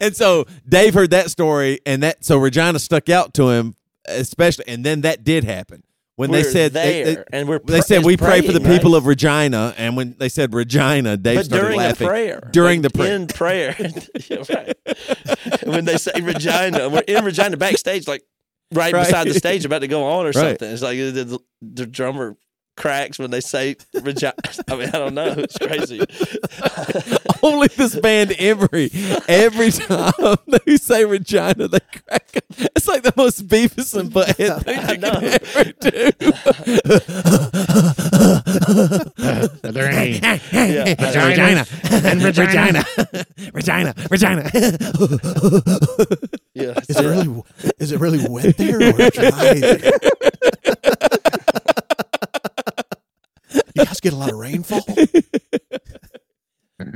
and 0.00 0.16
so 0.16 0.46
Dave 0.68 0.94
heard 0.94 1.10
that 1.10 1.30
story, 1.30 1.80
and 1.84 2.02
that 2.04 2.24
so 2.24 2.38
Regina 2.38 2.78
stuck 2.78 3.08
out 3.10 3.34
to 3.34 3.50
him, 3.50 3.74
especially, 4.06 4.64
and 4.68 4.84
then 4.84 5.00
that 5.02 5.24
did 5.24 5.42
happen 5.44 5.82
when 6.16 6.30
they 6.30 6.42
We're 6.42 6.50
said 6.50 6.72
they- 6.72 7.02
there, 7.02 7.14
they, 7.16 7.24
and 7.38 7.48
we're 7.48 7.58
they 7.58 7.80
said 7.80 8.04
we 8.04 8.16
pray 8.16 8.40
for 8.40 8.52
the 8.52 8.60
praying, 8.60 8.78
people 8.78 8.92
right? 8.92 8.98
of 8.98 9.06
Regina, 9.06 9.74
and 9.76 9.96
when 9.96 10.14
they 10.18 10.28
said 10.28 10.54
Regina, 10.54 11.16
Dave 11.16 11.36
but 11.38 11.44
started 11.46 11.64
during 11.64 11.78
laughing 11.78 12.06
a 12.06 12.10
prayer, 12.10 12.48
during 12.52 12.82
Like, 12.82 12.92
the 12.92 12.98
prayer. 12.98 13.14
in 13.16 13.26
prayer. 13.26 13.76
Yeah, 14.30 14.72
when 15.64 15.84
they 15.84 15.96
say 15.96 16.12
Regina, 16.20 16.88
we're 16.88 17.00
in 17.00 17.24
Regina 17.24 17.56
backstage, 17.56 18.06
like 18.06 18.22
right, 18.72 18.92
Right. 18.94 19.04
beside 19.06 19.26
the 19.26 19.34
stage, 19.34 19.64
about 19.66 19.80
to 19.80 19.88
go 19.88 20.04
on 20.04 20.24
or 20.24 20.28
Right. 20.28 20.34
something. 20.34 20.70
It's 20.70 20.82
like 20.82 20.96
the, 20.98 21.10
the, 21.24 21.38
the 21.62 21.86
drummer 21.86 22.36
cracks 22.76 23.18
when 23.18 23.30
they 23.30 23.40
say 23.40 23.76
Regina. 24.02 24.34
I 24.68 24.76
mean, 24.76 24.88
I 24.88 24.98
don't 24.98 25.14
know. 25.14 25.34
It's 25.38 25.56
crazy. 25.58 26.00
Only 27.42 27.68
this 27.68 27.96
band 27.98 28.34
Emery. 28.38 28.90
Every 29.28 29.70
time 29.70 30.12
they 30.66 30.76
say 30.76 31.04
Regina, 31.04 31.68
they 31.68 31.78
crack. 31.80 32.36
up. 32.36 32.44
It's 32.76 32.88
like 32.88 33.02
the 33.02 33.12
most 33.16 33.46
Beavis 33.46 33.94
and 33.98 34.10
Butthead 34.10 34.62
thing 34.64 34.78
I 34.78 34.92
you 34.92 34.98
know. 34.98 35.20
can 35.20 35.24
ever 35.24 35.64
do. 39.62 39.72
there 39.72 39.92
ain't. 39.92 40.22
Yeah. 40.22 41.26
Regina 41.26 41.66
and 42.04 42.22
Regina, 42.22 42.84
Regina, 43.52 43.94
Regina. 44.10 44.50
Yeah, 46.54 46.78
Is 46.88 46.96
it 46.96 47.04
really? 47.04 47.42
Is 47.78 47.92
it 47.92 48.00
really 48.00 48.26
wet 48.28 48.56
there 48.56 48.80
or 48.90 49.10
dry? 49.10 49.80
You 53.74 53.84
guys 53.84 54.00
get 54.00 54.12
a 54.12 54.16
lot 54.16 54.30
of 54.32 54.38
rainfall. 54.38 54.84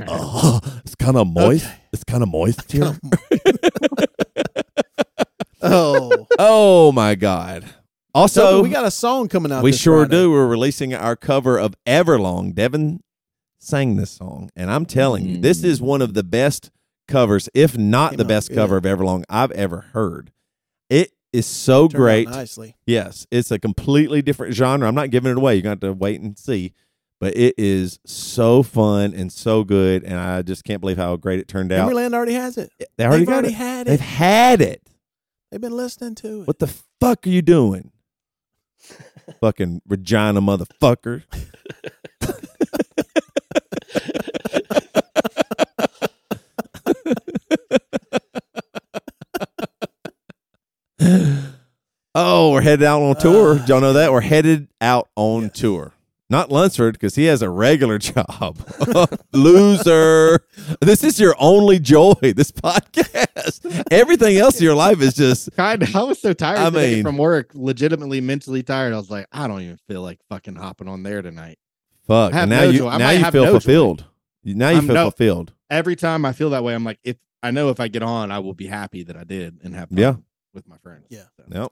Oh, 0.07 0.59
it's 0.83 0.93
kind 0.95 1.15
of 1.15 1.25
moist. 1.27 1.65
It's 1.93 2.03
kind 2.03 2.21
of 2.21 2.29
moist 2.29 2.71
here. 2.71 2.97
Oh, 5.61 6.27
Oh 6.37 6.91
my 6.93 7.15
God! 7.15 7.63
so 7.65 7.71
Also, 8.13 8.63
we 8.63 8.69
got 8.69 8.85
a 8.85 8.91
song 8.91 9.27
coming 9.27 9.51
out. 9.51 9.61
we 9.61 9.73
sure 9.73 10.05
Friday. 10.05 10.23
do. 10.23 10.31
We're 10.31 10.47
releasing 10.47 10.93
our 10.93 11.17
cover 11.17 11.57
of 11.57 11.75
Everlong. 11.85 12.53
Devin 12.55 13.01
sang 13.59 13.97
this 13.97 14.11
song, 14.11 14.49
and 14.55 14.71
I'm 14.71 14.85
telling 14.85 15.25
you, 15.25 15.41
this 15.41 15.63
is 15.63 15.81
mm. 15.81 15.85
one 15.85 16.01
of 16.01 16.13
the 16.13 16.23
best 16.23 16.71
covers, 17.09 17.49
if 17.53 17.77
not 17.77 18.11
Came 18.11 18.17
the 18.17 18.25
best 18.25 18.49
good. 18.49 18.55
cover 18.55 18.77
of 18.77 18.83
Everlong 18.85 19.23
I've 19.29 19.51
ever 19.51 19.81
heard. 19.93 20.31
It 20.89 21.11
is 21.33 21.45
so 21.45 21.87
Turned 21.87 21.93
great. 22.01 22.29
nicely. 22.29 22.75
Yes, 22.85 23.27
it's 23.31 23.51
a 23.51 23.59
completely 23.59 24.21
different 24.21 24.53
genre. 24.55 24.87
I'm 24.87 24.95
not 24.95 25.09
giving 25.11 25.31
it 25.31 25.37
away. 25.37 25.55
You're 25.55 25.63
going 25.63 25.79
to 25.79 25.87
have 25.87 25.95
to 25.95 25.99
wait 25.99 26.19
and 26.21 26.37
see. 26.37 26.73
But 27.19 27.35
it 27.35 27.55
is 27.57 27.99
so 28.05 28.63
fun 28.63 29.13
and 29.13 29.31
so 29.31 29.65
good, 29.65 30.05
and 30.05 30.17
I 30.17 30.41
just 30.41 30.63
can't 30.63 30.79
believe 30.79 30.95
how 30.95 31.17
great 31.17 31.39
it 31.39 31.49
turned 31.49 31.71
out. 31.73 31.89
Emeryland 31.91 32.13
already 32.13 32.33
has 32.33 32.57
it. 32.57 32.71
They 32.97 33.05
already 33.05 33.25
They've 33.25 33.33
already 33.33 33.47
it. 33.49 33.53
had 33.55 33.87
They've 33.87 33.99
had 33.99 34.61
it. 34.61 34.81
They've 35.51 35.59
been 35.59 35.75
listening 35.75 36.15
to 36.15 36.41
it. 36.43 36.47
What 36.47 36.59
the 36.59 36.73
fuck 37.01 37.27
are 37.27 37.29
you 37.29 37.41
doing? 37.41 37.91
Fucking 39.41 39.81
Regina 39.87 40.41
motherfucker. 40.41 41.23
oh, 52.15 52.51
we're 52.51 52.61
headed 52.61 52.83
out 52.85 53.01
on 53.01 53.15
tour. 53.15 53.59
Uh, 53.59 53.65
y'all 53.65 53.81
know 53.81 53.93
that? 53.93 54.11
We're 54.11 54.21
headed 54.21 54.67
out 54.81 55.09
on 55.15 55.49
tour. 55.49 55.93
Not 56.31 56.51
Lunsford 56.51 56.93
because 56.93 57.15
he 57.15 57.23
has 57.25 57.41
a 57.41 57.49
regular 57.49 57.97
job. 57.97 58.57
Loser. 59.33 60.39
This 60.79 61.03
is 61.03 61.19
your 61.19 61.35
only 61.39 61.79
joy, 61.79 62.13
this 62.21 62.51
podcast. 62.51 63.87
Everything 63.91 64.37
else 64.37 64.57
in 64.59 64.63
your 64.63 64.75
life 64.75 65.01
is 65.01 65.15
just. 65.15 65.49
I 65.59 65.75
was 66.03 66.21
so 66.21 66.33
tired 66.33 66.59
I 66.59 66.65
today 66.69 66.95
mean- 66.95 67.03
from 67.03 67.17
work, 67.17 67.51
legitimately 67.55 68.21
mentally 68.21 68.61
tired. 68.61 68.93
I 68.93 68.97
was 68.97 69.09
like, 69.09 69.25
I 69.31 69.47
don't 69.47 69.61
even 69.61 69.79
feel 69.87 70.03
like 70.03 70.19
fucking 70.29 70.55
hopping 70.55 70.87
on 70.87 71.01
there 71.01 71.23
tonight. 71.23 71.57
fuck. 72.05 72.33
And 72.33 72.49
now 72.51 72.61
no 72.61 72.69
you 72.69 72.77
joy. 72.79 72.89
I 72.89 72.97
now 72.99 73.09
you 73.09 73.31
feel 73.31 73.43
no 73.45 73.47
joy. 73.47 73.51
fulfilled. 73.53 74.05
Now 74.43 74.69
you 74.69 74.77
I'm 74.77 74.85
feel 74.85 74.95
no- 74.95 75.03
fulfilled. 75.05 75.53
Every 75.71 75.95
time 75.95 76.25
I 76.25 76.33
feel 76.33 76.51
that 76.51 76.63
way, 76.63 76.73
I'm 76.75 76.83
like, 76.83 76.99
if 77.03 77.17
I 77.41 77.51
know 77.51 77.69
if 77.69 77.79
I 77.79 77.87
get 77.87 78.01
on, 78.03 78.31
I 78.31 78.39
will 78.39 78.53
be 78.55 78.67
happy 78.67 79.03
that 79.03 79.15
I 79.15 79.23
did 79.23 79.59
and 79.63 79.73
have 79.75 79.89
fun 79.89 79.97
Yeah. 79.97 80.15
With 80.53 80.67
my 80.67 80.77
friends. 80.77 81.05
Yeah. 81.09 81.23
So, 81.37 81.43
Yep. 81.61 81.71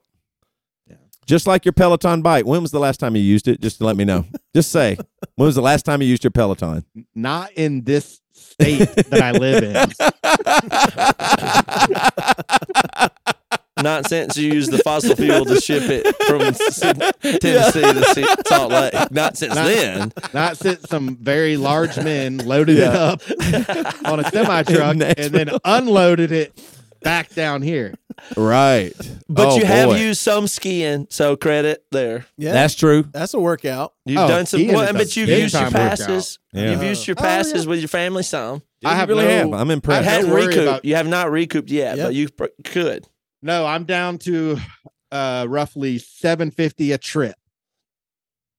Yeah. 0.90 0.96
Just 1.26 1.46
like 1.46 1.64
your 1.64 1.72
Peloton 1.72 2.22
bike. 2.22 2.46
When 2.46 2.62
was 2.62 2.70
the 2.70 2.78
last 2.80 2.98
time 3.00 3.14
you 3.16 3.22
used 3.22 3.46
it? 3.48 3.60
Just 3.60 3.78
to 3.78 3.84
let 3.84 3.96
me 3.96 4.04
know. 4.04 4.24
Just 4.54 4.70
say. 4.72 4.96
When 5.36 5.46
was 5.46 5.54
the 5.54 5.62
last 5.62 5.84
time 5.84 6.00
you 6.02 6.08
used 6.08 6.24
your 6.24 6.30
Peloton? 6.30 6.84
Not 7.14 7.52
in 7.52 7.84
this 7.84 8.20
state 8.32 8.88
that 8.88 9.22
I 9.22 9.32
live 9.32 9.62
in. 9.62 9.74
Not 13.82 14.08
since 14.08 14.36
you 14.36 14.52
used 14.52 14.72
the 14.72 14.78
fossil 14.78 15.14
fuel 15.14 15.44
to 15.44 15.60
ship 15.60 15.84
it 15.84 16.04
from 16.26 16.40
S- 16.42 16.80
Tennessee 16.80 18.22
to 18.22 18.42
Salt 18.48 18.72
Lake. 18.72 18.92
Not 19.12 19.36
since 19.36 19.54
Not- 19.54 19.66
then. 19.66 20.12
Not 20.34 20.56
since 20.56 20.88
some 20.88 21.16
very 21.16 21.56
large 21.56 21.96
men 21.96 22.38
loaded 22.38 22.78
it 22.78 22.84
up 22.92 23.22
on 24.04 24.18
a 24.18 24.24
semi 24.30 24.62
truck 24.64 24.96
and 24.96 25.32
then 25.32 25.50
unloaded 25.64 26.32
it 26.32 26.58
back 27.02 27.34
down 27.34 27.62
here. 27.62 27.94
Right. 28.36 28.92
But 29.28 29.48
Oh, 29.48 29.56
you 29.58 29.64
have 29.64 29.90
boy. 29.90 29.96
used 29.96 30.20
some 30.20 30.46
skiing, 30.48 31.06
so 31.10 31.36
credit 31.36 31.84
there. 31.92 32.26
Yeah, 32.36 32.52
That's 32.52 32.74
true. 32.74 33.04
that's 33.12 33.32
a 33.34 33.38
workout. 33.38 33.94
You've 34.04 34.18
Oh, 34.18 34.28
done 34.28 34.46
some, 34.46 34.58
skiing 34.60 34.74
well, 34.74 34.84
is 34.84 34.90
a 34.90 34.94
but 34.94 35.16
you've 35.16 35.26
big 35.28 35.42
used 35.42 35.54
your 35.54 35.62
time 35.70 35.72
workout. 35.72 35.98
passes. 35.98 36.38
Yeah. 36.52 36.70
You've 36.72 36.82
used 36.82 37.06
your 37.06 37.16
Oh, 37.18 37.22
yeah. 37.22 37.28
passes 37.36 37.66
with 37.66 37.78
your 37.78 37.88
family 37.88 38.22
some. 38.24 38.62
I 38.84 38.90
You 38.92 38.96
have 38.96 39.08
really 39.08 39.24
no- 39.24 39.30
have. 39.30 39.52
I'm 39.52 39.66
You 39.68 39.72
impressed. 39.74 40.06
I 40.08 40.10
hadn't 40.10 40.26
don't 40.26 40.34
worry 40.34 40.46
recouped. 40.48 40.62
about- 40.68 40.84
You 40.84 40.94
have 40.96 41.06
not 41.08 41.30
recouped 41.30 41.70
yet, 41.70 41.96
Yep. 41.96 42.06
but 42.06 42.14
you 42.14 42.28
pr- 42.28 42.44
could. 42.64 43.06
No, 43.42 43.66
I'm 43.66 43.84
down 43.84 44.18
to 44.18 44.58
uh 45.12 45.46
roughly 45.48 45.98
750 45.98 46.92
a 46.92 46.98
trip. 46.98 47.34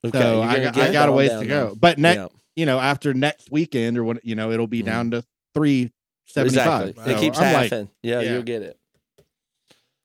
Okay, 0.06 0.18
So 0.18 0.36
you're 0.36 0.44
I 0.44 0.52
gonna 0.54 0.64
got, 0.66 0.76
get 0.76 0.90
I 0.90 0.94
got 0.94 1.10
a 1.10 1.12
on 1.12 1.18
ways 1.18 1.30
down 1.32 1.42
to 1.44 1.48
there. 1.48 1.66
go. 1.68 1.76
But 1.80 1.98
next, 1.98 2.18
Yeah, 2.18 2.28
you 2.56 2.66
know, 2.66 2.80
after 2.80 3.14
next 3.14 3.52
weekend 3.52 3.98
or 3.98 4.04
what, 4.06 4.24
you 4.26 4.36
know, 4.36 4.52
it'll 4.52 4.68
be 4.68 4.82
Mhm. 4.82 4.86
down 4.86 5.12
to 5.12 5.24
375. 6.34 6.90
exactly. 6.90 7.12
It 7.14 7.16
So 7.16 7.22
keeps 7.22 7.40
I'm 7.40 7.54
like, 7.54 7.72
yeah, 7.72 8.22
yeah. 8.22 8.34
you'll 8.34 8.44
get 8.44 8.62
it. 8.62 8.78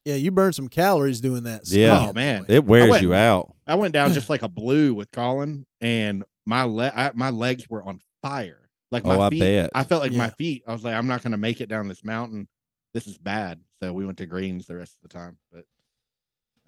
Yeah, 0.04 0.16
you 0.16 0.30
burn 0.30 0.52
some 0.52 0.68
calories 0.68 1.20
doing 1.20 1.44
that. 1.44 1.62
Yeah. 1.68 2.08
oh 2.08 2.12
man, 2.12 2.44
It 2.48 2.64
wears 2.64 2.90
went- 2.90 3.02
you 3.02 3.14
out. 3.14 3.54
I 3.66 3.74
went 3.76 3.94
down 3.94 4.12
just 4.14 4.28
like 4.28 4.42
a 4.42 4.48
blue 4.48 4.92
with 4.94 5.10
Colin, 5.10 5.64
and 5.80 6.24
my 6.44 6.64
le- 6.64 6.92
I, 6.94 7.12
my 7.14 7.30
legs 7.30 7.68
were 7.70 7.82
on 7.82 8.00
fire. 8.22 8.60
Like 8.90 9.04
my 9.06 9.16
Oh, 9.16 9.20
I 9.22 9.30
feet, 9.30 9.40
bet. 9.40 9.70
I 9.74 9.82
felt 9.84 10.02
like 10.02 10.12
my 10.12 10.28
feet. 10.30 10.62
I 10.66 10.72
was 10.72 10.84
like, 10.84 10.94
I'm 10.94 11.06
not 11.06 11.22
going 11.22 11.32
to 11.32 11.38
make 11.38 11.60
it 11.62 11.68
down 11.68 11.88
this 11.88 12.04
mountain. 12.04 12.46
This 12.92 13.06
is 13.06 13.16
bad. 13.18 13.60
So 13.82 13.92
we 13.92 14.04
went 14.06 14.18
to 14.18 14.26
Greens 14.26 14.66
the 14.66 14.76
rest 14.76 14.94
of 15.02 15.08
the 15.10 15.12
time. 15.18 15.36
But 15.50 15.64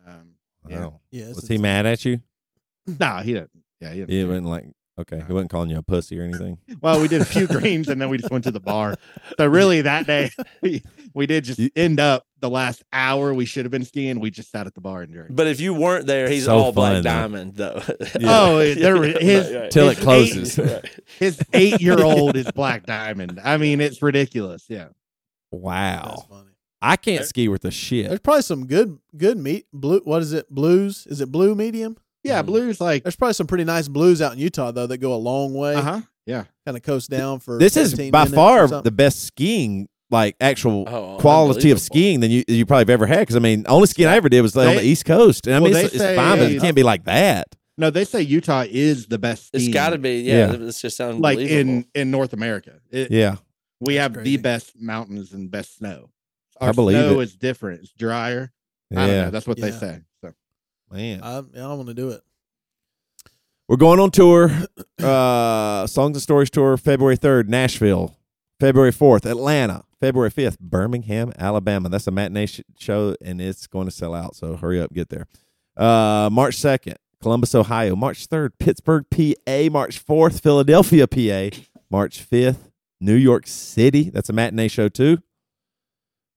um, 0.07 0.31
yeah, 0.69 0.81
Wow. 0.81 1.01
Yeah, 1.11 1.21
it's- 1.23 1.37
Was 1.37 1.49
he 1.49 1.59
mad 1.59 1.85
at 1.87 2.05
you? 2.05 2.21
nah, 2.87 3.23
he 3.23 3.35
didn't. 3.35 3.51
Yeah, 3.81 3.91
he 3.91 3.99
didn't. 4.01 4.11
He 4.11 4.19
care. 4.21 4.27
wasn't 4.29 4.47
like, 4.47 4.67
okay, 4.99 5.23
he 5.27 5.33
wasn't 5.33 5.51
calling 5.51 5.71
you 5.71 5.79
a 5.79 5.83
pussy 5.83 6.19
or 6.19 6.23
anything. 6.25 6.59
Well, 6.83 7.01
we 7.01 7.09
did 7.09 7.23
a 7.23 7.25
few 7.25 7.47
greens 7.59 7.89
and 7.89 8.01
then 8.01 8.09
we 8.11 8.19
just 8.19 8.31
went 8.31 8.45
to 8.45 8.51
the 8.51 8.61
bar. 8.61 8.95
So 9.39 9.47
really, 9.47 9.81
that 9.83 10.07
day 10.07 10.31
we, 10.63 10.83
we 11.15 11.27
did 11.27 11.45
just 11.45 11.61
end 11.75 11.99
up 12.01 12.27
the 12.41 12.51
last 12.51 12.85
hour 12.93 13.33
we 13.35 13.45
should 13.47 13.65
have 13.65 13.73
been 13.73 13.85
skiing. 13.85 14.21
We 14.21 14.31
just 14.31 14.51
sat 14.51 14.67
at 14.67 14.75
the 14.75 14.81
bar 14.81 15.03
and 15.03 15.13
drank. 15.13 15.35
But 15.35 15.47
if 15.47 15.59
you 15.61 15.73
weren't 15.75 16.07
there, 16.07 16.29
he's 16.29 16.45
So 16.45 16.57
all 16.57 16.73
black 16.73 16.95
fun, 16.95 17.03
though. 17.03 17.11
diamond, 17.11 17.55
though. 17.57 17.83
Oh, 18.23 18.75
there 18.75 18.97
were- 18.99 19.07
his- 19.07 19.53
Right, 19.53 19.61
right. 19.63 19.71
Till 19.71 19.89
it 19.89 19.93
It's 19.93 20.01
eight- 20.01 20.05
closes. 20.05 20.59
Right. 20.59 21.01
His 21.19 21.41
eight 21.53 21.81
year 21.81 22.03
old 22.03 22.37
is 22.37 22.51
black 22.53 22.85
diamond. 22.87 23.41
I 23.43 23.57
mean, 23.57 23.81
it's 23.81 24.03
ridiculous. 24.03 24.67
Yeah. 24.69 24.89
That's 24.89 24.95
Wow. 25.63 26.27
funny. 26.29 26.51
I 26.83 26.97
can't 26.97 27.25
ski 27.25 27.49
worth 27.49 27.65
a 27.65 27.71
shit. 27.71 28.09
There's 28.09 28.21
probably 28.21 28.43
some 28.43 28.67
good 28.67 28.99
good 29.17 29.39
meat 29.39 29.67
blue. 29.73 30.01
What 30.05 30.21
is 30.23 30.33
it? 30.35 30.51
Blues? 30.51 31.07
Is 31.09 31.21
it 31.23 31.33
blue 31.33 31.55
medium? 31.55 31.97
Yeah, 32.27 32.43
Mhm. 32.43 32.47
blues 32.47 32.81
like 32.81 33.03
There's 33.05 33.17
probably 33.17 33.35
some 33.35 33.47
pretty 33.47 33.65
nice 33.65 33.89
blues 33.89 34.21
out 34.23 34.33
in 34.33 34.39
Utah 34.39 34.71
though 34.73 34.87
that 34.87 34.99
go 34.99 35.15
a 35.15 35.17
long 35.17 35.55
way. 35.55 35.75
uh 35.75 35.81
huh. 35.83 36.01
Yeah. 36.27 36.45
Kind 36.65 36.77
of 36.77 36.83
coast 36.83 37.09
down 37.11 37.39
for. 37.39 37.59
This 37.59 37.77
is 37.77 37.95
by 38.11 38.25
far 38.27 38.67
the 38.67 38.91
best 38.91 39.25
skiing, 39.25 39.89
like 40.11 40.35
actual 40.41 40.85
Oh, 40.89 41.17
quality 41.21 41.71
of 41.71 41.81
skiing 41.81 42.21
than 42.21 42.31
you 42.33 42.43
you 42.49 42.67
probably 42.67 42.81
have 42.83 42.91
ever 42.91 43.07
had. 43.07 43.21
Because 43.21 43.37
I 43.37 43.41
mean, 43.41 43.65
only 43.69 43.87
skiing 43.87 44.09
I 44.09 44.17
ever 44.17 44.29
did 44.29 44.41
was 44.41 44.57
like, 44.57 44.69
on 44.69 44.77
the 44.77 44.83
East 44.83 45.05
Coast, 45.05 45.47
and 45.47 45.55
I 45.57 45.61
well, 45.61 45.71
mean, 45.73 45.85
it's, 45.85 45.93
they 45.97 46.05
it's 46.11 46.17
fine, 46.19 46.39
but 46.39 46.47
say- 46.49 46.57
it 46.57 46.61
can't 46.61 46.75
be 46.77 46.83
like 46.83 47.05
that. 47.05 47.47
No, 47.79 47.91
they 47.91 48.05
say 48.07 48.23
Utah 48.23 48.65
is 48.69 49.07
the 49.07 49.19
best. 49.19 49.51
It's 49.53 49.69
got 49.69 49.91
to 49.91 49.99
be. 49.99 50.21
Yeah, 50.23 50.51
Yeah. 50.53 50.67
it's 50.67 50.81
just 50.81 50.99
like 50.99 51.39
in 51.39 51.85
in 51.95 52.11
North 52.11 52.33
America. 52.33 52.73
It- 52.91 53.11
Yeah, 53.13 53.37
we 53.81 53.95
That's 53.95 54.03
have 54.03 54.13
crazy. 54.15 54.37
the 54.37 54.43
best 54.43 54.73
mountains 54.81 55.33
and 55.33 55.51
best 55.51 55.77
snow. 55.79 56.11
I 56.61 56.73
believe 56.73 56.97
snow 56.97 57.21
it. 57.21 57.25
is 57.25 57.37
different. 57.37 57.83
It's 57.83 57.93
drier. 57.93 58.51
I 58.91 58.95
don't 58.95 59.09
yeah, 59.09 59.25
know. 59.27 59.31
That's 59.31 59.47
what 59.47 59.61
they 59.61 59.73
say. 59.73 60.01
Man. 60.91 61.23
I, 61.23 61.39
I 61.39 61.75
want 61.75 61.89
to 61.89 61.95
do 61.95 62.11
it. 62.11 62.21
We're 63.69 63.77
going 63.77 63.99
on 63.99 64.11
tour. 64.13 64.51
Uh, 65.03 65.87
Songs 65.87 66.17
and 66.17 66.23
Stories 66.23 66.51
tour, 66.51 66.77
February 66.77 67.17
third, 67.17 67.51
Nashville. 67.51 68.17
February 68.61 68.93
fourth, 68.93 69.27
Atlanta. 69.27 69.85
February 70.01 70.31
fifth, 70.31 70.59
Birmingham, 70.61 71.33
Alabama. 71.39 71.89
That's 71.89 72.07
a 72.07 72.11
matinee 72.11 72.47
sh- 72.47 72.61
show, 72.79 73.17
and 73.23 73.41
it's 73.41 73.67
going 73.67 73.87
to 73.87 73.91
sell 73.91 74.15
out. 74.15 74.37
So 74.37 74.57
hurry 74.57 74.81
up, 74.81 74.93
get 74.93 75.09
there. 75.09 75.27
Uh, 75.77 76.29
March 76.31 76.55
second, 76.57 76.97
Columbus, 77.21 77.55
Ohio. 77.55 77.97
March 77.97 78.27
third, 78.27 78.59
Pittsburgh, 78.59 79.05
PA. 79.11 79.69
March 79.71 79.99
fourth, 79.99 80.41
Philadelphia, 80.41 81.07
PA. 81.07 81.57
March 81.91 82.23
fifth, 82.23 82.71
New 83.01 83.15
York 83.15 83.47
City. 83.47 84.11
That's 84.11 84.29
a 84.29 84.33
matinee 84.33 84.69
show 84.69 84.89
too. 84.89 85.19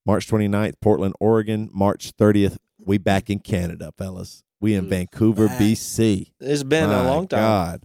March 0.06 0.28
29th, 0.28 0.76
Portland, 0.82 1.14
Oregon. 1.20 1.70
March 1.72 2.16
30th, 2.18 2.58
we 2.86 2.98
back 2.98 3.30
in 3.30 3.40
Canada, 3.40 3.92
fellas. 3.98 4.44
We 4.62 4.76
in 4.76 4.90
Vancouver, 4.90 5.48
Back. 5.48 5.60
BC. 5.62 6.32
it's 6.40 6.64
been 6.64 6.90
a 6.90 7.04
long 7.04 7.28
time. 7.28 7.40
God. 7.40 7.84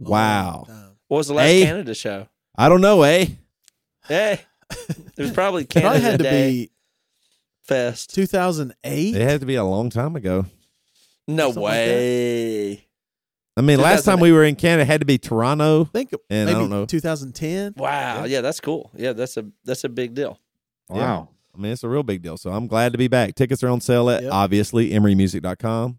Wow. 0.00 0.64
time. 0.66 0.96
What 1.08 1.18
was 1.18 1.28
the 1.28 1.34
last 1.34 1.46
Hey. 1.46 1.64
Canada 1.64 1.94
show? 1.94 2.26
I 2.56 2.68
don't 2.68 2.80
know, 2.80 3.02
eh? 3.02 3.26
Hey, 4.08 4.40
it 4.70 5.18
was 5.18 5.30
probably 5.30 5.62
It 5.62 5.70
probably 5.70 6.00
had 6.00 6.18
to 6.18 6.24
Day 6.24 6.52
be 6.66 6.70
Fest. 7.64 8.12
2008. 8.14 9.14
It 9.14 9.22
had 9.22 9.40
to 9.40 9.46
be 9.46 9.54
a 9.54 9.64
long 9.64 9.88
time 9.90 10.16
ago. 10.16 10.46
No 11.28 11.46
Something 11.46 11.62
like 11.62 11.72
way. 11.74 12.86
I 13.56 13.62
mean, 13.62 13.78
last 13.80 14.04
time 14.04 14.20
we 14.20 14.32
were 14.32 14.42
in 14.44 14.56
Canada, 14.56 14.82
it 14.82 14.86
had 14.86 15.00
to 15.00 15.06
be 15.06 15.18
Toronto. 15.18 15.82
I 15.82 15.88
think 15.88 16.12
And 16.28 16.48
I 16.50 16.54
don't 16.54 16.70
know. 16.70 16.86
2010. 16.86 17.74
Wow. 17.76 18.24
Yeah. 18.24 18.40
that's 18.40 18.58
cool. 18.60 18.90
Yeah, 18.96 19.12
that's 19.12 19.36
a 19.36 19.44
that's 19.64 19.84
a 19.84 19.88
big 19.88 20.14
deal. 20.14 20.38
wow. 20.88 21.28
I 21.54 21.58
mean, 21.58 21.72
it's 21.72 21.84
a 21.84 21.88
real 21.88 22.02
big 22.02 22.22
deal. 22.22 22.36
So 22.36 22.50
I'm 22.52 22.66
glad 22.66 22.92
to 22.92 22.98
be 22.98 23.08
back. 23.08 23.34
Tickets 23.34 23.62
are 23.62 23.68
on 23.68 23.80
sale 23.80 24.08
at 24.10 24.22
Yep. 24.22 24.32
obviously 24.32 24.90
emerymusic.com. 24.90 25.98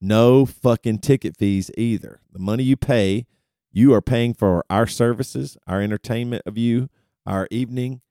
No 0.00 0.44
fucking 0.46 0.98
ticket 0.98 1.36
fees 1.36 1.70
either. 1.78 2.20
The 2.32 2.38
money 2.38 2.62
you 2.62 2.76
pay, 2.76 3.26
you 3.72 3.94
are 3.94 4.02
paying 4.02 4.34
for 4.34 4.64
our 4.68 4.86
services, 4.86 5.56
our 5.66 5.80
entertainment 5.80 6.42
of 6.46 6.58
you, 6.58 6.88
our 7.24 7.48
evening. 7.50 8.02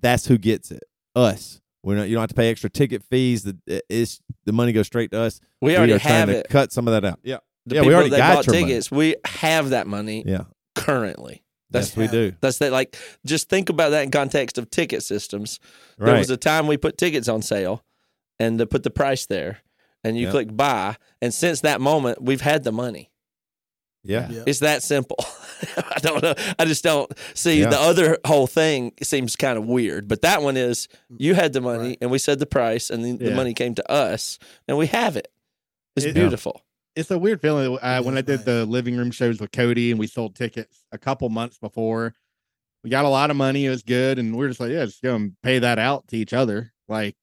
That's 0.00 0.26
who 0.26 0.38
gets 0.38 0.70
it. 0.70 0.82
Us. 1.14 1.60
We're 1.82 1.96
not. 1.96 2.08
You 2.08 2.14
don't 2.16 2.22
have 2.22 2.28
to 2.30 2.34
pay 2.34 2.50
extra 2.50 2.68
ticket 2.70 3.02
fees. 3.04 3.44
The 3.44 3.56
it's 3.88 4.20
the 4.44 4.52
money 4.52 4.72
goes 4.72 4.86
straight 4.86 5.10
to 5.12 5.20
us. 5.20 5.40
We 5.60 5.76
already 5.76 5.92
are 5.92 5.98
trying 5.98 6.14
have 6.14 6.28
to 6.28 6.38
it. 6.40 6.48
cut 6.48 6.72
some 6.72 6.88
of 6.88 6.92
that 6.92 7.04
out. 7.04 7.20
Yeah. 7.22 7.38
The 7.66 7.76
Yeah, 7.76 7.82
we 7.82 7.94
already 7.94 8.10
got 8.10 8.46
your 8.46 8.54
money. 8.54 8.66
tickets, 8.66 8.90
we 8.90 9.16
have 9.24 9.70
that 9.70 9.86
money 9.86 10.24
Yeah. 10.26 10.44
currently. 10.74 11.42
That's 11.70 11.88
Yes, 11.88 11.96
we 11.96 12.06
do. 12.08 12.32
that's 12.40 12.58
that. 12.58 12.72
Like, 12.72 12.96
just 13.24 13.48
think 13.48 13.68
about 13.68 13.90
that 13.90 14.04
in 14.04 14.10
context 14.10 14.56
of 14.58 14.70
ticket 14.70 15.02
systems. 15.02 15.58
Right. 15.98 16.06
There 16.10 16.18
was 16.18 16.30
a 16.30 16.36
time 16.36 16.66
we 16.66 16.76
put 16.76 16.96
tickets 16.96 17.28
on 17.28 17.42
sale, 17.42 17.82
and 18.38 18.58
to 18.58 18.66
put 18.66 18.82
the 18.84 18.90
price 18.90 19.26
there, 19.26 19.58
and 20.04 20.16
you 20.16 20.24
Yep. 20.24 20.30
click 20.32 20.56
buy, 20.56 20.96
and 21.20 21.34
since 21.34 21.62
that 21.62 21.80
moment, 21.80 22.22
we've 22.22 22.40
had 22.42 22.62
the 22.64 22.72
money. 22.72 23.10
yeah. 24.04 24.28
Yeah. 24.30 24.44
It's 24.46 24.60
that 24.60 24.84
simple. 24.84 25.16
I 25.76 25.98
don't 26.00 26.22
know. 26.22 26.34
I 26.60 26.64
just 26.64 26.84
don't 26.84 27.10
see 27.34 27.58
Yeah. 27.60 27.70
the 27.70 27.80
other 27.80 28.18
whole 28.24 28.46
thing 28.46 28.92
seems 29.02 29.34
kind 29.34 29.58
of 29.58 29.64
weird. 29.66 30.06
But 30.06 30.22
that 30.22 30.42
one 30.42 30.56
is 30.56 30.86
you 31.18 31.34
had 31.34 31.52
the 31.52 31.60
money 31.60 31.88
Right. 31.88 31.98
and 32.00 32.10
we 32.12 32.18
said 32.18 32.38
the 32.38 32.46
price 32.46 32.88
and 32.90 33.04
the, 33.04 33.16
the 33.24 33.34
money 33.34 33.52
came 33.52 33.74
to 33.74 33.90
us 33.90 34.38
and 34.68 34.78
we 34.78 34.86
have 34.86 35.16
it. 35.16 35.26
It's 35.96 36.06
It- 36.06 36.14
beautiful. 36.14 36.62
It's 36.96 37.10
a 37.10 37.18
weird 37.18 37.42
feeling. 37.42 37.78
Uh, 37.80 38.00
when 38.02 38.16
I 38.16 38.22
did 38.22 38.36
nice. 38.38 38.44
the 38.46 38.64
living 38.64 38.96
room 38.96 39.10
shows 39.10 39.38
with 39.38 39.52
Cody 39.52 39.90
and 39.90 40.00
we 40.00 40.06
sold 40.06 40.34
tickets 40.34 40.82
a 40.92 40.98
couple 40.98 41.28
months 41.28 41.58
before, 41.58 42.14
we 42.82 42.88
got 42.90 43.04
a 43.04 43.08
lot 43.08 43.30
of 43.30 43.36
money. 43.36 43.66
It 43.66 43.70
was 43.70 43.82
good. 43.82 44.18
And 44.18 44.34
we 44.34 44.44
are 44.44 44.48
just 44.48 44.60
like, 44.60 44.70
yeah, 44.70 44.86
just 44.86 45.02
go 45.02 45.14
and 45.14 45.34
pay 45.42 45.58
that 45.58 45.78
out 45.78 46.08
to 46.08 46.16
each 46.16 46.32
other. 46.32 46.72
Like, 46.88 47.14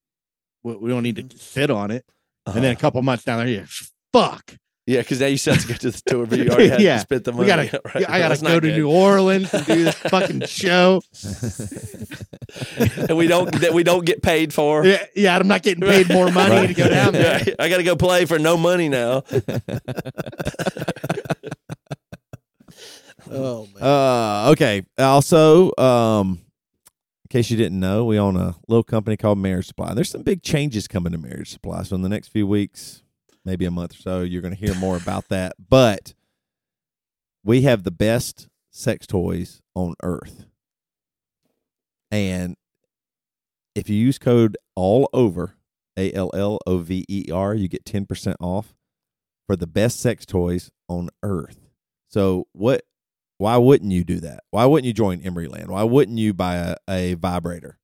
we, 0.63 0.75
we 0.75 0.89
don't 0.89 1.03
need 1.03 1.15
to 1.15 1.23
Mhm. 1.23 1.39
sit 1.39 1.71
on 1.71 1.89
it. 1.89 2.05
Uh-huh. 2.45 2.55
And 2.57 2.63
then 2.65 2.73
a 2.73 2.79
couple 2.79 3.01
months 3.01 3.23
down 3.23 3.39
there, 3.39 3.47
yeah, 3.47 3.65
fuck. 4.11 4.55
Yeah, 4.85 4.99
because 4.99 5.21
now 5.21 5.27
you 5.27 5.37
still 5.37 5.53
have 5.53 5.61
to 5.63 5.67
go 5.69 5.75
to 5.75 5.91
the 5.91 6.01
tour, 6.07 6.25
but 6.25 6.39
you 6.39 6.49
already 6.49 6.67
had 6.69 6.81
Yeah. 6.81 6.95
to 6.95 6.99
spend 7.01 7.23
the 7.23 7.31
We 7.31 7.47
money. 7.47 7.67
gotta, 7.69 7.81
right? 7.85 8.01
yeah, 8.01 8.11
I 8.11 8.19
gotta 8.19 8.35
go 8.35 8.41
not 8.47 8.53
to 8.55 8.61
good. 8.61 8.75
New 8.77 8.89
Orleans 8.89 9.53
and 9.53 9.65
do 9.65 9.83
this 9.85 9.95
fucking 9.95 10.41
show. 10.47 11.01
and 13.07 13.17
we 13.17 13.27
don't 13.27 13.51
that 13.61 13.73
we 13.73 13.83
don't 13.83 14.05
get 14.05 14.21
paid 14.21 14.53
for. 14.53 14.85
Yeah, 14.85 15.05
yeah, 15.15 15.37
I'm 15.37 15.47
not 15.47 15.63
getting 15.63 15.87
paid 15.87 16.09
more 16.09 16.29
money 16.31 16.51
Right. 16.55 16.67
to 16.67 16.73
go 16.73 16.89
down 16.89 17.13
there. 17.13 17.41
Yeah, 17.47 17.53
I 17.59 17.69
got 17.69 17.77
to 17.77 17.83
go 17.83 17.95
play 17.95 18.25
for 18.25 18.39
no 18.39 18.57
money 18.57 18.89
now. 18.89 19.23
Oh 23.31 23.67
man. 23.73 23.83
Uh, 23.83 24.49
okay. 24.51 24.83
Also, 24.97 25.71
um, 25.77 26.41
in 27.25 27.29
case 27.29 27.49
you 27.49 27.57
didn't 27.57 27.79
know, 27.79 28.05
we 28.05 28.19
own 28.19 28.35
a 28.35 28.55
little 28.67 28.83
company 28.83 29.17
called 29.17 29.37
Marriage 29.37 29.67
Supply. 29.67 29.93
There's 29.93 30.09
some 30.09 30.23
big 30.23 30.43
changes 30.43 30.87
coming 30.87 31.11
to 31.13 31.17
Marriage 31.17 31.49
Supply. 31.49 31.83
So 31.83 31.95
in 31.95 32.01
the 32.01 32.09
next 32.09 32.27
few 32.29 32.45
weeks, 32.45 33.02
maybe 33.45 33.65
a 33.65 33.71
month 33.71 33.95
or 33.95 34.01
so, 34.01 34.21
you're 34.21 34.41
going 34.41 34.55
to 34.55 34.59
hear 34.59 34.75
more 34.75 34.97
about 34.97 35.29
that. 35.29 35.53
But 35.69 36.13
we 37.43 37.61
have 37.63 37.83
the 37.83 37.91
best 37.91 38.47
sex 38.71 39.05
toys 39.05 39.61
on 39.75 39.95
earth. 40.01 40.45
And 42.11 42.55
if 43.75 43.89
you 43.89 43.97
use 43.97 44.19
code 44.19 44.57
all 44.75 45.09
over 45.13 45.55
A 45.97 46.11
L 46.13 46.31
L 46.33 46.59
O 46.65 46.77
V 46.77 47.05
E 47.09 47.25
R, 47.31 47.55
you 47.55 47.67
get 47.67 47.85
10% 47.85 48.35
off 48.39 48.75
for 49.47 49.55
the 49.55 49.67
best 49.67 49.99
sex 49.99 50.25
toys 50.25 50.71
on 50.87 51.09
earth. 51.21 51.69
So 52.07 52.47
what 52.53 52.83
why 53.39 53.57
wouldn't 53.57 53.91
you 53.91 54.03
do 54.03 54.19
that? 54.21 54.43
Why 54.51 54.65
wouldn't 54.65 54.85
you 54.85 54.93
join 54.93 55.21
Emeryland? 55.21 55.67
Why 55.67 55.83
wouldn't 55.83 56.17
you 56.17 56.33
buy 56.33 56.55
a, 56.55 56.75
a 56.87 57.13
vibrator? 57.15 57.77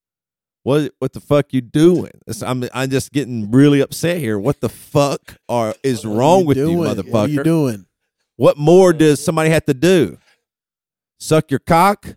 What 0.64 0.92
what 1.00 1.14
the 1.14 1.20
fuck 1.22 1.54
you 1.54 1.62
doing? 1.62 2.12
It's- 2.28 2.42
I'm 2.42 2.66
I'm 2.74 2.90
just 2.90 3.12
getting 3.12 3.50
really 3.52 3.80
upset 3.82 4.18
here. 4.18 4.38
What 4.38 4.60
the 4.60 4.70
fuck 4.70 5.36
are 5.48 5.74
is 5.84 6.06
What 6.06 6.16
wrong 6.18 6.46
with 6.46 6.58
doing? 6.58 6.72
you, 6.74 6.78
What 6.80 6.98
motherfucker? 6.98 7.30
you 7.30 7.44
doing? 7.44 7.86
What 8.36 8.58
more 8.58 8.94
does 8.94 9.24
somebody 9.24 9.50
have 9.50 9.66
to 9.66 9.74
do? 9.74 10.18
Suck 11.20 11.50
your 11.52 11.60
cock? 11.60 12.16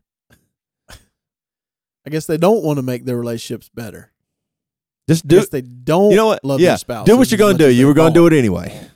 I 2.04 2.10
guess 2.10 2.26
they 2.26 2.36
don't 2.36 2.64
want 2.64 2.78
to 2.78 2.82
make 2.82 3.04
their 3.04 3.16
relationships 3.16 3.68
better. 3.72 4.10
Just 5.08 5.26
do 5.26 5.44
they 5.44 5.62
don't 5.62 6.10
You 6.10 6.16
know 6.16 6.26
what? 6.28 6.44
love 6.44 6.60
yeah. 6.60 6.70
their 6.70 6.78
spouse. 6.78 7.06
do 7.06 7.16
what 7.16 7.30
you're 7.30 7.38
gonna 7.38 7.58
do. 7.58 7.68
You 7.70 7.86
were 7.86 7.94
gonna 7.94 8.14
do 8.14 8.26
it 8.26 8.32
anyway. 8.32 8.88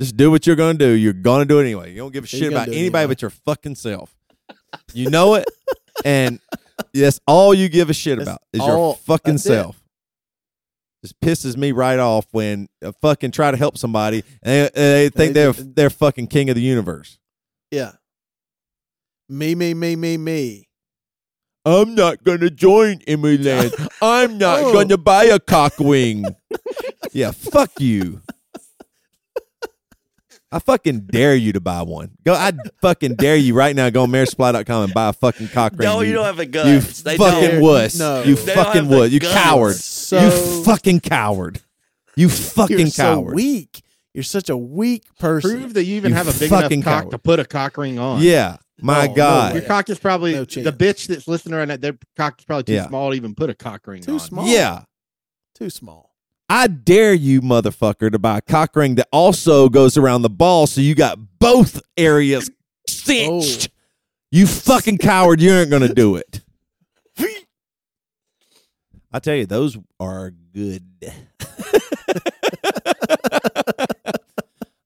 Just 0.00 0.16
do 0.16 0.30
what 0.30 0.46
you're 0.46 0.56
gonna 0.56 0.78
do. 0.78 0.90
You're 0.90 1.12
gonna 1.12 1.44
do 1.44 1.58
it 1.58 1.62
anyway. 1.62 1.90
You 1.92 1.98
don't 1.98 2.12
give 2.12 2.24
a 2.24 2.26
shit 2.26 2.50
about 2.52 2.68
anybody 2.68 2.78
anyway. 2.86 3.06
but 3.06 3.22
your 3.22 3.30
fucking 3.30 3.74
self. 3.76 4.14
You 4.92 5.08
know 5.10 5.34
it, 5.34 5.48
and 6.04 6.38
that's 6.92 7.20
all 7.26 7.54
you 7.54 7.68
give 7.68 7.90
a 7.90 7.94
shit 7.94 8.18
about 8.18 8.42
is 8.52 8.60
all- 8.60 8.68
your 8.68 8.94
fucking 8.96 9.34
that's 9.34 9.46
it. 9.46 9.48
self. 9.48 9.80
Just 11.02 11.20
pisses 11.20 11.56
me 11.56 11.72
right 11.72 11.98
off 11.98 12.24
when 12.32 12.66
I 12.82 12.92
fucking 13.02 13.30
try 13.32 13.50
to 13.50 13.56
help 13.58 13.76
somebody 13.76 14.24
and 14.42 14.70
they, 14.74 14.80
they 15.02 15.08
think 15.10 15.34
They 15.34 15.42
they're 15.42 15.52
they're 15.52 15.90
fucking 15.90 16.28
king 16.28 16.48
of 16.48 16.56
the 16.56 16.62
universe. 16.62 17.18
Yeah. 17.70 17.92
Me, 19.28 19.54
me, 19.54 19.74
me, 19.74 19.96
me, 19.96 20.16
me. 20.16 20.68
I'm 21.66 21.94
not 21.94 22.24
gonna 22.24 22.50
join 22.50 22.98
Emeryland. 23.00 23.72
I'm 24.02 24.38
not 24.38 24.60
Oh. 24.64 24.72
gonna 24.72 24.96
buy 24.98 25.24
a 25.24 25.38
cock 25.38 25.74
wing. 25.78 26.24
yeah, 27.12 27.30
fuck 27.32 27.70
you. 27.80 28.20
I 30.54 30.60
fucking 30.60 31.00
dare 31.10 31.34
you 31.34 31.52
to 31.54 31.60
buy 31.60 31.82
one. 31.82 32.12
Go, 32.24 32.32
I 32.32 32.52
fucking 32.80 33.16
dare 33.16 33.34
you 33.36 33.54
right 33.54 33.74
now. 33.74 33.90
Go 33.90 34.04
on 34.04 34.10
marriagesupply.com 34.10 34.84
and 34.84 34.94
buy 34.94 35.08
a 35.08 35.12
fucking 35.12 35.48
cock 35.48 35.72
ring. 35.72 35.88
No, 35.88 36.00
you 36.00 36.08
you, 36.08 36.14
don't 36.14 36.26
have 36.26 36.38
a 36.38 36.46
gun. 36.46 36.68
you. 36.68 36.80
They 36.80 37.16
fucking 37.16 37.50
don't. 37.50 37.60
wuss. 37.60 37.98
No. 37.98 38.22
You 38.22 38.36
They 38.36 38.54
fucking 38.54 38.82
have 38.82 38.88
the 38.88 38.96
would. 38.96 39.12
You 39.12 39.18
coward. 39.20 39.74
So 39.74 40.20
you 40.20 40.64
fucking 40.64 41.00
coward. 41.00 41.60
You 42.16 42.28
fucking 42.28 42.78
you're 42.78 42.86
so 42.86 43.02
coward. 43.02 43.34
weak. 43.34 43.82
You're 44.12 44.22
such 44.22 44.48
a 44.48 44.56
weak 44.56 45.02
person. 45.18 45.50
Prove 45.58 45.74
that 45.74 45.84
you 45.84 45.96
even 45.96 46.12
You 46.12 46.16
have 46.18 46.28
a 46.28 46.38
big 46.38 46.52
enough 46.52 46.70
cock 46.84 47.02
coward. 47.02 47.10
to 47.10 47.18
put 47.18 47.40
a 47.40 47.44
cock 47.44 47.76
ring 47.76 47.98
on. 47.98 48.22
Yeah, 48.22 48.58
my 48.80 49.08
Oh, 49.08 49.14
God. 49.14 49.54
way. 49.54 49.58
Your 49.58 49.66
cock 49.68 49.90
is 49.90 49.98
probably 49.98 50.34
No 50.34 50.44
the 50.44 50.72
bitch 50.72 51.08
that's 51.08 51.26
listening 51.26 51.56
right 51.56 51.66
now. 51.66 51.76
Their 51.76 51.98
cock 52.16 52.38
is 52.38 52.44
probably 52.44 52.62
too 52.62 52.74
Yeah. 52.74 52.86
small 52.86 53.10
to 53.10 53.16
even 53.16 53.34
put 53.34 53.50
a 53.50 53.54
cock 53.54 53.84
ring 53.88 54.02
Too 54.02 54.12
on. 54.12 54.20
small. 54.20 54.46
yeah. 54.46 54.82
Too 55.56 55.68
small. 55.68 56.03
I 56.54 56.68
dare 56.68 57.12
you, 57.12 57.42
motherfucker, 57.42 58.12
to 58.12 58.18
buy 58.20 58.38
a 58.38 58.40
cock 58.40 58.76
ring 58.76 58.94
that 58.94 59.08
also 59.10 59.68
goes 59.68 59.96
around 59.96 60.22
the 60.22 60.30
ball 60.30 60.68
so 60.68 60.80
you 60.80 60.94
got 60.94 61.18
both 61.40 61.82
areas 61.96 62.48
cinched. 62.86 63.70
Oh. 63.72 63.74
You 64.30 64.46
fucking 64.46 64.98
coward, 64.98 65.40
you 65.40 65.52
ain't 65.52 65.68
gonna 65.68 65.92
do 65.92 66.14
it. 66.14 66.42
I 69.10 69.18
tell 69.18 69.34
you, 69.34 69.46
those 69.46 69.76
are 69.98 70.30
good. 70.30 70.84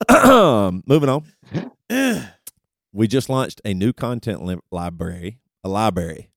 Moving 0.87 1.11
on. 1.11 1.27
We 2.95 3.09
just 3.09 3.29
launched 3.29 3.61
a 3.67 3.75
new 3.75 3.93
content 3.93 4.43
li- 4.43 4.57
library, 4.71 5.39
a 5.63 5.69
library 5.69 6.31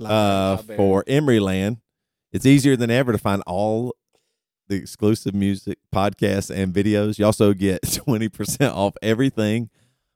uh, 0.00 0.56
Library. 0.56 0.76
for 0.76 1.04
Emeryland. 1.04 1.78
It's 2.32 2.44
easier 2.44 2.74
than 2.74 2.90
ever 2.90 3.12
to 3.12 3.18
find 3.18 3.40
all 3.46 3.94
the 4.68 4.76
exclusive 4.76 5.34
music, 5.34 5.78
podcasts, 5.94 6.54
and 6.54 6.72
videos. 6.74 7.18
You 7.18 7.24
also 7.26 7.52
get 7.54 7.82
20% 7.84 8.72
off 8.74 8.94
everything. 9.02 9.70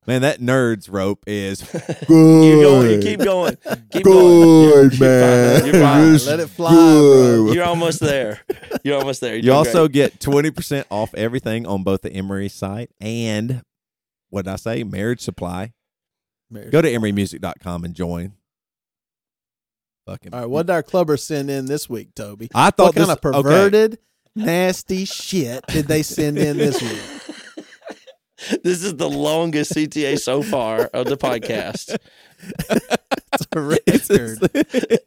Man, 0.04 0.22
that 0.22 0.40
nerd's 0.40 0.88
rope 0.88 1.22
is 1.28 1.62
Keep 1.62 2.08
going. 2.08 3.00
Keep 3.00 3.20
going. 3.20 3.56
Keep 3.92 4.02
going. 4.04 4.88
good, 4.88 4.98
You're 4.98 5.08
man. 5.08 5.64
You're 5.64 5.74
fine. 5.74 6.18
Let 6.26 6.40
it 6.40 6.48
fly, 6.48 6.72
bro. 6.72 7.52
You're 7.52 7.64
almost 7.64 8.00
there. 8.00 8.40
You're 8.82 8.98
almost 8.98 9.20
there. 9.20 9.36
You're 9.36 9.44
You 9.44 9.52
also 9.52 9.86
great. 9.86 9.92
get 9.92 10.18
20% 10.20 10.86
off 10.90 11.14
everything 11.14 11.66
on 11.66 11.84
both 11.84 12.02
the 12.02 12.12
Emery 12.12 12.48
site 12.48 12.90
and 13.00 13.62
what 14.30 14.46
did 14.46 14.52
I 14.52 14.56
say? 14.56 14.82
Marriage 14.82 15.20
Supply. 15.20 15.72
Go 16.52 16.82
to 16.82 16.90
emerymusic.com 16.90 17.84
and 17.84 17.94
join. 17.94 18.32
Fucking 20.06 20.34
All 20.34 20.40
right, 20.40 20.48
what 20.50 20.66
did 20.66 20.72
our 20.72 20.82
clubbers 20.82 21.20
send 21.20 21.48
in 21.48 21.66
this 21.66 21.88
week, 21.88 22.14
Toby? 22.14 22.48
I 22.54 22.70
thought 22.70 22.96
What 22.96 22.96
kind 22.96 23.10
of 23.10 23.20
perverted, 23.20 23.98
nasty 24.34 25.04
shit 25.04 25.64
did 25.68 25.86
they 25.86 26.02
send 26.02 26.38
in 26.38 26.56
this 26.58 26.80
week? 26.82 27.36
This 28.64 28.82
is 28.82 28.96
the 28.96 29.08
longest 29.08 29.72
CTA 29.72 30.18
so 30.18 30.42
far 30.42 30.86
of 30.92 31.06
the 31.06 31.16
podcast. 31.16 31.96
It's 33.34 33.46
a 33.54 33.60
record. 33.60 34.38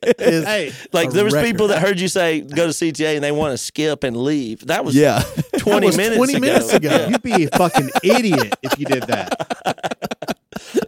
It's 0.02 0.48
Hey, 0.48 0.72
Like 0.94 1.12
there 1.12 1.24
was 1.26 1.34
record. 1.34 1.46
people 1.48 1.68
that 1.68 1.80
heard 1.82 2.00
you 2.00 2.08
say 2.08 2.40
go 2.42 2.66
to 2.66 2.72
CTA 2.72 3.16
and 3.16 3.24
they 3.24 3.34
want 3.34 3.52
to 3.52 3.58
skip 3.58 4.04
and 4.06 4.16
leave. 4.16 4.66
That 4.68 4.86
was 4.86 4.96
Yeah. 4.96 5.22
20 5.60 5.86
was 5.88 5.98
minutes 5.98 6.16
20 6.18 6.34
ago. 6.36 6.40
minutes 6.42 6.74
ago. 6.74 6.90
Yeah. 6.90 7.08
you'd 7.10 7.22
be 7.24 7.44
a 7.44 7.50
fucking 7.50 7.90
idiot 8.04 8.56
if 8.64 8.80
you 8.80 8.86
did 8.86 9.04
that. 9.04 9.95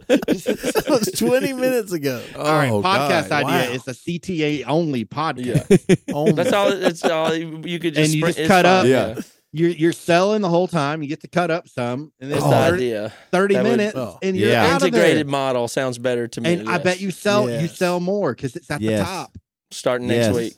It 0.08 0.88
was 0.88 1.06
20 1.18 1.52
minutes 1.52 1.92
ago. 1.92 2.22
All 2.36 2.44
right, 2.44 2.70
Oh, 2.70 2.82
podcast 2.82 3.28
God. 3.28 3.44
idea 3.44 3.68
Wow. 3.70 3.74
is 3.74 3.86
a 3.88 3.92
CTA 3.94 4.64
only 4.66 5.04
podcast. 5.04 5.86
Yeah. 5.88 5.96
Oh, 6.14 6.32
That's 6.32 6.52
all. 6.52 6.72
It's 6.72 7.04
all 7.04 7.34
you 7.34 7.78
could 7.78 7.94
just. 7.94 8.12
And 8.12 8.14
you 8.14 8.26
just 8.26 8.38
cut 8.48 8.64
fine, 8.64 8.66
up. 8.66 8.86
Yeah. 8.86 9.20
You're 9.52 9.70
you're 9.70 9.92
selling 9.92 10.42
the 10.42 10.48
whole 10.48 10.68
time. 10.68 11.02
You 11.02 11.08
get 11.08 11.20
to 11.22 11.28
cut 11.28 11.50
up 11.50 11.68
some, 11.68 12.12
and 12.20 12.30
then 12.30 12.38
Oh. 12.42 12.50
the 12.50 12.56
30, 12.56 12.76
idea. 12.86 13.12
30 13.32 13.54
That 13.54 13.64
would- 13.64 13.70
minutes, 13.70 13.96
oh. 13.96 14.18
and 14.22 14.36
you're 14.36 14.50
Yeah. 14.50 14.66
out 14.74 14.82
of 14.82 14.88
Integrated 14.88 15.26
there. 15.26 15.30
model 15.30 15.68
sounds 15.68 15.98
better 15.98 16.28
to 16.28 16.40
me. 16.40 16.54
And 16.54 16.68
I 16.68 16.78
bet 16.78 17.00
you 17.00 17.10
sell 17.10 17.48
you 17.50 17.66
sell 17.68 17.98
more 18.00 18.34
because 18.34 18.56
it's 18.56 18.70
at 18.70 18.80
Yes. 18.80 19.00
the 19.00 19.04
top. 19.04 19.38
starting 19.70 20.08
next 20.08 20.26
Yes. 20.28 20.34
week. 20.34 20.54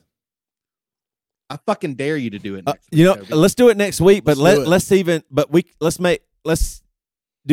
I 1.48 1.58
fucking 1.66 1.94
dare 1.94 2.16
you 2.16 2.30
to 2.30 2.38
do 2.38 2.54
it. 2.54 2.64
Uh, 2.66 2.72
Next 2.72 2.86
you 2.92 3.04
know, 3.04 3.14
week, 3.14 3.22
Toby. 3.24 3.34
let's 3.34 3.54
do 3.56 3.68
it 3.70 3.76
next 3.76 4.00
week, 4.00 4.22
but 4.24 4.36
Let's 4.36 4.58
let 4.58 4.68
let's 4.68 4.92
even 4.92 5.22
but 5.32 5.50
we 5.50 5.64
let's 5.80 5.98
make 5.98 6.22
let's 6.44 6.82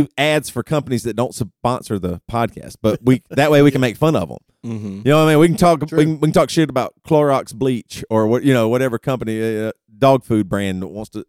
do 0.04 0.08
ads 0.18 0.50
for 0.50 0.64
companies 0.64 1.04
that 1.04 1.16
don't 1.16 1.34
sponsor 1.36 2.00
the 2.00 2.22
podcast. 2.32 2.78
But 2.82 3.00
we 3.04 3.24
that 3.30 3.52
way 3.52 3.62
we 3.62 3.72
can 3.72 3.82
make 3.88 3.98
fun 3.98 4.16
of 4.16 4.30
them. 4.30 4.38
Mm-hmm. 4.66 4.88
You 5.06 5.12
know 5.12 5.18
what 5.24 5.30
I 5.30 5.34
mean? 5.34 5.40
We 5.40 5.48
can 5.48 5.58
talk 5.58 5.82
we 5.82 5.88
can, 6.06 6.20
we 6.20 6.28
can 6.28 6.32
talk 6.32 6.50
shit 6.50 6.70
about 6.70 6.94
Clorox 7.06 7.54
bleach 7.54 8.04
or 8.10 8.28
what 8.28 8.44
you 8.44 8.54
know 8.54 8.68
whatever 8.70 8.98
company 8.98 9.66
uh, 9.68 9.72
dog 9.98 10.24
food 10.24 10.48
brand 10.50 10.84
wants 10.84 11.10
to 11.12 11.26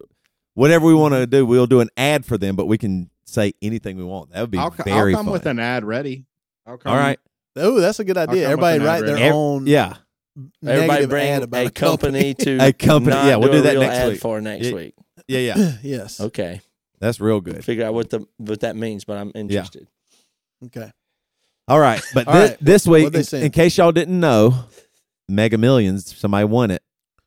whatever 0.54 0.86
we 0.86 0.94
want 0.94 1.14
to 1.14 1.26
do. 1.26 1.44
We'll 1.46 1.66
do 1.66 1.80
an 1.80 1.90
ad 1.96 2.24
for 2.24 2.36
them, 2.38 2.56
but 2.56 2.66
we 2.66 2.78
can 2.78 3.10
say 3.24 3.52
anything 3.62 3.96
we 3.96 4.04
want. 4.04 4.32
That 4.32 4.40
would 4.42 4.50
be 4.50 4.58
I'll, 4.58 4.70
very 4.70 5.12
I'll 5.12 5.18
come 5.18 5.26
fun. 5.26 5.32
with 5.32 5.46
an 5.46 5.58
ad 5.58 5.84
ready. 5.84 6.24
I'll 6.66 6.78
come, 6.78 6.92
All 6.92 6.98
right, 6.98 7.18
oh, 7.56 7.80
that's 7.80 7.98
a 8.00 8.04
good 8.04 8.16
idea. 8.18 8.46
come 8.50 8.54
up 8.54 8.60
with 8.60 8.70
Everybody 8.72 8.84
write 8.84 9.06
their 9.06 9.14
ready. 9.16 9.30
Own 9.30 9.66
yeah, 9.66 9.94
Everybody 10.64 10.88
negative 10.88 11.10
bring 11.10 11.28
ad 11.28 11.40
a, 11.40 11.44
about 11.44 11.74
company, 11.74 12.34
to 12.34 12.58
A 12.60 12.72
company, 12.72 13.14
not 13.16 13.26
yeah, 13.26 13.36
we'll 13.36 13.52
do 13.52 13.58
a 13.58 13.62
that 13.62 13.72
real 13.72 13.80
next 13.82 13.96
ad 13.98 14.08
week. 14.12 14.20
for 14.20 14.40
next 14.40 14.66
Yeah. 14.66 14.74
week. 14.74 14.94
yeah, 15.28 15.38
yeah. 15.38 15.72
yes. 15.82 16.20
Okay, 16.20 16.60
That's 17.00 17.20
real 17.20 17.40
good. 17.40 17.64
figure 17.64 17.84
out 17.84 17.94
what 17.94 18.10
the 18.10 18.26
what 18.38 18.60
that 18.60 18.76
means, 18.76 19.04
but 19.04 19.16
I'm 19.18 19.32
interested. 19.34 19.86
Okay. 20.66 20.90
All 21.68 21.78
right, 21.78 22.02
but 22.14 22.26
All 22.26 22.34
this, 22.34 22.50
right. 22.50 22.58
this 22.60 22.86
week, 22.86 23.14
in, 23.14 23.42
in 23.42 23.50
case 23.52 23.76
y'all 23.76 23.92
didn't 23.92 24.18
know, 24.18 24.64
Mega 25.28 25.58
Millions, 25.58 26.16
somebody 26.16 26.44
won 26.46 26.70
it. 26.70 26.82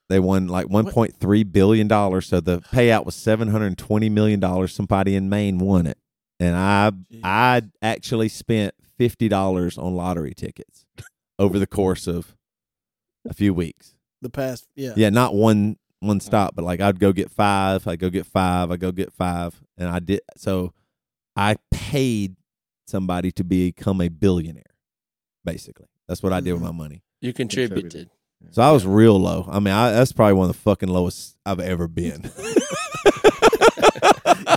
They 0.09 0.19
won 0.19 0.47
like 0.47 0.67
one 0.67 0.89
point 0.89 1.15
three 1.15 1.43
billion 1.43 1.87
dollars. 1.87 2.27
So 2.27 2.39
the 2.41 2.59
payout 2.59 3.05
was 3.05 3.15
seven 3.15 3.49
hundred 3.49 3.77
twenty 3.77 4.09
million 4.09 4.39
dollars. 4.39 4.73
Somebody 4.73 5.15
in 5.15 5.29
Maine 5.29 5.59
won 5.59 5.85
it, 5.87 5.97
and 6.39 6.55
I 6.55 6.91
I 7.23 7.61
actually 7.81 8.29
spent 8.29 8.73
fifty 8.97 9.29
dollars 9.29 9.77
on 9.77 9.95
lottery 9.95 10.33
tickets 10.33 10.85
over 11.39 11.57
the 11.59 11.67
course 11.67 12.07
of 12.07 12.35
a 13.29 13.33
few 13.33 13.53
weeks. 13.53 13.93
The 14.21 14.29
past, 14.29 14.67
yeah. 14.75 14.93
Yeah, 14.95 15.09
not 15.11 15.33
one 15.33 15.77
one 16.01 16.19
stop, 16.19 16.55
but 16.55 16.65
like 16.65 16.81
I'd 16.81 16.99
go 16.99 17.13
get 17.13 17.31
five, 17.31 17.87
I 17.87 17.95
go 17.95 18.09
get 18.09 18.25
five, 18.25 18.71
I 18.71 18.77
go 18.77 18.91
get 18.91 19.13
five, 19.13 19.59
and 19.77 19.87
I 19.87 19.99
did. 19.99 20.21
So 20.35 20.73
I 21.35 21.55
paid 21.71 22.35
somebody 22.87 23.31
to 23.33 23.43
become 23.43 24.01
a 24.01 24.09
billionaire. 24.09 24.63
Basically, 25.45 25.87
that's 26.07 26.21
what 26.21 26.33
I 26.33 26.41
did 26.41 26.53
with 26.53 26.61
mm-hmm. 26.61 26.77
my 26.77 26.83
money. 26.83 27.03
You 27.21 27.33
contributed. 27.33 28.09
So 28.49 28.63
I 28.63 28.71
was 28.71 28.85
real 28.85 29.19
low. 29.19 29.47
I 29.49 29.59
mean, 29.59 29.73
I, 29.73 29.91
that's 29.91 30.11
probably 30.11 30.33
one 30.33 30.49
of 30.49 30.55
the 30.55 30.61
fucking 30.61 30.89
lowest 30.89 31.37
I've 31.45 31.59
ever 31.59 31.87
been. 31.87 32.31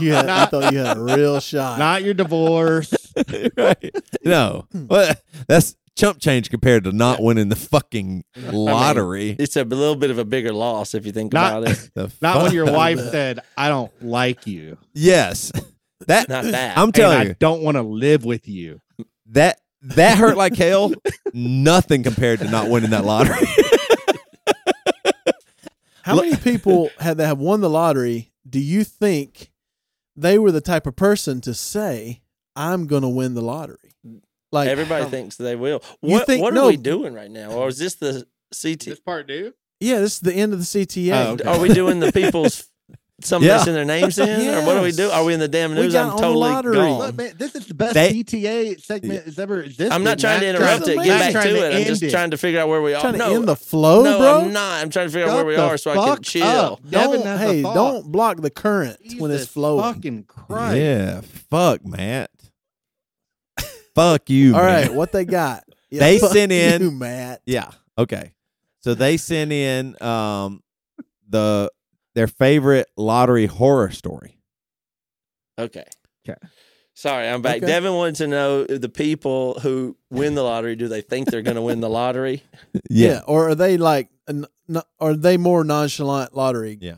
You 0.00 0.12
had, 0.12 0.28
I 0.28 0.46
thought 0.46 0.72
you 0.72 0.80
had 0.80 0.96
a 0.96 1.00
real 1.00 1.40
shot. 1.40 1.78
Not 1.78 2.02
your 2.02 2.14
divorce. 2.14 2.92
right? 3.56 3.94
No, 4.24 4.66
well, 4.72 5.14
that's 5.46 5.76
chump 5.96 6.20
change 6.20 6.50
compared 6.50 6.84
to 6.84 6.92
not 6.92 7.22
winning 7.22 7.48
the 7.48 7.56
fucking 7.56 8.24
lottery. 8.36 9.36
It's 9.38 9.56
a 9.56 9.64
little 9.64 9.96
bit 9.96 10.10
of 10.10 10.18
a 10.18 10.24
bigger 10.24 10.52
loss 10.52 10.94
if 10.94 11.06
you 11.06 11.12
think 11.12 11.32
Not- 11.32 11.62
about 11.62 11.70
it. 11.72 11.90
The 11.94 12.12
Not 12.22 12.42
when 12.42 12.52
your 12.52 12.72
wife 12.72 12.98
said, 12.98 13.40
"I 13.56 13.68
don't 13.68 13.90
like 14.02 14.46
you." 14.46 14.78
Yes, 14.92 15.52
that 16.06 16.28
Not 16.28 16.44
that. 16.44 16.76
I'm 16.76 16.84
and 16.84 16.94
telling 16.94 17.18
I 17.18 17.22
you 17.24 17.36
don't 17.38 17.62
want 17.62 17.76
to 17.76 17.82
live 17.82 18.24
with 18.24 18.48
you. 18.48 18.80
that 19.30 19.60
that 19.82 20.16
hurt 20.18 20.36
like 20.36 20.56
hell. 20.56 20.92
Nothing 21.32 22.02
compared 22.02 22.38
to 22.40 22.50
not 22.50 22.68
winning 22.70 22.90
that 22.90 23.04
lottery. 23.04 23.46
How 26.02 26.16
many 26.16 26.36
people 26.36 26.90
had 26.98 27.16
that 27.16 27.26
have 27.26 27.38
won 27.38 27.60
the 27.62 27.70
lottery? 27.70 28.32
Do 28.48 28.60
you 28.60 28.84
think 28.84 29.50
they 30.16 30.38
were 30.38 30.52
the 30.52 30.60
type 30.60 30.86
of 30.86 30.96
person 30.96 31.40
to 31.42 31.54
say, 31.54 32.20
"I'm 32.54 32.86
going 32.86 33.02
to 33.02 33.08
win 33.08 33.34
the 33.34 33.40
lottery"? 33.42 33.83
Like 34.54 34.68
Everybody 34.68 35.04
um, 35.04 35.10
thinks 35.10 35.36
they 35.36 35.56
will. 35.56 35.82
What 36.00 36.26
think- 36.26 36.40
what 36.40 36.54
no. 36.54 36.64
are 36.64 36.68
we 36.68 36.76
doing 36.76 37.12
right 37.12 37.30
now? 37.30 37.50
Or 37.50 37.66
is 37.68 37.78
this 37.78 37.96
the 37.96 38.24
CT? 38.62 38.80
This 38.84 39.00
part, 39.00 39.26
do 39.26 39.52
Yeah, 39.80 39.98
this 39.98 40.14
is 40.14 40.20
the 40.20 40.32
end 40.32 40.52
of 40.52 40.60
the 40.60 40.64
CTA. 40.64 41.12
Oh, 41.12 41.32
okay. 41.32 41.44
Are 41.44 41.58
we 41.60 41.68
doing 41.74 41.98
the 41.98 42.12
people's 42.12 42.70
some 43.20 43.42
Yeah. 43.42 43.56
missing 43.56 43.74
their 43.74 43.84
names 43.84 44.16
in, 44.18 44.54
or 44.54 44.64
what 44.64 44.74
do 44.74 44.82
we 44.82 44.92
do? 44.92 45.10
Are 45.10 45.24
we 45.24 45.34
in 45.34 45.40
the 45.40 45.48
damn 45.48 45.70
We 45.70 45.82
news? 45.82 45.92
got 45.92 46.04
I'm 46.04 46.10
on 46.10 46.16
the 46.16 46.22
totally 46.22 46.50
lottery. 46.50 46.76
gone. 46.76 46.98
Look, 46.98 47.16
man, 47.16 47.32
this 47.36 47.54
is 47.56 47.66
the 47.66 47.74
best 47.74 47.94
They- 47.94 48.12
CTA 48.22 48.80
segment 48.80 49.24
has 49.24 49.38
ever 49.40 49.62
existed. 49.62 49.92
I'm 49.92 50.04
not 50.04 50.20
trying 50.20 50.40
to 50.40 50.48
interrupt 50.48 50.86
it. 50.86 50.96
Get 51.02 51.06
back 51.06 51.26
to 51.32 51.32
trying 51.32 51.56
it. 51.56 51.74
I'm 51.74 51.84
just 51.84 52.02
it. 52.04 52.10
trying 52.12 52.30
to 52.30 52.36
figure 52.38 52.60
out 52.60 52.68
where 52.68 52.82
we 52.82 52.94
are. 52.94 53.00
trying 53.00 53.14
to 53.14 53.18
no, 53.18 53.34
end 53.34 53.48
the 53.48 53.56
flow, 53.56 54.04
no, 54.04 54.18
bro. 54.18 54.40
I'm 54.42 54.52
not. 54.52 54.82
I'm 54.82 54.90
trying 54.90 55.08
to 55.08 55.12
figure 55.12 55.28
out 55.28 55.34
where 55.34 55.46
we 55.46 55.56
are 55.56 55.76
so 55.78 55.90
I 55.90 56.14
can 56.14 56.22
chill. 56.22 56.44
up. 56.46 56.88
Don't 56.88 57.26
hey, 57.38 57.62
don't 57.62 58.10
block 58.12 58.36
the 58.40 58.50
current 58.50 58.98
when 59.18 59.32
it's 59.32 59.46
flowing. 59.46 59.94
Fucking 59.94 60.24
Christ. 60.24 60.76
Yeah, 60.76 61.20
fuck 61.50 61.84
Matt. 61.84 62.30
Fuck 63.94 64.28
you. 64.30 64.54
All 64.54 64.62
man. 64.62 64.86
right, 64.88 64.94
what 64.94 65.12
they 65.12 65.24
got? 65.24 65.64
Yeah, 65.90 66.00
They 66.00 66.18
fuck 66.18 66.32
sent 66.32 66.50
in- 66.50 66.82
you, 66.82 66.90
Matt. 66.90 67.40
Yeah. 67.46 67.70
Okay. 67.96 68.32
So 68.80 68.94
they 68.94 69.16
sent 69.16 69.52
in 69.52 69.94
um 70.02 70.60
the 71.28 71.70
their 72.16 72.26
favorite 72.26 72.88
lottery 72.96 73.46
horror 73.46 73.90
story. 73.92 74.40
Okay. 75.56 75.84
Okay. 76.28 76.38
Sorry, 76.94 77.28
I'm 77.28 77.42
back. 77.42 77.58
Okay. 77.58 77.66
Devin 77.66 77.92
wanted 77.94 78.16
to 78.16 78.26
know 78.26 78.66
if 78.68 78.80
the 78.80 78.88
people 78.88 79.54
who 79.60 79.96
win 80.10 80.34
the 80.34 80.42
lottery, 80.42 80.74
do 80.74 80.88
they 80.88 81.00
think 81.00 81.28
they're 81.30 81.42
going 81.42 81.56
to 81.56 81.62
win 81.62 81.80
the 81.80 81.88
lottery? 81.90 82.42
Yeah. 82.90 83.20
or 83.26 83.50
are 83.50 83.54
they 83.54 83.76
like? 83.76 84.08
n- 84.28 84.46
n- 84.68 84.82
Are 84.98 85.14
they 85.14 85.36
more 85.36 85.62
nonchalant 85.62 86.34
lottery? 86.36 86.76
Yeah. 86.80 86.96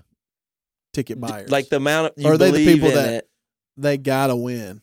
Ticket 0.95 1.21
buyers, 1.21 1.51
Like 1.51 1.69
the 1.69 1.77
amount 1.77 2.07
of 2.07 2.13
you 2.23 2.29
Or 2.29 2.33
are 2.35 2.39
they 2.39 2.47
the 2.51 2.53
believe 2.53 2.75
people 2.77 2.89
in 2.91 2.95
that- 2.95 3.13
it. 3.15 3.31
they 3.77 3.99
gotta 3.99 4.37
win. 4.37 4.81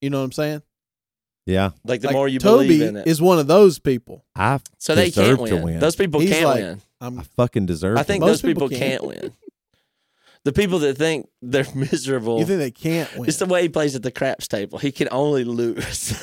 You 0.00 0.08
know 0.08 0.18
what 0.18 0.24
I'm 0.24 0.32
saying? 0.32 0.62
Yeah. 1.46 1.70
Like 1.84 2.00
the 2.00 2.08
Like, 2.08 2.14
more 2.14 2.28
you 2.28 2.38
Toby 2.40 2.66
believe 2.66 2.82
in 2.82 2.96
it. 2.96 3.06
is 3.06 3.22
one 3.22 3.38
of 3.38 3.46
those 3.46 3.78
people. 3.78 4.24
I 4.34 4.58
so 4.78 4.94
they 4.96 5.06
deserve 5.06 5.38
can't 5.38 5.48
to 5.50 5.54
win. 5.56 5.64
win. 5.64 5.78
Those 5.80 5.96
people 5.96 6.20
He's 6.20 6.30
can't 6.30 6.44
like- 6.44 6.60
win. 6.62 6.82
I'm 7.00 7.20
I 7.20 7.22
fucking 7.36 7.66
deserve 7.66 7.98
I 7.98 8.02
think 8.02 8.22
win. 8.22 8.28
those 8.30 8.42
Most 8.42 8.48
people 8.50 8.68
people 8.68 8.78
can't 8.78 9.00
can't. 9.02 9.22
win. 9.22 9.32
The 10.44 10.52
people 10.52 10.78
that 10.80 10.96
think 10.98 11.28
they're 11.42 11.66
miserable. 11.74 12.38
You 12.40 12.46
think 12.46 12.58
they 12.58 12.70
can't 12.70 13.14
win? 13.16 13.28
it's 13.28 13.38
the 13.38 13.46
way 13.46 13.62
he 13.62 13.68
plays 13.68 13.94
at 13.94 14.02
the 14.02 14.10
craps 14.10 14.48
table. 14.48 14.78
He 14.78 14.90
can 14.92 15.08
only 15.12 15.44
lose. 15.44 16.12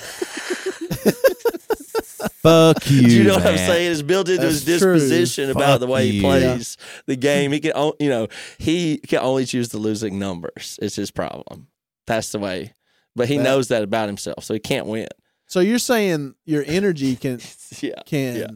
fuck 2.43 2.89
you. 2.89 3.01
you 3.01 3.23
know 3.23 3.35
what 3.35 3.45
I'm 3.45 3.55
Matt. 3.55 3.67
saying? 3.69 3.91
It's 3.91 4.01
built 4.01 4.29
into 4.29 4.45
his 4.45 4.65
That's 4.65 4.81
true. 4.81 4.93
disposition 4.93 5.49
about 5.49 5.63
Fuck 5.73 5.79
the 5.81 5.87
way 5.87 6.07
he 6.09 6.17
you. 6.17 6.21
plays 6.21 6.77
the 7.05 7.15
game. 7.15 7.51
He 7.51 7.59
can, 7.59 7.71
o- 7.75 7.95
you 7.99 8.09
know, 8.09 8.27
he 8.57 8.97
can 8.97 9.19
only 9.19 9.45
choose 9.45 9.69
the 9.69 9.77
losing 9.77 10.19
numbers. 10.19 10.77
It's 10.81 10.95
his 10.95 11.11
problem. 11.11 11.67
That's 12.07 12.31
the 12.31 12.39
way. 12.39 12.73
But 13.15 13.27
he 13.27 13.37
That- 13.37 13.43
knows 13.43 13.67
that 13.69 13.83
about 13.83 14.07
himself, 14.09 14.43
so 14.43 14.53
he 14.53 14.59
can't 14.59 14.87
win. 14.87 15.07
so 15.47 15.59
you're 15.59 15.77
saying 15.79 16.33
your 16.45 16.63
energy 16.65 17.15
can 17.15 17.39
Yeah. 17.81 18.01
can 18.05 18.35
Yeah. 18.37 18.47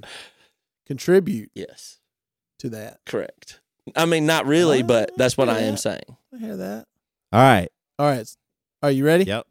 contribute 0.85 1.51
Yes. 1.53 1.99
to 2.59 2.69
that. 2.69 2.99
Correct. 3.05 3.59
I 3.95 4.05
mean, 4.05 4.25
not 4.25 4.45
really, 4.45 4.81
Ah, 4.81 4.85
but 4.87 5.11
that's 5.17 5.37
what 5.37 5.47
I 5.49 5.59
yeah. 5.59 5.65
am 5.67 5.77
saying. 5.77 6.17
I 6.33 6.37
hear 6.39 6.57
that. 6.57 6.87
All 7.31 7.41
right. 7.41 7.69
All 7.99 8.05
right, 8.07 8.27
are 8.83 8.91
you 8.91 9.05
ready? 9.05 9.23
Yep. 9.25 9.47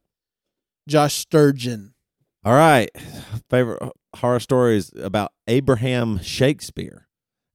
Josh 0.89 1.15
Sturgeon. 1.15 1.95
All 2.45 2.53
right. 2.55 2.91
Favorite 3.51 3.83
horror 4.17 4.39
story 4.41 4.77
is 4.77 4.93
about 4.97 5.33
Abraham 5.49 6.21
Shakespeare. 6.23 7.09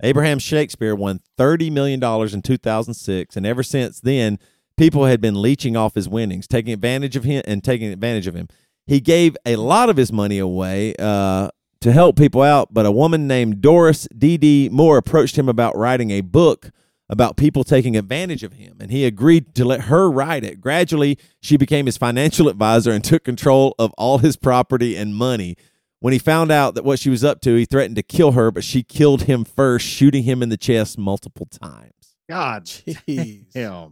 Abraham 0.04 0.38
Shakespeare 0.40 0.96
won 0.96 1.22
$30 1.38 1.72
million 1.72 2.04
in 2.04 2.42
2006, 2.42 3.38
and 3.38 3.46
ever 3.46 3.64
since 3.64 4.00
then, 4.02 4.38
people 4.82 5.06
had 5.06 5.22
been 5.22 5.40
leeching 5.40 5.78
off 5.78 5.94
his 5.94 6.10
winnings, 6.10 6.48
taking 6.48 6.74
advantage 6.74 7.16
of 7.16 7.24
him 7.24 7.44
and 7.46 7.64
taking 7.64 7.94
advantage 7.94 8.26
of 8.26 8.34
him. 8.34 8.48
He 8.88 9.00
gave 9.00 9.38
a 9.46 9.56
lot 9.56 9.92
of 9.92 9.98
his 9.98 10.12
money 10.12 10.40
away 10.40 10.96
uh, 10.98 11.50
to 11.82 11.92
help 11.92 12.18
people 12.18 12.42
out, 12.42 12.74
but 12.74 12.88
a 12.88 12.92
woman 12.92 13.28
named 13.28 13.62
Doris 13.62 14.08
D.D. 14.18 14.70
Moore 14.72 14.98
approached 14.98 15.38
him 15.38 15.48
about 15.48 15.78
writing 15.78 16.10
a 16.10 16.22
book 16.22 16.72
about 17.08 17.38
people 17.38 17.64
taking 17.64 17.96
advantage 17.96 18.42
of 18.42 18.54
him, 18.54 18.78
and 18.80 18.90
he 18.90 19.06
agreed 19.06 19.54
to 19.54 19.66
let 19.66 19.82
her 19.82 20.10
write 20.10 20.44
it. 20.44 20.60
Gradually, 20.60 21.20
she 21.40 21.58
became 21.58 21.86
his 21.86 21.98
financial 21.98 22.50
advisor 22.50 22.90
and 22.90 23.04
took 23.04 23.24
control 23.24 23.76
of 23.78 23.94
all 24.00 24.18
his 24.18 24.36
property 24.36 24.96
and 24.96 25.14
money. 25.14 25.58
When 26.00 26.12
he 26.12 26.18
found 26.18 26.52
out 26.52 26.74
that 26.74 26.84
what 26.84 26.98
she 26.98 27.12
was 27.12 27.24
up 27.24 27.42
to, 27.42 27.56
he 27.56 27.66
threatened 27.66 27.98
to 27.98 28.04
kill 28.04 28.32
her, 28.32 28.50
but 28.50 28.64
she 28.64 28.82
killed 28.82 29.24
him 29.24 29.44
first, 29.46 29.86
shooting 29.86 30.24
him 30.24 30.42
in 30.42 30.50
the 30.50 30.58
chest 30.58 30.98
multiple 30.98 31.46
times. 31.46 31.94
God 32.28 32.66
Jeez. 32.66 33.46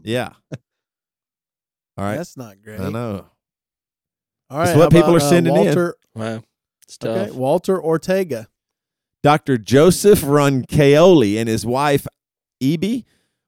Yeah. 0.03 0.31
All 1.99 2.05
right. 2.05 2.17
That's 2.17 2.38
not 2.38 2.61
great. 2.61 2.80
I 2.80 2.89
know. 2.89 3.26
All 4.49 4.57
right. 4.57 4.69
It's 4.69 4.77
what 4.77 4.93
how 4.93 4.99
people 5.01 5.15
about, 5.15 5.17
are 5.17 5.30
sending 5.30 5.53
uh, 5.53 5.57
in. 5.57 5.65
Walter, 5.65 5.95
Wow. 6.15 6.43
Okay, 7.03 7.31
Walter 7.31 7.81
Ortega. 7.81 8.47
Dr. 9.21 9.57
Joseph 9.57 10.21
Roncaioli 10.21 11.38
and 11.38 11.49
his 11.49 11.65
wife, 11.65 12.07
Ebe, 12.61 13.03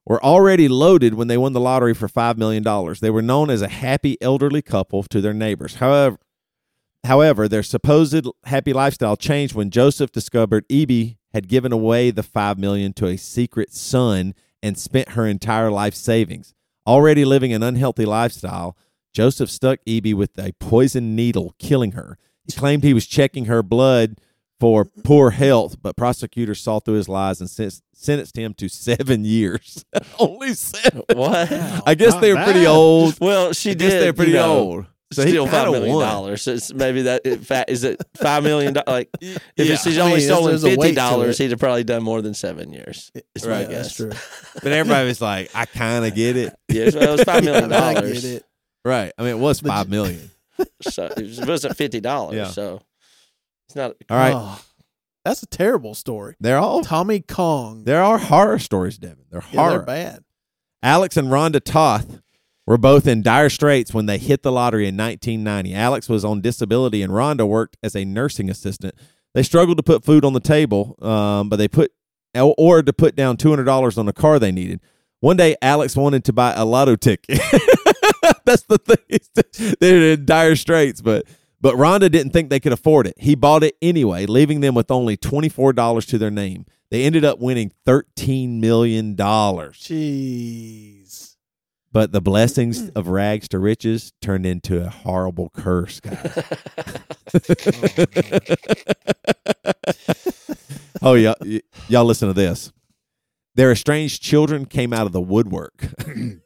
were 0.05 0.23
already 0.23 0.67
loaded 0.67 1.13
when 1.13 1.27
they 1.27 1.37
won 1.37 1.53
the 1.53 1.59
lottery 1.59 1.93
for 1.93 2.09
$5 2.09 2.37
million. 2.37 2.63
They 2.99 3.09
were 3.09 3.21
known 3.21 3.49
as 3.49 3.61
a 3.61 3.69
happy 3.69 4.17
elderly 4.21 4.61
couple 4.61 5.03
to 5.03 5.21
their 5.21 5.33
neighbors. 5.33 5.75
However, 5.75 6.17
however, 7.05 7.47
their 7.47 7.63
supposed 7.63 8.27
happy 8.43 8.73
lifestyle 8.73 9.15
changed 9.15 9.55
when 9.55 9.69
Joseph 9.69 10.11
discovered 10.11 10.65
Ebe 10.67 11.17
had 11.33 11.47
given 11.47 11.71
away 11.71 12.11
the 12.11 12.23
5 12.23 12.59
million 12.59 12.91
to 12.93 13.07
a 13.07 13.17
secret 13.17 13.73
son 13.73 14.35
and 14.61 14.77
spent 14.77 15.09
her 15.09 15.25
entire 15.25 15.71
life 15.71 15.95
savings. 15.95 16.53
Already 16.87 17.25
living 17.25 17.53
an 17.53 17.61
unhealthy 17.63 18.05
lifestyle, 18.05 18.75
Joseph 19.13 19.49
stuck 19.49 19.79
Ebe 19.85 20.13
with 20.13 20.37
a 20.39 20.51
poison 20.53 21.15
needle, 21.15 21.53
killing 21.59 21.91
her. 21.93 22.17
He 22.45 22.53
claimed 22.53 22.83
he 22.83 22.93
was 22.93 23.05
checking 23.05 23.45
her 23.45 23.61
blood 23.61 24.19
for 24.59 24.85
poor 25.03 25.31
health, 25.31 25.77
but 25.81 25.95
prosecutors 25.95 26.61
saw 26.61 26.79
through 26.79 26.95
his 26.95 27.09
lies 27.09 27.39
and 27.39 27.49
sen- 27.49 27.71
sentenced 27.93 28.37
him 28.37 28.53
to 28.55 28.67
seven 28.69 29.25
years. 29.25 29.83
Only 30.19 30.53
seven. 30.55 31.03
What? 31.13 31.51
I 31.85 31.93
guess 31.95 32.13
Not 32.13 32.21
they 32.21 32.33
were 32.33 32.43
pretty 32.43 32.65
old. 32.67 33.17
Well, 33.19 33.53
she 33.53 33.71
I 33.71 33.73
guess 33.73 33.91
did. 33.91 34.01
they're 34.03 34.13
pretty 34.13 34.31
you 34.33 34.37
know, 34.37 34.57
old. 34.59 34.85
So 35.13 35.23
he 35.23 35.31
Still 35.31 35.45
five 35.45 35.65
kinda 35.65 35.71
million 35.71 35.95
won. 35.95 36.05
dollars. 36.07 36.47
It's 36.47 36.73
maybe 36.73 37.01
that. 37.03 37.25
In 37.25 37.39
fact, 37.39 37.69
is 37.69 37.83
it 37.83 38.01
five 38.17 38.43
million? 38.43 38.73
do- 38.73 38.81
Like, 38.87 39.09
if 39.21 39.41
Yeah. 39.57 39.73
it's, 39.73 39.83
he's 39.83 39.97
I 39.97 40.01
only 40.01 40.17
mean, 40.19 40.25
stolen 40.25 40.51
there's 40.51 40.63
a 40.63 40.67
weight 40.67 40.75
fifty 40.75 40.89
to 40.91 40.95
dollars, 40.95 41.37
he'd 41.37 41.51
have 41.51 41.59
probably 41.59 41.83
done 41.83 42.01
more 42.01 42.21
than 42.21 42.33
seven 42.33 42.71
years. 42.71 43.11
Is 43.35 43.45
my 43.45 43.51
Right. 43.51 43.69
guess. 43.69 43.95
That's 43.97 44.17
true. 44.17 44.51
But 44.63 44.71
everybody 44.71 45.07
was 45.07 45.19
like, 45.21 45.49
I 45.53 45.65
kind 45.65 46.05
of 46.05 46.15
get 46.15 46.37
it. 46.37 46.55
Yeah, 46.69 46.83
it 46.85 46.95
was 46.95 47.23
five 47.23 47.43
million 47.43 47.69
dollars. 47.69 48.21
get. 48.21 48.45
Right. 48.85 49.11
I 49.17 49.21
mean, 49.23 49.31
it 49.31 49.39
was 49.39 49.59
five 49.59 49.89
million. 49.89 50.31
So 50.81 51.05
it 51.17 51.45
wasn't 51.47 51.75
fifty 51.75 51.99
dollars. 51.99 52.35
Yeah. 52.35 52.47
So 52.47 52.81
it's 53.67 53.75
not. 53.75 53.95
All 54.09 54.17
right. 54.17 54.33
Oh, 54.35 54.61
that's 55.25 55.43
a 55.43 55.47
terrible 55.47 55.93
story. 55.93 56.35
They're 56.39 56.57
all, 56.57 56.83
Tommy 56.83 57.19
Kong. 57.19 57.83
there 57.83 58.01
are 58.01 58.17
horror 58.17 58.59
stories, 58.59 58.97
Devin. 58.97 59.25
They're 59.29 59.43
Yeah, 59.51 59.59
horror. 59.59 59.71
they're 59.71 59.81
bad. 59.85 60.23
Alex 60.81 61.17
and 61.17 61.27
Rhonda 61.27 61.61
Toth 61.63 62.21
were 62.65 62.77
both 62.77 63.07
in 63.07 63.21
dire 63.21 63.49
straits 63.49 63.93
when 63.93 64.05
they 64.05 64.17
hit 64.17 64.43
the 64.43 64.51
lottery 64.51 64.87
in 64.87 64.95
1990. 64.97 65.73
Alex 65.73 66.07
was 66.07 66.23
on 66.23 66.41
disability 66.41 67.01
and 67.01 67.11
Rhonda 67.11 67.47
worked 67.47 67.77
as 67.81 67.95
a 67.95 68.05
nursing 68.05 68.49
assistant. 68.49 68.95
They 69.33 69.43
struggled 69.43 69.77
to 69.77 69.83
put 69.83 70.03
food 70.03 70.25
on 70.25 70.33
the 70.33 70.39
table, 70.39 70.97
um, 71.01 71.49
but 71.49 71.55
they 71.57 71.67
put 71.67 71.91
or 72.35 72.81
to 72.81 72.93
put 72.93 73.15
down 73.15 73.37
$200 73.37 73.97
on 73.97 74.07
a 74.07 74.13
car 74.13 74.39
they 74.39 74.51
needed. 74.51 74.79
One 75.19 75.37
day, 75.37 75.55
Alex 75.61 75.95
wanted 75.95 76.23
to 76.25 76.33
buy 76.33 76.53
a 76.53 76.65
lotto 76.65 76.95
ticket. 76.95 77.27
That's 78.45 78.63
the 78.63 78.79
thing. 78.79 79.75
They're 79.79 80.13
in 80.13 80.25
dire 80.25 80.55
straits, 80.55 81.01
but 81.01 81.25
but 81.61 81.75
Rhonda 81.75 82.11
didn't 82.11 82.31
think 82.31 82.49
they 82.49 82.59
could 82.59 82.73
afford 82.73 83.05
it. 83.05 83.13
He 83.17 83.35
bought 83.35 83.63
it 83.63 83.77
anyway, 83.83 84.25
leaving 84.25 84.61
them 84.61 84.73
with 84.73 84.89
only 84.89 85.15
$24 85.15 86.07
to 86.07 86.17
their 86.17 86.31
name. 86.31 86.65
They 86.89 87.03
ended 87.03 87.23
up 87.23 87.37
winning 87.39 87.71
$13 87.85 88.59
million. 88.59 89.15
Jeez. 89.15 91.00
But 91.93 92.13
the 92.13 92.21
blessings 92.21 92.87
of 92.91 93.09
rags 93.09 93.49
to 93.49 93.59
riches 93.59 94.13
turned 94.21 94.45
into 94.45 94.85
a 94.85 94.89
horrible 94.89 95.49
curse, 95.49 95.99
guys. 95.99 96.15
oh, 101.01 101.15
yeah. 101.15 101.33
y- 101.41 101.59
Y'all 101.89 102.05
listen 102.05 102.29
to 102.29 102.33
this. 102.33 102.71
Their 103.55 103.71
estranged 103.71 104.21
children 104.21 104.65
came 104.65 104.93
out 104.93 105.05
of 105.05 105.11
the 105.11 105.19
woodwork, 105.19 105.87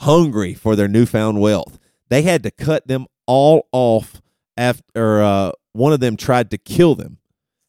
hungry 0.00 0.54
for 0.54 0.76
their 0.76 0.88
newfound 0.88 1.40
wealth. 1.40 1.78
They 2.08 2.22
had 2.22 2.42
to 2.44 2.50
cut 2.52 2.86
them 2.86 3.06
all 3.26 3.66
off 3.72 4.22
after 4.56 5.22
uh, 5.22 5.52
one 5.72 5.92
of 5.92 6.00
them 6.00 6.16
tried 6.16 6.50
to 6.52 6.58
kill 6.58 6.94
them. 6.94 7.18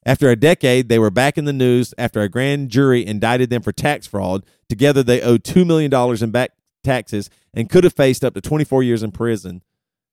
After 0.05 0.29
a 0.29 0.35
decade, 0.35 0.89
they 0.89 0.99
were 0.99 1.11
back 1.11 1.37
in 1.37 1.45
the 1.45 1.53
news 1.53 1.93
after 1.97 2.21
a 2.21 2.29
grand 2.29 2.69
jury 2.69 3.05
indicted 3.05 3.49
them 3.49 3.61
for 3.61 3.71
tax 3.71 4.07
fraud. 4.07 4.45
Together, 4.69 5.03
they 5.03 5.21
owed 5.21 5.43
$2 5.43 5.65
million 5.65 5.93
in 6.23 6.31
back 6.31 6.51
taxes 6.83 7.29
and 7.53 7.69
could 7.69 7.83
have 7.83 7.93
faced 7.93 8.23
up 8.23 8.33
to 8.33 8.41
24 8.41 8.83
years 8.83 9.03
in 9.03 9.11
prison. 9.11 9.61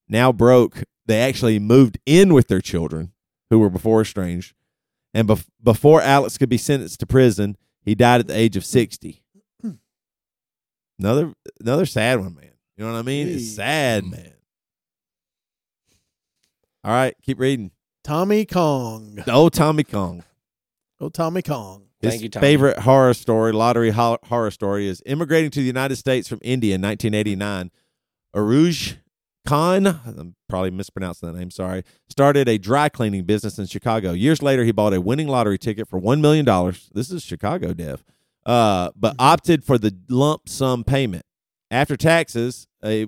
Now 0.09 0.33
broke, 0.33 0.85
they 1.07 1.21
actually 1.21 1.59
moved 1.59 1.99
in 2.07 2.33
with 2.35 2.49
their 2.49 2.61
children, 2.61 3.13
who 3.51 3.59
were 3.59 3.71
before 3.71 4.01
estranged. 4.01 4.55
And 5.15 5.29
bef- 5.29 5.47
before 5.63 6.03
Alex 6.03 6.37
could 6.39 6.49
be 6.49 6.59
sentenced 6.59 7.01
to 7.01 7.07
prison, 7.07 7.57
he 7.83 7.95
died 7.95 8.21
at 8.21 8.27
the 8.27 8.37
age 8.37 8.57
of 8.57 8.65
60. 8.65 9.23
Another 10.99 11.33
another 11.61 11.87
sad 11.87 12.21
one, 12.21 12.35
man. 12.35 12.51
You 12.77 12.85
know 12.85 12.93
what 12.93 12.99
I 12.99 13.03
mean? 13.03 13.29
It's 13.29 13.55
sad, 13.55 14.05
man. 14.05 14.33
All 16.85 16.93
right, 16.93 17.15
keep 17.23 17.41
reading. 17.41 17.71
Tommy 18.05 18.45
Kong. 18.45 19.23
Oh, 19.27 19.49
Tommy 19.49 19.83
Kong. 19.85 20.23
Oh, 21.01 21.09
Tommy 21.09 21.43
Kong. 21.43 21.86
His 22.07 22.15
Thank 22.15 22.23
you, 22.23 22.29
Tommy. 22.29 22.47
favorite 22.47 22.79
horror 22.81 23.15
story, 23.15 23.53
lottery 23.53 23.91
ho- 23.91 24.19
horror 24.25 24.51
story, 24.51 24.89
is 24.89 25.03
immigrating 25.07 25.51
to 25.51 25.61
the 25.61 25.67
United 25.67 25.97
States 25.97 26.29
from 26.29 26.41
India 26.43 26.75
in 26.75 26.83
1989. 26.83 27.71
Aruj 28.35 28.97
Khan, 29.47 29.87
I'm 29.87 30.35
probably 30.49 30.71
mispronouncing 30.73 31.31
that 31.33 31.39
name, 31.39 31.51
sorry, 31.51 31.85
started 32.09 32.49
a 32.49 32.59
dry 32.59 32.89
cleaning 32.89 33.25
business 33.25 33.59
in 33.59 33.67
Chicago. 33.67 34.13
Years 34.13 34.43
later, 34.43 34.65
he 34.65 34.73
bought 34.73 34.93
a 34.93 35.01
winning 35.01 35.29
lottery 35.29 35.57
ticket 35.59 35.89
for 35.89 36.01
$1 36.01 36.21
million. 36.21 36.45
This 36.93 37.11
is 37.11 37.23
Chicago, 37.23 37.73
Dev. 37.73 38.03
Uh, 38.45 38.91
but 38.97 39.15
opted 39.19 39.65
for 39.65 39.79
the 39.79 39.97
lump 40.09 40.49
sum 40.49 40.85
payment. 40.85 41.25
After 41.71 41.97
taxes, 41.97 42.67
a, 42.85 43.07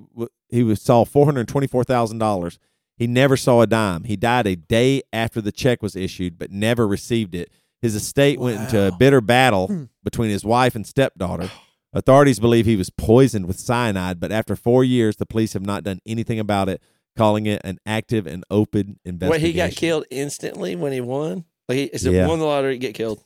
he 0.49 0.63
was, 0.63 0.81
saw 0.81 1.05
$424,000. 1.05 2.59
He 2.97 3.07
never 3.07 3.37
saw 3.37 3.61
a 3.61 3.67
dime. 3.67 4.05
He 4.05 4.17
died 4.17 4.47
a 4.47 4.57
day 4.57 5.03
after 5.13 5.41
the 5.41 5.53
check 5.53 5.83
was 5.83 5.95
issued, 5.95 6.39
but 6.39 6.51
never 6.51 6.87
received 6.87 7.35
it. 7.35 7.51
His 7.81 7.95
estate 7.95 8.41
went 8.41 8.61
into 8.61 8.89
a 8.89 8.93
bitter 8.93 9.21
battle 9.21 9.69
hmm. 9.69 9.85
between 10.03 10.31
his 10.31 10.45
wife 10.45 10.75
and 10.75 10.87
stepdaughter. 10.87 11.51
Authorities 11.93 12.39
believe 12.39 12.67
he 12.67 12.77
was 12.77 12.91
poisoned 12.91 13.47
with 13.47 13.59
cyanide, 13.59 14.21
but 14.21 14.31
after 14.33 14.57
four 14.57 14.85
years, 14.85 15.17
the 15.17 15.27
police 15.27 15.55
have 15.55 15.65
not 15.65 15.85
done 15.85 16.01
anything 16.05 16.39
about 16.39 16.69
it, 16.69 16.83
calling 17.17 17.47
it 17.47 17.63
an 17.65 17.79
active 17.87 18.27
and 18.27 18.45
open 18.51 18.99
Wait, 19.05 19.11
investigation. 19.11 19.47
he 19.47 19.53
got 19.55 19.71
killed 19.73 20.05
instantly 20.11 20.77
when 20.77 20.93
he 20.93 21.01
won. 21.01 21.45
Like 21.69 21.77
he 21.79 21.85
is 21.85 22.05
it 22.05 22.13
Yeah. 22.13 22.27
won 22.27 22.41
the 22.41 22.45
lottery, 22.45 22.79
get 22.79 22.95
killed 22.95 23.23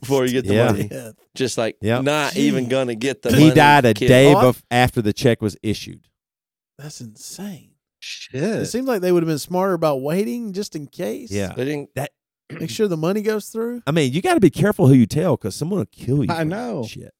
before 0.00 0.24
you 0.24 0.32
get 0.32 0.46
the 0.46 0.54
Yeah. 0.54 0.66
money. 0.66 0.88
Yeah. 0.90 1.10
Just 1.34 1.58
like 1.58 1.76
Yep. 1.82 2.04
not 2.04 2.32
Gee. 2.32 2.42
even 2.42 2.68
gonna 2.68 2.94
get 2.94 3.22
the. 3.22 3.30
He 3.30 3.44
money, 3.44 3.54
died 3.54 3.84
a 3.84 3.94
killed. 3.94 4.08
day 4.08 4.32
Oh, 4.34 4.52
bef- 4.52 4.62
after 4.70 5.02
the 5.02 5.12
check 5.12 5.42
was 5.42 5.56
issued. 5.62 6.08
That's 6.78 7.00
insane. 7.00 7.70
Shit. 7.98 8.42
It 8.42 8.66
seems 8.66 8.86
like 8.86 9.00
they 9.00 9.12
would 9.12 9.22
have 9.22 9.28
been 9.28 9.38
smarter 9.38 9.74
about 9.74 10.00
waiting 10.02 10.52
just 10.52 10.74
in 10.74 10.86
case. 10.86 11.30
Yeah. 11.30 11.52
They 11.54 11.64
didn't. 11.64 11.90
Make 12.60 12.70
sure 12.70 12.88
the 12.88 12.96
money 12.96 13.22
goes 13.22 13.48
through. 13.48 13.82
I 13.86 13.90
mean, 13.90 14.12
you 14.12 14.22
got 14.22 14.34
to 14.34 14.40
be 14.40 14.50
careful 14.50 14.86
who 14.88 14.94
you 14.94 15.06
tell 15.06 15.36
because 15.36 15.54
someone 15.56 15.78
will 15.80 15.86
kill 15.86 16.24
you. 16.24 16.30
I 16.30 16.38
for 16.38 16.44
that 16.44 16.46
know. 16.46 16.84
Shit. 16.86 17.12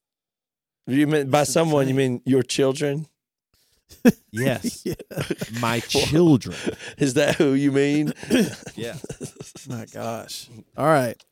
You 0.86 1.06
mean 1.06 1.30
by 1.30 1.40
That's 1.40 1.52
someone? 1.52 1.88
You 1.88 1.94
mean 1.94 2.22
your 2.24 2.42
children? 2.42 3.06
Yes. 4.32 4.86
yeah. 4.86 4.94
My 5.60 5.80
children. 5.88 6.56
Is 6.96 7.14
that 7.14 7.36
who 7.36 7.52
you 7.52 7.70
mean? 7.72 8.14
Yeah. 8.74 8.96
My 9.68 9.84
gosh. 9.92 10.48
All 10.78 10.86
right. 10.86 11.22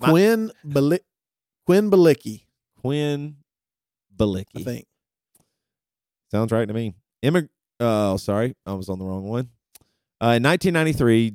My- 0.00 0.08
Quinn 0.10 0.50
Bali- 0.64 1.00
Quinn 1.66 1.90
Balicki, 1.90 2.42
Quinn 2.80 3.36
I 3.38 4.16
Balicki. 4.22 4.64
think. 4.64 4.86
Sounds 6.30 6.50
right 6.50 6.66
to 6.66 6.72
me. 6.74 6.94
Immig- 7.22 7.50
oh, 7.80 8.16
sorry. 8.16 8.54
I 8.64 8.72
was 8.72 8.88
on 8.88 8.98
the 8.98 9.04
wrong 9.04 9.28
one. 9.28 9.50
Uh, 10.20 10.36
in 10.40 10.42
1993, 10.42 11.34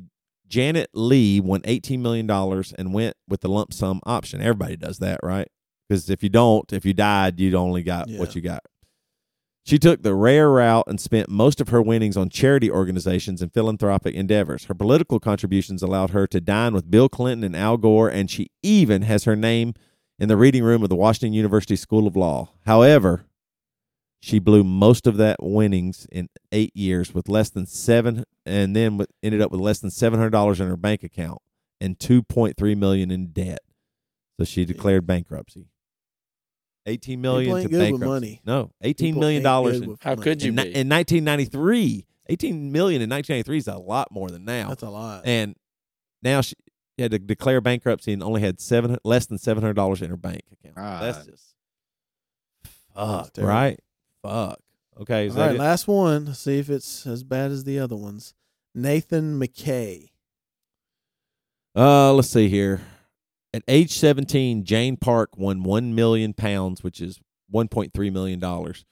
Janet 0.52 0.90
Lee 0.94 1.40
won 1.40 1.62
$18 1.62 2.00
million 2.00 2.30
and 2.78 2.94
went 2.94 3.16
with 3.28 3.40
the 3.40 3.48
lump 3.48 3.72
sum 3.74 4.02
option. 4.06 4.42
Everybody 4.42 4.76
does 4.76 5.00
that, 5.00 5.22
right? 5.24 5.48
Because 5.88 6.10
if 6.10 6.22
you 6.22 6.30
don't, 6.30 6.72
if 6.74 6.86
you 6.86 6.94
died, 6.94 7.40
you'd 7.40 7.56
only 7.56 7.84
got 7.84 8.10
what 8.10 8.36
you 8.36 8.42
got. 8.42 8.62
She 9.64 9.78
took 9.80 10.02
the 10.04 10.14
rare 10.16 10.50
route 10.50 10.86
and 10.88 11.00
spent 11.00 11.30
most 11.30 11.62
of 11.62 11.70
her 11.70 11.82
winnings 11.82 12.18
on 12.18 12.30
charity 12.30 12.70
organizations 12.70 13.42
and 13.42 13.54
philanthropic 13.54 14.14
endeavors. 14.14 14.66
Her 14.66 14.74
political 14.74 15.20
contributions 15.20 15.82
allowed 15.82 16.10
her 16.10 16.28
to 16.28 16.42
dine 16.42 16.74
with 16.74 16.92
Bill 16.92 17.08
Clinton 17.08 17.44
and 17.46 17.56
Al 17.56 17.78
Gore, 17.78 18.10
and 18.10 18.30
she 18.30 18.50
even 18.62 19.04
has 19.04 19.24
her 19.24 19.36
name 19.36 19.74
in 20.20 20.28
the 20.28 20.38
reading 20.38 20.64
room 20.64 20.84
of 20.84 20.90
the 20.90 20.96
Washington 20.96 21.34
University 21.34 21.76
School 21.76 22.08
of 22.08 22.16
Law. 22.16 22.50
However, 22.66 23.26
she 24.22 24.38
blew 24.40 24.64
most 24.64 25.08
of 25.08 25.18
that 25.18 25.38
winnings 25.42 26.08
in 26.12 26.30
eight 26.52 26.76
years 26.76 27.14
with 27.14 27.28
less 27.28 27.50
than 27.50 27.66
seven, 27.66 28.24
and 28.46 28.76
then 28.76 28.98
with, 28.98 29.10
ended 29.24 29.42
up 29.42 29.52
with 29.52 29.60
less 29.62 29.80
than 29.80 29.90
seven 29.92 30.20
hundred 30.20 30.30
dollars 30.32 30.60
in 30.60 30.68
her 30.68 30.78
bank 30.78 31.04
account 31.04 31.40
and 31.80 32.00
two 32.00 32.22
point 32.24 32.56
three 32.58 32.76
million 32.76 33.10
in 33.12 33.28
debt. 33.32 33.60
So 34.40 34.46
she 34.46 34.64
declared 34.66 35.06
bankruptcy. 35.08 35.68
Eighteen 36.86 37.22
million 37.22 37.54
to 37.56 37.62
ain't 37.62 37.70
good 37.72 37.78
with 37.92 38.02
bankruptcy. 38.02 38.08
money. 38.10 38.42
No, 38.46 38.72
eighteen 38.82 39.14
People 39.14 39.22
million 39.22 39.44
dollars 39.44 39.82
in, 39.82 39.98
How 40.02 40.12
money. 40.12 40.22
could 40.24 40.42
you 40.44 40.50
in, 40.50 40.56
be? 40.56 40.62
in 40.62 40.90
1993. 40.90 42.06
18 42.30 42.72
million 42.72 43.02
in 43.02 43.10
1993 43.10 43.58
is 43.58 43.68
a 43.68 43.78
lot 43.78 44.10
more 44.12 44.30
than 44.30 44.46
now. 44.46 44.70
That's 44.70 44.84
a 44.84 44.90
lot. 44.90 45.24
and 45.26 45.54
now 46.24 46.40
she 46.40 46.54
had 46.98 47.12
to 47.12 47.20
declare 47.20 47.60
bankruptcy 47.60 48.14
and 48.14 48.24
only 48.24 48.40
had 48.42 48.62
seven 48.62 48.98
less 49.04 49.26
than 49.26 49.38
seven 49.38 49.62
hundred 49.62 49.74
dollars 49.74 50.02
in 50.02 50.10
her 50.10 50.16
bank 50.16 50.42
account. 50.54 50.76
That's 50.78 51.18
God. 51.18 51.26
just 51.28 51.56
That's 52.64 52.76
fuck, 52.96 53.34
terrible. 53.34 53.50
right? 53.54 53.80
Fuck. 54.24 54.60
Okay, 55.00 55.28
is 55.28 55.38
All 55.38 55.50
it? 55.50 55.58
last 55.58 55.88
one. 55.88 56.34
See 56.34 56.60
if 56.60 56.70
it's 56.70 57.08
as 57.08 57.24
bad 57.24 57.52
as 57.52 57.64
the 57.64 57.80
other 57.80 57.96
ones. 57.96 58.34
Nathan 58.76 59.40
McKay. 59.40 60.10
Uh, 61.76 62.14
let's 62.14 62.30
see 62.30 62.50
here. 62.50 62.82
At 63.54 63.64
age 63.68 63.92
17, 63.94 64.64
Jane 64.64 64.98
Park 64.98 65.38
won 65.38 65.64
1 65.64 65.96
million 65.96 66.34
pounds, 66.34 66.84
which 66.84 67.02
is 67.02 67.20
1.3 67.54 68.12
million 68.12 68.40
dollars. 68.40 68.86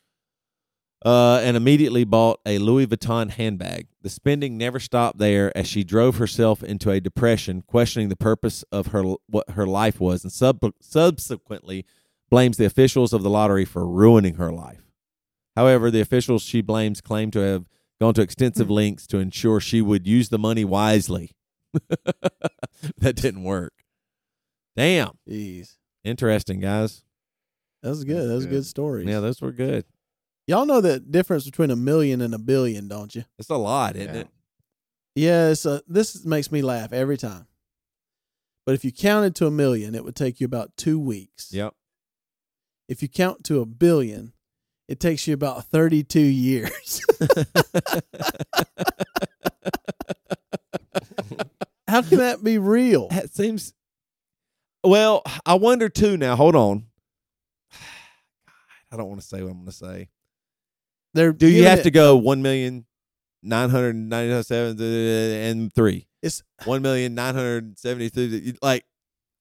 Uh, 1.05 1.39
and 1.41 1.55
immediately 1.55 2.03
bought 2.03 2.41
a 2.45 2.57
Louis 2.57 2.85
Vuitton 2.85 3.29
handbag. 3.29 3.87
The 4.01 4.09
spending 4.09 4.57
never 4.57 4.81
stopped 4.81 5.17
there 5.17 5.55
as 5.57 5.65
she 5.65 5.85
drove 5.85 6.17
herself 6.17 6.61
into 6.61 6.91
a 6.91 6.99
depression, 6.99 7.61
questioning 7.65 8.09
the 8.09 8.17
purpose 8.17 8.65
of 8.69 8.87
her 8.87 9.03
what 9.27 9.51
her 9.51 9.65
life 9.65 10.01
was, 10.01 10.25
and 10.25 10.33
sub- 10.33 10.73
subsequently 10.81 11.85
blames 12.29 12.57
the 12.57 12.65
officials 12.65 13.13
of 13.13 13.23
the 13.23 13.29
lottery 13.29 13.63
for 13.63 13.87
ruining 13.87 14.35
her 14.35 14.51
life. 14.51 14.88
However, 15.59 15.91
the 15.91 15.99
officials 15.99 16.41
she 16.43 16.61
blames 16.61 17.01
claim 17.01 17.31
to 17.31 17.39
have 17.39 17.65
gone 17.99 18.13
to 18.13 18.21
extensive 18.21 18.69
lengths 18.69 19.05
to 19.07 19.17
ensure 19.17 19.59
she 19.59 19.81
would 19.81 20.07
use 20.07 20.29
the 20.29 20.39
money 20.39 20.63
wisely. 20.63 21.31
that 22.97 23.15
didn't 23.17 23.43
work. 23.43 23.73
Damn. 24.77 25.17
Jeez. 25.27 25.75
Interesting, 26.05 26.61
guys. 26.61 27.03
That 27.83 27.89
was 27.89 28.05
good. 28.05 28.19
That's 28.19 28.27
That 28.29 28.35
was 28.35 28.45
good. 28.45 28.51
good 28.51 28.65
stories. 28.67 29.05
Yeah, 29.09 29.19
those 29.19 29.41
were 29.41 29.51
good. 29.51 29.83
Y'all 30.47 30.65
know 30.65 30.79
the 30.79 31.01
difference 31.01 31.43
between 31.43 31.71
a 31.71 31.75
million 31.75 32.21
and 32.21 32.33
a 32.33 32.39
billion, 32.39 32.87
don't 32.87 33.13
you? 33.13 33.25
It's 33.37 33.49
a 33.49 33.57
lot, 33.57 33.97
isn't 33.97 34.15
Yeah. 34.15 34.21
it? 34.21 34.27
Yes. 35.15 35.65
Uh, 35.65 35.81
this 35.89 36.23
makes 36.23 36.53
me 36.53 36.61
laugh 36.61 36.93
every 36.93 37.17
time. 37.17 37.47
But 38.65 38.75
if 38.75 38.85
you 38.85 38.93
counted 38.93 39.35
to 39.35 39.45
a 39.47 39.51
million, 39.51 39.93
it 39.93 40.05
would 40.05 40.15
take 40.15 40.39
you 40.39 40.45
about 40.45 40.77
two 40.77 40.97
weeks. 41.01 41.51
Yep. 41.51 41.73
If 42.87 43.01
you 43.01 43.09
count 43.09 43.43
to 43.43 43.59
a 43.59 43.65
billion, 43.65 44.31
it 44.89 44.99
takes 44.99 45.25
you 45.27 45.33
about 45.35 45.65
32 45.65 46.19
years. 46.19 47.01
How 51.87 52.01
can 52.03 52.17
that 52.19 52.43
be 52.43 52.57
real? 52.57 53.07
That 53.09 53.31
seems. 53.33 53.73
Well, 54.83 55.23
I 55.45 55.55
wonder 55.55 55.89
too. 55.89 56.17
Now, 56.17 56.35
hold 56.35 56.55
on. 56.55 56.85
I 58.91 58.97
don't 58.97 59.07
want 59.09 59.21
to 59.21 59.27
say 59.27 59.41
what 59.41 59.49
I'm 59.51 59.55
going 59.57 59.65
to 59.67 59.71
say. 59.71 60.09
They're 61.13 61.33
Do 61.33 61.47
you 61.47 61.63
have 61.65 61.79
it- 61.79 61.83
to 61.83 61.91
go 61.91 62.15
one 62.17 62.41
million 62.41 62.85
nine 63.41 63.69
hundred 63.69 63.95
ninety 63.95 64.41
seven 64.43 64.79
and 64.81 65.73
three? 65.73 66.07
It's 66.21 66.43
One 66.65 66.81
million 66.81 67.15
nine 67.15 67.33
hundred 67.33 67.79
seventy 67.79 68.09
three. 68.09 68.53
Like, 68.61 68.85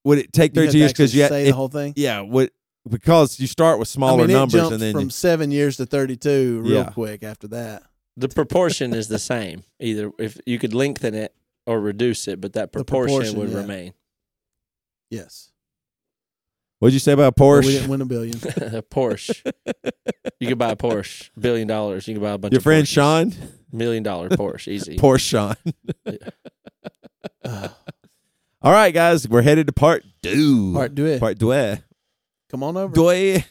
would 0.04 0.18
it 0.18 0.32
take 0.32 0.54
thirty 0.54 0.78
years? 0.78 0.92
Because 0.92 1.10
actually 1.10 1.18
you 1.18 1.24
ha- 1.24 1.28
say 1.28 1.42
if- 1.42 1.48
the 1.48 1.56
whole 1.56 1.68
thing. 1.68 1.92
yeah, 1.96 2.20
would 2.20 2.50
because 2.88 3.38
you 3.40 3.46
start 3.46 3.78
with 3.78 3.88
smaller 3.88 4.24
I 4.24 4.26
mean, 4.26 4.30
it 4.30 4.38
numbers 4.38 4.52
jumps 4.60 4.72
and 4.72 4.82
then 4.82 4.92
from 4.92 5.04
you- 5.04 5.10
seven 5.10 5.50
years 5.50 5.76
to 5.78 5.86
32 5.86 6.60
real 6.62 6.72
Yeah. 6.72 6.84
quick 6.90 7.22
after 7.22 7.46
that. 7.48 7.82
The 8.16 8.28
proportion 8.28 8.92
is 8.94 9.08
the 9.08 9.18
same. 9.18 9.62
Either 9.78 10.10
if 10.18 10.38
you 10.46 10.58
could 10.58 10.74
lengthen 10.74 11.14
it 11.14 11.34
or 11.66 11.80
reduce 11.80 12.26
it, 12.26 12.40
but 12.40 12.54
that 12.54 12.72
proportion, 12.72 13.16
proportion, 13.16 13.38
would 13.38 13.50
yeah. 13.50 13.56
remain. 13.56 13.92
Yes. 15.10 15.50
what'd 16.80 16.92
you 16.94 17.00
say 17.00 17.12
about 17.12 17.34
But 17.36 17.42
Porsche? 17.44 17.66
we 17.66 17.72
didn't 17.72 17.88
win 17.90 18.00
a 18.00 18.06
billion. 18.06 18.36
a 18.36 18.82
Porsche. 18.90 19.52
You 20.40 20.48
could 20.48 20.58
buy 20.58 20.70
a 20.70 20.76
Porsche, 20.76 21.30
billion 21.38 21.66
dollars. 21.68 22.06
You 22.08 22.14
can 22.14 22.22
buy 22.22 22.30
a 22.32 22.38
bunch 22.38 22.52
Your 22.52 22.58
of 22.58 22.62
friend 22.64 22.84
Porsches. 22.86 22.88
Sean, 22.92 23.34
million 23.72 24.02
dollar 24.02 24.28
Porsche, 24.28 24.68
easy. 24.68 24.96
Porsche 24.98 25.20
Sean. 25.20 25.54
Uh, 27.44 27.68
All 28.62 28.72
right, 28.72 28.92
guys, 28.92 29.28
we're 29.28 29.42
headed 29.42 29.66
to 29.68 29.72
part 29.72 30.04
two. 30.22 30.72
Part 30.74 30.94
deux. 30.94 31.18
Part 31.18 31.38
deux. 31.38 31.78
Come 32.50 32.62
on 32.62 32.76
over. 32.76 32.94
Deux. 32.94 33.42